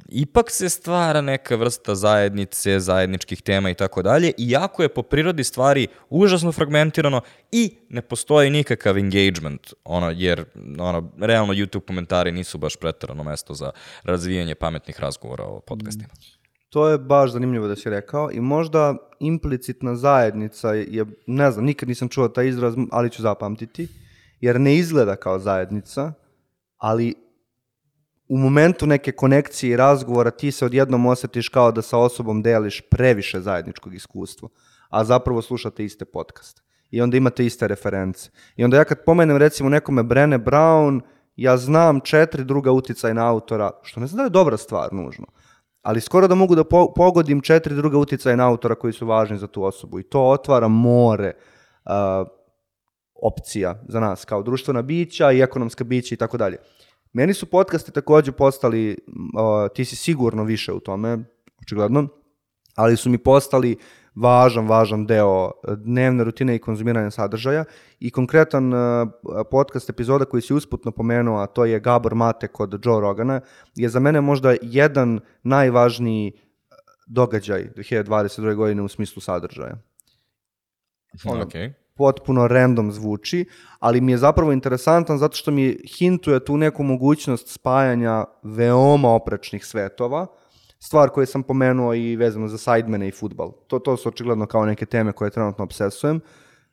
ipak 0.10 0.51
se 0.51 0.70
stvara 0.70 1.22
neka 1.22 1.55
vrsta 1.55 1.95
zajednice, 1.95 2.80
zajedničkih 2.80 3.41
tema 3.41 3.70
i 3.70 3.74
tako 3.74 4.01
dalje, 4.01 4.32
iako 4.38 4.84
je 4.84 4.89
po 4.89 5.03
prirodi 5.03 5.43
stvari 5.43 5.88
užasno 6.10 6.51
fragmentirano 6.51 7.22
i 7.51 7.78
ne 7.89 8.01
postoji 8.01 8.49
nikakav 8.49 8.97
engagement, 8.97 9.74
ono, 9.84 10.12
jer 10.16 10.45
ono, 10.80 11.12
realno 11.20 11.53
YouTube 11.53 11.86
komentari 11.88 12.32
nisu 12.32 12.58
baš 12.58 12.76
pretarano 12.76 13.24
mesto 13.24 13.53
za 13.53 13.72
razvijanje 14.03 14.55
pametnih 14.55 14.99
razgovora 14.99 15.43
o 15.43 15.60
podcastima. 15.60 16.10
To 16.70 16.89
je 16.89 16.97
baš 16.97 17.32
zanimljivo 17.32 17.68
da 17.68 17.76
si 17.76 17.89
rekao 17.89 18.32
i 18.32 18.39
možda 18.39 18.95
implicitna 19.20 19.95
zajednica 19.95 20.74
je, 20.74 21.05
ne 21.28 21.51
znam, 21.51 21.66
nikad 21.66 21.89
nisam 21.89 22.10
čuo 22.10 22.28
taj 22.28 22.47
izraz, 22.47 22.74
ali 22.91 23.10
ću 23.10 23.22
zapamtiti, 23.22 23.88
jer 24.39 24.60
ne 24.60 24.76
izgleda 24.76 25.16
kao 25.16 25.39
zajednica, 25.39 26.14
ali 26.78 27.26
u 28.30 28.38
momentu 28.38 28.86
neke 28.86 29.11
konekcije 29.11 29.73
i 29.73 29.78
razgovora 29.78 30.32
ti 30.32 30.51
se 30.51 30.65
odjednom 30.65 31.05
osjetiš 31.05 31.49
kao 31.49 31.71
da 31.71 31.82
sa 31.82 31.97
osobom 31.97 32.41
deliš 32.41 32.82
previše 32.89 33.41
zajedničkog 33.41 33.95
iskustva, 33.95 34.49
a 34.89 35.03
zapravo 35.03 35.41
slušate 35.41 35.86
iste 35.86 36.05
podcaste. 36.05 36.61
I 36.91 37.01
onda 37.01 37.17
imate 37.17 37.45
iste 37.45 37.67
reference. 37.67 38.30
I 38.55 38.63
onda 38.63 38.78
ja 38.78 38.84
kad 38.84 39.03
pomenem 39.05 39.38
recimo 39.38 39.69
nekome 39.69 40.03
Brene 40.03 40.39
Brown, 40.39 41.01
ja 41.36 41.57
znam 41.57 41.99
četiri 41.99 42.43
druga 42.43 42.71
uticajna 42.71 43.30
autora, 43.30 43.71
što 43.84 43.99
ne 43.99 44.07
znam 44.07 44.17
da 44.17 44.23
je 44.23 44.30
dobra 44.30 44.57
stvar 44.57 44.93
nužno, 44.93 45.25
ali 45.82 46.01
skoro 46.01 46.28
da 46.28 46.36
mogu 46.36 46.55
da 46.55 46.63
po- 46.63 46.93
pogodim 46.95 47.41
četiri 47.41 47.75
druga 47.75 47.97
uticajna 47.97 48.47
autora 48.47 48.75
koji 48.75 48.93
su 48.93 49.05
važni 49.05 49.38
za 49.38 49.47
tu 49.47 49.63
osobu. 49.63 49.99
I 49.99 50.03
to 50.03 50.21
otvara 50.21 50.67
more 50.67 51.34
uh, 51.86 51.91
opcija 53.21 53.84
za 53.88 53.99
nas 53.99 54.25
kao 54.25 54.43
društvena 54.43 54.82
bića 54.82 55.32
i 55.32 55.41
ekonomska 55.41 55.84
bića 55.84 56.15
i 56.15 56.17
tako 56.17 56.38
dalje. 56.38 56.57
Meni 57.18 57.34
su 57.34 57.45
podcasti 57.45 57.91
takođe 57.91 58.32
postali, 58.32 58.97
uh, 59.07 59.74
ti 59.76 59.86
si 59.86 59.95
sigurno 59.95 60.43
više 60.43 60.74
u 60.74 60.80
tome, 60.80 61.18
očigledno, 61.61 62.07
ali 62.76 62.97
su 62.97 63.09
mi 63.09 63.18
postali 63.18 63.78
važan, 64.15 64.68
važan 64.68 65.05
deo 65.05 65.51
dnevne 65.78 66.24
rutine 66.24 66.55
i 66.55 66.59
konzumiranja 66.59 67.11
sadržaja 67.11 67.63
i 67.99 68.11
konkretan 68.11 68.74
uh, 68.74 68.80
podcast 69.51 69.89
epizoda 69.89 70.26
koji 70.26 70.41
si 70.41 70.53
usputno 70.53 70.91
pomenuo, 70.91 71.39
a 71.39 71.47
to 71.47 71.65
je 71.65 71.80
Gabor 71.80 72.15
Mate 72.15 72.47
kod 72.47 72.82
Joe 72.86 73.01
Rogana, 73.01 73.41
je 73.76 73.89
za 73.89 73.99
mene 73.99 74.22
možda 74.22 74.55
jedan 74.61 75.20
najvažniji 75.43 76.32
događaj 77.07 77.70
2022. 77.76 78.55
godine 78.55 78.82
u 78.82 78.88
smislu 78.88 79.22
sadržaja 79.22 79.78
ono, 81.26 81.45
Okay. 81.45 81.74
Potpuno 81.98 82.48
random 82.48 82.91
zvuči, 82.91 83.45
ali 83.80 84.02
mi 84.02 84.12
je 84.12 84.18
zapravo 84.18 84.52
interesantan 84.52 85.18
zato 85.18 85.36
što 85.36 85.52
mi 85.52 85.78
hintuje 85.98 86.45
tu 86.45 86.58
neku 86.58 86.84
mogućnost 86.84 87.48
spajanja 87.48 88.26
veoma 88.43 89.10
oprečnih 89.10 89.66
svetova, 89.66 90.28
stvar 90.80 91.10
koju 91.10 91.26
sam 91.26 91.43
pomenuo 91.43 91.93
i 91.93 92.16
vezano 92.16 92.48
za 92.48 92.58
sidemane 92.58 93.08
i 93.08 93.12
futbal. 93.12 93.52
To, 93.68 93.80
to 93.80 93.98
su 93.98 94.10
očigledno 94.10 94.45
kao 94.45 94.66
neke 94.66 94.86
teme 94.86 95.12
koje 95.12 95.32
trenutno 95.32 95.64
obsesujem. 95.64 96.20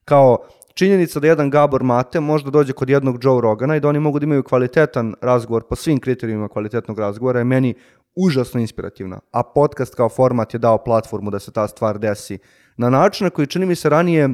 Kao 0.05 0.39
činjenica 0.75 1.21
da 1.21 1.27
jedan 1.27 1.51
Gabor 1.51 1.83
Mate 1.83 2.21
možda 2.21 2.51
dođe 2.51 2.73
kod 2.73 2.91
jednog 2.91 3.25
Joe 3.25 3.41
Rogana 3.41 3.77
i 3.77 3.81
da 3.81 3.89
oni 3.89 4.01
mogu 4.01 4.19
da 4.19 4.25
imaju 4.25 4.43
kvalitetan 4.43 5.15
razgovor 5.21 5.63
po 5.69 5.77
svim 5.77 6.01
kriterijima 6.01 6.49
kvalitetnog 6.49 6.99
razgovora 6.99 7.39
je 7.39 7.45
meni 7.45 7.75
užasno 8.17 8.61
inspirativna. 8.61 9.21
A 9.31 9.43
podcast 9.43 9.95
kao 9.95 10.09
format 10.09 10.55
je 10.55 10.59
dao 10.59 10.85
platformu 10.85 11.31
da 11.31 11.39
se 11.39 11.53
ta 11.53 11.69
stvar 11.69 11.99
desi 11.99 12.39
na 12.77 12.91
način 12.91 13.25
na 13.25 13.31
koji 13.31 13.47
čini 13.47 13.67
mi 13.67 13.75
se 13.75 13.89
ranije 13.89 14.29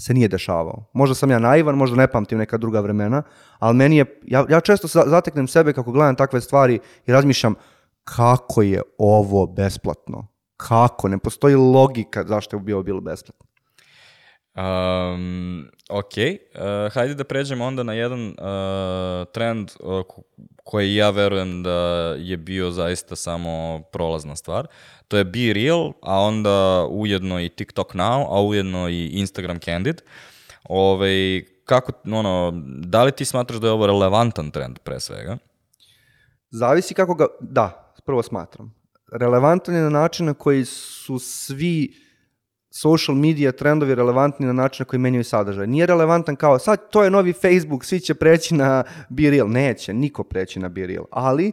se 0.00 0.14
nije 0.14 0.28
dešavao. 0.28 0.84
Možda 0.92 1.14
sam 1.14 1.30
ja 1.30 1.38
naivan, 1.38 1.74
možda 1.74 1.96
ne 1.96 2.10
pamtim 2.10 2.38
neka 2.38 2.56
druga 2.58 2.80
vremena, 2.80 3.22
ali 3.58 3.76
meni 3.76 3.96
je, 3.96 4.20
ja, 4.26 4.46
ja 4.48 4.60
često 4.60 4.86
za- 4.88 5.04
zateknem 5.06 5.48
sebe 5.48 5.72
kako 5.72 5.92
gledam 5.92 6.16
takve 6.16 6.40
stvari 6.40 6.78
i 7.06 7.12
razmišljam 7.12 7.54
kako 8.04 8.62
je 8.62 8.82
ovo 8.98 9.46
besplatno. 9.46 10.26
Kako? 10.56 11.08
Ne 11.08 11.18
postoji 11.18 11.54
logika 11.54 12.24
zašto 12.26 12.56
je 12.56 12.60
bilo 12.60 12.82
bilo 12.82 13.00
besplatno. 13.00 13.46
Um, 14.56 15.68
ok, 15.90 16.12
uh, 16.16 16.94
hajde 16.94 17.14
da 17.14 17.24
pređemo 17.24 17.64
onda 17.64 17.82
na 17.82 17.92
jedan 17.92 18.26
uh, 18.28 18.34
trend 19.32 19.70
uh, 19.80 20.04
koji 20.64 20.94
ja 20.94 21.10
verujem 21.10 21.62
da 21.62 21.70
je 22.18 22.36
bio 22.36 22.70
zaista 22.70 23.16
samo 23.16 23.82
prolazna 23.92 24.36
stvar. 24.36 24.66
To 25.08 25.16
je 25.16 25.24
Be 25.24 25.52
Real, 25.54 25.92
a 26.02 26.20
onda 26.20 26.86
ujedno 26.90 27.40
i 27.40 27.48
TikTok 27.48 27.94
Now, 27.94 28.26
a 28.28 28.42
ujedno 28.42 28.88
i 28.88 29.06
Instagram 29.06 29.58
Candid. 29.58 30.02
Ove, 30.64 31.42
kako, 31.64 31.92
ono, 32.04 32.52
da 32.64 33.04
li 33.04 33.12
ti 33.12 33.24
smatraš 33.24 33.60
da 33.60 33.66
je 33.66 33.72
ovo 33.72 33.86
relevantan 33.86 34.50
trend 34.50 34.78
pre 34.78 35.00
svega? 35.00 35.38
Zavisi 36.50 36.94
kako 36.94 37.14
ga, 37.14 37.26
da, 37.40 37.94
prvo 38.06 38.22
smatram. 38.22 38.74
Relevantan 39.12 39.74
je 39.74 39.82
na 39.82 39.90
način 39.90 40.26
na 40.26 40.34
koji 40.34 40.64
su 40.64 41.18
svi 41.18 41.94
social 42.70 43.16
media 43.16 43.52
trendovi 43.52 43.94
relevantni 43.94 44.46
na 44.46 44.52
način 44.52 44.84
na 44.84 44.88
koji 44.88 45.00
menjaju 45.00 45.24
sadržaj. 45.24 45.66
Nije 45.66 45.86
relevantan 45.86 46.36
kao 46.36 46.58
sad 46.58 46.90
to 46.90 47.04
je 47.04 47.10
novi 47.10 47.32
Facebook, 47.32 47.84
svi 47.84 48.00
će 48.00 48.14
preći 48.14 48.54
na 48.54 48.84
Be 49.08 49.30
Real. 49.30 49.48
Neće, 49.48 49.94
niko 49.94 50.24
preći 50.24 50.58
na 50.58 50.68
Be 50.68 50.86
Real. 50.86 51.04
Ali 51.10 51.52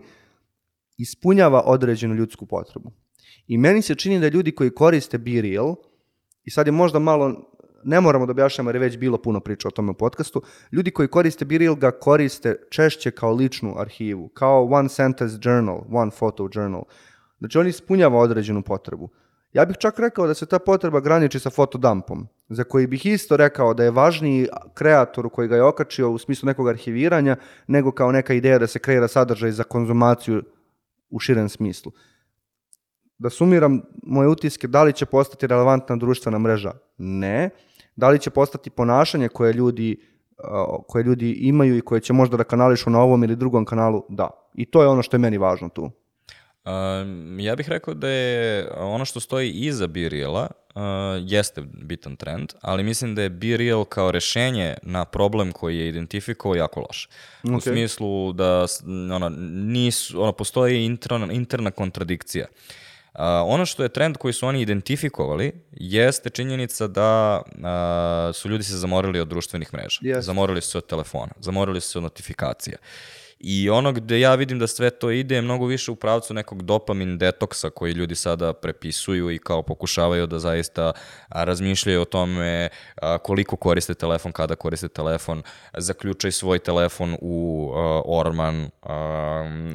ispunjava 0.98 1.62
određenu 1.66 2.16
ljudsku 2.16 2.46
potrebu. 2.46 2.92
I 3.48 3.58
meni 3.58 3.82
se 3.82 3.96
čini 3.96 4.20
da 4.20 4.28
ljudi 4.28 4.52
koji 4.52 4.70
koriste 4.70 5.18
Be 5.18 5.42
Real, 5.42 5.76
i 6.44 6.52
sad 6.52 6.68
je 6.68 6.72
možda 6.72 7.00
malo, 7.00 7.52
ne 7.84 8.02
moramo 8.02 8.26
da 8.26 8.32
objašnjamo 8.32 8.70
jer 8.70 8.76
je 8.76 8.80
već 8.80 8.98
bilo 8.98 9.18
puno 9.18 9.40
priča 9.40 9.68
o 9.68 9.72
tome 9.72 9.92
u 9.92 9.94
podcastu, 9.94 10.42
ljudi 10.72 10.92
koji 10.92 11.08
koriste 11.08 11.46
Be 11.46 11.58
Real 11.58 11.76
ga 11.76 11.92
koriste 11.92 12.56
češće 12.70 13.12
kao 13.12 13.34
ličnu 13.34 13.76
arhivu, 13.78 14.28
kao 14.28 14.66
one 14.72 14.90
sentence 14.90 15.38
journal, 15.42 15.82
one 15.92 16.12
photo 16.12 16.50
journal. 16.54 16.84
Znači 17.40 17.58
on 17.58 17.68
ispunjava 17.68 18.20
određenu 18.20 18.62
potrebu. 18.62 19.10
Ja 19.58 19.66
bih 19.66 19.78
čak 19.80 20.00
rekao 20.00 20.28
da 20.28 20.34
se 20.34 20.46
ta 20.46 20.60
potreba 20.60 21.00
graniči 21.00 21.40
sa 21.40 21.50
fotodumpom, 21.50 22.28
za 22.50 22.64
koji 22.64 22.88
bih 22.88 23.06
isto 23.06 23.38
rekao 23.38 23.74
da 23.74 23.84
je 23.84 23.92
važniji 23.92 24.48
kreatoru 24.74 25.30
koji 25.30 25.48
ga 25.48 25.56
je 25.56 25.64
okačio 25.64 26.12
u 26.12 26.18
smislu 26.18 26.46
nekog 26.48 26.70
arhiviranja, 26.70 27.36
nego 27.68 27.92
kao 27.92 28.12
neka 28.12 28.34
ideja 28.34 28.60
da 28.60 28.68
se 28.68 28.80
kreira 28.80 29.08
sadržaj 29.08 29.52
za 29.52 29.64
konzumaciju 29.64 30.44
u 31.10 31.20
širem 31.20 31.50
smislu. 31.50 31.92
Da 33.18 33.30
sumiram 33.30 33.82
moje 34.04 34.28
utiske, 34.28 34.68
da 34.68 34.84
li 34.84 34.94
će 34.94 35.06
postati 35.06 35.48
relevantna 35.48 35.96
društvena 35.96 36.40
mreža? 36.40 36.74
Ne. 36.98 37.50
Da 37.96 38.10
li 38.10 38.20
će 38.20 38.30
postati 38.30 38.70
ponašanje 38.70 39.30
koje 39.30 39.54
ljudi, 39.54 40.02
koje 40.88 41.04
ljudi 41.04 41.32
imaju 41.32 41.78
i 41.78 41.82
koje 41.82 42.02
će 42.02 42.14
možda 42.14 42.38
da 42.38 42.44
kanališu 42.44 42.90
na 42.90 43.02
ovom 43.02 43.24
ili 43.24 43.36
drugom 43.36 43.66
kanalu? 43.66 44.06
Da. 44.10 44.30
I 44.54 44.66
to 44.66 44.82
je 44.82 44.88
ono 44.88 45.02
što 45.02 45.16
je 45.16 45.20
meni 45.20 45.38
važno 45.38 45.70
tu. 45.70 45.92
Um, 46.68 47.40
ja 47.40 47.56
bih 47.56 47.70
rekao 47.70 47.94
da 47.94 48.10
je 48.10 48.70
ono 48.78 49.06
što 49.06 49.20
stoji 49.20 49.52
iza 49.52 49.88
Be-Reala 49.88 50.48
uh, 50.76 50.82
jeste 51.32 51.62
bitan 51.62 52.16
trend, 52.16 52.54
ali 52.62 52.84
mislim 52.84 53.16
da 53.16 53.22
je 53.22 53.30
Be-Real 53.30 53.86
kao 53.86 54.12
rešenje 54.12 54.76
na 54.84 55.06
problem 55.06 55.52
koji 55.52 55.78
je 55.78 55.88
identifikovao 55.90 56.56
jako 56.56 56.80
loš. 56.80 57.10
U 57.44 57.56
Ok. 57.56 57.64
smislu 57.64 58.34
da 58.34 58.66
ono, 59.16 59.30
nisu, 59.50 60.22
ono, 60.22 60.32
postoji 60.32 60.86
interna, 60.86 61.34
interna 61.34 61.72
kontradikcija. 61.72 62.46
Uh, 63.14 63.22
ono 63.46 63.66
što 63.66 63.84
je 63.84 63.90
trend 63.90 64.18
koji 64.18 64.34
su 64.34 64.48
oni 64.48 64.62
identifikovali 64.62 65.52
jeste 65.72 66.30
činjenica 66.30 66.88
da 66.88 67.42
uh, 67.46 68.36
su 68.36 68.50
ljudi 68.50 68.64
se 68.64 68.78
zamorili 68.78 69.20
od 69.20 69.28
društvenih 69.28 69.74
mreža. 69.74 70.00
Jeste. 70.02 70.22
Zamorili 70.22 70.62
su 70.62 70.70
se 70.70 70.78
od 70.78 70.86
telefona, 70.88 71.32
zamorili 71.40 71.82
su 71.82 71.90
se 71.90 71.98
od 72.00 72.04
notifikacija. 72.04 72.78
I 73.40 73.70
ono 73.70 73.92
gde 73.92 74.20
ja 74.20 74.36
vidim 74.36 74.60
da 74.60 74.68
sve 74.68 74.90
to 74.90 75.12
ide 75.12 75.36
je 75.36 75.42
mnogo 75.42 75.66
više 75.66 75.92
u 75.92 75.96
pravcu 75.96 76.34
nekog 76.34 76.62
dopamin 76.62 77.18
detoksa 77.18 77.70
koji 77.70 77.94
ljudi 77.94 78.16
sada 78.16 78.54
prepisuju 78.54 79.32
i 79.32 79.38
kao 79.38 79.62
pokušavaju 79.62 80.28
da 80.28 80.40
zaista 80.40 80.92
razmišljaju 81.30 82.02
o 82.02 82.06
tome 82.06 82.70
koliko 83.22 83.56
koriste 83.56 83.94
telefon, 83.94 84.32
kada 84.32 84.56
koriste 84.56 84.88
telefon, 84.88 85.44
zaključaj 85.78 86.32
svoj 86.32 86.60
telefon 86.60 87.18
u 87.22 87.72
orman, 88.06 88.70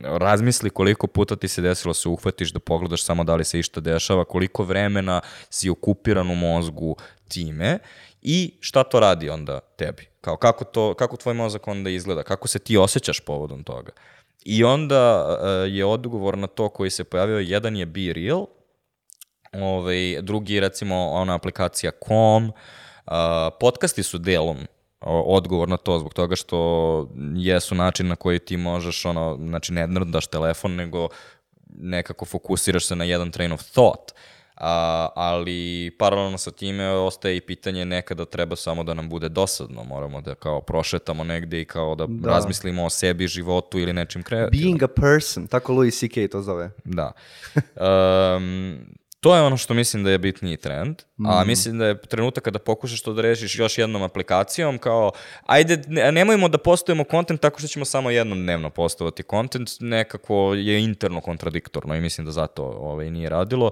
razmisli 0.05 0.70
koliko 0.70 1.06
puta 1.06 1.36
ti 1.36 1.48
se 1.48 1.62
desilo 1.62 1.94
se 1.94 2.09
uhvatiš 2.09 2.52
da 2.52 2.60
pogledaš 2.60 3.05
samo 3.05 3.24
da 3.24 3.34
li 3.34 3.44
se 3.44 3.59
išta 3.59 3.80
dešava, 3.80 4.24
koliko 4.24 4.64
vremena 4.64 5.20
si 5.51 5.70
okupiran 5.70 6.30
u 6.30 6.34
mozgu 6.34 6.97
time 7.28 7.78
i 8.23 8.55
šta 8.61 8.85
to 8.85 9.01
radi 9.01 9.31
onda 9.31 9.61
tebi? 9.61 10.09
Kao 10.20 10.36
kako, 10.36 10.65
to, 10.65 10.94
kako 10.94 11.16
tvoj 11.16 11.35
mozak 11.35 11.69
onda 11.69 11.90
izgleda? 11.90 12.23
Kako 12.23 12.49
se 12.49 12.59
ti 12.59 12.77
osjećaš 12.77 13.20
povodom 13.20 13.65
toga? 13.65 13.93
I 14.44 14.65
onda 14.65 15.27
uh, 15.27 15.74
je 15.74 15.85
odgovor 15.85 16.39
na 16.39 16.47
to 16.47 16.69
koji 16.69 16.90
se 16.90 17.05
pojavio, 17.05 17.39
jedan 17.39 17.77
je 17.77 17.86
Be 17.86 18.12
Real, 18.12 18.47
ovaj, 19.53 20.23
drugi 20.23 20.61
recimo 20.61 21.11
ona 21.11 21.35
aplikacija 21.35 21.90
Com, 21.90 22.44
uh, 22.47 23.12
podcasti 23.61 24.03
su 24.03 24.19
delom 24.19 24.59
odgovor 25.05 25.69
na 25.69 25.77
to 25.77 25.99
zbog 25.99 26.15
toga 26.15 26.36
što 26.36 27.09
jesu 27.36 27.74
način 27.74 28.09
na 28.09 28.16
koji 28.16 28.39
ti 28.39 28.57
možeš 28.57 29.05
ono, 29.05 29.39
znači 29.40 29.73
ne 29.73 29.86
nrdaš 29.86 30.27
telefon 30.27 30.74
nego 30.74 31.09
nekako 31.66 32.24
fokusiraš 32.24 32.86
se 32.86 32.97
na 32.97 33.05
jedan 33.05 33.31
train 33.31 33.53
of 33.53 33.62
thought. 33.62 34.12
A, 34.57 35.09
ali 35.15 35.91
paralelno 35.99 36.39
sa 36.39 36.51
time 36.51 36.89
ostaje 36.89 37.37
i 37.37 37.41
pitanje 37.41 37.85
nekada 37.85 38.24
treba 38.24 38.57
samo 38.57 38.85
da 38.85 38.95
nam 38.95 39.09
bude 39.09 39.29
dosadno, 39.29 39.85
moramo 39.85 40.20
da 40.20 40.35
kao 40.35 40.61
prošetamo 40.61 41.24
negde 41.24 41.61
i 41.61 41.65
kao 41.65 41.95
da, 41.95 42.07
Da. 42.09 42.29
razmislimo 42.29 42.85
o 42.85 42.91
sebi, 42.91 43.27
životu 43.29 43.79
ili 43.79 43.93
nečim 43.93 44.23
kreativnom. 44.23 44.62
Being 44.62 44.83
a 44.83 44.89
person, 44.89 45.47
tako 45.47 45.73
Louis 45.73 45.99
C.K. 46.01 46.29
to 46.29 46.43
zove. 46.43 46.70
Da. 46.85 47.12
Um, 47.57 48.79
to 49.20 49.37
je 49.37 49.43
ono 49.43 49.57
što 49.57 49.74
mislim 49.74 50.05
da 50.05 50.11
je 50.11 50.19
bitniji 50.19 50.57
trend, 50.57 50.97
a 51.27 51.45
mislim 51.45 51.79
da 51.79 51.87
je 51.87 52.01
trenutak 52.01 52.45
kada 52.45 52.59
pokušaš 52.59 53.03
to 53.03 53.12
da 53.12 53.23
rešiš 53.23 53.59
još 53.59 53.79
jednom 53.79 54.03
aplikacijom, 54.03 54.79
kao, 54.79 55.12
ajde, 55.47 55.83
ne, 55.89 56.12
nemojmo 56.12 56.49
da 56.49 56.59
postojimo 56.59 57.05
kontent 57.05 57.41
tako 57.41 57.59
što 57.59 57.69
ćemo 57.69 57.85
samo 57.85 58.11
jednom 58.11 58.39
dnevno 58.39 58.70
postovati 58.70 59.23
kontent, 59.23 59.70
nekako 59.81 60.55
je 60.55 60.85
interno 60.85 61.20
kontradiktorno 61.20 61.95
i 61.95 62.01
mislim 62.01 62.24
da 62.24 62.31
zato 62.33 62.65
ovaj, 62.65 63.11
nije 63.11 63.29
radilo. 63.29 63.70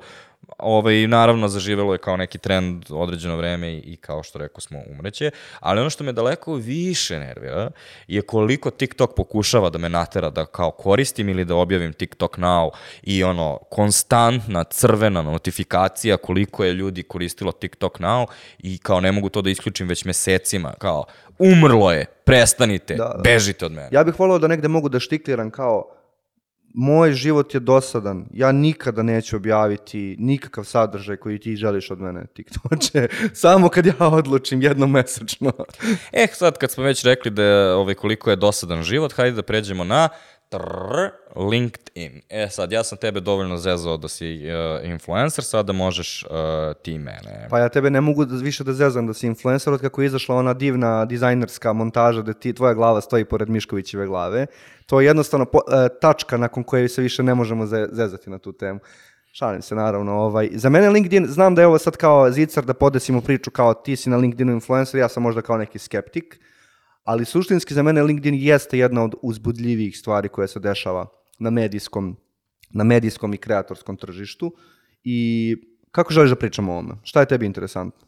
Ovaj, 0.59 1.07
naravno, 1.07 1.49
zaživelo 1.49 1.93
je 1.93 1.99
kao 1.99 2.17
neki 2.17 2.39
trend 2.39 2.85
određeno 2.91 3.37
vreme 3.37 3.73
i, 3.73 3.79
i 3.79 3.97
kao 3.97 4.23
što 4.23 4.39
rekao 4.39 4.61
smo 4.61 4.79
umreće, 4.91 5.31
ali 5.61 5.81
ono 5.81 5.91
što 5.91 6.05
me 6.05 6.13
daleko 6.13 6.55
više 6.55 7.19
nervira 7.19 7.71
je 8.09 8.23
koliko 8.23 8.71
TikTok 8.71 9.15
pokušava 9.17 9.71
da 9.71 9.79
me 9.79 9.89
natera 9.89 10.31
da 10.31 10.47
kao 10.47 10.71
koristim 10.71 11.29
ili 11.29 11.45
da 11.45 11.55
objavim 11.55 11.93
TikTok 11.93 12.39
now 12.39 12.71
i 13.03 13.25
ono, 13.25 13.59
konstantna 13.71 14.65
crvena 14.65 15.23
notifikacija 15.23 16.17
koliko 16.17 16.65
je 16.65 16.73
ljudi 16.73 17.03
koristilo 17.03 17.53
TikTok 17.53 17.99
now 17.99 18.27
i 18.59 18.79
kao 18.79 19.01
ne 19.01 19.13
mogu 19.13 19.29
to 19.29 19.43
da 19.43 19.51
isključim 19.51 19.89
već 19.89 20.05
mesecima, 20.05 20.73
kao 20.79 21.05
umrlo 21.39 21.93
je, 21.93 22.05
prestanite, 22.25 22.95
Da, 22.95 23.05
da. 23.05 23.21
bežite 23.25 23.67
od 23.67 23.73
mene. 23.73 23.89
Ja 23.93 24.05
bih 24.05 24.15
volao 24.19 24.39
da 24.39 24.49
negde 24.49 24.69
mogu 24.69 24.89
da 24.89 25.01
štikliram 25.01 25.51
kao 25.51 26.00
moj 26.75 27.13
život 27.13 27.55
je 27.55 27.61
dosadan, 27.61 28.27
ja 28.33 28.53
nikada 28.53 29.03
neću 29.03 29.37
objaviti 29.37 30.17
nikakav 30.19 30.65
sadržaj 30.65 31.17
koji 31.17 31.39
ti 31.39 31.57
želiš 31.57 31.91
od 31.91 32.01
mene, 32.01 32.27
TikToče, 32.35 33.09
samo 33.35 33.69
kad 33.69 33.87
ja 33.87 33.95
odlučim 33.99 34.63
jednom 34.63 34.91
mesečno. 34.91 35.53
E, 36.13 36.27
sad 36.33 36.59
kad 36.59 36.71
smo 36.71 36.85
već 36.85 37.05
rekli 37.05 37.31
da 37.31 37.77
ovaj, 37.77 37.95
koliko 37.95 38.31
je 38.31 38.37
dosadan 38.37 38.83
život, 38.83 39.13
hajde 39.13 39.37
da 39.37 39.43
pređemo 39.43 39.85
na 39.85 40.09
trrr, 40.51 41.11
LinkedIn. 41.51 42.23
E 42.29 42.49
sad, 42.51 42.73
ja 42.73 42.85
sam 42.85 42.99
tebe 42.99 43.21
dovoljno 43.21 43.57
zezao 43.57 43.97
da 43.97 44.09
si 44.09 44.43
uh, 44.45 44.91
influencer, 44.91 45.45
sada 45.45 45.73
možeš 45.73 46.25
uh, 46.25 46.31
ti 46.83 46.99
mene. 46.99 47.47
Pa 47.51 47.59
ja 47.59 47.69
tebe 47.69 47.91
ne 47.91 48.01
mogu 48.01 48.25
da, 48.25 48.37
više 48.37 48.65
da 48.65 48.73
zezam 48.73 49.07
da 49.07 49.15
si 49.15 49.27
influencer 49.27 49.73
od 49.73 49.81
kako 49.81 50.03
je 50.03 50.07
izašla 50.07 50.37
ona 50.37 50.55
divna 50.55 51.05
dizajnerska 51.05 51.73
montaža 51.73 52.23
da 52.23 52.33
ti 52.33 52.53
tvoja 52.53 52.75
glava 52.75 53.01
stoji 53.01 53.25
pored 53.25 53.49
Miškovićeve 53.49 54.07
glave. 54.07 54.47
To 54.87 55.01
je 55.01 55.07
jednostavno 55.07 55.45
po, 55.45 55.59
e, 55.59 55.89
tačka 56.01 56.37
nakon 56.37 56.65
koje 56.65 56.89
se 56.89 57.03
više 57.03 57.23
ne 57.23 57.35
možemo 57.35 57.67
ze- 57.67 57.89
zezati 57.93 58.31
na 58.31 58.39
tu 58.39 58.53
temu. 58.53 58.81
Šalim 59.33 59.63
se 59.63 59.75
naravno. 59.75 60.13
Ovaj. 60.13 60.49
Za 60.53 60.69
mene 60.69 60.89
LinkedIn, 60.91 61.27
znam 61.27 61.55
da 61.55 61.63
je 61.63 61.67
ovo 61.67 61.79
sad 61.79 61.97
kao 61.97 62.31
zicar 62.31 62.65
da 62.65 62.75
podesimo 62.75 63.21
priču 63.21 63.51
kao 63.51 63.75
ti 63.75 63.97
si 63.97 64.11
na 64.11 64.17
LinkedInu 64.17 64.53
influencer, 64.53 65.01
ja 65.01 65.09
sam 65.09 65.23
možda 65.23 65.43
kao 65.43 65.57
neki 65.59 65.79
skeptik, 65.79 66.41
ali 67.05 67.25
suštinski 67.25 67.75
za 67.75 67.83
mene 67.83 68.03
LinkedIn 68.03 68.35
jeste 68.35 68.79
jedna 68.79 69.05
od 69.05 69.15
uzbudljivijih 69.23 69.99
stvari 69.99 70.29
koja 70.29 70.49
se 70.49 70.61
dešava 70.61 71.07
na 71.39 71.51
medijskom, 71.51 72.17
na 72.71 72.85
medijskom 72.85 73.35
i 73.35 73.39
kreatorskom 73.39 73.97
tržištu. 73.97 74.55
I 75.05 75.57
kako 75.91 76.13
želiš 76.13 76.31
da 76.31 76.37
pričamo 76.37 76.73
o 76.73 76.75
ovome? 76.75 76.95
Šta 77.03 77.21
je 77.21 77.27
tebi 77.27 77.47
interesantno? 77.47 78.07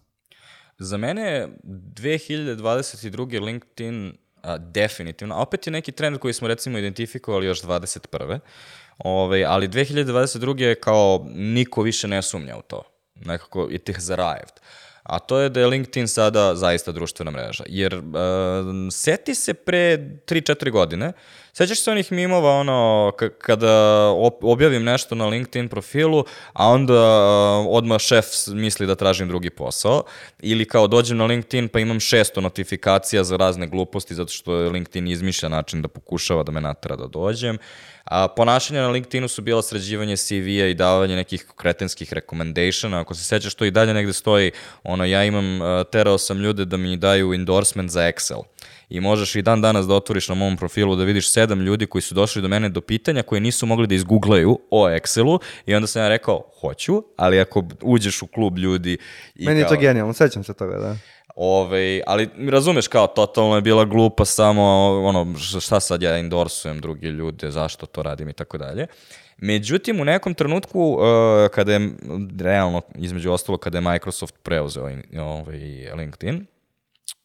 Za 0.78 0.96
mene 0.96 1.22
je 1.22 1.48
2022. 1.64 3.44
LinkedIn 3.44 4.12
a, 4.42 4.58
definitivno, 4.58 5.34
a 5.34 5.42
opet 5.42 5.66
je 5.66 5.70
neki 5.70 5.92
trend 5.92 6.18
koji 6.18 6.34
smo 6.34 6.48
recimo 6.48 6.78
identifikovali 6.78 7.46
još 7.46 7.62
21. 7.62 8.38
Ove, 8.98 9.44
ali 9.44 9.68
2022. 9.68 10.60
je 10.60 10.74
kao 10.74 11.26
niko 11.34 11.82
više 11.82 12.08
ne 12.08 12.22
sumnja 12.22 12.56
u 12.56 12.62
to. 12.62 12.82
Nekako 13.14 13.68
it 13.70 13.94
has 13.94 14.10
arrived. 14.10 14.52
A 15.12 15.18
to 15.18 15.38
je 15.38 15.48
da 15.48 15.60
je 15.60 15.66
LinkedIn 15.66 16.08
sada 16.08 16.54
zaista 16.56 16.92
društvena 16.92 17.30
mreža. 17.30 17.64
Jer 17.68 17.94
uh, 17.94 18.02
seti 18.90 19.34
se 19.34 19.54
pre 19.54 19.98
3-4 20.26 20.70
godine, 20.70 21.12
sećaš 21.52 21.80
se 21.80 21.90
onih 21.90 22.12
mimova 22.12 22.50
ono, 22.50 23.12
kada 23.38 24.08
objavim 24.42 24.84
nešto 24.84 25.14
na 25.14 25.26
LinkedIn 25.26 25.68
profilu, 25.68 26.24
a 26.52 26.68
onda 26.68 26.94
uh, 26.94 27.66
odmah 27.68 28.00
šef 28.00 28.26
misli 28.46 28.86
da 28.86 28.94
tražim 28.94 29.28
drugi 29.28 29.50
posao, 29.50 30.02
ili 30.40 30.64
kao 30.64 30.86
dođem 30.86 31.16
na 31.16 31.24
LinkedIn 31.24 31.68
pa 31.68 31.80
imam 31.80 32.00
600 32.00 32.40
notifikacija 32.40 33.24
za 33.24 33.36
razne 33.36 33.66
gluposti, 33.66 34.14
zato 34.14 34.32
što 34.32 34.52
LinkedIn 34.52 35.06
izmišlja 35.06 35.48
način 35.48 35.82
da 35.82 35.88
pokušava 35.88 36.42
da 36.42 36.52
me 36.52 36.60
natera 36.60 36.96
da 36.96 37.06
dođem. 37.06 37.58
A 38.04 38.28
ponašanja 38.28 38.82
na 38.82 38.88
LinkedInu 38.88 39.28
su 39.28 39.42
bila 39.42 39.62
sređivanje 39.62 40.16
CV-a 40.16 40.66
i 40.66 40.74
davanje 40.74 41.16
nekih 41.16 41.46
kretenskih 41.56 42.12
recomendationa. 42.12 43.00
Ako 43.00 43.14
se 43.14 43.24
sećaš, 43.24 43.54
to 43.54 43.64
i 43.64 43.70
dalje 43.70 43.94
negde 43.94 44.12
stoji, 44.12 44.50
ono, 44.82 45.04
ja 45.04 45.24
imam, 45.24 45.60
uh, 45.60 45.84
terao 45.92 46.18
sam 46.18 46.38
ljude 46.38 46.64
da 46.64 46.76
mi 46.76 46.96
daju 46.96 47.34
endorsement 47.34 47.90
za 47.90 48.00
Excel. 48.00 48.42
I 48.92 49.00
možeš 49.00 49.36
i 49.36 49.42
dan 49.42 49.60
danas 49.60 49.86
da 49.86 49.94
otvoriš 49.94 50.28
na 50.28 50.34
mom 50.34 50.56
profilu 50.56 50.96
da 50.96 51.04
vidiš 51.04 51.32
sedam 51.32 51.60
ljudi 51.60 51.86
koji 51.86 52.02
su 52.02 52.14
došli 52.14 52.42
do 52.42 52.48
mene 52.48 52.68
do 52.68 52.80
pitanja 52.80 53.22
koje 53.22 53.40
nisu 53.40 53.66
mogli 53.66 53.86
da 53.86 53.94
izgooglaju 53.94 54.58
o 54.70 54.88
Excelu 54.88 55.38
i 55.66 55.74
onda 55.74 55.86
sam 55.86 56.02
ja 56.02 56.08
rekao, 56.08 56.42
hoću, 56.60 57.02
ali 57.16 57.40
ako 57.40 57.64
uđeš 57.82 58.22
u 58.22 58.26
klub 58.26 58.58
ljudi 58.58 58.98
i 59.34 59.46
Meni 59.46 59.60
je 59.60 59.64
kao, 59.64 59.74
to 59.74 59.80
genijalno, 59.80 60.12
sećam 60.12 60.44
se 60.44 60.54
toga, 60.54 60.78
da. 60.78 60.96
Ove, 61.36 62.00
ali 62.06 62.28
razumeš 62.50 62.88
kao, 62.88 63.06
totalno 63.06 63.54
je 63.54 63.62
bila 63.62 63.84
glupa 63.84 64.24
samo, 64.24 64.62
ono, 65.04 65.38
šta 65.60 65.80
sad 65.80 66.02
ja 66.02 66.18
endorsujem 66.18 66.80
druge 66.80 67.06
ljude, 67.08 67.50
zašto 67.50 67.86
to 67.86 68.02
radim 68.02 68.28
i 68.28 68.32
tako 68.32 68.58
dalje. 68.58 68.86
Međutim, 69.36 70.00
u 70.00 70.04
nekom 70.04 70.34
trenutku, 70.34 70.80
uh, 70.80 71.00
kada 71.54 71.72
je, 71.72 71.90
realno, 72.40 72.80
između 72.94 73.32
ostalo, 73.32 73.58
kada 73.58 73.78
je 73.78 73.82
Microsoft 73.82 74.34
preuzeo 74.42 74.90
ovaj, 75.18 75.58
LinkedIn, 75.96 76.46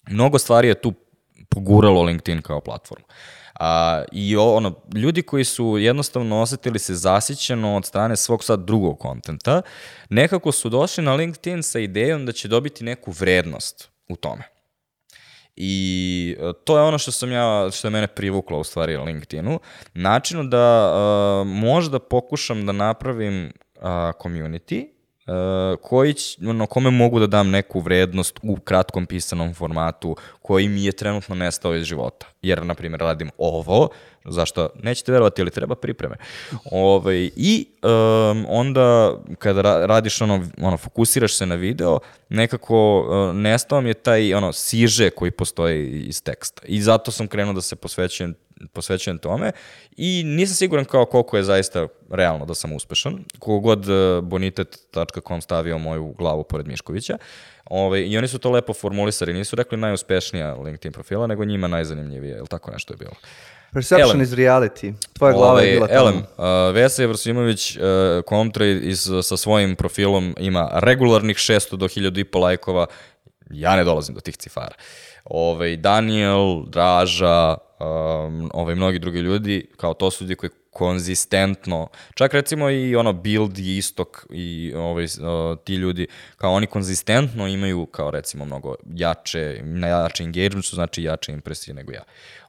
mnogo 0.09 0.37
stvari 0.37 0.67
je 0.67 0.81
tu 0.81 0.93
poguralo 1.49 2.03
LinkedIn 2.03 2.41
kao 2.41 2.61
platformu. 2.61 3.05
A, 3.59 4.03
I 4.11 4.37
ono, 4.37 4.73
ljudi 4.95 5.21
koji 5.21 5.43
su 5.43 5.77
jednostavno 5.77 6.41
osetili 6.41 6.79
se 6.79 6.95
zasićeno 6.95 7.75
od 7.75 7.85
strane 7.85 8.15
svog 8.15 8.43
sad 8.43 8.59
drugog 8.59 8.99
kontenta, 8.99 9.61
nekako 10.09 10.51
su 10.51 10.69
došli 10.69 11.03
na 11.03 11.13
LinkedIn 11.13 11.63
sa 11.63 11.79
idejom 11.79 12.25
da 12.25 12.31
će 12.31 12.47
dobiti 12.47 12.83
neku 12.83 13.11
vrednost 13.11 13.89
u 14.09 14.15
tome. 14.15 14.43
I 15.55 16.35
e, 16.39 16.53
to 16.63 16.77
je 16.77 16.83
ono 16.83 16.97
što 16.97 17.11
sam 17.11 17.31
ja, 17.31 17.69
što 17.71 17.87
je 17.87 17.91
mene 17.91 18.07
privuklo 18.07 18.59
u 18.59 18.63
stvari 18.63 18.97
LinkedInu. 18.97 19.59
Načinu 19.93 20.43
da 20.43 20.93
uh, 20.93 21.47
možda 21.47 21.99
pokušam 21.99 22.65
da 22.65 22.71
napravim 22.71 23.45
uh, 23.75 23.81
community 24.23 24.96
uh, 25.27 25.79
koji 25.81 26.15
ono, 26.47 26.65
kome 26.65 26.89
mogu 26.89 27.19
da 27.19 27.27
dam 27.27 27.49
neku 27.49 27.79
vrednost 27.79 28.39
u 28.43 28.55
kratkom 28.55 29.05
pisanom 29.05 29.53
formatu 29.53 30.15
koji 30.41 30.67
mi 30.69 30.83
je 30.83 30.91
trenutno 30.91 31.35
nestao 31.35 31.75
iz 31.75 31.83
života. 31.83 32.25
Jer, 32.41 32.65
na 32.65 32.73
primjer, 32.73 32.99
radim 33.01 33.29
ovo, 33.37 33.89
zašto 34.25 34.69
nećete 34.83 35.11
verovati, 35.11 35.41
ali 35.41 35.51
treba 35.51 35.75
pripreme. 35.75 36.15
Ove, 36.71 37.29
I 37.35 37.65
um, 37.83 38.45
onda 38.49 39.17
kada 39.39 39.61
ra 39.61 39.85
radiš 39.85 40.21
ono, 40.21 40.43
ono, 40.61 40.77
fokusiraš 40.77 41.37
se 41.37 41.45
na 41.45 41.55
video, 41.55 41.99
nekako 42.29 42.99
uh, 42.99 43.35
nestao 43.35 43.81
mi 43.81 43.89
je 43.89 43.93
taj 43.93 44.33
ono, 44.33 44.53
siže 44.53 45.09
koji 45.09 45.31
postoji 45.31 46.01
iz 46.01 46.23
teksta. 46.23 46.61
I 46.65 46.81
zato 46.81 47.11
sam 47.11 47.27
krenuo 47.27 47.53
da 47.53 47.61
se 47.61 47.75
posvećujem 47.75 48.35
posvećujem 48.73 49.17
tome 49.17 49.51
i 49.97 50.23
nisam 50.25 50.55
siguran 50.55 50.85
kao 50.85 51.05
koliko 51.05 51.37
je 51.37 51.43
zaista 51.43 51.87
realno 52.09 52.45
da 52.45 52.55
sam 52.55 52.73
uspešan. 52.73 53.23
Kogod 53.39 53.89
uh, 53.89 54.23
bonitet.com 54.23 55.41
stavio 55.41 55.77
moju 55.77 56.15
glavu 56.17 56.43
pored 56.43 56.67
Miškovića. 56.67 57.17
Ove, 57.65 58.07
I 58.07 58.17
oni 58.17 58.27
su 58.27 58.39
to 58.39 58.51
lepo 58.51 58.73
formulisali. 58.73 59.33
Nisu 59.33 59.55
rekli 59.55 59.77
najuspešnija 59.77 60.55
LinkedIn 60.55 60.91
profila, 60.91 61.27
nego 61.27 61.45
njima 61.45 61.67
najzanimljivije. 61.67 62.37
Ili 62.37 62.47
tako 62.47 62.71
nešto 62.71 62.93
je 62.93 62.97
bilo. 62.97 63.13
Perception 63.73 64.09
Elem. 64.09 64.21
is 64.21 64.29
reality. 64.29 64.93
Tvoja 65.13 65.33
glava 65.33 65.61
je 65.61 65.65
Ovaj, 65.67 65.71
bila 65.73 65.87
tamo. 65.87 65.99
Elem, 65.99 66.17
uh, 66.17 66.75
Vesa 66.75 67.01
Jevrosimović 67.01 67.75
uh, 67.75 67.81
kontra 68.25 68.65
iz, 68.65 69.09
sa 69.23 69.37
svojim 69.37 69.75
profilom 69.75 70.35
ima 70.39 70.69
regularnih 70.73 71.37
600 71.37 71.75
do 71.75 71.87
1000 71.87 72.19
i 72.19 72.23
po 72.23 72.39
lajkova. 72.39 72.85
Ja 73.49 73.75
ne 73.75 73.83
dolazim 73.83 74.15
do 74.15 74.21
tih 74.21 74.37
cifara. 74.37 74.75
Ovaj, 75.23 75.77
Daniel, 75.77 76.63
Draža, 76.67 77.57
um, 77.79 78.49
ovaj, 78.53 78.75
mnogi 78.75 78.99
drugi 78.99 79.19
ljudi, 79.19 79.67
kao 79.77 79.93
to 79.93 80.11
su 80.11 80.23
ljudi 80.23 80.35
koji 80.35 80.49
konzistentno, 80.77 81.87
čak 82.13 82.33
recimo 82.33 82.69
i 82.69 82.95
ono 82.95 83.13
Build 83.13 83.57
i 83.57 83.77
Istok 83.77 84.25
i 84.29 84.73
ovaj, 84.75 85.03
uh, 85.03 85.57
ti 85.63 85.75
ljudi, 85.75 86.07
kao 86.37 86.53
oni 86.53 86.67
konzistentno 86.67 87.47
imaju 87.47 87.85
kao 87.85 88.11
recimo 88.11 88.45
mnogo 88.45 88.75
jače, 88.95 89.59
na 89.63 89.87
jače 89.87 90.23
engagement, 90.23 90.65
što 90.65 90.75
znači 90.75 91.03
jače 91.03 91.31
impresije 91.31 91.73
nego 91.73 91.91
ja. 91.91 92.03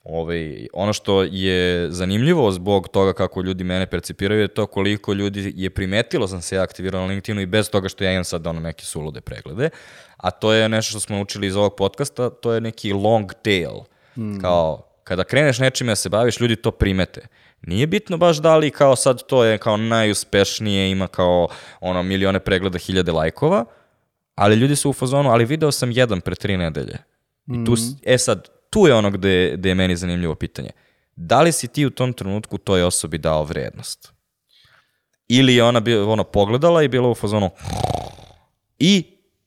Ovaj, 0.05 0.67
ono 0.73 0.93
što 0.93 1.23
je 1.23 1.91
zanimljivo 1.91 2.51
zbog 2.51 2.89
toga 2.89 3.13
kako 3.13 3.43
ljudi 3.43 3.65
mene 3.65 3.87
percipiraju 3.87 4.41
je 4.41 4.49
to 4.49 4.67
koliko 4.67 5.13
ljudi 5.13 5.53
je 5.57 5.71
primetilo 5.71 6.29
sam 6.29 6.43
se 6.43 6.57
ja 6.57 6.63
aktivirao 6.63 7.01
na 7.01 7.07
LinkedInu 7.07 7.41
i 7.41 7.47
bez 7.47 7.71
toga 7.71 7.89
što 7.89 8.05
ja 8.05 8.13
imam 8.13 8.25
sad 8.25 8.47
ono 8.47 8.61
neke 8.61 8.85
sulude 8.85 9.21
preglede, 9.21 9.71
a 10.17 10.31
to 10.31 10.53
je 10.53 10.69
nešto 10.69 10.91
što 10.91 11.01
smo 11.01 11.17
naučili 11.17 11.47
iz 11.47 11.57
ovog 11.57 11.75
podcasta, 11.77 12.31
to 12.31 12.53
je 12.53 12.61
neki 12.61 12.93
long 12.93 13.33
tail. 13.43 13.79
Kao, 14.41 14.88
kada 15.09 15.25
kreneš 15.25 15.59
nečime 15.59 15.93
da 15.93 15.97
se 15.97 16.09
baviš, 16.09 16.41
ljudi 16.41 16.57
to 16.57 16.71
primete. 16.71 17.27
Nije 17.63 17.87
bitno 17.87 18.17
baš 18.17 18.37
da 18.37 18.57
li 18.57 18.71
kao 18.71 18.97
sad 18.97 19.23
to 19.23 19.45
je 19.45 19.59
kao 19.59 19.77
najuspešnije, 19.77 20.91
ima 20.91 21.09
kao 21.09 21.49
ono 21.81 22.03
milione 22.03 22.41
pregleda, 22.41 22.79
hiljade 22.79 23.13
lajkova, 23.13 23.65
ali 24.35 24.57
ljudi 24.57 24.77
su 24.77 24.91
u 24.91 24.93
fazonu, 24.93 25.31
ali 25.31 25.45
video 25.45 25.73
sam 25.73 25.91
jedan 25.91 26.21
pre 26.21 26.35
tri 26.35 26.57
nedelje. 26.57 26.99
I 27.47 27.65
tu, 27.65 27.77
s- 27.77 27.81
e 28.05 28.19
sad, 28.19 28.49
tu 28.71 28.87
je 28.87 28.95
ono 28.95 29.11
gde, 29.11 29.53
gde 29.57 29.69
je 29.69 29.75
meni 29.75 29.97
zanimljivo 29.97 30.35
pitanje. 30.35 30.71
Da 31.17 31.43
li 31.43 31.53
si 31.53 31.69
ti 31.69 31.87
u 31.87 31.91
tom 31.91 32.13
trenutku 32.13 32.59
toj 32.59 32.83
osobi 32.83 33.19
dao 33.19 33.45
vrednost? 33.45 34.13
Ili 35.29 35.55
je 35.55 35.65
ona 35.65 35.81
bio, 35.81 36.11
ono, 36.11 36.25
pogledala 36.25 36.83
i 36.83 36.89
bila 36.89 37.09
u 37.09 37.15
fazonu 37.15 37.51
i 38.79 39.05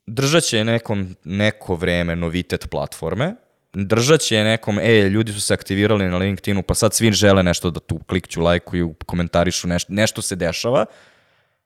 držat 0.07 0.43
će 0.43 0.63
nekom 0.63 1.15
neko 1.23 1.75
vreme 1.75 2.15
novitet 2.15 2.67
platforme, 2.71 3.35
držat 3.73 4.22
će 4.22 4.43
nekom, 4.43 4.80
e, 4.80 5.10
ljudi 5.10 5.34
su 5.34 5.41
se 5.41 5.53
aktivirali 5.53 6.10
na 6.10 6.18
LinkedInu, 6.18 6.64
pa 6.64 6.73
sad 6.73 6.93
svi 6.93 7.11
žele 7.11 7.43
nešto 7.43 7.72
da 7.72 7.80
tu 7.80 7.99
klikću, 8.07 8.41
lajkuju, 8.41 8.95
komentarišu, 9.06 9.68
nešto, 9.68 9.93
nešto 9.93 10.22
se 10.22 10.35
dešava 10.35 10.85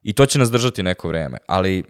i 0.04 0.14
to 0.14 0.26
će 0.26 0.40
nas 0.40 0.52
držati 0.52 0.84
neko 0.84 1.08
vreme. 1.08 1.38
Ali 1.48 1.84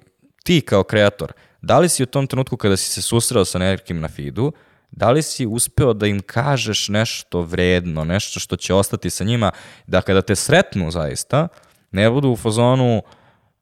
ti 0.44 0.62
kao 0.62 0.84
kreator, 0.84 1.34
da 1.62 1.80
li 1.80 1.90
si 1.90 2.04
u 2.04 2.06
tom 2.06 2.28
trenutku 2.28 2.58
kada 2.58 2.78
si 2.78 2.90
se 2.90 3.02
susreo 3.02 3.46
sa 3.46 3.60
nekim 3.60 4.00
na 4.00 4.08
feedu, 4.08 4.52
da 4.92 5.12
li 5.12 5.22
si 5.22 5.46
uspeo 5.46 5.94
da 5.94 6.08
im 6.08 6.20
kažeš 6.20 6.88
nešto 6.90 7.42
vredno, 7.42 8.04
nešto 8.04 8.40
što 8.40 8.56
će 8.56 8.74
ostati 8.74 9.10
sa 9.10 9.24
njima, 9.24 9.52
da 9.88 10.02
kada 10.02 10.22
te 10.22 10.36
sretnu 10.36 10.92
zaista, 10.92 11.48
ne 11.92 12.10
budu 12.10 12.30
u 12.30 12.36
fazonu, 12.36 13.02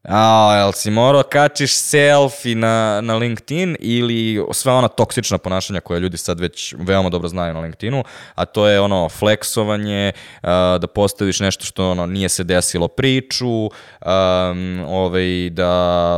a, 0.03 0.55
jel 0.57 0.71
si 0.71 0.91
morao 0.91 1.23
kačiš 1.23 1.75
selfie 1.75 2.55
na, 2.55 3.01
na 3.01 3.15
LinkedIn 3.15 3.75
ili 3.79 4.45
sva 4.51 4.73
ona 4.73 4.87
toksična 4.87 5.37
ponašanja 5.37 5.79
koje 5.79 5.99
ljudi 5.99 6.17
sad 6.17 6.39
već 6.39 6.75
veoma 6.77 7.09
dobro 7.09 7.29
znaju 7.29 7.53
na 7.53 7.59
LinkedInu, 7.59 8.03
a 8.35 8.45
to 8.45 8.67
je 8.67 8.81
ono 8.81 9.09
fleksovanje, 9.09 10.11
da 10.79 10.87
postaviš 10.95 11.39
nešto 11.39 11.65
što 11.65 11.91
ono 11.91 12.05
nije 12.05 12.29
se 12.29 12.43
desilo 12.43 12.87
priču, 12.87 13.65
um, 13.65 13.71
ovaj, 14.87 15.49
da 15.49 15.71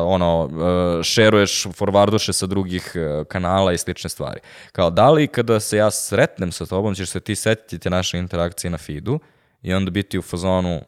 ono 0.05 0.43
uh, 0.43 1.03
šeruješ 1.03 1.63
forwarduše 1.63 2.31
sa 2.31 2.45
drugih 2.45 2.93
uh, 2.95 3.27
kanala 3.27 3.73
i 3.73 3.77
slične 3.77 4.09
stvari. 4.09 4.39
Kao 4.71 4.89
da 4.89 5.11
li 5.11 5.27
kada 5.27 5.59
se 5.59 5.77
ja 5.77 5.91
sretnem 5.91 6.51
sa 6.51 6.65
tobom 6.65 6.95
ćeš 6.95 7.09
se 7.09 7.19
ti 7.19 7.35
setiti 7.35 7.79
te 7.79 7.89
naše 7.89 8.17
interakcije 8.17 8.71
na 8.71 8.77
feedu 8.77 9.19
i 9.61 9.73
onda 9.73 9.91
biti 9.91 10.19
u 10.19 10.21
fazonu 10.21 10.81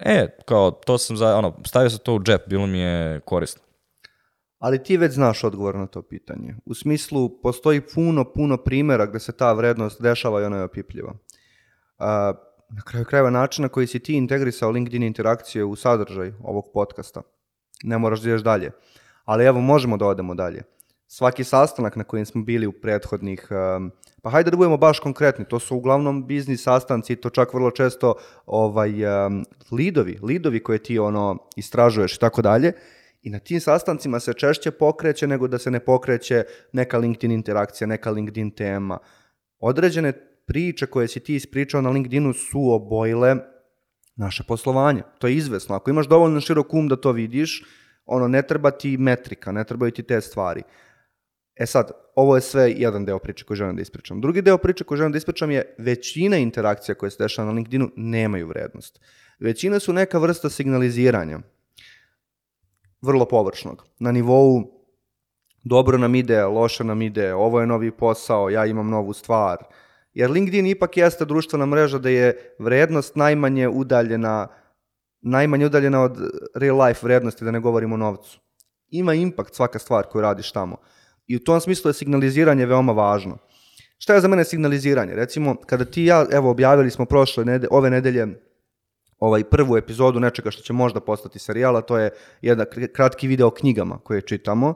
E, 0.00 0.28
kao, 0.44 0.70
to 0.70 0.98
sam 0.98 1.16
za, 1.16 1.36
ono, 1.36 1.56
stavio 1.66 1.90
sam 1.90 1.98
to 1.98 2.14
u 2.14 2.20
džep, 2.20 2.48
bilo 2.48 2.66
mi 2.66 2.78
je 2.78 3.20
korisno. 3.20 3.62
Ali 4.58 4.82
ti 4.82 4.96
već 4.96 5.12
znaš 5.12 5.44
odgovor 5.44 5.74
na 5.74 5.86
to 5.86 6.02
pitanje. 6.02 6.54
U 6.64 6.74
smislu, 6.74 7.40
postoji 7.42 7.80
puno, 7.80 8.32
puno 8.32 8.56
primjera 8.56 9.06
gde 9.06 9.18
se 9.18 9.32
ta 9.32 9.52
vrednost 9.52 10.02
dešava 10.02 10.40
i 10.40 10.44
ona 10.44 10.56
je 10.56 10.64
opipljiva. 10.64 11.14
A, 11.98 12.32
na 12.68 12.82
kraju 12.82 13.04
krajeva 13.04 13.30
načina 13.30 13.68
koji 13.68 13.86
si 13.86 13.98
ti 13.98 14.14
integrisao 14.14 14.70
LinkedIn 14.70 15.02
interakcije 15.02 15.64
u 15.64 15.76
sadržaj 15.76 16.32
ovog 16.42 16.64
podcasta. 16.74 17.22
Ne 17.82 17.98
moraš 17.98 18.20
da 18.20 18.28
ideš 18.28 18.42
dalje. 18.42 18.70
Ali 19.24 19.44
evo, 19.44 19.60
možemo 19.60 19.96
da 19.96 20.06
odemo 20.06 20.34
dalje. 20.34 20.62
Svaki 21.06 21.44
sastanak 21.44 21.96
na 21.96 22.04
kojem 22.04 22.26
smo 22.26 22.42
bili 22.42 22.66
u 22.66 22.72
prethodnih, 22.72 23.48
um, 23.50 23.92
pa 24.22 24.30
hajde 24.30 24.50
da 24.50 24.56
budemo 24.56 24.76
baš 24.76 24.98
konkretni, 24.98 25.44
to 25.44 25.58
su 25.58 25.76
uglavnom 25.76 26.26
biznis 26.26 26.62
sastanci, 26.62 27.16
to 27.16 27.30
čak 27.30 27.54
vrlo 27.54 27.70
često 27.70 28.14
ovaj, 28.46 29.26
um, 29.26 29.44
lidovi, 29.72 30.18
lidovi 30.22 30.62
koje 30.62 30.78
ti 30.78 30.98
ono 30.98 31.38
istražuješ 31.56 32.16
i 32.16 32.20
tako 32.20 32.42
dalje. 32.42 32.72
I 33.22 33.30
na 33.30 33.38
tim 33.38 33.60
sastancima 33.60 34.20
se 34.20 34.32
češće 34.32 34.70
pokreće 34.70 35.26
nego 35.26 35.48
da 35.48 35.58
se 35.58 35.70
ne 35.70 35.80
pokreće 35.80 36.44
neka 36.72 36.98
LinkedIn 36.98 37.32
interakcija, 37.32 37.88
neka 37.88 38.10
LinkedIn 38.10 38.50
tema. 38.50 38.98
Određene 39.58 40.12
priče 40.46 40.86
koje 40.86 41.08
si 41.08 41.20
ti 41.20 41.34
ispričao 41.34 41.80
na 41.80 41.90
LinkedInu 41.90 42.32
su 42.32 42.72
obojile 42.72 43.36
naše 44.16 44.42
poslovanje. 44.42 45.02
To 45.18 45.26
je 45.26 45.36
izvesno. 45.36 45.74
Ako 45.74 45.90
imaš 45.90 46.06
dovoljno 46.06 46.40
širok 46.40 46.74
um 46.74 46.88
da 46.88 46.96
to 46.96 47.12
vidiš, 47.12 47.64
ono, 48.06 48.28
ne 48.28 48.42
treba 48.42 48.70
ti 48.70 48.96
metrika, 48.96 49.52
ne 49.52 49.64
trebaju 49.64 49.92
ti 49.92 50.02
te 50.02 50.20
stvari. 50.20 50.62
E 51.60 51.66
sad, 51.66 51.90
ovo 52.14 52.34
je 52.34 52.40
sve 52.40 52.70
jedan 52.70 53.04
deo 53.04 53.18
priče 53.18 53.44
koju 53.44 53.56
želim 53.56 53.76
da 53.76 53.82
ispričam. 53.82 54.20
Drugi 54.20 54.42
deo 54.42 54.58
priče 54.58 54.84
koju 54.84 54.98
želim 54.98 55.12
da 55.12 55.18
ispričam 55.18 55.50
je 55.50 55.74
većina 55.78 56.36
interakcija 56.36 56.94
koje 56.94 57.10
se 57.10 57.22
dešava 57.22 57.46
na 57.46 57.52
LinkedInu 57.52 57.90
nemaju 57.96 58.46
vrednost. 58.48 59.00
Većina 59.40 59.80
su 59.80 59.92
neka 59.92 60.18
vrsta 60.18 60.50
signaliziranja. 60.50 61.38
Vrlo 63.02 63.24
površnog. 63.24 63.84
Na 63.98 64.12
nivou 64.12 64.62
dobro 65.64 65.98
nam 65.98 66.14
ide, 66.14 66.44
loše 66.44 66.84
nam 66.84 67.02
ide, 67.02 67.34
ovo 67.34 67.60
je 67.60 67.66
novi 67.66 67.90
posao, 67.90 68.50
ja 68.50 68.66
imam 68.66 68.90
novu 68.90 69.12
stvar. 69.12 69.56
Jer 70.14 70.30
LinkedIn 70.30 70.66
ipak 70.66 70.96
jeste 70.96 71.24
društvena 71.24 71.66
mreža 71.66 71.98
da 71.98 72.08
je 72.08 72.54
vrednost 72.58 73.16
najmanje 73.16 73.68
udaljena 73.68 74.48
najmanje 75.20 75.66
udaljena 75.66 76.02
od 76.02 76.18
real 76.54 76.82
life 76.86 77.06
vrednosti, 77.06 77.44
da 77.44 77.50
ne 77.50 77.60
govorimo 77.60 77.94
o 77.94 77.98
novcu. 77.98 78.40
Ima 78.88 79.14
impakt 79.14 79.54
svaka 79.54 79.78
stvar 79.78 80.04
koju 80.04 80.22
radiš 80.22 80.52
tamo. 80.52 80.76
I 81.30 81.36
u 81.36 81.38
tom 81.38 81.60
smislu 81.60 81.88
je 81.88 81.94
signaliziranje 81.94 82.66
veoma 82.66 82.92
važno. 82.92 83.36
Šta 83.98 84.14
je 84.14 84.20
za 84.20 84.28
mene 84.28 84.44
signaliziranje? 84.44 85.14
Recimo, 85.14 85.54
kada 85.66 85.84
ti 85.84 86.02
i 86.02 86.06
ja, 86.06 86.26
evo, 86.32 86.50
objavili 86.50 86.90
smo 86.90 87.04
prošle 87.04 87.44
nede, 87.44 87.68
ove 87.70 87.90
nedelje 87.90 88.26
ovaj 89.18 89.44
prvu 89.44 89.76
epizodu 89.76 90.20
nečega 90.20 90.50
što 90.50 90.62
će 90.62 90.72
možda 90.72 91.00
postati 91.00 91.38
serijal, 91.38 91.76
a 91.76 91.80
to 91.80 91.98
je 91.98 92.10
jedan 92.42 92.66
kr- 92.66 92.92
kratki 92.92 93.28
video 93.28 93.46
o 93.46 93.50
knjigama 93.50 93.98
koje 93.98 94.20
čitamo. 94.20 94.74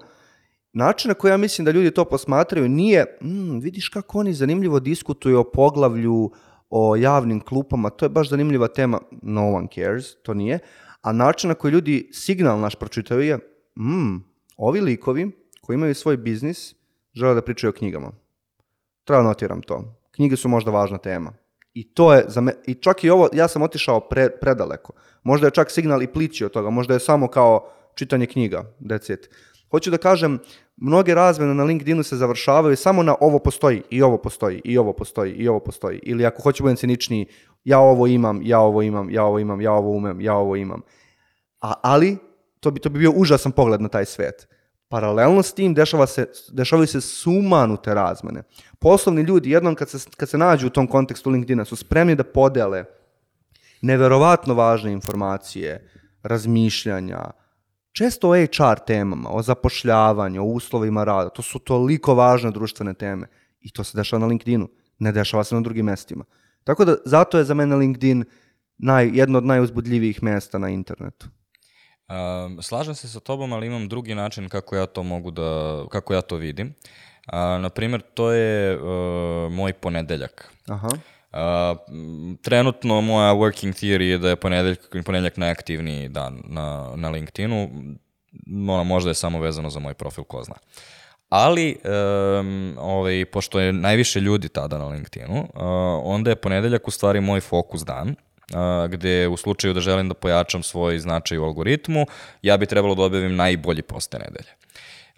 način 0.72 1.08
na 1.08 1.14
koji 1.14 1.30
ja 1.30 1.36
mislim 1.36 1.64
da 1.64 1.70
ljudi 1.70 1.90
to 1.90 2.04
posmatraju 2.04 2.68
nije, 2.68 3.18
mm, 3.22 3.58
vidiš 3.58 3.88
kako 3.88 4.18
oni 4.18 4.34
zanimljivo 4.34 4.80
diskutuju 4.80 5.40
o 5.40 5.50
poglavlju, 5.50 6.30
o 6.70 6.96
javnim 6.96 7.40
klupama, 7.40 7.90
to 7.90 8.04
je 8.04 8.08
baš 8.08 8.30
zanimljiva 8.30 8.68
tema, 8.68 9.00
no 9.22 9.52
one 9.52 9.68
cares, 9.74 10.22
to 10.22 10.34
nije, 10.34 10.58
a 11.02 11.12
način 11.12 11.48
na 11.48 11.54
koji 11.54 11.72
ljudi 11.72 12.08
signal 12.12 12.60
naš 12.60 12.74
pročitaju 12.74 13.20
je, 13.20 13.36
mm, 13.78 14.22
ovi 14.56 14.80
likovi 14.80 15.43
koji 15.66 15.74
imaju 15.74 15.94
svoj 15.94 16.16
biznis 16.16 16.74
žele 17.14 17.34
da 17.34 17.42
pričaju 17.42 17.68
o 17.68 17.72
knjigama. 17.72 18.12
Treba 19.04 19.22
da 19.22 19.28
notiram 19.28 19.62
to. 19.62 19.84
Knjige 20.10 20.36
su 20.36 20.48
možda 20.48 20.70
važna 20.70 20.98
tema. 20.98 21.32
I 21.74 21.94
to 21.94 22.14
je 22.14 22.24
za 22.28 22.40
me, 22.40 22.52
i 22.66 22.74
čak 22.74 23.04
i 23.04 23.10
ovo, 23.10 23.28
ja 23.32 23.48
sam 23.48 23.62
otišao 23.62 24.00
pre, 24.00 24.30
predaleko. 24.30 24.92
Možda 25.22 25.46
je 25.46 25.50
čak 25.50 25.70
signal 25.70 26.02
i 26.02 26.06
plići 26.06 26.44
od 26.44 26.52
toga, 26.52 26.70
možda 26.70 26.94
je 26.94 27.00
samo 27.00 27.28
kao 27.28 27.68
čitanje 27.94 28.26
knjiga, 28.26 28.64
it. 29.08 29.30
Hoću 29.70 29.90
da 29.90 29.98
kažem, 29.98 30.38
mnoge 30.76 31.14
razmene 31.14 31.54
na 31.54 31.64
LinkedInu 31.64 32.02
se 32.02 32.16
završavaju 32.16 32.76
samo 32.76 33.02
na 33.02 33.16
ovo 33.20 33.38
postoji, 33.38 33.82
i 33.90 34.02
ovo 34.02 34.18
postoji, 34.18 34.60
i 34.64 34.78
ovo 34.78 34.92
postoji, 34.92 35.32
i 35.32 35.48
ovo 35.48 35.60
postoji. 35.60 36.00
Ili 36.02 36.26
ako 36.26 36.42
hoću 36.42 36.62
budem 36.62 36.76
ciničniji, 36.76 37.26
ja 37.64 37.78
ovo 37.78 38.06
imam, 38.06 38.40
ja 38.42 38.60
ovo 38.60 38.82
imam, 38.82 39.10
ja 39.10 39.24
ovo 39.24 39.38
imam, 39.38 39.60
ja 39.60 39.72
ovo 39.72 39.90
umem, 39.90 40.20
ja 40.20 40.34
ovo 40.34 40.56
imam. 40.56 40.82
A, 41.60 41.72
ali, 41.82 42.16
to 42.60 42.70
bi, 42.70 42.80
to 42.80 42.90
bi 42.90 42.98
bio 42.98 43.12
užasan 43.16 43.52
pogled 43.52 43.80
na 43.80 43.88
taj 43.88 44.04
svet. 44.04 44.48
Paralelno 44.94 45.42
s 45.42 45.52
tim 45.52 45.72
dešava 45.74 46.06
se, 46.06 46.26
dešavaju 46.52 46.86
se 46.86 47.00
sumanute 47.00 47.94
razmene. 47.94 48.42
Poslovni 48.78 49.22
ljudi 49.22 49.50
jednom 49.50 49.74
kad 49.74 49.90
se, 49.90 49.98
kad 50.16 50.28
se 50.28 50.38
nađu 50.38 50.66
u 50.66 50.70
tom 50.70 50.86
kontekstu 50.86 51.30
LinkedIna 51.30 51.64
su 51.64 51.76
spremni 51.76 52.14
da 52.14 52.24
podele 52.24 52.84
neverovatno 53.82 54.54
važne 54.54 54.92
informacije, 54.92 55.90
razmišljanja, 56.22 57.24
često 57.92 58.30
o 58.30 58.34
HR 58.36 58.78
temama, 58.86 59.30
o 59.30 59.42
zapošljavanju, 59.42 60.42
o 60.42 60.46
uslovima 60.46 61.04
rada. 61.04 61.28
To 61.28 61.42
su 61.42 61.58
toliko 61.58 62.14
važne 62.14 62.50
društvene 62.50 62.94
teme. 62.94 63.26
I 63.60 63.70
to 63.70 63.84
se 63.84 63.98
dešava 63.98 64.20
na 64.20 64.26
LinkedInu. 64.26 64.68
Ne 64.98 65.12
dešava 65.12 65.44
se 65.44 65.54
na 65.54 65.60
drugim 65.60 65.86
mestima. 65.86 66.24
Tako 66.64 66.84
da 66.84 66.96
zato 67.04 67.38
je 67.38 67.44
za 67.44 67.54
mene 67.54 67.76
LinkedIn 67.76 68.24
naj, 68.78 69.10
jedno 69.14 69.38
od 69.38 69.44
najuzbudljivijih 69.44 70.22
mesta 70.22 70.58
na 70.58 70.68
internetu. 70.68 71.26
Um, 72.08 72.62
slažem 72.62 72.94
se 72.94 73.08
sa 73.08 73.20
tobom, 73.20 73.52
ali 73.52 73.66
imam 73.66 73.88
drugi 73.88 74.14
način 74.14 74.48
kako 74.48 74.76
ja 74.76 74.86
to 74.86 75.02
mogu 75.02 75.30
da, 75.30 75.84
kako 75.90 76.14
ja 76.14 76.20
to 76.20 76.36
vidim. 76.36 76.74
Uh, 77.32 77.62
naprimer, 77.62 78.02
to 78.14 78.32
je 78.32 78.76
uh, 78.76 79.52
moj 79.52 79.72
ponedeljak. 79.72 80.52
Aha. 80.68 80.88
Uh, 80.88 81.78
trenutno 82.42 83.00
moja 83.00 83.34
working 83.34 83.72
theory 83.72 84.02
je 84.02 84.18
da 84.18 84.28
je 84.28 84.36
ponedeljak, 84.36 84.96
ponedeljak 85.04 85.36
najaktivniji 85.36 86.08
dan 86.08 86.42
na, 86.44 86.92
na 86.96 87.10
LinkedInu. 87.10 87.70
Ono, 88.68 88.84
možda 88.84 89.10
je 89.10 89.14
samo 89.14 89.40
vezano 89.40 89.70
za 89.70 89.80
moj 89.80 89.94
profil, 89.94 90.24
ko 90.24 90.42
zna. 90.42 90.54
Ali, 91.28 91.76
um, 92.40 92.76
ovaj, 92.78 93.24
pošto 93.24 93.60
je 93.60 93.72
najviše 93.72 94.20
ljudi 94.20 94.48
tada 94.48 94.78
na 94.78 94.86
LinkedInu, 94.86 95.40
uh, 95.40 95.46
onda 96.04 96.30
je 96.30 96.36
ponedeljak 96.36 96.88
u 96.88 96.90
stvari 96.90 97.20
moj 97.20 97.40
fokus 97.40 97.84
dan, 97.84 98.14
gde 98.88 99.28
u 99.28 99.36
slučaju 99.36 99.74
da 99.74 99.80
želim 99.80 100.08
da 100.08 100.14
pojačam 100.14 100.62
svoj 100.62 100.98
značaj 100.98 101.38
u 101.38 101.44
algoritmu, 101.44 102.06
ja 102.42 102.56
bi 102.56 102.66
trebalo 102.66 102.94
da 102.94 103.02
objavim 103.02 103.36
najbolji 103.36 103.82
post 103.82 104.10
te 104.10 104.18
nedelje. 104.18 104.50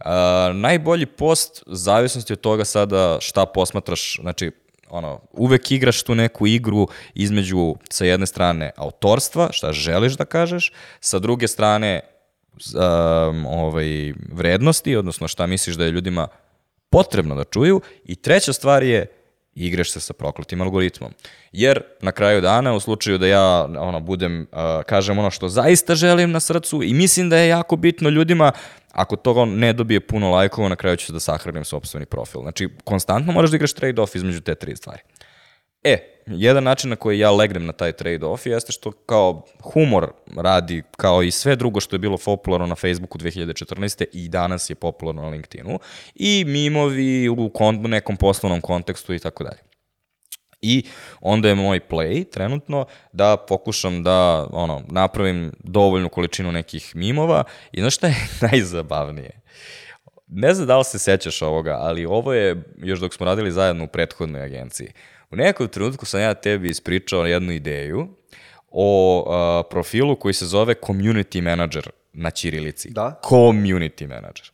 Uh, 0.05 0.57
najbolji 0.57 1.07
post, 1.07 1.63
zavisnosti 1.67 2.33
od 2.33 2.41
toga 2.41 2.65
sada 2.65 3.19
šta 3.21 3.47
posmatraš, 3.47 4.19
znači 4.21 4.51
ono, 4.89 5.21
uvek 5.33 5.71
igraš 5.71 6.03
tu 6.03 6.15
neku 6.15 6.47
igru 6.47 6.89
između 7.15 7.75
sa 7.91 8.05
jedne 8.05 8.27
strane 8.27 8.71
autorstva, 8.77 9.49
šta 9.53 9.73
želiš 9.73 10.13
da 10.13 10.25
kažeš, 10.25 10.73
sa 11.01 11.19
druge 11.19 11.49
strane 11.49 12.01
um, 12.53 13.47
ovaj, 13.47 14.13
vrednosti, 14.33 14.97
odnosno 14.97 15.29
šta 15.29 15.47
misliš 15.47 15.77
da 15.77 15.85
je 15.85 15.91
ljudima 15.91 16.29
potrebno 16.91 17.35
da 17.35 17.45
čuju 17.45 17.81
i 18.05 18.17
treća 18.17 18.53
stvar 18.53 18.83
je 18.83 19.07
igraš 19.57 19.91
se 19.91 20.01
sa 20.01 20.13
prokletim 20.13 20.61
algoritmom. 20.61 21.13
Jer 21.53 21.83
na 22.01 22.13
kraju 22.13 22.41
dana, 22.41 22.75
u 22.75 22.81
slučaju 22.81 23.19
da 23.19 23.27
ja 23.27 23.65
ono, 23.65 24.01
budem, 24.01 24.47
uh, 24.53 24.59
kažem 24.87 25.19
ono 25.19 25.31
što 25.31 25.49
zaista 25.49 25.95
želim 25.95 26.31
na 26.31 26.41
srcu 26.41 26.83
i 26.83 26.95
mislim 26.95 27.31
da 27.31 27.37
je 27.37 27.49
jako 27.49 27.77
bitno 27.77 28.09
ljudima, 28.09 28.53
ako 28.93 29.17
to 29.17 29.45
ne 29.45 29.73
dobije 29.73 30.01
puno 30.01 30.31
lajkova, 30.31 30.69
na 30.69 30.77
kraju 30.77 30.97
ću 30.97 31.07
se 31.07 31.13
da 31.13 31.21
sahranim 31.21 31.65
sobstveni 31.65 32.07
profil. 32.07 32.41
Znači, 32.41 32.69
konstantno 32.85 33.33
moraš 33.33 33.51
da 33.51 33.57
igraš 33.57 33.75
trade-off 33.75 34.17
između 34.17 34.41
te 34.41 34.55
tri 34.55 34.77
stvari. 34.77 35.01
E, 35.87 35.99
jedan 36.27 36.65
način 36.65 36.91
na 36.91 36.97
koji 36.97 37.19
ja 37.19 37.31
legnem 37.31 37.67
na 37.67 37.73
taj 37.73 37.93
trade-off 37.93 38.49
jeste 38.49 38.73
što 38.73 38.91
kao 38.91 39.45
humor 39.63 40.13
radi 40.37 40.83
kao 40.97 41.23
i 41.23 41.31
sve 41.31 41.57
drugo 41.57 41.81
što 41.81 41.95
je 41.97 41.99
bilo 41.99 42.19
popularno 42.25 42.67
na 42.67 42.75
Facebooku 42.75 43.19
2014. 43.19 44.05
i 44.13 44.29
danas 44.29 44.71
je 44.71 44.75
popularno 44.75 45.23
na 45.23 45.29
LinkedInu 45.29 45.79
i 46.15 46.45
mimovi 46.47 47.29
u 47.29 47.51
nekom 47.89 48.17
poslovnom 48.17 48.61
kontekstu 48.61 49.15
i 49.15 49.19
tako 49.19 49.45
dalje. 49.45 49.59
I 50.61 50.85
onda 51.21 51.49
je 51.49 51.55
moj 51.55 51.81
play 51.89 52.31
trenutno 52.31 52.87
da 53.13 53.37
pokušam 53.37 54.03
da 54.03 54.47
ono, 54.53 54.83
napravim 54.89 55.53
dovoljnu 55.59 56.09
količinu 56.09 56.53
nekih 56.53 56.97
mimova 56.97 57.45
i 57.73 57.81
znaš 57.81 57.95
šta 57.95 58.07
je 58.07 58.17
najzabavnije? 58.51 59.41
Ne 60.27 60.55
znam 60.55 60.67
da 60.67 60.79
li 60.79 60.85
se 60.85 60.99
sećaš 60.99 61.43
ovoga, 61.43 61.79
ali 61.81 62.07
ovo 62.07 62.33
je 62.33 62.63
još 62.79 63.01
dok 63.01 63.15
smo 63.15 63.27
radili 63.27 63.53
zajedno 63.53 63.85
u 63.85 63.89
prethodnoj 63.89 64.43
agenciji. 64.43 64.93
U 65.31 65.37
nekom 65.37 65.69
trenutku 65.69 66.07
sam 66.07 66.21
ja 66.21 66.35
tebi 66.35 66.69
ispričao 66.69 67.27
jednu 67.27 67.53
ideju 67.53 68.09
o 68.71 69.19
uh, 69.27 69.71
profilu 69.71 70.17
koji 70.17 70.35
se 70.35 70.47
zove 70.47 70.75
Community 70.75 71.41
Manager 71.41 71.91
na 72.13 72.31
Ćirilici. 72.31 72.91
Da. 72.91 73.21
Community 73.25 74.07
Manager. 74.09 74.51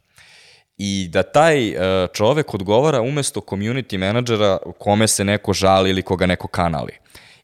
I 0.77 1.09
da 1.13 1.23
taj 1.23 1.71
uh, 1.71 1.83
čovek 2.13 2.55
odgovara 2.55 3.01
umesto 3.01 3.41
community 3.41 3.99
menadžera 3.99 4.59
kome 4.79 5.09
se 5.09 5.25
neko 5.25 5.53
žali 5.53 5.91
ili 5.91 6.03
koga 6.03 6.27
neko 6.27 6.49
kanali. 6.49 6.93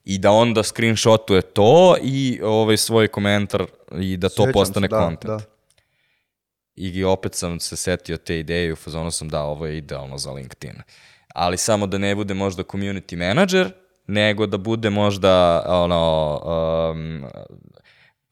I 0.05 0.17
da 0.17 0.31
onda 0.31 0.63
screenshotuje 0.63 1.41
to 1.41 1.97
i 2.01 2.39
ovaj 2.43 2.77
svoj 2.77 3.07
komentar 3.07 3.65
i 3.99 4.17
da 4.17 4.29
to 4.29 4.35
Sjećam 4.35 4.53
postane 4.53 4.87
se, 4.87 4.89
da, 4.89 4.99
content. 4.99 5.25
da. 5.25 5.39
I 6.75 7.03
opet 7.03 7.35
sam 7.35 7.59
se 7.59 7.75
setio 7.75 8.17
te 8.17 8.39
ideje 8.39 8.67
i 8.67 8.71
u 8.71 8.75
fazonu 8.75 9.11
sam 9.11 9.29
da, 9.29 9.43
ovo 9.43 9.65
je 9.65 9.77
idealno 9.77 10.17
za 10.17 10.31
LinkedIn. 10.31 10.81
Ali 11.33 11.57
samo 11.57 11.87
da 11.87 11.97
ne 11.97 12.15
bude 12.15 12.33
možda 12.33 12.63
community 12.63 13.27
manager, 13.27 13.71
nego 14.07 14.45
da 14.45 14.57
bude 14.57 14.89
možda 14.89 15.63
ono, 15.67 16.41
um, 16.91 17.25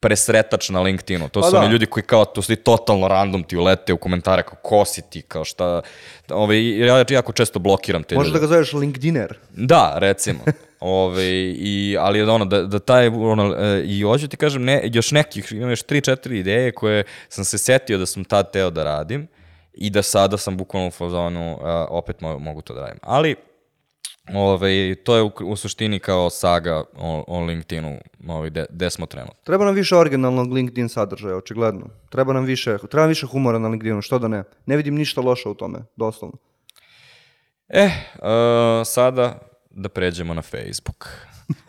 presretač 0.00 0.68
na 0.68 0.80
LinkedInu. 0.80 1.28
To 1.28 1.40
Pa 1.40 1.46
su 1.46 1.52
da. 1.52 1.60
oni 1.60 1.72
ljudi 1.72 1.86
koji 1.86 2.04
kao, 2.04 2.24
to 2.24 2.42
su 2.42 2.56
totalno 2.56 3.08
random 3.08 3.42
ti 3.42 3.56
ulete 3.56 3.92
u 3.92 3.96
komentare 3.96 4.42
kao 4.42 4.58
ko 4.62 4.84
si 4.84 5.02
ti, 5.10 5.22
kao 5.22 5.44
šta... 5.44 5.82
Ove, 6.30 6.76
ja 6.76 7.04
jako 7.10 7.32
često 7.32 7.58
blokiram 7.58 8.02
te 8.02 8.14
Možda 8.14 8.28
ljude. 8.28 8.40
da 8.40 8.46
ga 8.46 8.52
zoveš 8.52 8.72
LinkedIner. 8.72 9.38
Da, 9.50 9.94
recimo. 9.98 10.40
Ove, 10.80 11.24
i, 11.52 11.96
ali 12.00 12.22
ono, 12.22 12.44
da, 12.44 12.62
da 12.62 12.78
taj, 12.78 13.06
ono, 13.08 13.54
e, 13.54 13.82
i 13.84 14.02
hoću 14.02 14.28
ti 14.28 14.36
kažem, 14.36 14.64
ne, 14.64 14.82
još 14.84 15.10
nekih, 15.10 15.52
imam 15.52 15.70
još 15.70 15.84
3-4 15.84 16.32
ideje 16.32 16.72
koje 16.72 17.04
sam 17.28 17.44
se 17.44 17.58
setio 17.58 17.98
da 17.98 18.06
sam 18.06 18.24
tad 18.24 18.52
teo 18.52 18.70
da 18.70 18.84
radim 18.84 19.28
i 19.80 19.90
da 19.90 20.02
sada 20.02 20.36
sam 20.36 20.56
bukvalno 20.56 20.88
u 20.88 20.90
fazonu, 20.90 21.52
uh, 21.52 21.60
opet 21.88 22.20
mo, 22.20 22.38
mogu 22.38 22.62
to 22.62 22.74
da 22.74 22.80
radim. 22.80 22.98
Ali, 23.02 23.36
ove, 24.34 24.94
to 24.94 25.16
je 25.16 25.22
u, 25.22 25.32
u 25.44 25.56
suštini 25.56 25.98
kao 25.98 26.30
saga 26.30 26.84
o, 26.96 27.24
o 27.28 27.44
LinkedInu, 27.44 27.98
ovaj, 28.28 28.50
de, 28.50 28.66
de 28.70 28.90
smo 28.90 29.06
trenutno. 29.06 29.40
Treba 29.44 29.64
nam 29.64 29.74
više 29.74 29.96
originalnog 29.96 30.52
LinkedIn 30.52 30.88
sadržaja, 30.88 31.36
očigledno. 31.36 31.86
Treba 32.10 32.32
nam 32.32 32.44
više, 32.44 32.78
treba 32.90 33.06
više 33.06 33.26
humora 33.26 33.58
na 33.58 33.68
LinkedInu, 33.68 34.02
što 34.02 34.18
da 34.18 34.28
ne. 34.28 34.44
Ne 34.66 34.76
vidim 34.76 34.94
ništa 34.94 35.20
loše 35.20 35.48
u 35.48 35.54
tome, 35.54 35.78
doslovno. 35.96 36.36
E, 37.68 37.84
uh, 37.84 37.90
sada 38.86 39.38
da 39.70 39.88
pređemo 39.88 40.34
na 40.34 40.42
Facebook. 40.42 41.08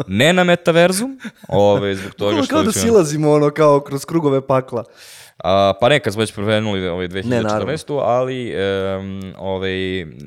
Ne 0.07 0.33
na 0.33 0.43
metaverzum, 0.43 1.19
ove, 1.49 1.95
zbog 1.95 2.13
toga 2.13 2.43
što... 2.43 2.55
kao 2.55 2.63
da 2.63 2.71
silazimo 2.71 3.31
ono 3.31 3.49
kao 3.49 3.79
kroz 3.79 4.05
krugove 4.05 4.47
pakla. 4.47 4.83
A, 5.43 5.73
pa 5.81 5.89
ne, 5.89 5.99
kad 5.99 6.13
smo 6.13 6.19
već 6.19 6.33
prevenuli 6.33 6.87
ovaj 6.87 7.07
Ne, 7.07 7.41
naravno. 7.41 7.73
2014. 7.73 8.01
ali 8.03 8.55
um, 8.55 9.33
ovaj, 9.37 9.71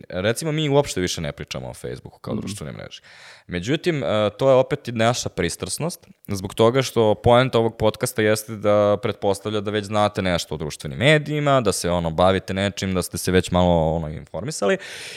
recimo 0.08 0.52
mi 0.52 0.68
uopšte 0.68 1.00
više 1.00 1.20
ne 1.20 1.32
pričamo 1.32 1.68
o 1.68 1.74
Facebooku 1.74 2.18
kao 2.18 2.34
društvenoj 2.34 2.74
mreži. 2.74 3.00
Međutim, 3.46 4.04
e, 4.04 4.30
to 4.38 4.48
je 4.50 4.54
opet 4.54 4.88
i 4.88 4.92
naša 4.92 5.28
pristrasnost, 5.28 6.06
zbog 6.28 6.54
toga 6.54 6.82
što 6.82 7.14
poenta 7.14 7.58
ovog 7.58 7.76
podcasta 7.76 8.22
jeste 8.22 8.56
da 8.56 8.98
pretpostavlja 9.02 9.60
da 9.60 9.70
već 9.70 9.84
znate 9.84 10.22
nešto 10.22 10.54
o 10.54 10.58
društvenim 10.58 10.98
medijima, 10.98 11.60
da 11.60 11.72
se 11.72 11.90
ono 11.90 12.10
bavite 12.10 12.54
nečim, 12.54 12.94
da 12.94 13.02
ste 13.02 13.18
se 13.18 13.32
već 13.32 13.50
malo 13.50 13.94
ono 13.96 14.08
informisali 14.08 14.76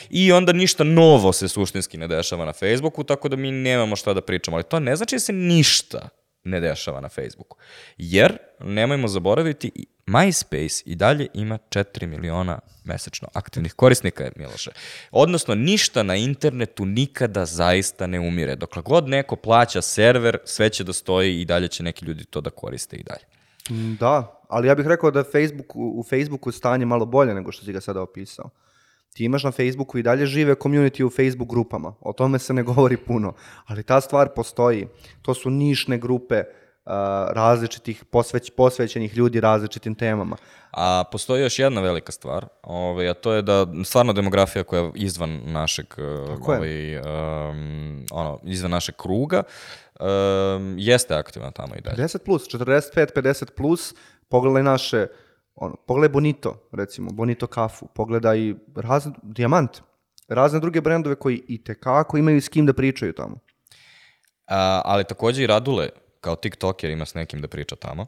i 0.10 0.32
onda 0.32 0.54
ništa 0.54 0.84
novo 0.84 1.34
se 1.34 1.48
suštinski 1.48 1.98
ne 1.98 2.08
dešava 2.08 2.46
na 2.46 2.54
Facebooku, 2.54 3.04
tako 3.04 3.30
da 3.30 3.36
mi 3.36 3.52
nemamo 3.52 3.96
šta 3.96 4.14
da 4.14 4.22
pričamo, 4.22 4.58
ali 4.58 4.64
to 4.64 4.80
ne 4.80 4.96
znači 4.96 5.16
da 5.16 5.20
se 5.20 5.34
ništa 5.34 6.10
ne 6.46 6.60
dešava 6.60 7.02
na 7.02 7.10
Facebooku. 7.10 7.58
Jer, 7.98 8.38
nemojmo 8.60 9.08
zaboraviti, 9.08 9.72
MySpace 10.08 10.84
i 10.86 10.96
dalje 10.96 11.28
ima 11.34 11.58
4 11.70 12.06
miliona 12.06 12.60
mesečno 12.84 13.28
aktivnih 13.34 13.74
korisnika, 13.74 14.32
Miloše. 14.36 14.72
Odnosno, 15.12 15.56
ništa 15.56 16.04
na 16.04 16.16
internetu 16.16 16.86
nikada 16.86 17.46
zaista 17.46 18.08
ne 18.08 18.20
umire. 18.20 18.56
Dokle 18.56 18.82
god 18.82 19.08
neko 19.08 19.36
plaća 19.36 19.82
server, 19.82 20.38
sve 20.46 20.70
će 20.70 20.84
da 20.84 20.94
stoji 20.94 21.42
i 21.42 21.46
dalje 21.46 21.68
će 21.68 21.84
neki 21.84 22.06
ljudi 22.06 22.26
to 22.26 22.42
da 22.42 22.50
koriste 22.50 22.96
i 22.96 23.04
dalje. 23.04 23.26
Da, 24.00 24.42
ali 24.50 24.68
ja 24.68 24.76
bih 24.76 24.88
rekao 24.88 25.12
da 25.12 25.24
Facebook, 25.24 25.76
u 25.76 26.04
Facebooku 26.10 26.52
stanje 26.52 26.86
malo 26.86 27.06
bolje 27.06 27.34
nego 27.34 27.52
što 27.52 27.66
si 27.66 27.74
ga 27.74 27.82
sada 27.82 28.02
opisao. 28.02 28.50
Ti 29.16 29.24
imaš 29.24 29.44
na 29.44 29.52
Facebooku 29.52 29.98
i 29.98 30.04
dalje 30.04 30.26
žive 30.26 30.56
community 30.56 31.04
u 31.04 31.10
Facebook 31.10 31.50
grupama. 31.50 31.94
O 32.02 32.14
tome 32.14 32.40
se 32.40 32.54
ne 32.54 32.64
govori 32.64 32.98
puno. 32.98 33.34
Ali 33.66 33.84
ta 33.84 34.02
stvar 34.02 34.30
postoji. 34.36 34.88
To 35.22 35.34
su 35.34 35.50
nišne 35.50 35.98
grupe 35.98 36.44
a, 36.86 37.28
različitih 37.32 38.06
posveć, 38.06 38.52
posvećenih 38.58 39.18
ljudi 39.18 39.40
različitim 39.40 39.96
temama. 39.96 40.36
A 40.72 41.04
postoji 41.12 41.42
još 41.42 41.60
jedna 41.60 41.82
velika 41.82 42.12
stvar, 42.12 42.46
ovaj, 42.64 43.10
a 43.10 43.14
to 43.14 43.34
je 43.34 43.42
da 43.42 43.68
stvarno 43.84 44.14
demografija 44.14 44.64
koja 44.64 44.82
je 44.82 44.92
izvan 44.96 45.42
našeg, 45.46 45.86
eh, 45.98 46.26
Tako 46.28 46.54
je. 46.54 46.58
ovaj, 46.58 46.96
em, 46.96 48.06
ono, 48.12 48.40
izvan 48.44 48.72
našeg 48.72 48.96
kruga, 48.96 49.44
em, 50.00 50.76
jeste 50.78 51.16
aktivna 51.16 51.52
tamo 51.52 51.76
i 51.76 51.82
dalje. 51.82 51.96
50 51.96 52.18
plus, 52.26 52.48
45, 52.48 53.14
50 53.16 53.52
plus, 53.52 53.96
pogledaj 54.30 54.64
naše, 54.64 55.08
ono, 55.56 55.76
pogledaj 55.88 56.14
Bonito, 56.14 56.70
recimo, 56.72 57.12
Bonito 57.12 57.48
kafu, 57.48 57.88
pogledaj 57.96 58.54
razne, 58.76 59.14
Dijamant, 59.24 59.82
razne 60.28 60.60
druge 60.60 60.82
brendove 60.82 61.16
koji 61.16 61.42
i 61.48 61.64
tekako 61.64 62.18
imaju 62.18 62.42
s 62.42 62.50
kim 62.50 62.66
da 62.66 62.74
pričaju 62.74 63.14
tamo. 63.14 63.40
A, 64.48 64.82
ali 64.86 65.04
takođe 65.04 65.44
i 65.44 65.48
Radule, 65.48 65.90
kao 66.22 66.36
tiktoker, 66.36 66.90
ima 66.90 67.06
s 67.06 67.14
nekim 67.14 67.42
da 67.42 67.48
priča 67.48 67.76
tamo. 67.76 68.06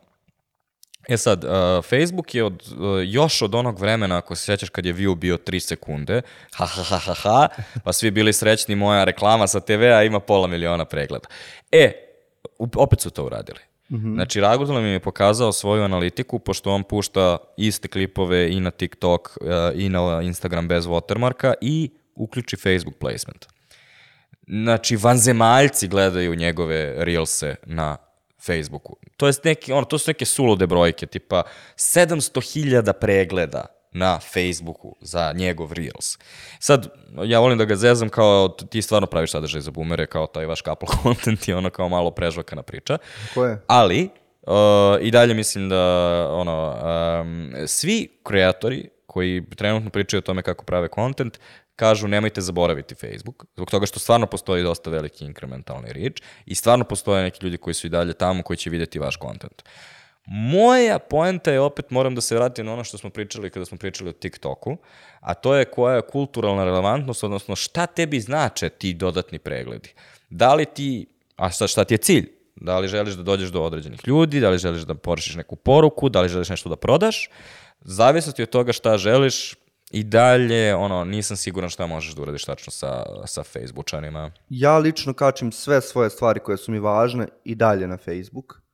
E 1.07 1.17
sad, 1.17 1.45
Facebook 1.89 2.35
je 2.35 2.43
od, 2.43 2.63
još 3.05 3.41
od 3.41 3.55
onog 3.55 3.79
vremena, 3.79 4.17
ako 4.17 4.35
se 4.35 4.45
sjećaš 4.45 4.69
kad 4.69 4.85
je 4.85 4.93
view 4.93 5.15
bio 5.15 5.37
3 5.37 5.59
sekunde, 5.59 6.21
ha, 6.53 6.65
ha, 6.65 6.83
ha, 6.83 6.97
ha, 6.97 7.13
ha, 7.13 7.47
pa 7.83 7.93
svi 7.93 8.11
bili 8.11 8.33
srećni, 8.33 8.75
moja 8.75 9.03
reklama 9.03 9.47
sa 9.47 9.59
TV-a 9.59 10.03
ima 10.03 10.19
pola 10.19 10.47
miliona 10.47 10.85
pregleda. 10.85 11.27
E, 11.71 11.91
opet 12.59 13.01
su 13.01 13.09
to 13.09 13.25
uradili. 13.25 13.59
Znači, 13.89 14.41
Raguzla 14.41 14.81
mi 14.81 14.87
je 14.87 14.99
pokazao 14.99 15.51
svoju 15.51 15.83
analitiku, 15.83 16.39
pošto 16.39 16.71
on 16.71 16.83
pušta 16.83 17.37
iste 17.57 17.87
klipove 17.87 18.51
i 18.51 18.59
na 18.59 18.71
TikTok 18.71 19.37
uh, 19.41 19.47
i 19.75 19.89
na 19.89 20.21
Instagram 20.21 20.67
bez 20.67 20.85
watermarka 20.85 21.53
i 21.61 21.89
uključi 22.15 22.55
Facebook 22.55 22.97
placement. 22.99 23.45
Znači, 24.47 24.95
vanzemaljci 24.95 25.87
gledaju 25.87 26.35
njegove 26.35 26.93
reelse 26.97 27.55
na 27.65 27.97
Facebooku. 28.45 28.95
To, 29.17 29.27
je 29.27 29.33
neki, 29.43 29.71
ono, 29.71 29.85
to 29.85 29.97
su 29.97 30.09
neke 30.09 30.25
sulude 30.25 30.67
brojke, 30.67 31.05
tipa 31.05 31.43
700.000 31.75 32.93
pregleda 32.93 33.76
na 33.97 34.19
Facebooku 34.19 34.95
za 35.01 35.33
njegov 35.35 35.73
reels. 35.73 36.17
Sad, 36.59 36.87
ja 37.25 37.39
volim 37.39 37.57
da 37.57 37.65
ga 37.65 37.75
zezam 37.75 38.09
kao 38.09 38.47
ti 38.49 38.81
stvarno 38.81 39.07
praviš 39.07 39.31
sadržaj 39.31 39.61
za 39.61 39.71
boomere, 39.71 40.05
kao 40.05 40.27
taj 40.27 40.45
vaš 40.45 40.61
couple 40.63 40.87
content 41.03 41.47
i 41.47 41.53
ono 41.53 41.69
kao 41.69 41.89
malo 41.89 42.11
prežvakana 42.11 42.61
priča. 42.61 42.97
Ko 43.33 43.45
je? 43.45 43.61
Ali, 43.67 44.09
uh, 44.41 44.53
i 45.01 45.11
dalje 45.11 45.33
mislim 45.33 45.69
da 45.69 45.83
ono, 46.31 46.75
um, 47.21 47.53
svi 47.67 48.19
kreatori 48.23 48.89
koji 49.05 49.45
trenutno 49.55 49.89
pričaju 49.89 50.19
o 50.19 50.21
tome 50.21 50.41
kako 50.41 50.65
prave 50.65 50.87
content, 50.95 51.39
kažu 51.75 52.07
nemojte 52.07 52.41
zaboraviti 52.41 52.95
Facebook, 52.95 53.45
zbog 53.55 53.71
toga 53.71 53.85
što 53.85 53.99
stvarno 53.99 54.27
postoji 54.27 54.63
dosta 54.63 54.89
veliki 54.89 55.25
inkrementalni 55.25 55.93
reach 55.93 56.21
i 56.45 56.55
stvarno 56.55 56.85
postoje 56.85 57.23
neki 57.23 57.45
ljudi 57.45 57.57
koji 57.57 57.73
su 57.73 57.87
i 57.87 57.89
dalje 57.89 58.13
tamo 58.13 58.43
koji 58.43 58.57
će 58.57 58.69
vidjeti 58.69 58.99
vaš 58.99 59.17
content. 59.17 59.63
Moja 60.29 60.99
poenta 60.99 61.51
je 61.51 61.59
opet, 61.59 61.91
moram 61.91 62.15
da 62.15 62.21
se 62.21 62.35
vratim 62.35 62.65
na 62.65 62.73
ono 62.73 62.83
što 62.83 62.97
smo 62.97 63.09
pričali 63.09 63.49
kada 63.49 63.65
smo 63.65 63.77
pričali 63.77 64.09
o 64.09 64.13
TikToku, 64.13 64.77
a 65.19 65.33
to 65.33 65.55
je 65.55 65.65
koja 65.65 65.95
je 65.95 66.01
kulturalna 66.01 66.65
relevantnost, 66.65 67.23
odnosno 67.23 67.55
šta 67.55 67.85
tebi 67.85 68.19
znače 68.19 68.69
ti 68.69 68.93
dodatni 68.93 69.39
pregledi. 69.39 69.93
Da 70.29 70.53
li 70.53 70.65
ti, 70.65 71.05
a 71.35 71.51
sad 71.51 71.69
šta 71.69 71.83
ti 71.83 71.93
je 71.93 71.97
cilj? 71.97 72.29
Da 72.55 72.79
li 72.79 72.87
želiš 72.87 73.13
da 73.13 73.23
dođeš 73.23 73.49
do 73.49 73.61
određenih 73.61 73.99
ljudi, 74.07 74.39
da 74.39 74.49
li 74.49 74.57
želiš 74.57 74.81
da 74.81 74.95
porušiš 74.95 75.35
neku 75.35 75.55
poruku, 75.55 76.09
da 76.09 76.21
li 76.21 76.29
želiš 76.29 76.49
nešto 76.49 76.69
da 76.69 76.75
prodaš, 76.75 77.29
zavisnosti 77.81 78.43
od 78.43 78.49
toga 78.49 78.73
šta 78.73 78.97
želiš, 78.97 79.55
i 79.91 80.03
dalje, 80.03 80.75
ono, 80.75 81.05
nisam 81.05 81.37
siguran 81.37 81.69
šta 81.69 81.87
možeš 81.87 82.15
da 82.15 82.21
uradiš 82.21 82.45
tačno 82.45 82.71
sa, 82.71 83.03
sa 83.25 83.43
Facebookanima. 83.43 84.31
Ja 84.49 84.77
lično 84.77 85.13
kačim 85.13 85.51
sve 85.51 85.81
svoje 85.81 86.09
stvari 86.09 86.39
koje 86.39 86.57
su 86.57 86.71
mi 86.71 86.79
važne 86.79 87.27
i 87.43 87.55
dalje 87.55 87.87
na 87.87 87.97
Facebook. 87.97 88.66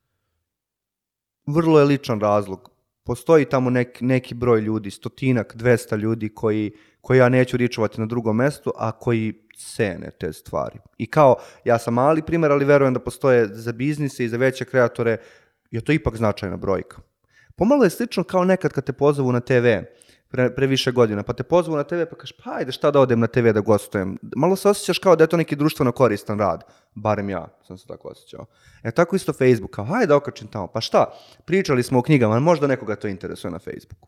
Vrlo 1.45 1.79
je 1.79 1.85
ličan 1.85 2.19
razlog. 2.19 2.69
Postoji 3.03 3.45
tamo 3.45 3.69
nek, 3.69 4.01
neki 4.01 4.35
broj 4.35 4.61
ljudi, 4.61 4.91
stotinak, 4.91 5.55
dvesta 5.55 5.95
ljudi 5.95 6.29
koji, 6.29 6.71
koji 7.01 7.17
ja 7.17 7.29
neću 7.29 7.57
ričovati 7.57 7.99
na 7.99 8.05
drugom 8.05 8.35
mestu, 8.35 8.71
a 8.77 8.91
koji 8.91 9.33
cene 9.57 10.11
te 10.19 10.33
stvari. 10.33 10.79
I 10.97 11.05
kao, 11.05 11.35
ja 11.65 11.79
sam 11.79 11.93
mali 11.93 12.21
primjer, 12.21 12.51
ali 12.51 12.65
verujem 12.65 12.93
da 12.93 12.99
postoje 12.99 13.47
za 13.47 13.71
biznise 13.71 14.25
i 14.25 14.29
za 14.29 14.37
veće 14.37 14.65
kreatore, 14.65 15.17
je 15.71 15.81
to 15.81 15.91
ipak 15.91 16.15
značajna 16.15 16.57
brojka. 16.57 16.97
Pomalo 17.55 17.83
je 17.83 17.89
slično 17.89 18.23
kao 18.23 18.43
nekad 18.43 18.73
kad 18.73 18.85
te 18.85 18.93
pozovu 18.93 19.31
na 19.31 19.39
TV 19.39 19.67
pre, 20.33 20.55
pre 20.55 20.67
više 20.67 20.91
godina, 20.91 21.23
pa 21.23 21.33
te 21.33 21.43
pozvu 21.43 21.75
na 21.75 21.83
TV 21.83 22.05
pa 22.09 22.15
kažeš 22.15 22.37
pa 22.43 22.51
ajde 22.55 22.71
šta 22.71 22.91
da 22.91 22.99
odem 22.99 23.19
na 23.19 23.27
TV 23.27 23.51
da 23.53 23.59
gostujem. 23.59 24.17
Malo 24.35 24.55
se 24.55 24.69
osjećaš 24.69 24.97
kao 24.97 25.15
da 25.15 25.23
je 25.23 25.27
to 25.27 25.37
neki 25.37 25.55
društveno 25.55 25.91
koristan 25.91 26.39
rad, 26.39 26.63
barem 26.95 27.29
ja 27.29 27.47
sam 27.67 27.77
se 27.77 27.87
tako 27.87 28.07
osjećao. 28.07 28.45
E 28.83 28.91
tako 28.91 29.15
isto 29.15 29.33
Facebook, 29.33 29.71
kao 29.71 29.87
ajde 29.93 30.07
da 30.07 30.15
okačim 30.15 30.47
tamo, 30.47 30.67
pa 30.67 30.81
šta, 30.81 31.05
pričali 31.45 31.83
smo 31.83 31.99
o 31.99 32.01
knjigama, 32.01 32.39
možda 32.39 32.67
nekoga 32.67 32.95
to 32.95 33.07
interesuje 33.07 33.51
na 33.51 33.59
Facebooku. 33.59 34.07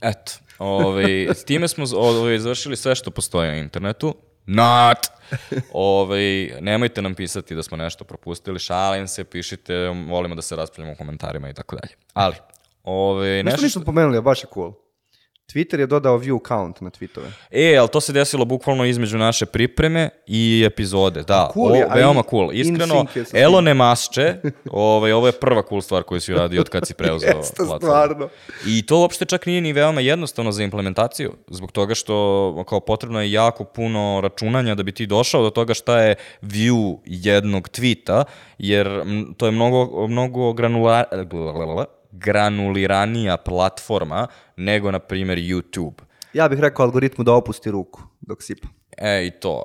Eto, 0.00 0.32
ovaj, 0.58 1.28
s 1.34 1.44
time 1.44 1.68
smo 1.68 1.84
ovaj, 1.96 2.38
završili 2.38 2.76
sve 2.76 2.94
što 2.94 3.10
postoji 3.10 3.48
na 3.48 3.56
internetu. 3.56 4.14
Not! 4.46 4.98
ovaj, 5.72 6.60
nemojte 6.60 7.02
nam 7.02 7.14
pisati 7.14 7.54
da 7.54 7.62
smo 7.62 7.76
nešto 7.76 8.04
propustili, 8.04 8.58
šalim 8.58 9.08
se, 9.08 9.24
pišite, 9.24 9.74
volimo 10.08 10.34
da 10.34 10.42
se 10.42 10.56
raspravljamo 10.56 10.92
u 10.92 10.98
komentarima 10.98 11.48
i 11.48 11.54
tako 11.54 11.76
dalje. 11.76 11.94
Ali, 12.12 12.34
ovaj, 12.84 13.42
Nešto 13.42 13.50
nešto 13.50 13.66
nismo 13.66 13.84
pomenuli, 13.84 14.18
a 14.18 14.20
baš 14.20 14.44
je 14.44 14.48
cool. 14.54 14.85
Twitter 15.52 15.80
je 15.80 15.86
dodao 15.86 16.18
view 16.18 16.38
count 16.48 16.80
na 16.80 16.90
tweetove. 16.90 17.30
E, 17.50 17.76
ali 17.76 17.88
to 17.88 18.00
se 18.00 18.12
desilo 18.12 18.44
bukvalno 18.44 18.84
između 18.84 19.18
naše 19.18 19.46
pripreme 19.46 20.10
i 20.26 20.64
epizode. 20.66 21.22
Da, 21.22 21.50
Cool 21.54 21.72
o, 21.72 21.74
je, 21.74 21.86
a 21.90 21.94
veoma 21.94 22.22
cool. 22.30 22.52
Iskreno. 22.52 23.06
Elone 23.32 23.74
Masče, 23.74 24.34
ovaj, 24.70 25.12
ovo 25.12 25.26
je 25.26 25.32
prva 25.32 25.62
cool 25.68 25.80
stvar 25.80 26.02
koju 26.02 26.20
si 26.20 26.32
uradio 26.32 26.60
od 26.60 26.68
kad 26.68 26.86
si 26.86 26.94
preuzeo 26.94 27.36
Jeste, 27.36 27.54
platformu. 27.56 27.78
stvarno. 27.78 28.28
I 28.66 28.86
to 28.86 28.98
uopšte 28.98 29.24
čak 29.24 29.46
nije 29.46 29.60
ni 29.60 29.72
veoma 29.72 30.00
jednostavno 30.00 30.52
za 30.52 30.62
implementaciju, 30.62 31.32
zbog 31.50 31.72
toga 31.72 31.94
što 31.94 32.64
kao 32.68 32.80
potrebno 32.80 33.20
je 33.22 33.32
jako 33.32 33.64
puno 33.64 34.20
računanja 34.22 34.74
da 34.74 34.82
bi 34.82 34.92
ti 34.92 35.06
došao 35.06 35.42
do 35.42 35.50
toga 35.50 35.74
šta 35.74 36.00
je 36.02 36.14
view 36.42 36.98
jednog 37.04 37.68
tweeta, 37.68 38.24
jer 38.58 38.88
to 39.36 39.46
je 39.46 39.52
mnogo, 39.52 40.06
mnogo 40.06 40.52
granular, 40.52 41.04
granuliranija 42.12 43.36
platforma 43.36 44.26
nego, 44.56 44.90
na 44.90 44.98
primjer, 44.98 45.38
YouTube. 45.38 46.02
Ja 46.32 46.48
bih 46.48 46.60
rekao 46.60 46.84
algoritmu 46.84 47.24
da 47.24 47.32
opusti 47.32 47.70
ruku 47.70 48.02
dok 48.20 48.42
sipa. 48.42 48.68
E, 48.98 49.26
i 49.26 49.30
to. 49.30 49.62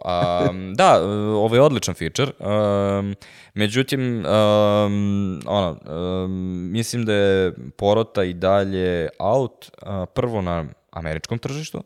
Um, 0.49 0.73
da, 0.80 1.01
ovo 1.35 1.55
je 1.55 1.61
odličan 1.61 1.95
feature. 1.95 2.31
Um, 2.39 3.15
međutim, 3.53 4.26
um, 4.26 5.41
ono, 5.45 5.77
um, 5.85 6.72
mislim 6.72 7.05
da 7.05 7.13
je 7.13 7.53
porota 7.77 8.23
i 8.23 8.34
dalje 8.34 9.09
out, 9.19 9.72
uh, 9.81 10.05
prvo 10.15 10.41
na 10.41 10.65
američkom 10.91 11.39
tržištu, 11.39 11.84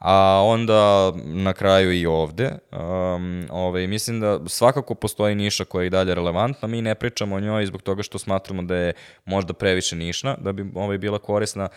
a 0.00 0.42
onda 0.44 1.12
na 1.24 1.52
kraju 1.52 1.92
i 1.92 2.06
ovde. 2.06 2.50
Um, 2.72 3.46
ovaj, 3.50 3.86
mislim 3.86 4.20
da 4.20 4.40
svakako 4.46 4.94
postoji 4.94 5.34
niša 5.34 5.64
koja 5.64 5.82
je 5.82 5.86
i 5.86 5.90
dalje 5.90 6.14
relevantna, 6.14 6.68
mi 6.68 6.82
ne 6.82 6.94
pričamo 6.94 7.36
o 7.36 7.40
njoj 7.40 7.66
zbog 7.66 7.82
toga 7.82 8.02
što 8.02 8.18
smatramo 8.18 8.62
da 8.62 8.76
je 8.76 8.92
možda 9.24 9.52
previše 9.52 9.96
nišna, 9.96 10.36
da 10.40 10.52
bi 10.52 10.66
ovaj, 10.74 10.98
bila 10.98 11.18
korisna 11.18 11.68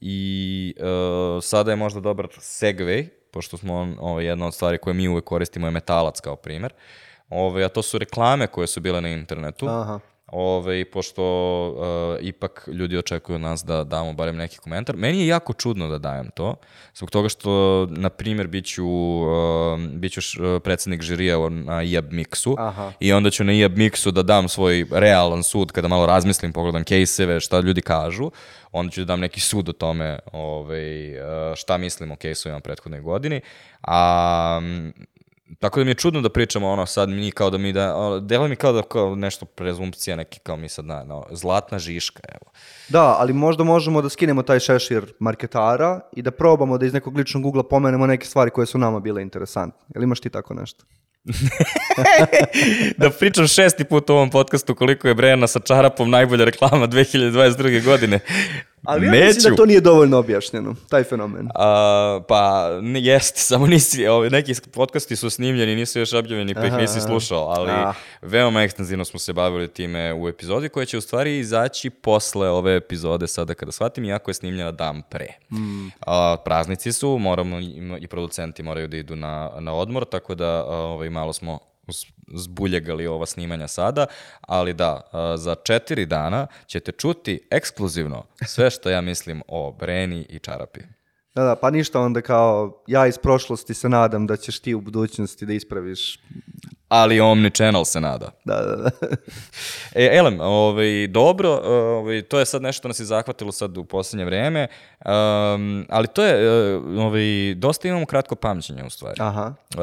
i 0.00 0.74
uh, 0.78 1.44
sada 1.44 1.70
je 1.70 1.76
možda 1.76 2.00
dobar 2.00 2.26
segway, 2.26 3.08
pošto 3.30 3.56
smo 3.56 3.74
on, 3.74 3.96
ovaj, 4.00 4.24
jedna 4.24 4.46
od 4.46 4.54
stvari 4.54 4.78
koje 4.78 4.94
mi 4.94 5.08
uvek 5.08 5.24
koristimo 5.24 5.66
je 5.66 5.70
metalac 5.70 6.20
kao 6.20 6.36
primer, 6.36 6.72
ovaj, 7.28 7.64
a 7.64 7.68
to 7.68 7.82
su 7.82 7.98
reklame 7.98 8.46
koje 8.46 8.66
su 8.66 8.80
bile 8.80 9.00
na 9.00 9.08
internetu, 9.08 9.68
Aha. 9.68 10.00
Ove, 10.32 10.84
pošto 10.84 11.22
uh, 11.68 12.26
ipak 12.26 12.68
ljudi 12.72 12.98
očekuju 12.98 13.38
nas 13.38 13.64
da 13.64 13.84
damo 13.84 14.12
barem 14.12 14.36
neki 14.36 14.58
komentar. 14.58 14.96
Meni 14.96 15.20
je 15.20 15.26
jako 15.26 15.52
čudno 15.52 15.88
da 15.88 15.98
dajem 15.98 16.30
to, 16.30 16.54
zbog 16.94 17.10
toga 17.10 17.28
što, 17.28 17.86
na 17.90 18.08
primjer, 18.08 18.46
bit 18.46 18.66
ću, 18.66 18.86
uh, 18.86 19.80
bit 19.92 20.12
ću 20.12 20.20
predsednik 20.60 21.02
žirija 21.02 21.48
na 21.48 21.82
IAB 21.82 22.12
Mixu 22.12 22.54
Aha. 22.58 22.92
i 23.00 23.12
onda 23.12 23.30
ću 23.30 23.44
na 23.44 23.52
IAB 23.52 23.76
Mixu 23.76 24.10
da 24.10 24.22
dam 24.22 24.48
svoj 24.48 24.86
realan 24.90 25.42
sud 25.42 25.72
kada 25.72 25.88
malo 25.88 26.06
razmislim, 26.06 26.52
pogledam 26.52 26.84
case-eve, 26.84 27.40
šta 27.40 27.60
ljudi 27.60 27.82
kažu, 27.82 28.30
onda 28.72 28.90
ću 28.92 29.00
da 29.00 29.04
dam 29.04 29.20
neki 29.20 29.40
sud 29.40 29.68
o 29.68 29.72
tome 29.72 30.18
ovaj, 30.32 31.20
uh, 31.20 31.54
šta 31.56 31.76
mislim 31.76 32.10
o 32.10 32.16
case-ovima 32.16 32.60
prethodnoj 32.60 33.00
godini. 33.00 33.40
A, 33.82 34.60
Tako 35.58 35.80
da 35.80 35.84
mi 35.84 35.90
je 35.90 35.94
čudno 35.94 36.20
da 36.20 36.28
pričamo 36.28 36.68
ono 36.68 36.86
sad 36.86 37.08
mi 37.08 37.30
kao 37.30 37.50
da 37.50 37.58
mi 37.58 37.72
da, 37.72 38.18
delo 38.22 38.48
mi 38.48 38.56
kao 38.56 38.72
da 38.72 38.82
kao 38.82 39.14
nešto 39.14 39.46
prezumpcija 39.46 40.16
neki 40.16 40.40
kao 40.40 40.56
mi 40.56 40.68
sad 40.68 40.84
na, 40.84 41.04
no, 41.04 41.24
zlatna 41.30 41.78
žiška, 41.78 42.22
evo. 42.28 42.52
Da, 42.88 43.16
ali 43.18 43.32
možda 43.32 43.64
možemo 43.64 44.02
da 44.02 44.08
skinemo 44.08 44.42
taj 44.42 44.60
šešir 44.60 45.12
marketara 45.18 46.00
i 46.12 46.22
da 46.22 46.30
probamo 46.30 46.78
da 46.78 46.86
iz 46.86 46.92
nekog 46.92 47.16
ličnog 47.16 47.46
ugla 47.46 47.62
pomenemo 47.62 48.06
neke 48.06 48.26
stvari 48.26 48.50
koje 48.50 48.66
su 48.66 48.78
nama 48.78 49.00
bile 49.00 49.22
interesantne. 49.22 49.80
Jel 49.94 50.02
imaš 50.02 50.20
ti 50.20 50.30
tako 50.30 50.54
nešto? 50.54 50.84
da 52.98 53.10
pričam 53.10 53.46
šesti 53.46 53.84
put 53.84 54.10
u 54.10 54.12
ovom 54.12 54.30
podcastu 54.30 54.74
koliko 54.74 55.08
je 55.08 55.14
Brejana 55.14 55.46
sa 55.46 55.60
čarapom 55.60 56.10
najbolja 56.10 56.44
reklama 56.44 56.88
2022. 56.88 57.84
godine. 57.84 58.20
Ali 58.90 59.06
ja 59.06 59.12
Neću. 59.12 59.26
mislim 59.26 59.50
da 59.50 59.56
to 59.56 59.66
nije 59.66 59.80
dovoljno 59.80 60.18
objašnjeno, 60.18 60.74
taj 60.88 61.04
fenomen. 61.04 61.48
A, 61.54 62.20
pa, 62.28 62.68
ne, 62.82 63.00
jeste, 63.02 63.40
samo 63.50 63.66
nisi, 63.66 64.06
ovi, 64.06 64.30
neki 64.30 64.54
podcasti 64.72 65.16
su 65.16 65.30
snimljeni, 65.30 65.76
nisu 65.76 65.98
još 65.98 66.12
objavljeni, 66.12 66.54
pa 66.54 66.66
ih 66.66 66.72
nisi 66.72 67.00
slušao, 67.00 67.44
ali 67.48 67.70
Ah. 67.70 67.92
veoma 68.22 68.62
ekstenzivno 68.62 69.04
smo 69.04 69.18
se 69.18 69.32
bavili 69.32 69.68
time 69.68 70.14
u 70.14 70.28
epizodi 70.28 70.68
koja 70.68 70.86
će 70.86 70.98
u 70.98 71.00
stvari 71.00 71.38
izaći 71.38 71.90
posle 71.90 72.48
ove 72.48 72.76
epizode 72.76 73.26
sada 73.28 73.54
kada 73.54 73.72
shvatim, 73.72 74.04
iako 74.04 74.30
je 74.30 74.34
snimljena 74.34 74.70
dan 74.72 75.02
pre. 75.10 75.26
Hmm. 75.48 75.90
A, 76.06 76.36
praznici 76.44 76.92
su, 76.92 77.18
moramo, 77.18 77.60
i 78.00 78.06
producenti 78.06 78.62
moraju 78.62 78.88
da 78.88 78.96
idu 78.96 79.16
na, 79.16 79.50
na 79.60 79.74
odmor, 79.74 80.04
tako 80.04 80.34
da 80.34 80.64
ovaj, 80.64 81.10
malo 81.10 81.32
smo 81.32 81.58
zbuljegali 82.34 83.06
ova 83.06 83.26
snimanja 83.26 83.68
sada, 83.68 84.06
ali 84.40 84.74
da, 84.74 85.00
za 85.36 85.54
četiri 85.54 86.06
dana 86.06 86.46
ćete 86.66 86.92
čuti 86.92 87.46
ekskluzivno 87.50 88.24
sve 88.46 88.70
što 88.70 88.90
ja 88.90 89.00
mislim 89.00 89.42
o 89.48 89.72
Breni 89.72 90.26
i 90.28 90.38
Čarapi. 90.38 90.80
Da, 91.34 91.44
da, 91.44 91.56
pa 91.56 91.70
ništa 91.70 92.00
onda 92.00 92.20
kao, 92.20 92.82
ja 92.86 93.06
iz 93.06 93.18
prošlosti 93.18 93.74
se 93.74 93.88
nadam 93.88 94.26
da 94.26 94.36
ćeš 94.36 94.60
ti 94.60 94.74
u 94.74 94.80
budućnosti 94.80 95.46
da 95.46 95.52
ispraviš. 95.52 96.18
Ali 96.90 97.20
Omni 97.20 97.50
Channel 97.50 97.84
se 97.84 98.00
nada. 98.00 98.30
Da, 98.44 98.54
da, 98.54 98.76
da. 98.76 98.90
E, 99.94 100.10
Elem, 100.12 100.40
ovaj, 100.40 101.06
dobro, 101.06 101.60
ovaj, 101.64 102.22
to 102.22 102.38
je 102.38 102.46
sad 102.46 102.62
nešto 102.62 102.88
nas 102.88 103.00
je 103.00 103.04
zahvatilo 103.04 103.52
sad 103.52 103.78
u 103.78 103.84
posljednje 103.84 104.24
vreme, 104.24 104.66
um, 105.04 105.86
ali 105.88 106.06
to 106.06 106.24
je, 106.24 106.34
eh, 106.34 106.76
ovaj, 106.76 107.54
dosta 107.54 107.88
imamo 107.88 108.06
kratko 108.06 108.34
pamćenje 108.34 108.84
u 108.84 108.90
stvari. 108.90 109.16
Aha. 109.18 109.54
Uh, 109.74 109.80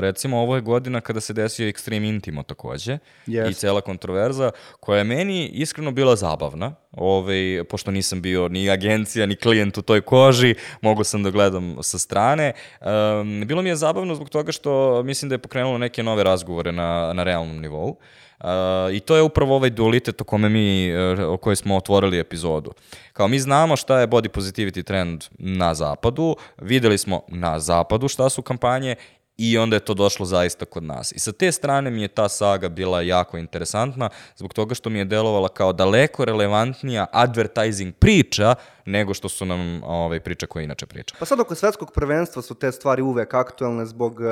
recimo, 0.00 0.38
ovo 0.38 0.54
je 0.54 0.60
godina 0.60 1.00
kada 1.00 1.20
se 1.20 1.32
desio 1.32 1.68
Extreme 1.68 2.08
Intimo 2.08 2.42
takođe 2.42 2.98
Jest. 3.26 3.50
i 3.50 3.54
cela 3.54 3.80
kontroverza 3.80 4.50
koja 4.80 4.98
je 4.98 5.04
meni 5.04 5.48
iskreno 5.48 5.90
bila 5.90 6.16
zabavna, 6.16 6.74
ovaj, 6.92 7.64
pošto 7.68 7.90
nisam 7.90 8.22
bio 8.22 8.48
ni 8.48 8.70
agencija, 8.70 9.26
ni 9.26 9.36
klijent 9.36 9.78
u 9.78 9.82
toj 9.82 10.00
koži, 10.00 10.54
mogu 10.80 11.04
sam 11.04 11.22
da 11.22 11.30
gledam 11.30 11.76
sa 11.82 11.98
strane. 11.98 12.52
Um, 12.80 13.46
bilo 13.46 13.62
mi 13.62 13.68
je 13.68 13.76
zabavno 13.76 14.14
zbog 14.14 14.30
toga 14.30 14.52
što 14.52 15.02
mislim 15.02 15.28
da 15.28 15.34
je 15.34 15.38
pokrenulo 15.38 15.78
neke 15.78 16.02
nove 16.02 16.24
razgovore 16.24 16.41
na, 16.72 17.12
na 17.12 17.22
realnom 17.22 17.60
nivou. 17.60 17.96
Uh, 18.42 18.94
I 18.94 19.00
to 19.00 19.16
je 19.16 19.22
upravo 19.22 19.54
ovaj 19.56 19.70
dualitet 19.70 20.20
o 20.20 20.24
kome 20.24 20.48
mi, 20.48 20.88
eh, 20.88 21.24
o 21.24 21.36
kojoj 21.36 21.56
smo 21.56 21.76
otvorili 21.76 22.18
epizodu. 22.18 22.72
Kao 23.12 23.28
mi 23.28 23.38
znamo 23.38 23.76
šta 23.76 24.00
je 24.00 24.08
body 24.08 24.28
positivity 24.28 24.82
trend 24.82 25.24
na 25.38 25.74
zapadu, 25.74 26.36
videli 26.58 26.98
smo 26.98 27.20
na 27.28 27.58
zapadu 27.60 28.08
šta 28.08 28.28
su 28.28 28.42
kampanje 28.42 28.96
i 29.36 29.58
onda 29.58 29.76
je 29.76 29.80
to 29.80 29.94
došlo 29.94 30.26
zaista 30.26 30.64
kod 30.64 30.82
nas. 30.82 31.12
I 31.12 31.18
sa 31.18 31.32
te 31.32 31.52
strane 31.52 31.90
mi 31.90 32.02
je 32.02 32.08
ta 32.08 32.28
saga 32.28 32.68
bila 32.68 33.00
jako 33.00 33.38
interesantna, 33.38 34.08
zbog 34.36 34.54
toga 34.54 34.74
što 34.74 34.90
mi 34.90 34.98
je 34.98 35.04
delovala 35.04 35.48
kao 35.48 35.72
daleko 35.72 36.24
relevantnija 36.24 37.06
advertising 37.12 37.94
priča 37.94 38.54
nego 38.86 39.14
što 39.14 39.28
su 39.28 39.44
nam 39.44 39.82
ovaj, 39.84 40.20
priča 40.20 40.46
koja 40.46 40.62
inače 40.62 40.86
priča. 40.86 41.14
Pa 41.18 41.26
sad 41.26 41.40
oko 41.40 41.54
svetskog 41.54 41.92
prvenstva 41.94 42.42
su 42.42 42.54
te 42.54 42.72
stvari 42.72 43.02
uvek 43.02 43.34
aktuelne 43.34 43.86
zbog 43.86 44.20
uh, 44.20 44.26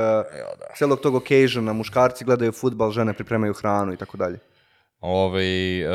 celog 0.78 1.00
tog 1.00 1.14
occasiona, 1.14 1.72
muškarci 1.72 2.24
gledaju 2.24 2.52
futbal, 2.52 2.90
žene 2.90 3.14
pripremaju 3.14 3.54
hranu 3.54 3.92
i 3.92 3.96
tako 3.96 4.16
dalje. 4.16 4.38
Ovaj, 5.00 5.80
e, 5.80 5.86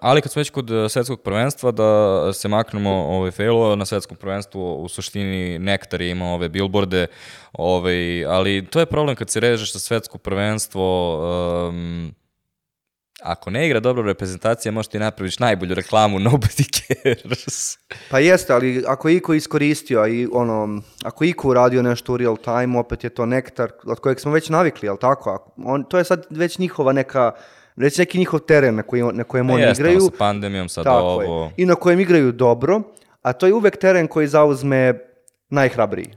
ali 0.00 0.22
kad 0.22 0.32
smo 0.32 0.40
već 0.40 0.50
kod 0.50 0.70
e, 0.70 0.88
svetskog 0.88 1.20
prvenstva, 1.22 1.70
da 1.70 2.32
se 2.32 2.48
maknemo 2.48 2.90
ovaj, 2.90 3.30
failo, 3.30 3.76
na 3.76 3.84
svetskom 3.84 4.16
prvenstvu 4.16 4.74
u 4.74 4.88
suštini 4.88 5.58
Nektar 5.58 6.00
je 6.00 6.10
imao 6.10 6.34
ove 6.34 6.48
billboarde, 6.48 7.06
ovaj, 7.52 8.24
ali 8.24 8.66
to 8.66 8.80
je 8.80 8.86
problem 8.86 9.16
kad 9.16 9.30
se 9.30 9.40
režeš 9.40 9.72
sa 9.72 9.78
svetsko 9.78 10.18
prvenstvo, 10.18 11.18
um, 11.68 12.14
ako 13.22 13.50
ne 13.50 13.66
igra 13.66 13.80
dobro 13.80 14.02
reprezentacija, 14.02 14.72
možeš 14.72 14.88
ti 14.90 14.98
napraviš 14.98 15.38
najbolju 15.38 15.74
reklamu, 15.74 16.18
nobody 16.30 16.64
cares. 16.72 17.78
Pa 18.10 18.18
jeste, 18.18 18.52
ali 18.52 18.84
ako 18.86 19.08
je 19.08 19.16
Iko 19.16 19.34
iskoristio, 19.34 20.06
i 20.06 20.28
ono, 20.32 20.82
ako 21.04 21.24
Iko 21.24 21.48
uradio 21.48 21.82
nešto 21.82 22.12
u 22.12 22.16
real 22.16 22.36
time, 22.36 22.78
opet 22.78 23.04
je 23.04 23.10
to 23.10 23.26
nektar 23.26 23.70
od 23.84 24.00
kojeg 24.00 24.20
smo 24.20 24.32
već 24.32 24.48
navikli, 24.48 24.86
jel 24.86 24.96
tako? 24.96 25.30
Ako- 25.30 25.52
On, 25.64 25.84
to 25.84 25.98
je 25.98 26.04
sad 26.04 26.26
već 26.30 26.58
njihova 26.58 26.92
neka, 26.92 27.32
već 27.80 27.98
neki 27.98 28.18
njihov 28.18 28.40
teren 28.40 28.74
na, 28.74 28.82
koji, 28.82 29.02
na 29.02 29.24
kojem 29.24 29.50
oni 29.50 29.62
Jeste, 29.62 29.82
igraju. 29.82 30.00
sa 30.00 30.10
pandemijom 30.18 30.68
sada 30.68 30.90
Tako 30.90 31.06
ovo... 31.06 31.44
je. 31.44 31.50
I 31.56 31.66
na 31.66 31.74
kojem 31.74 32.00
igraju 32.00 32.32
dobro, 32.32 32.82
a 33.22 33.32
to 33.32 33.46
je 33.46 33.54
uvek 33.54 33.76
teren 33.76 34.08
koji 34.08 34.26
zauzme 34.26 34.94
najhrabriji. 35.48 36.10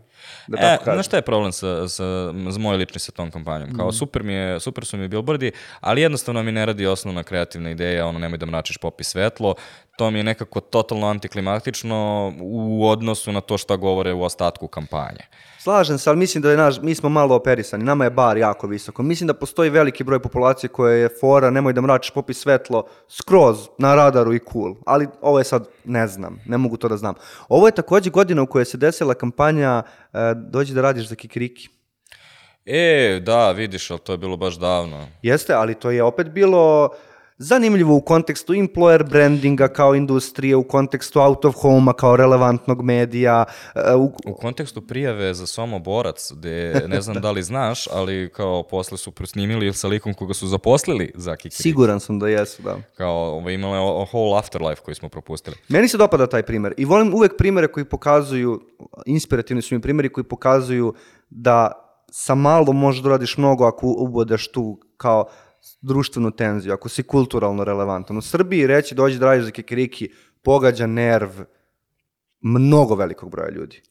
Da 0.48 0.58
E, 0.58 0.78
znaš 0.84 1.06
šta 1.06 1.18
je 1.18 1.22
problem 1.22 1.52
sa, 1.52 1.88
sa, 1.88 2.34
z 2.50 2.58
moj 2.58 2.78
lični 2.78 3.00
sa 3.00 3.12
tom 3.12 3.32
kampanjom? 3.32 3.78
Kao 3.78 3.92
super, 3.92 4.24
mi 4.24 4.34
je, 4.34 4.60
super 4.60 4.86
su 4.86 4.98
mi 4.98 5.08
billboardi, 5.08 5.52
ali 5.80 6.02
jednostavno 6.02 6.44
mi 6.44 6.52
ne 6.52 6.66
radi 6.66 6.86
osnovna 6.88 7.24
kreativna 7.24 7.72
ideja, 7.72 8.06
ono 8.08 8.20
nemoj 8.20 8.38
da 8.38 8.46
mračiš 8.46 8.78
popi 8.78 9.04
svetlo, 9.04 9.56
to 9.98 10.12
mi 10.12 10.20
je 10.20 10.24
nekako 10.24 10.60
totalno 10.60 11.08
antiklimaktično 11.08 12.34
u 12.42 12.88
odnosu 12.88 13.32
na 13.32 13.42
to 13.42 13.58
šta 13.58 13.76
govore 13.76 14.14
u 14.14 14.24
ostatku 14.24 14.68
kampanje. 14.68 15.26
Slažem 15.60 15.98
se, 15.98 16.10
ali 16.10 16.20
mislim 16.20 16.42
da 16.42 16.52
je 16.52 16.58
naš, 16.58 16.82
mi 16.82 16.96
smo 16.96 17.10
malo 17.10 17.36
operisani, 17.36 17.84
nama 17.84 18.04
je 18.04 18.10
bar 18.10 18.38
jako 18.38 18.68
visoko. 18.68 19.04
Mislim 19.04 19.28
da 19.28 19.34
postoji 19.34 19.70
veliki 19.70 20.04
broj 20.04 20.20
populacije 20.20 20.70
koje 20.70 21.00
je 21.00 21.10
fora, 21.20 21.50
nemoj 21.50 21.74
da 21.74 21.82
mračiš 21.82 22.12
popi 22.12 22.34
svetlo, 22.34 22.84
skroz 23.08 23.58
na 23.78 23.96
radaru 23.96 24.34
i 24.34 24.40
cool. 24.52 24.76
Ali 24.86 25.08
ovo 25.22 25.38
je 25.40 25.44
sad, 25.44 25.68
ne 25.86 26.08
znam, 26.08 26.40
ne 26.46 26.58
mogu 26.58 26.78
to 26.78 26.88
da 26.88 26.98
znam. 26.98 27.16
Ovo 27.50 27.68
je 27.68 27.72
takođe 27.72 28.10
godina 28.10 28.42
u 28.42 28.48
kojoj 28.48 28.66
se 28.66 28.78
desila 28.78 29.14
kampanja 29.14 29.84
e, 30.14 30.34
Dođi 30.36 30.74
da 30.74 30.82
radiš 30.82 31.08
za 31.08 31.16
kikiriki. 31.16 31.70
E, 32.66 33.20
da, 33.24 33.52
vidiš, 33.52 33.92
ali 33.92 34.00
to 34.00 34.12
je 34.12 34.18
bilo 34.18 34.38
baš 34.38 34.56
davno. 34.56 35.08
Jeste, 35.22 35.54
ali 35.54 35.76
to 35.76 35.92
je 35.92 36.04
opet 36.04 36.30
bilo 36.30 36.90
zanimljivo 37.44 37.96
u 37.96 38.02
kontekstu 38.02 38.54
employer 38.54 39.10
brandinga 39.10 39.68
kao 39.68 39.96
industrije, 39.96 40.56
u 40.56 40.64
kontekstu 40.64 41.20
out 41.20 41.46
of 41.46 41.56
home 41.56 41.92
kao 41.98 42.16
relevantnog 42.16 42.82
medija, 42.82 43.46
e, 43.76 43.96
u, 43.96 44.12
U 44.28 44.34
kontekstu 44.34 44.82
prijave 44.82 45.34
za 45.34 45.48
Somo 45.48 45.80
Borac, 45.80 46.32
gde 46.32 46.84
ne 46.88 47.02
znam 47.02 47.22
da 47.26 47.32
li 47.32 47.44
znaš, 47.44 47.88
ali 47.92 48.30
kao 48.34 48.64
posle 48.64 48.98
su 48.98 49.12
prosnimili 49.12 49.74
sa 49.74 49.88
likom 49.88 50.14
koga 50.14 50.34
su 50.34 50.48
zaposlili 50.48 51.12
za 51.16 51.36
Kikiri. 51.36 51.64
siguran 51.64 52.00
sam 52.00 52.20
da 52.20 52.28
jesu, 52.28 52.62
da. 52.62 52.78
Kao, 52.98 53.16
ovo, 53.16 53.50
imala 53.50 53.78
je 53.78 54.06
whole 54.12 54.40
afterlife 54.40 54.82
koji 54.82 54.96
smo 54.96 55.10
propustili. 55.10 55.56
Meni 55.70 55.88
se 55.88 55.98
dopada 55.98 56.28
taj 56.28 56.44
primer 56.44 56.74
i 56.78 56.86
volim 56.86 57.14
uvek 57.14 57.38
primere 57.38 57.68
koji 57.68 57.86
pokazuju, 57.86 58.62
inspirativni 59.06 59.62
su 59.62 59.76
mi 59.76 59.82
primeri 59.82 60.10
koji 60.10 60.24
pokazuju 60.24 60.94
da 61.30 61.72
sa 62.12 62.36
malo 62.36 62.74
možeš 62.74 63.02
da 63.02 63.10
uradiš 63.10 63.38
mnogo 63.38 63.66
ako 63.66 63.88
ubodeš 63.88 64.52
tu 64.52 64.80
kao 64.98 65.26
društvenu 65.82 66.32
tenziju, 66.32 66.74
ako 66.74 66.90
si 66.90 67.04
kulturalno 67.04 67.64
relevantan. 67.64 68.18
U 68.18 68.22
Srbiji 68.22 68.68
reći 68.68 68.96
dođi 68.96 69.20
da 69.20 69.26
radiš 69.26 69.46
za 69.46 69.52
kikiriki 69.52 70.10
pogađa 70.42 70.88
nerv 70.88 71.30
mnogo 72.42 72.96
velikog 72.96 73.32
broja 73.32 73.50
ljudi. 73.50 73.82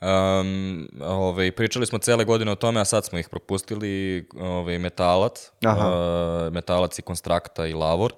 Um, 0.00 0.88
ovaj, 1.00 1.52
pričali 1.52 1.86
smo 1.86 1.98
cele 1.98 2.24
godine 2.24 2.52
o 2.52 2.54
tome, 2.54 2.80
a 2.80 2.84
sad 2.84 3.04
smo 3.04 3.18
ih 3.18 3.28
propustili, 3.28 4.26
ovaj, 4.40 4.78
Metalac, 4.78 5.50
Aha. 5.64 5.88
uh, 5.88 6.52
Metalac 6.52 6.98
i 6.98 7.02
Konstrakta 7.02 7.66
i 7.66 7.72
Lavor. 7.72 8.12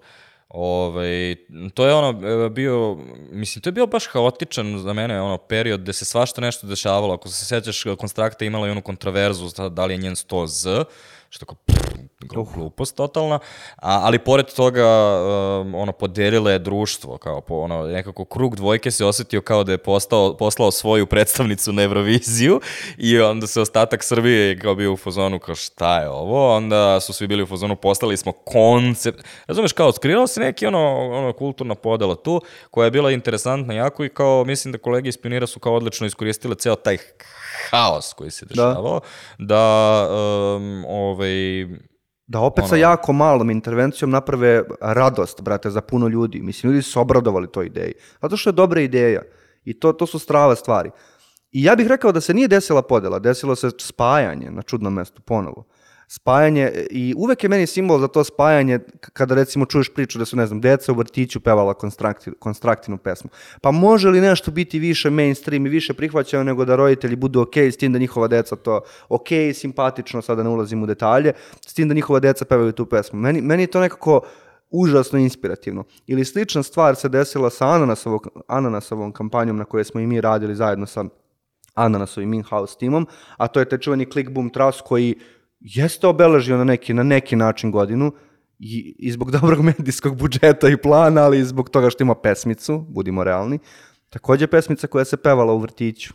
Ovaj, 0.49 1.37
to 1.75 1.87
je 1.87 1.95
ono 1.95 2.29
e, 2.29 2.51
bio, 2.51 2.99
mislim, 3.31 3.63
to 3.63 3.69
je 3.69 3.73
bio 3.73 3.87
baš 3.87 4.07
haotičan 4.07 4.79
za 4.79 4.93
mene 4.93 5.21
ono 5.21 5.39
period 5.39 5.81
gde 5.81 5.93
se 5.93 6.05
svašta 6.05 6.41
nešto 6.41 6.67
dešavalo. 6.67 7.15
Ako 7.15 7.29
se 7.29 7.45
sećaš, 7.45 7.85
Konstrakta 7.99 8.45
imala 8.45 8.69
i 8.69 8.71
onu 8.71 8.83
kontroverzu 8.83 9.49
za 9.49 9.69
da 9.69 9.85
li 9.85 9.95
je 9.95 9.99
njen 9.99 10.15
100 10.15 10.47
Z, 10.47 10.85
što 11.31 11.47
kao 11.47 11.57
pff, 11.67 11.81
glu- 12.21 12.55
glupost 12.55 12.97
totalna, 12.97 13.35
a, 13.77 14.01
ali 14.03 14.19
pored 14.19 14.47
toga 14.47 14.87
um, 14.87 15.75
ono 15.75 15.93
podelile 15.93 16.53
je 16.53 16.59
društvo 16.59 17.19
kao 17.19 17.41
po 17.41 17.55
ono 17.55 17.83
nekako 17.83 18.25
krug 18.25 18.57
dvojke 18.57 18.91
se 18.91 19.05
osetio 19.05 19.41
kao 19.41 19.65
da 19.65 19.73
je 19.73 19.79
postao 19.79 20.37
poslao 20.37 20.71
svoju 20.71 21.07
predstavnicu 21.07 21.73
na 21.73 21.83
Euroviziju 21.83 22.61
i 22.99 23.21
onda 23.21 23.47
se 23.47 23.61
ostatak 23.61 24.05
Srbije 24.05 24.59
kao 24.59 24.75
bio 24.75 24.93
u 24.93 24.97
fazonu 24.97 25.39
kao 25.39 25.55
šta 25.55 26.01
je 26.01 26.09
ovo? 26.09 26.57
Onda 26.57 27.01
su 27.01 27.13
svi 27.13 27.27
bili 27.27 27.43
u 27.43 27.47
fazonu 27.47 27.77
postali 27.77 28.17
smo 28.17 28.33
koncept 28.33 29.25
razumeš 29.47 29.73
kao 29.73 29.93
skrivao 29.93 30.27
se 30.27 30.41
neki 30.41 30.67
ono, 30.67 31.11
ono 31.11 31.33
kulturna 31.33 31.75
podela 31.75 32.15
tu 32.15 32.41
koja 32.71 32.85
je 32.85 32.91
bila 32.91 33.11
interesantna 33.11 33.75
jako 33.75 34.05
i 34.05 34.09
kao 34.09 34.45
mislim 34.45 34.73
da 34.73 34.79
kolege 34.79 35.09
iz 35.09 35.17
Pionira 35.17 35.47
su 35.47 35.61
kao 35.61 35.75
odlično 35.75 36.07
iskoristile 36.07 36.55
ceo 36.55 36.75
taj 36.75 36.99
haos 37.71 38.13
koji 38.13 38.31
se 38.31 38.47
dešavao 38.47 39.01
da, 39.39 40.07
um, 40.57 40.85
ovaj, 40.89 41.67
Da 42.31 42.41
opet 42.41 42.65
sa 42.69 42.77
jako 42.77 43.13
malom 43.13 43.51
intervencijom 43.51 44.11
naprave 44.11 44.63
radost, 44.81 45.41
brate, 45.43 45.71
za 45.71 45.81
puno 45.81 46.09
ljudi. 46.09 46.43
Mislim, 46.43 46.73
ljudi 46.73 46.83
su 46.83 46.93
se 46.93 46.99
obradovali 46.99 47.53
toj 47.53 47.67
ideji. 47.67 47.93
Zato 48.23 48.37
što 48.37 48.51
je 48.51 48.53
dobra 48.53 48.81
ideja. 48.81 49.23
I 49.65 49.81
to, 49.81 49.93
to 49.93 50.07
su 50.07 50.19
strave 50.19 50.57
stvari. 50.57 50.91
I 51.53 51.65
ja 51.65 51.75
bih 51.77 51.87
rekao 51.87 52.13
da 52.13 52.21
se 52.21 52.35
nije 52.35 52.49
desila 52.49 52.83
podela, 52.83 53.19
desilo 53.19 53.57
se 53.57 53.71
spajanje 53.79 54.51
na 54.51 54.63
čudnom 54.63 54.95
mestu 54.95 55.23
ponovo. 55.23 55.65
Spajanje 56.13 56.73
i 56.91 57.15
uvek 57.17 57.43
je 57.43 57.49
meni 57.49 57.67
simbol 57.67 58.01
za 58.01 58.09
to 58.09 58.25
spajanje 58.25 58.79
kada 59.13 59.35
recimo 59.35 59.67
čuješ 59.67 59.93
priču 59.95 60.19
da 60.19 60.25
su, 60.25 60.37
ne 60.37 60.47
znam, 60.47 60.61
deca 60.61 60.93
u 60.93 60.95
vrtiću 60.95 61.41
pevala 61.41 61.75
konstrakti, 61.75 62.31
konstraktinu 62.39 62.99
pesmu. 62.99 63.31
Pa 63.63 63.71
može 63.71 64.09
li 64.09 64.21
nešto 64.21 64.51
biti 64.51 64.79
više 64.79 65.11
mainstream 65.11 65.67
i 65.67 65.69
više 65.69 65.95
prihvaćeno 65.95 66.45
nego 66.45 66.65
da 66.65 66.77
roditelji 66.77 67.17
budu 67.17 67.41
ok 67.41 67.57
s 67.57 67.77
tim 67.77 67.93
da 67.93 67.99
njihova 67.99 68.29
deca 68.29 68.57
to 68.57 68.81
ok, 69.09 69.29
simpatično, 69.55 70.23
sada 70.23 70.43
ne 70.43 70.49
ulazim 70.49 70.83
u 70.83 70.87
detalje, 70.87 71.33
s 71.67 71.75
tim 71.75 71.89
da 71.89 71.95
njihova 71.95 72.21
deca 72.21 72.45
pevaju 72.45 72.73
tu 72.73 72.87
pesmu. 72.87 73.21
Meni, 73.21 73.41
meni 73.41 73.63
je 73.63 73.67
to 73.67 73.81
nekako 73.81 74.21
užasno 74.71 75.19
inspirativno. 75.19 75.85
Ili 76.07 76.25
slična 76.25 76.63
stvar 76.63 76.97
se 76.97 77.09
desila 77.09 77.51
sa 77.51 77.69
Ananasovom, 77.69 78.21
Ananasovom 78.47 79.13
kampanjom 79.13 79.57
na 79.57 79.65
kojoj 79.65 79.85
smo 79.85 80.01
i 80.01 80.07
mi 80.07 80.21
radili 80.21 80.55
zajedno 80.55 80.87
sa 80.87 81.05
Ananasovim 81.75 82.35
in-house 82.35 82.79
timom, 82.79 83.07
a 83.37 83.47
to 83.49 83.61
je 83.61 83.69
taj 83.69 83.79
čuveni 83.79 84.11
Click 84.11 84.31
Boom 84.31 84.51
Trust 84.51 84.81
koji 84.81 85.15
jeste 85.61 86.07
obeležio 86.07 86.57
na 86.57 86.65
neki, 86.65 86.95
na 86.95 87.03
neki 87.03 87.37
način 87.37 87.71
godinu 87.71 88.13
i, 88.59 88.97
i 88.99 89.13
zbog 89.13 89.31
dobrog 89.41 89.61
medijskog 89.61 90.17
budžeta 90.17 90.69
i 90.69 90.77
plana, 90.77 91.23
ali 91.23 91.39
i 91.39 91.45
zbog 91.45 91.71
toga 91.71 91.91
što 91.91 92.03
ima 92.03 92.15
pesmicu, 92.15 92.87
budimo 92.89 93.25
realni. 93.25 93.59
Takođe 94.09 94.47
pesmica 94.47 94.87
koja 94.87 95.05
se 95.05 95.17
pevala 95.17 95.53
u 95.53 95.59
vrtiću. 95.59 96.15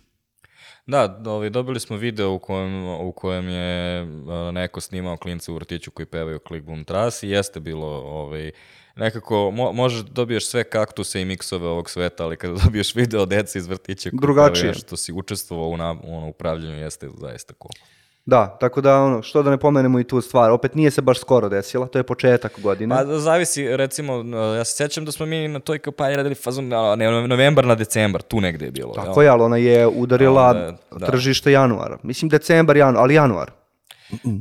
Da, 0.87 1.21
ovaj, 1.25 1.49
dobili 1.49 1.79
smo 1.79 1.97
video 1.97 2.31
u 2.31 2.39
kojem, 2.39 2.85
u 2.87 3.11
kojem 3.11 3.49
je 3.49 4.01
a, 4.01 4.51
neko 4.51 4.81
snimao 4.81 5.17
klince 5.17 5.51
u 5.51 5.55
vrtiću 5.55 5.91
koji 5.91 6.05
pevaju 6.05 6.39
Click 6.47 6.65
Boom 6.65 6.83
Tras 6.83 7.23
i 7.23 7.29
jeste 7.29 7.59
bilo 7.59 7.87
ovaj, 7.87 8.51
nekako, 8.95 9.51
mo, 9.51 9.71
možeš 9.71 10.01
da 10.01 10.11
dobiješ 10.11 10.47
sve 10.49 10.63
kaktuse 10.63 11.21
i 11.21 11.25
miksove 11.25 11.67
ovog 11.67 11.89
sveta, 11.89 12.23
ali 12.23 12.37
kada 12.37 12.53
dobiješ 12.65 12.95
video 12.95 13.25
dece 13.25 13.59
iz 13.59 13.67
vrtića 13.67 14.09
koji 14.09 14.19
Drugačije. 14.21 14.61
pevaju 14.61 14.73
što 14.73 14.97
si 14.97 15.13
učestvovao 15.13 15.67
u, 15.67 15.77
na, 15.77 15.91
u 16.03 16.17
ono, 16.17 16.27
upravljanju, 16.27 16.77
jeste 16.77 17.09
zaista 17.17 17.53
cool. 17.53 17.94
Da, 18.25 18.57
tako 18.59 18.81
da 18.81 19.01
ono, 19.01 19.21
što 19.21 19.43
da 19.43 19.49
ne 19.49 19.57
pomenemo 19.57 19.99
i 19.99 20.03
tu 20.03 20.21
stvar, 20.21 20.51
opet 20.51 20.75
nije 20.75 20.91
se 20.91 21.01
baš 21.01 21.19
skoro 21.19 21.49
desila, 21.49 21.87
to 21.87 21.99
je 21.99 22.03
početak 22.03 22.59
godine. 22.61 22.95
Pa 22.95 23.03
da 23.03 23.19
zavisi, 23.19 23.77
recimo, 23.77 24.37
ja 24.57 24.65
se 24.65 24.75
sjećam 24.75 25.05
da 25.05 25.11
smo 25.11 25.25
mi 25.25 25.47
na 25.47 25.59
toj 25.59 25.79
kampanji 25.79 26.15
radili 26.15 26.35
fazon 26.35 26.73
a, 26.73 26.95
ne, 26.95 27.27
novembar 27.27 27.65
na 27.65 27.75
decembar, 27.75 28.21
tu 28.21 28.41
negde 28.41 28.65
je 28.65 28.71
bilo. 28.71 28.93
Tako 28.93 29.21
je, 29.21 29.29
ali 29.29 29.41
ona 29.41 29.57
je 29.57 29.87
udarila 29.87 30.47
Onda, 30.47 30.77
da. 30.91 31.05
tržište 31.05 31.51
januara. 31.51 31.97
Mislim 32.03 32.29
decembar, 32.29 32.77
januar, 32.77 33.03
ali 33.03 33.13
januar. 33.13 33.51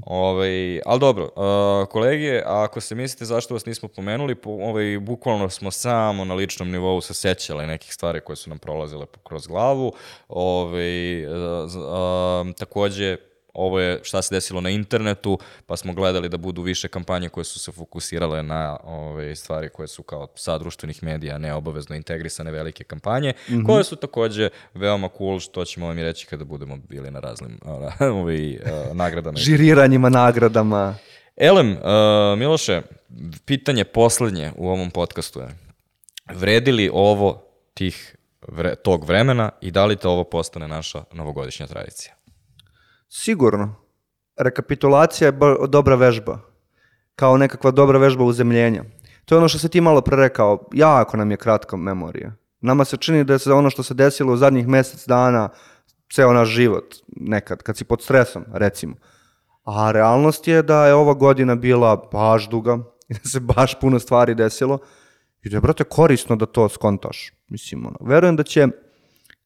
Ovaj, 0.06 0.80
ali 0.86 1.00
dobro, 1.00 1.24
uh, 1.24 1.88
kolege, 1.88 2.42
ako 2.46 2.80
se 2.80 2.94
mislite 2.94 3.24
zašto 3.24 3.54
vas 3.54 3.66
nismo 3.66 3.88
pomenuli, 3.88 4.34
po, 4.34 4.50
ovaj, 4.50 4.98
bukvalno 5.00 5.50
smo 5.50 5.70
samo 5.70 6.24
na 6.24 6.34
ličnom 6.34 6.70
nivou 6.70 7.00
se 7.00 7.14
sećali 7.14 7.66
nekih 7.66 7.94
stvari 7.94 8.20
koje 8.20 8.36
su 8.36 8.50
nam 8.50 8.58
prolazile 8.58 9.06
kroz 9.28 9.46
glavu. 9.46 9.92
Ovaj, 10.28 11.26
uh, 11.26 11.32
uh, 11.64 12.54
takođe, 12.58 13.16
ovo 13.54 13.80
je 13.80 14.00
šta 14.02 14.22
se 14.22 14.34
desilo 14.34 14.60
na 14.60 14.70
internetu, 14.70 15.38
pa 15.66 15.76
smo 15.76 15.92
gledali 15.92 16.28
da 16.28 16.36
budu 16.36 16.62
više 16.62 16.88
kampanje 16.88 17.28
koje 17.28 17.44
su 17.44 17.58
se 17.58 17.72
fokusirale 17.72 18.42
na 18.42 18.76
ove 18.84 19.36
stvari 19.36 19.68
koje 19.68 19.88
su 19.88 20.02
kao 20.02 20.28
sa 20.34 20.58
društvenih 20.58 21.02
medija 21.02 21.38
neobavezno 21.38 21.96
integrisane 21.96 22.50
velike 22.50 22.84
kampanje, 22.84 23.32
koje 23.66 23.84
su 23.84 23.96
takođe 23.96 24.48
veoma 24.74 25.08
cool, 25.18 25.40
što 25.40 25.64
ćemo 25.64 25.86
vam 25.86 25.98
i 25.98 26.04
reći 26.04 26.26
kada 26.26 26.44
budemo 26.44 26.76
bili 26.88 27.10
na 27.10 27.20
raznim 27.20 27.58
ovaj, 28.00 28.54
uh, 28.54 28.60
nagradama. 28.92 29.36
Žiriranjima, 29.38 30.08
nagradama. 30.08 30.94
Elem, 31.36 31.70
uh, 31.70 32.38
Miloše, 32.38 32.82
pitanje 33.44 33.84
poslednje 33.84 34.52
u 34.56 34.68
ovom 34.68 34.90
podcastu 34.90 35.40
je, 35.40 35.48
vredi 36.34 36.72
li 36.72 36.90
ovo 36.92 37.42
tih 37.74 38.16
vre, 38.48 38.74
tog 38.74 39.04
vremena 39.04 39.50
i 39.60 39.70
da 39.70 39.86
li 39.86 39.96
te 39.96 40.08
ovo 40.08 40.24
postane 40.24 40.68
naša 40.68 41.04
novogodišnja 41.12 41.66
tradicija? 41.66 42.14
Sigurno. 43.16 43.74
Rekapitulacija 44.36 45.28
je 45.28 45.38
dobra 45.68 45.94
vežba. 45.94 46.38
Kao 47.16 47.36
nekakva 47.36 47.70
dobra 47.70 47.98
vežba 47.98 48.24
uzemljenja. 48.24 48.84
To 49.24 49.34
je 49.34 49.38
ono 49.38 49.48
što 49.48 49.58
se 49.58 49.68
ti 49.68 49.80
malo 49.80 50.00
pre 50.00 50.16
rekao. 50.16 50.68
Jako 50.72 51.16
nam 51.16 51.30
je 51.30 51.36
kratka 51.36 51.76
memorija. 51.76 52.32
Nama 52.60 52.84
se 52.84 52.96
čini 52.96 53.24
da 53.24 53.38
se 53.38 53.52
ono 53.52 53.70
što 53.70 53.82
se 53.82 53.94
desilo 53.94 54.32
u 54.32 54.36
zadnjih 54.36 54.66
mesec 54.68 55.06
dana 55.06 55.48
ceo 56.12 56.32
naš 56.32 56.48
život 56.48 56.94
nekad, 57.16 57.62
kad 57.62 57.76
si 57.76 57.84
pod 57.84 58.02
stresom, 58.02 58.44
recimo. 58.52 58.96
A 59.64 59.90
realnost 59.90 60.48
je 60.48 60.62
da 60.62 60.86
je 60.86 60.94
ova 60.94 61.14
godina 61.14 61.54
bila 61.54 61.96
baš 62.12 62.48
duga 62.48 62.78
i 63.08 63.14
da 63.14 63.28
se 63.28 63.40
baš 63.40 63.80
puno 63.80 63.98
stvari 63.98 64.34
desilo 64.34 64.78
i 65.42 65.50
da 65.50 65.56
je, 65.56 65.60
brate, 65.60 65.84
korisno 65.84 66.36
da 66.36 66.46
to 66.46 66.68
skontaš. 66.68 67.32
Mislim, 67.48 67.86
ono, 67.86 67.96
verujem 68.00 68.36
da 68.36 68.42
će 68.42 68.68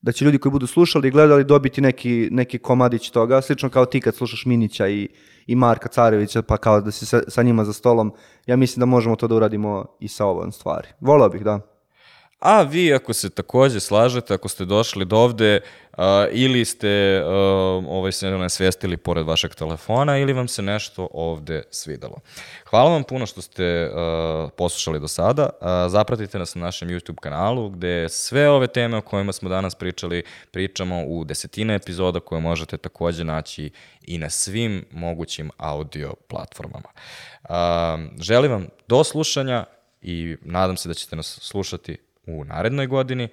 da 0.01 0.13
će 0.13 0.25
ljudi 0.25 0.39
koji 0.39 0.53
budu 0.53 0.67
slušali 0.67 1.09
i 1.09 1.11
gledali 1.11 1.45
dobiti 1.45 1.81
neki, 1.81 2.29
neki 2.31 2.59
komadić 2.59 3.11
toga, 3.11 3.41
slično 3.41 3.71
kao 3.71 3.87
ti 3.87 4.01
kad 4.01 4.15
slušaš 4.15 4.47
Minića 4.47 4.89
i, 4.89 5.09
i 5.47 5.57
Marka 5.57 5.89
Carevića, 5.89 6.43
pa 6.43 6.57
kao 6.57 6.81
da 6.81 6.91
si 6.91 7.07
sa, 7.07 7.23
sa 7.29 7.43
njima 7.43 7.65
za 7.65 7.73
stolom. 7.73 8.13
Ja 8.47 8.57
mislim 8.57 8.81
da 8.81 8.87
možemo 8.87 9.17
to 9.17 9.29
da 9.29 9.35
uradimo 9.35 9.87
i 10.01 10.09
sa 10.09 10.27
ovom 10.27 10.53
stvari. 10.53 10.89
Volao 11.01 11.29
bih, 11.29 11.43
da. 11.43 11.78
A 12.39 12.63
vi 12.63 12.95
ako 12.95 13.13
se 13.13 13.31
takođe 13.31 13.81
slažete, 13.81 14.35
ako 14.35 14.49
ste 14.49 14.65
došli 14.65 15.05
do 15.05 15.17
ovde 15.17 15.61
a, 15.93 16.27
ili 16.33 16.65
ste 16.65 17.23
a, 17.25 17.29
ovaj 17.89 18.13
se 18.13 18.31
nasvestili 18.31 18.97
pored 18.97 19.27
vašeg 19.27 19.55
telefona 19.55 20.19
ili 20.19 20.33
vam 20.33 20.49
se 20.49 20.63
nešto 20.63 21.09
ovde 21.13 21.63
svidelo. 21.71 22.17
Hvala 22.71 22.91
vam 22.91 23.03
puno 23.03 23.27
što 23.27 23.43
ste 23.43 23.91
a, 23.95 24.49
poslušali 24.57 25.01
do 25.01 25.09
sada. 25.09 25.51
A, 25.61 25.89
zapratite 25.89 26.39
nas 26.39 26.55
na 26.55 26.63
našem 26.63 26.89
YouTube 26.89 27.21
kanalu 27.21 27.69
gde 27.71 28.09
sve 28.09 28.51
ove 28.51 28.67
teme 28.67 28.97
o 28.97 29.03
kojima 29.03 29.33
smo 29.33 29.49
danas 29.49 29.75
pričali 29.75 30.23
pričamo 30.51 31.05
u 31.07 31.25
desetine 31.25 31.75
epizoda 31.75 32.21
koje 32.21 32.41
možete 32.41 32.77
takođe 32.77 33.25
naći 33.25 33.71
i 34.03 34.19
na 34.19 34.31
svim 34.31 34.85
mogućim 34.91 35.51
audio 35.57 36.15
platformama. 36.29 36.89
A, 37.45 37.99
želim 38.21 38.53
vam 38.53 38.67
do 38.89 39.05
slušanja 39.05 39.65
i 40.03 40.37
nadam 40.43 40.77
se 40.77 40.89
da 40.89 40.95
ćete 40.95 41.17
nas 41.17 41.39
slušati 41.43 42.08
u 42.29 42.45
narednoj 42.45 42.87
godini 42.87 43.29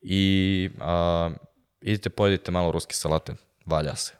i 0.00 0.70
a, 0.80 1.30
idite 1.80 2.10
pojedite 2.10 2.50
malo 2.50 2.72
ruske 2.72 2.94
salate, 2.94 3.34
valja 3.66 3.96
se. 3.96 4.12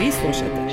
Vi 0.00 0.12
slušate. 0.12 0.67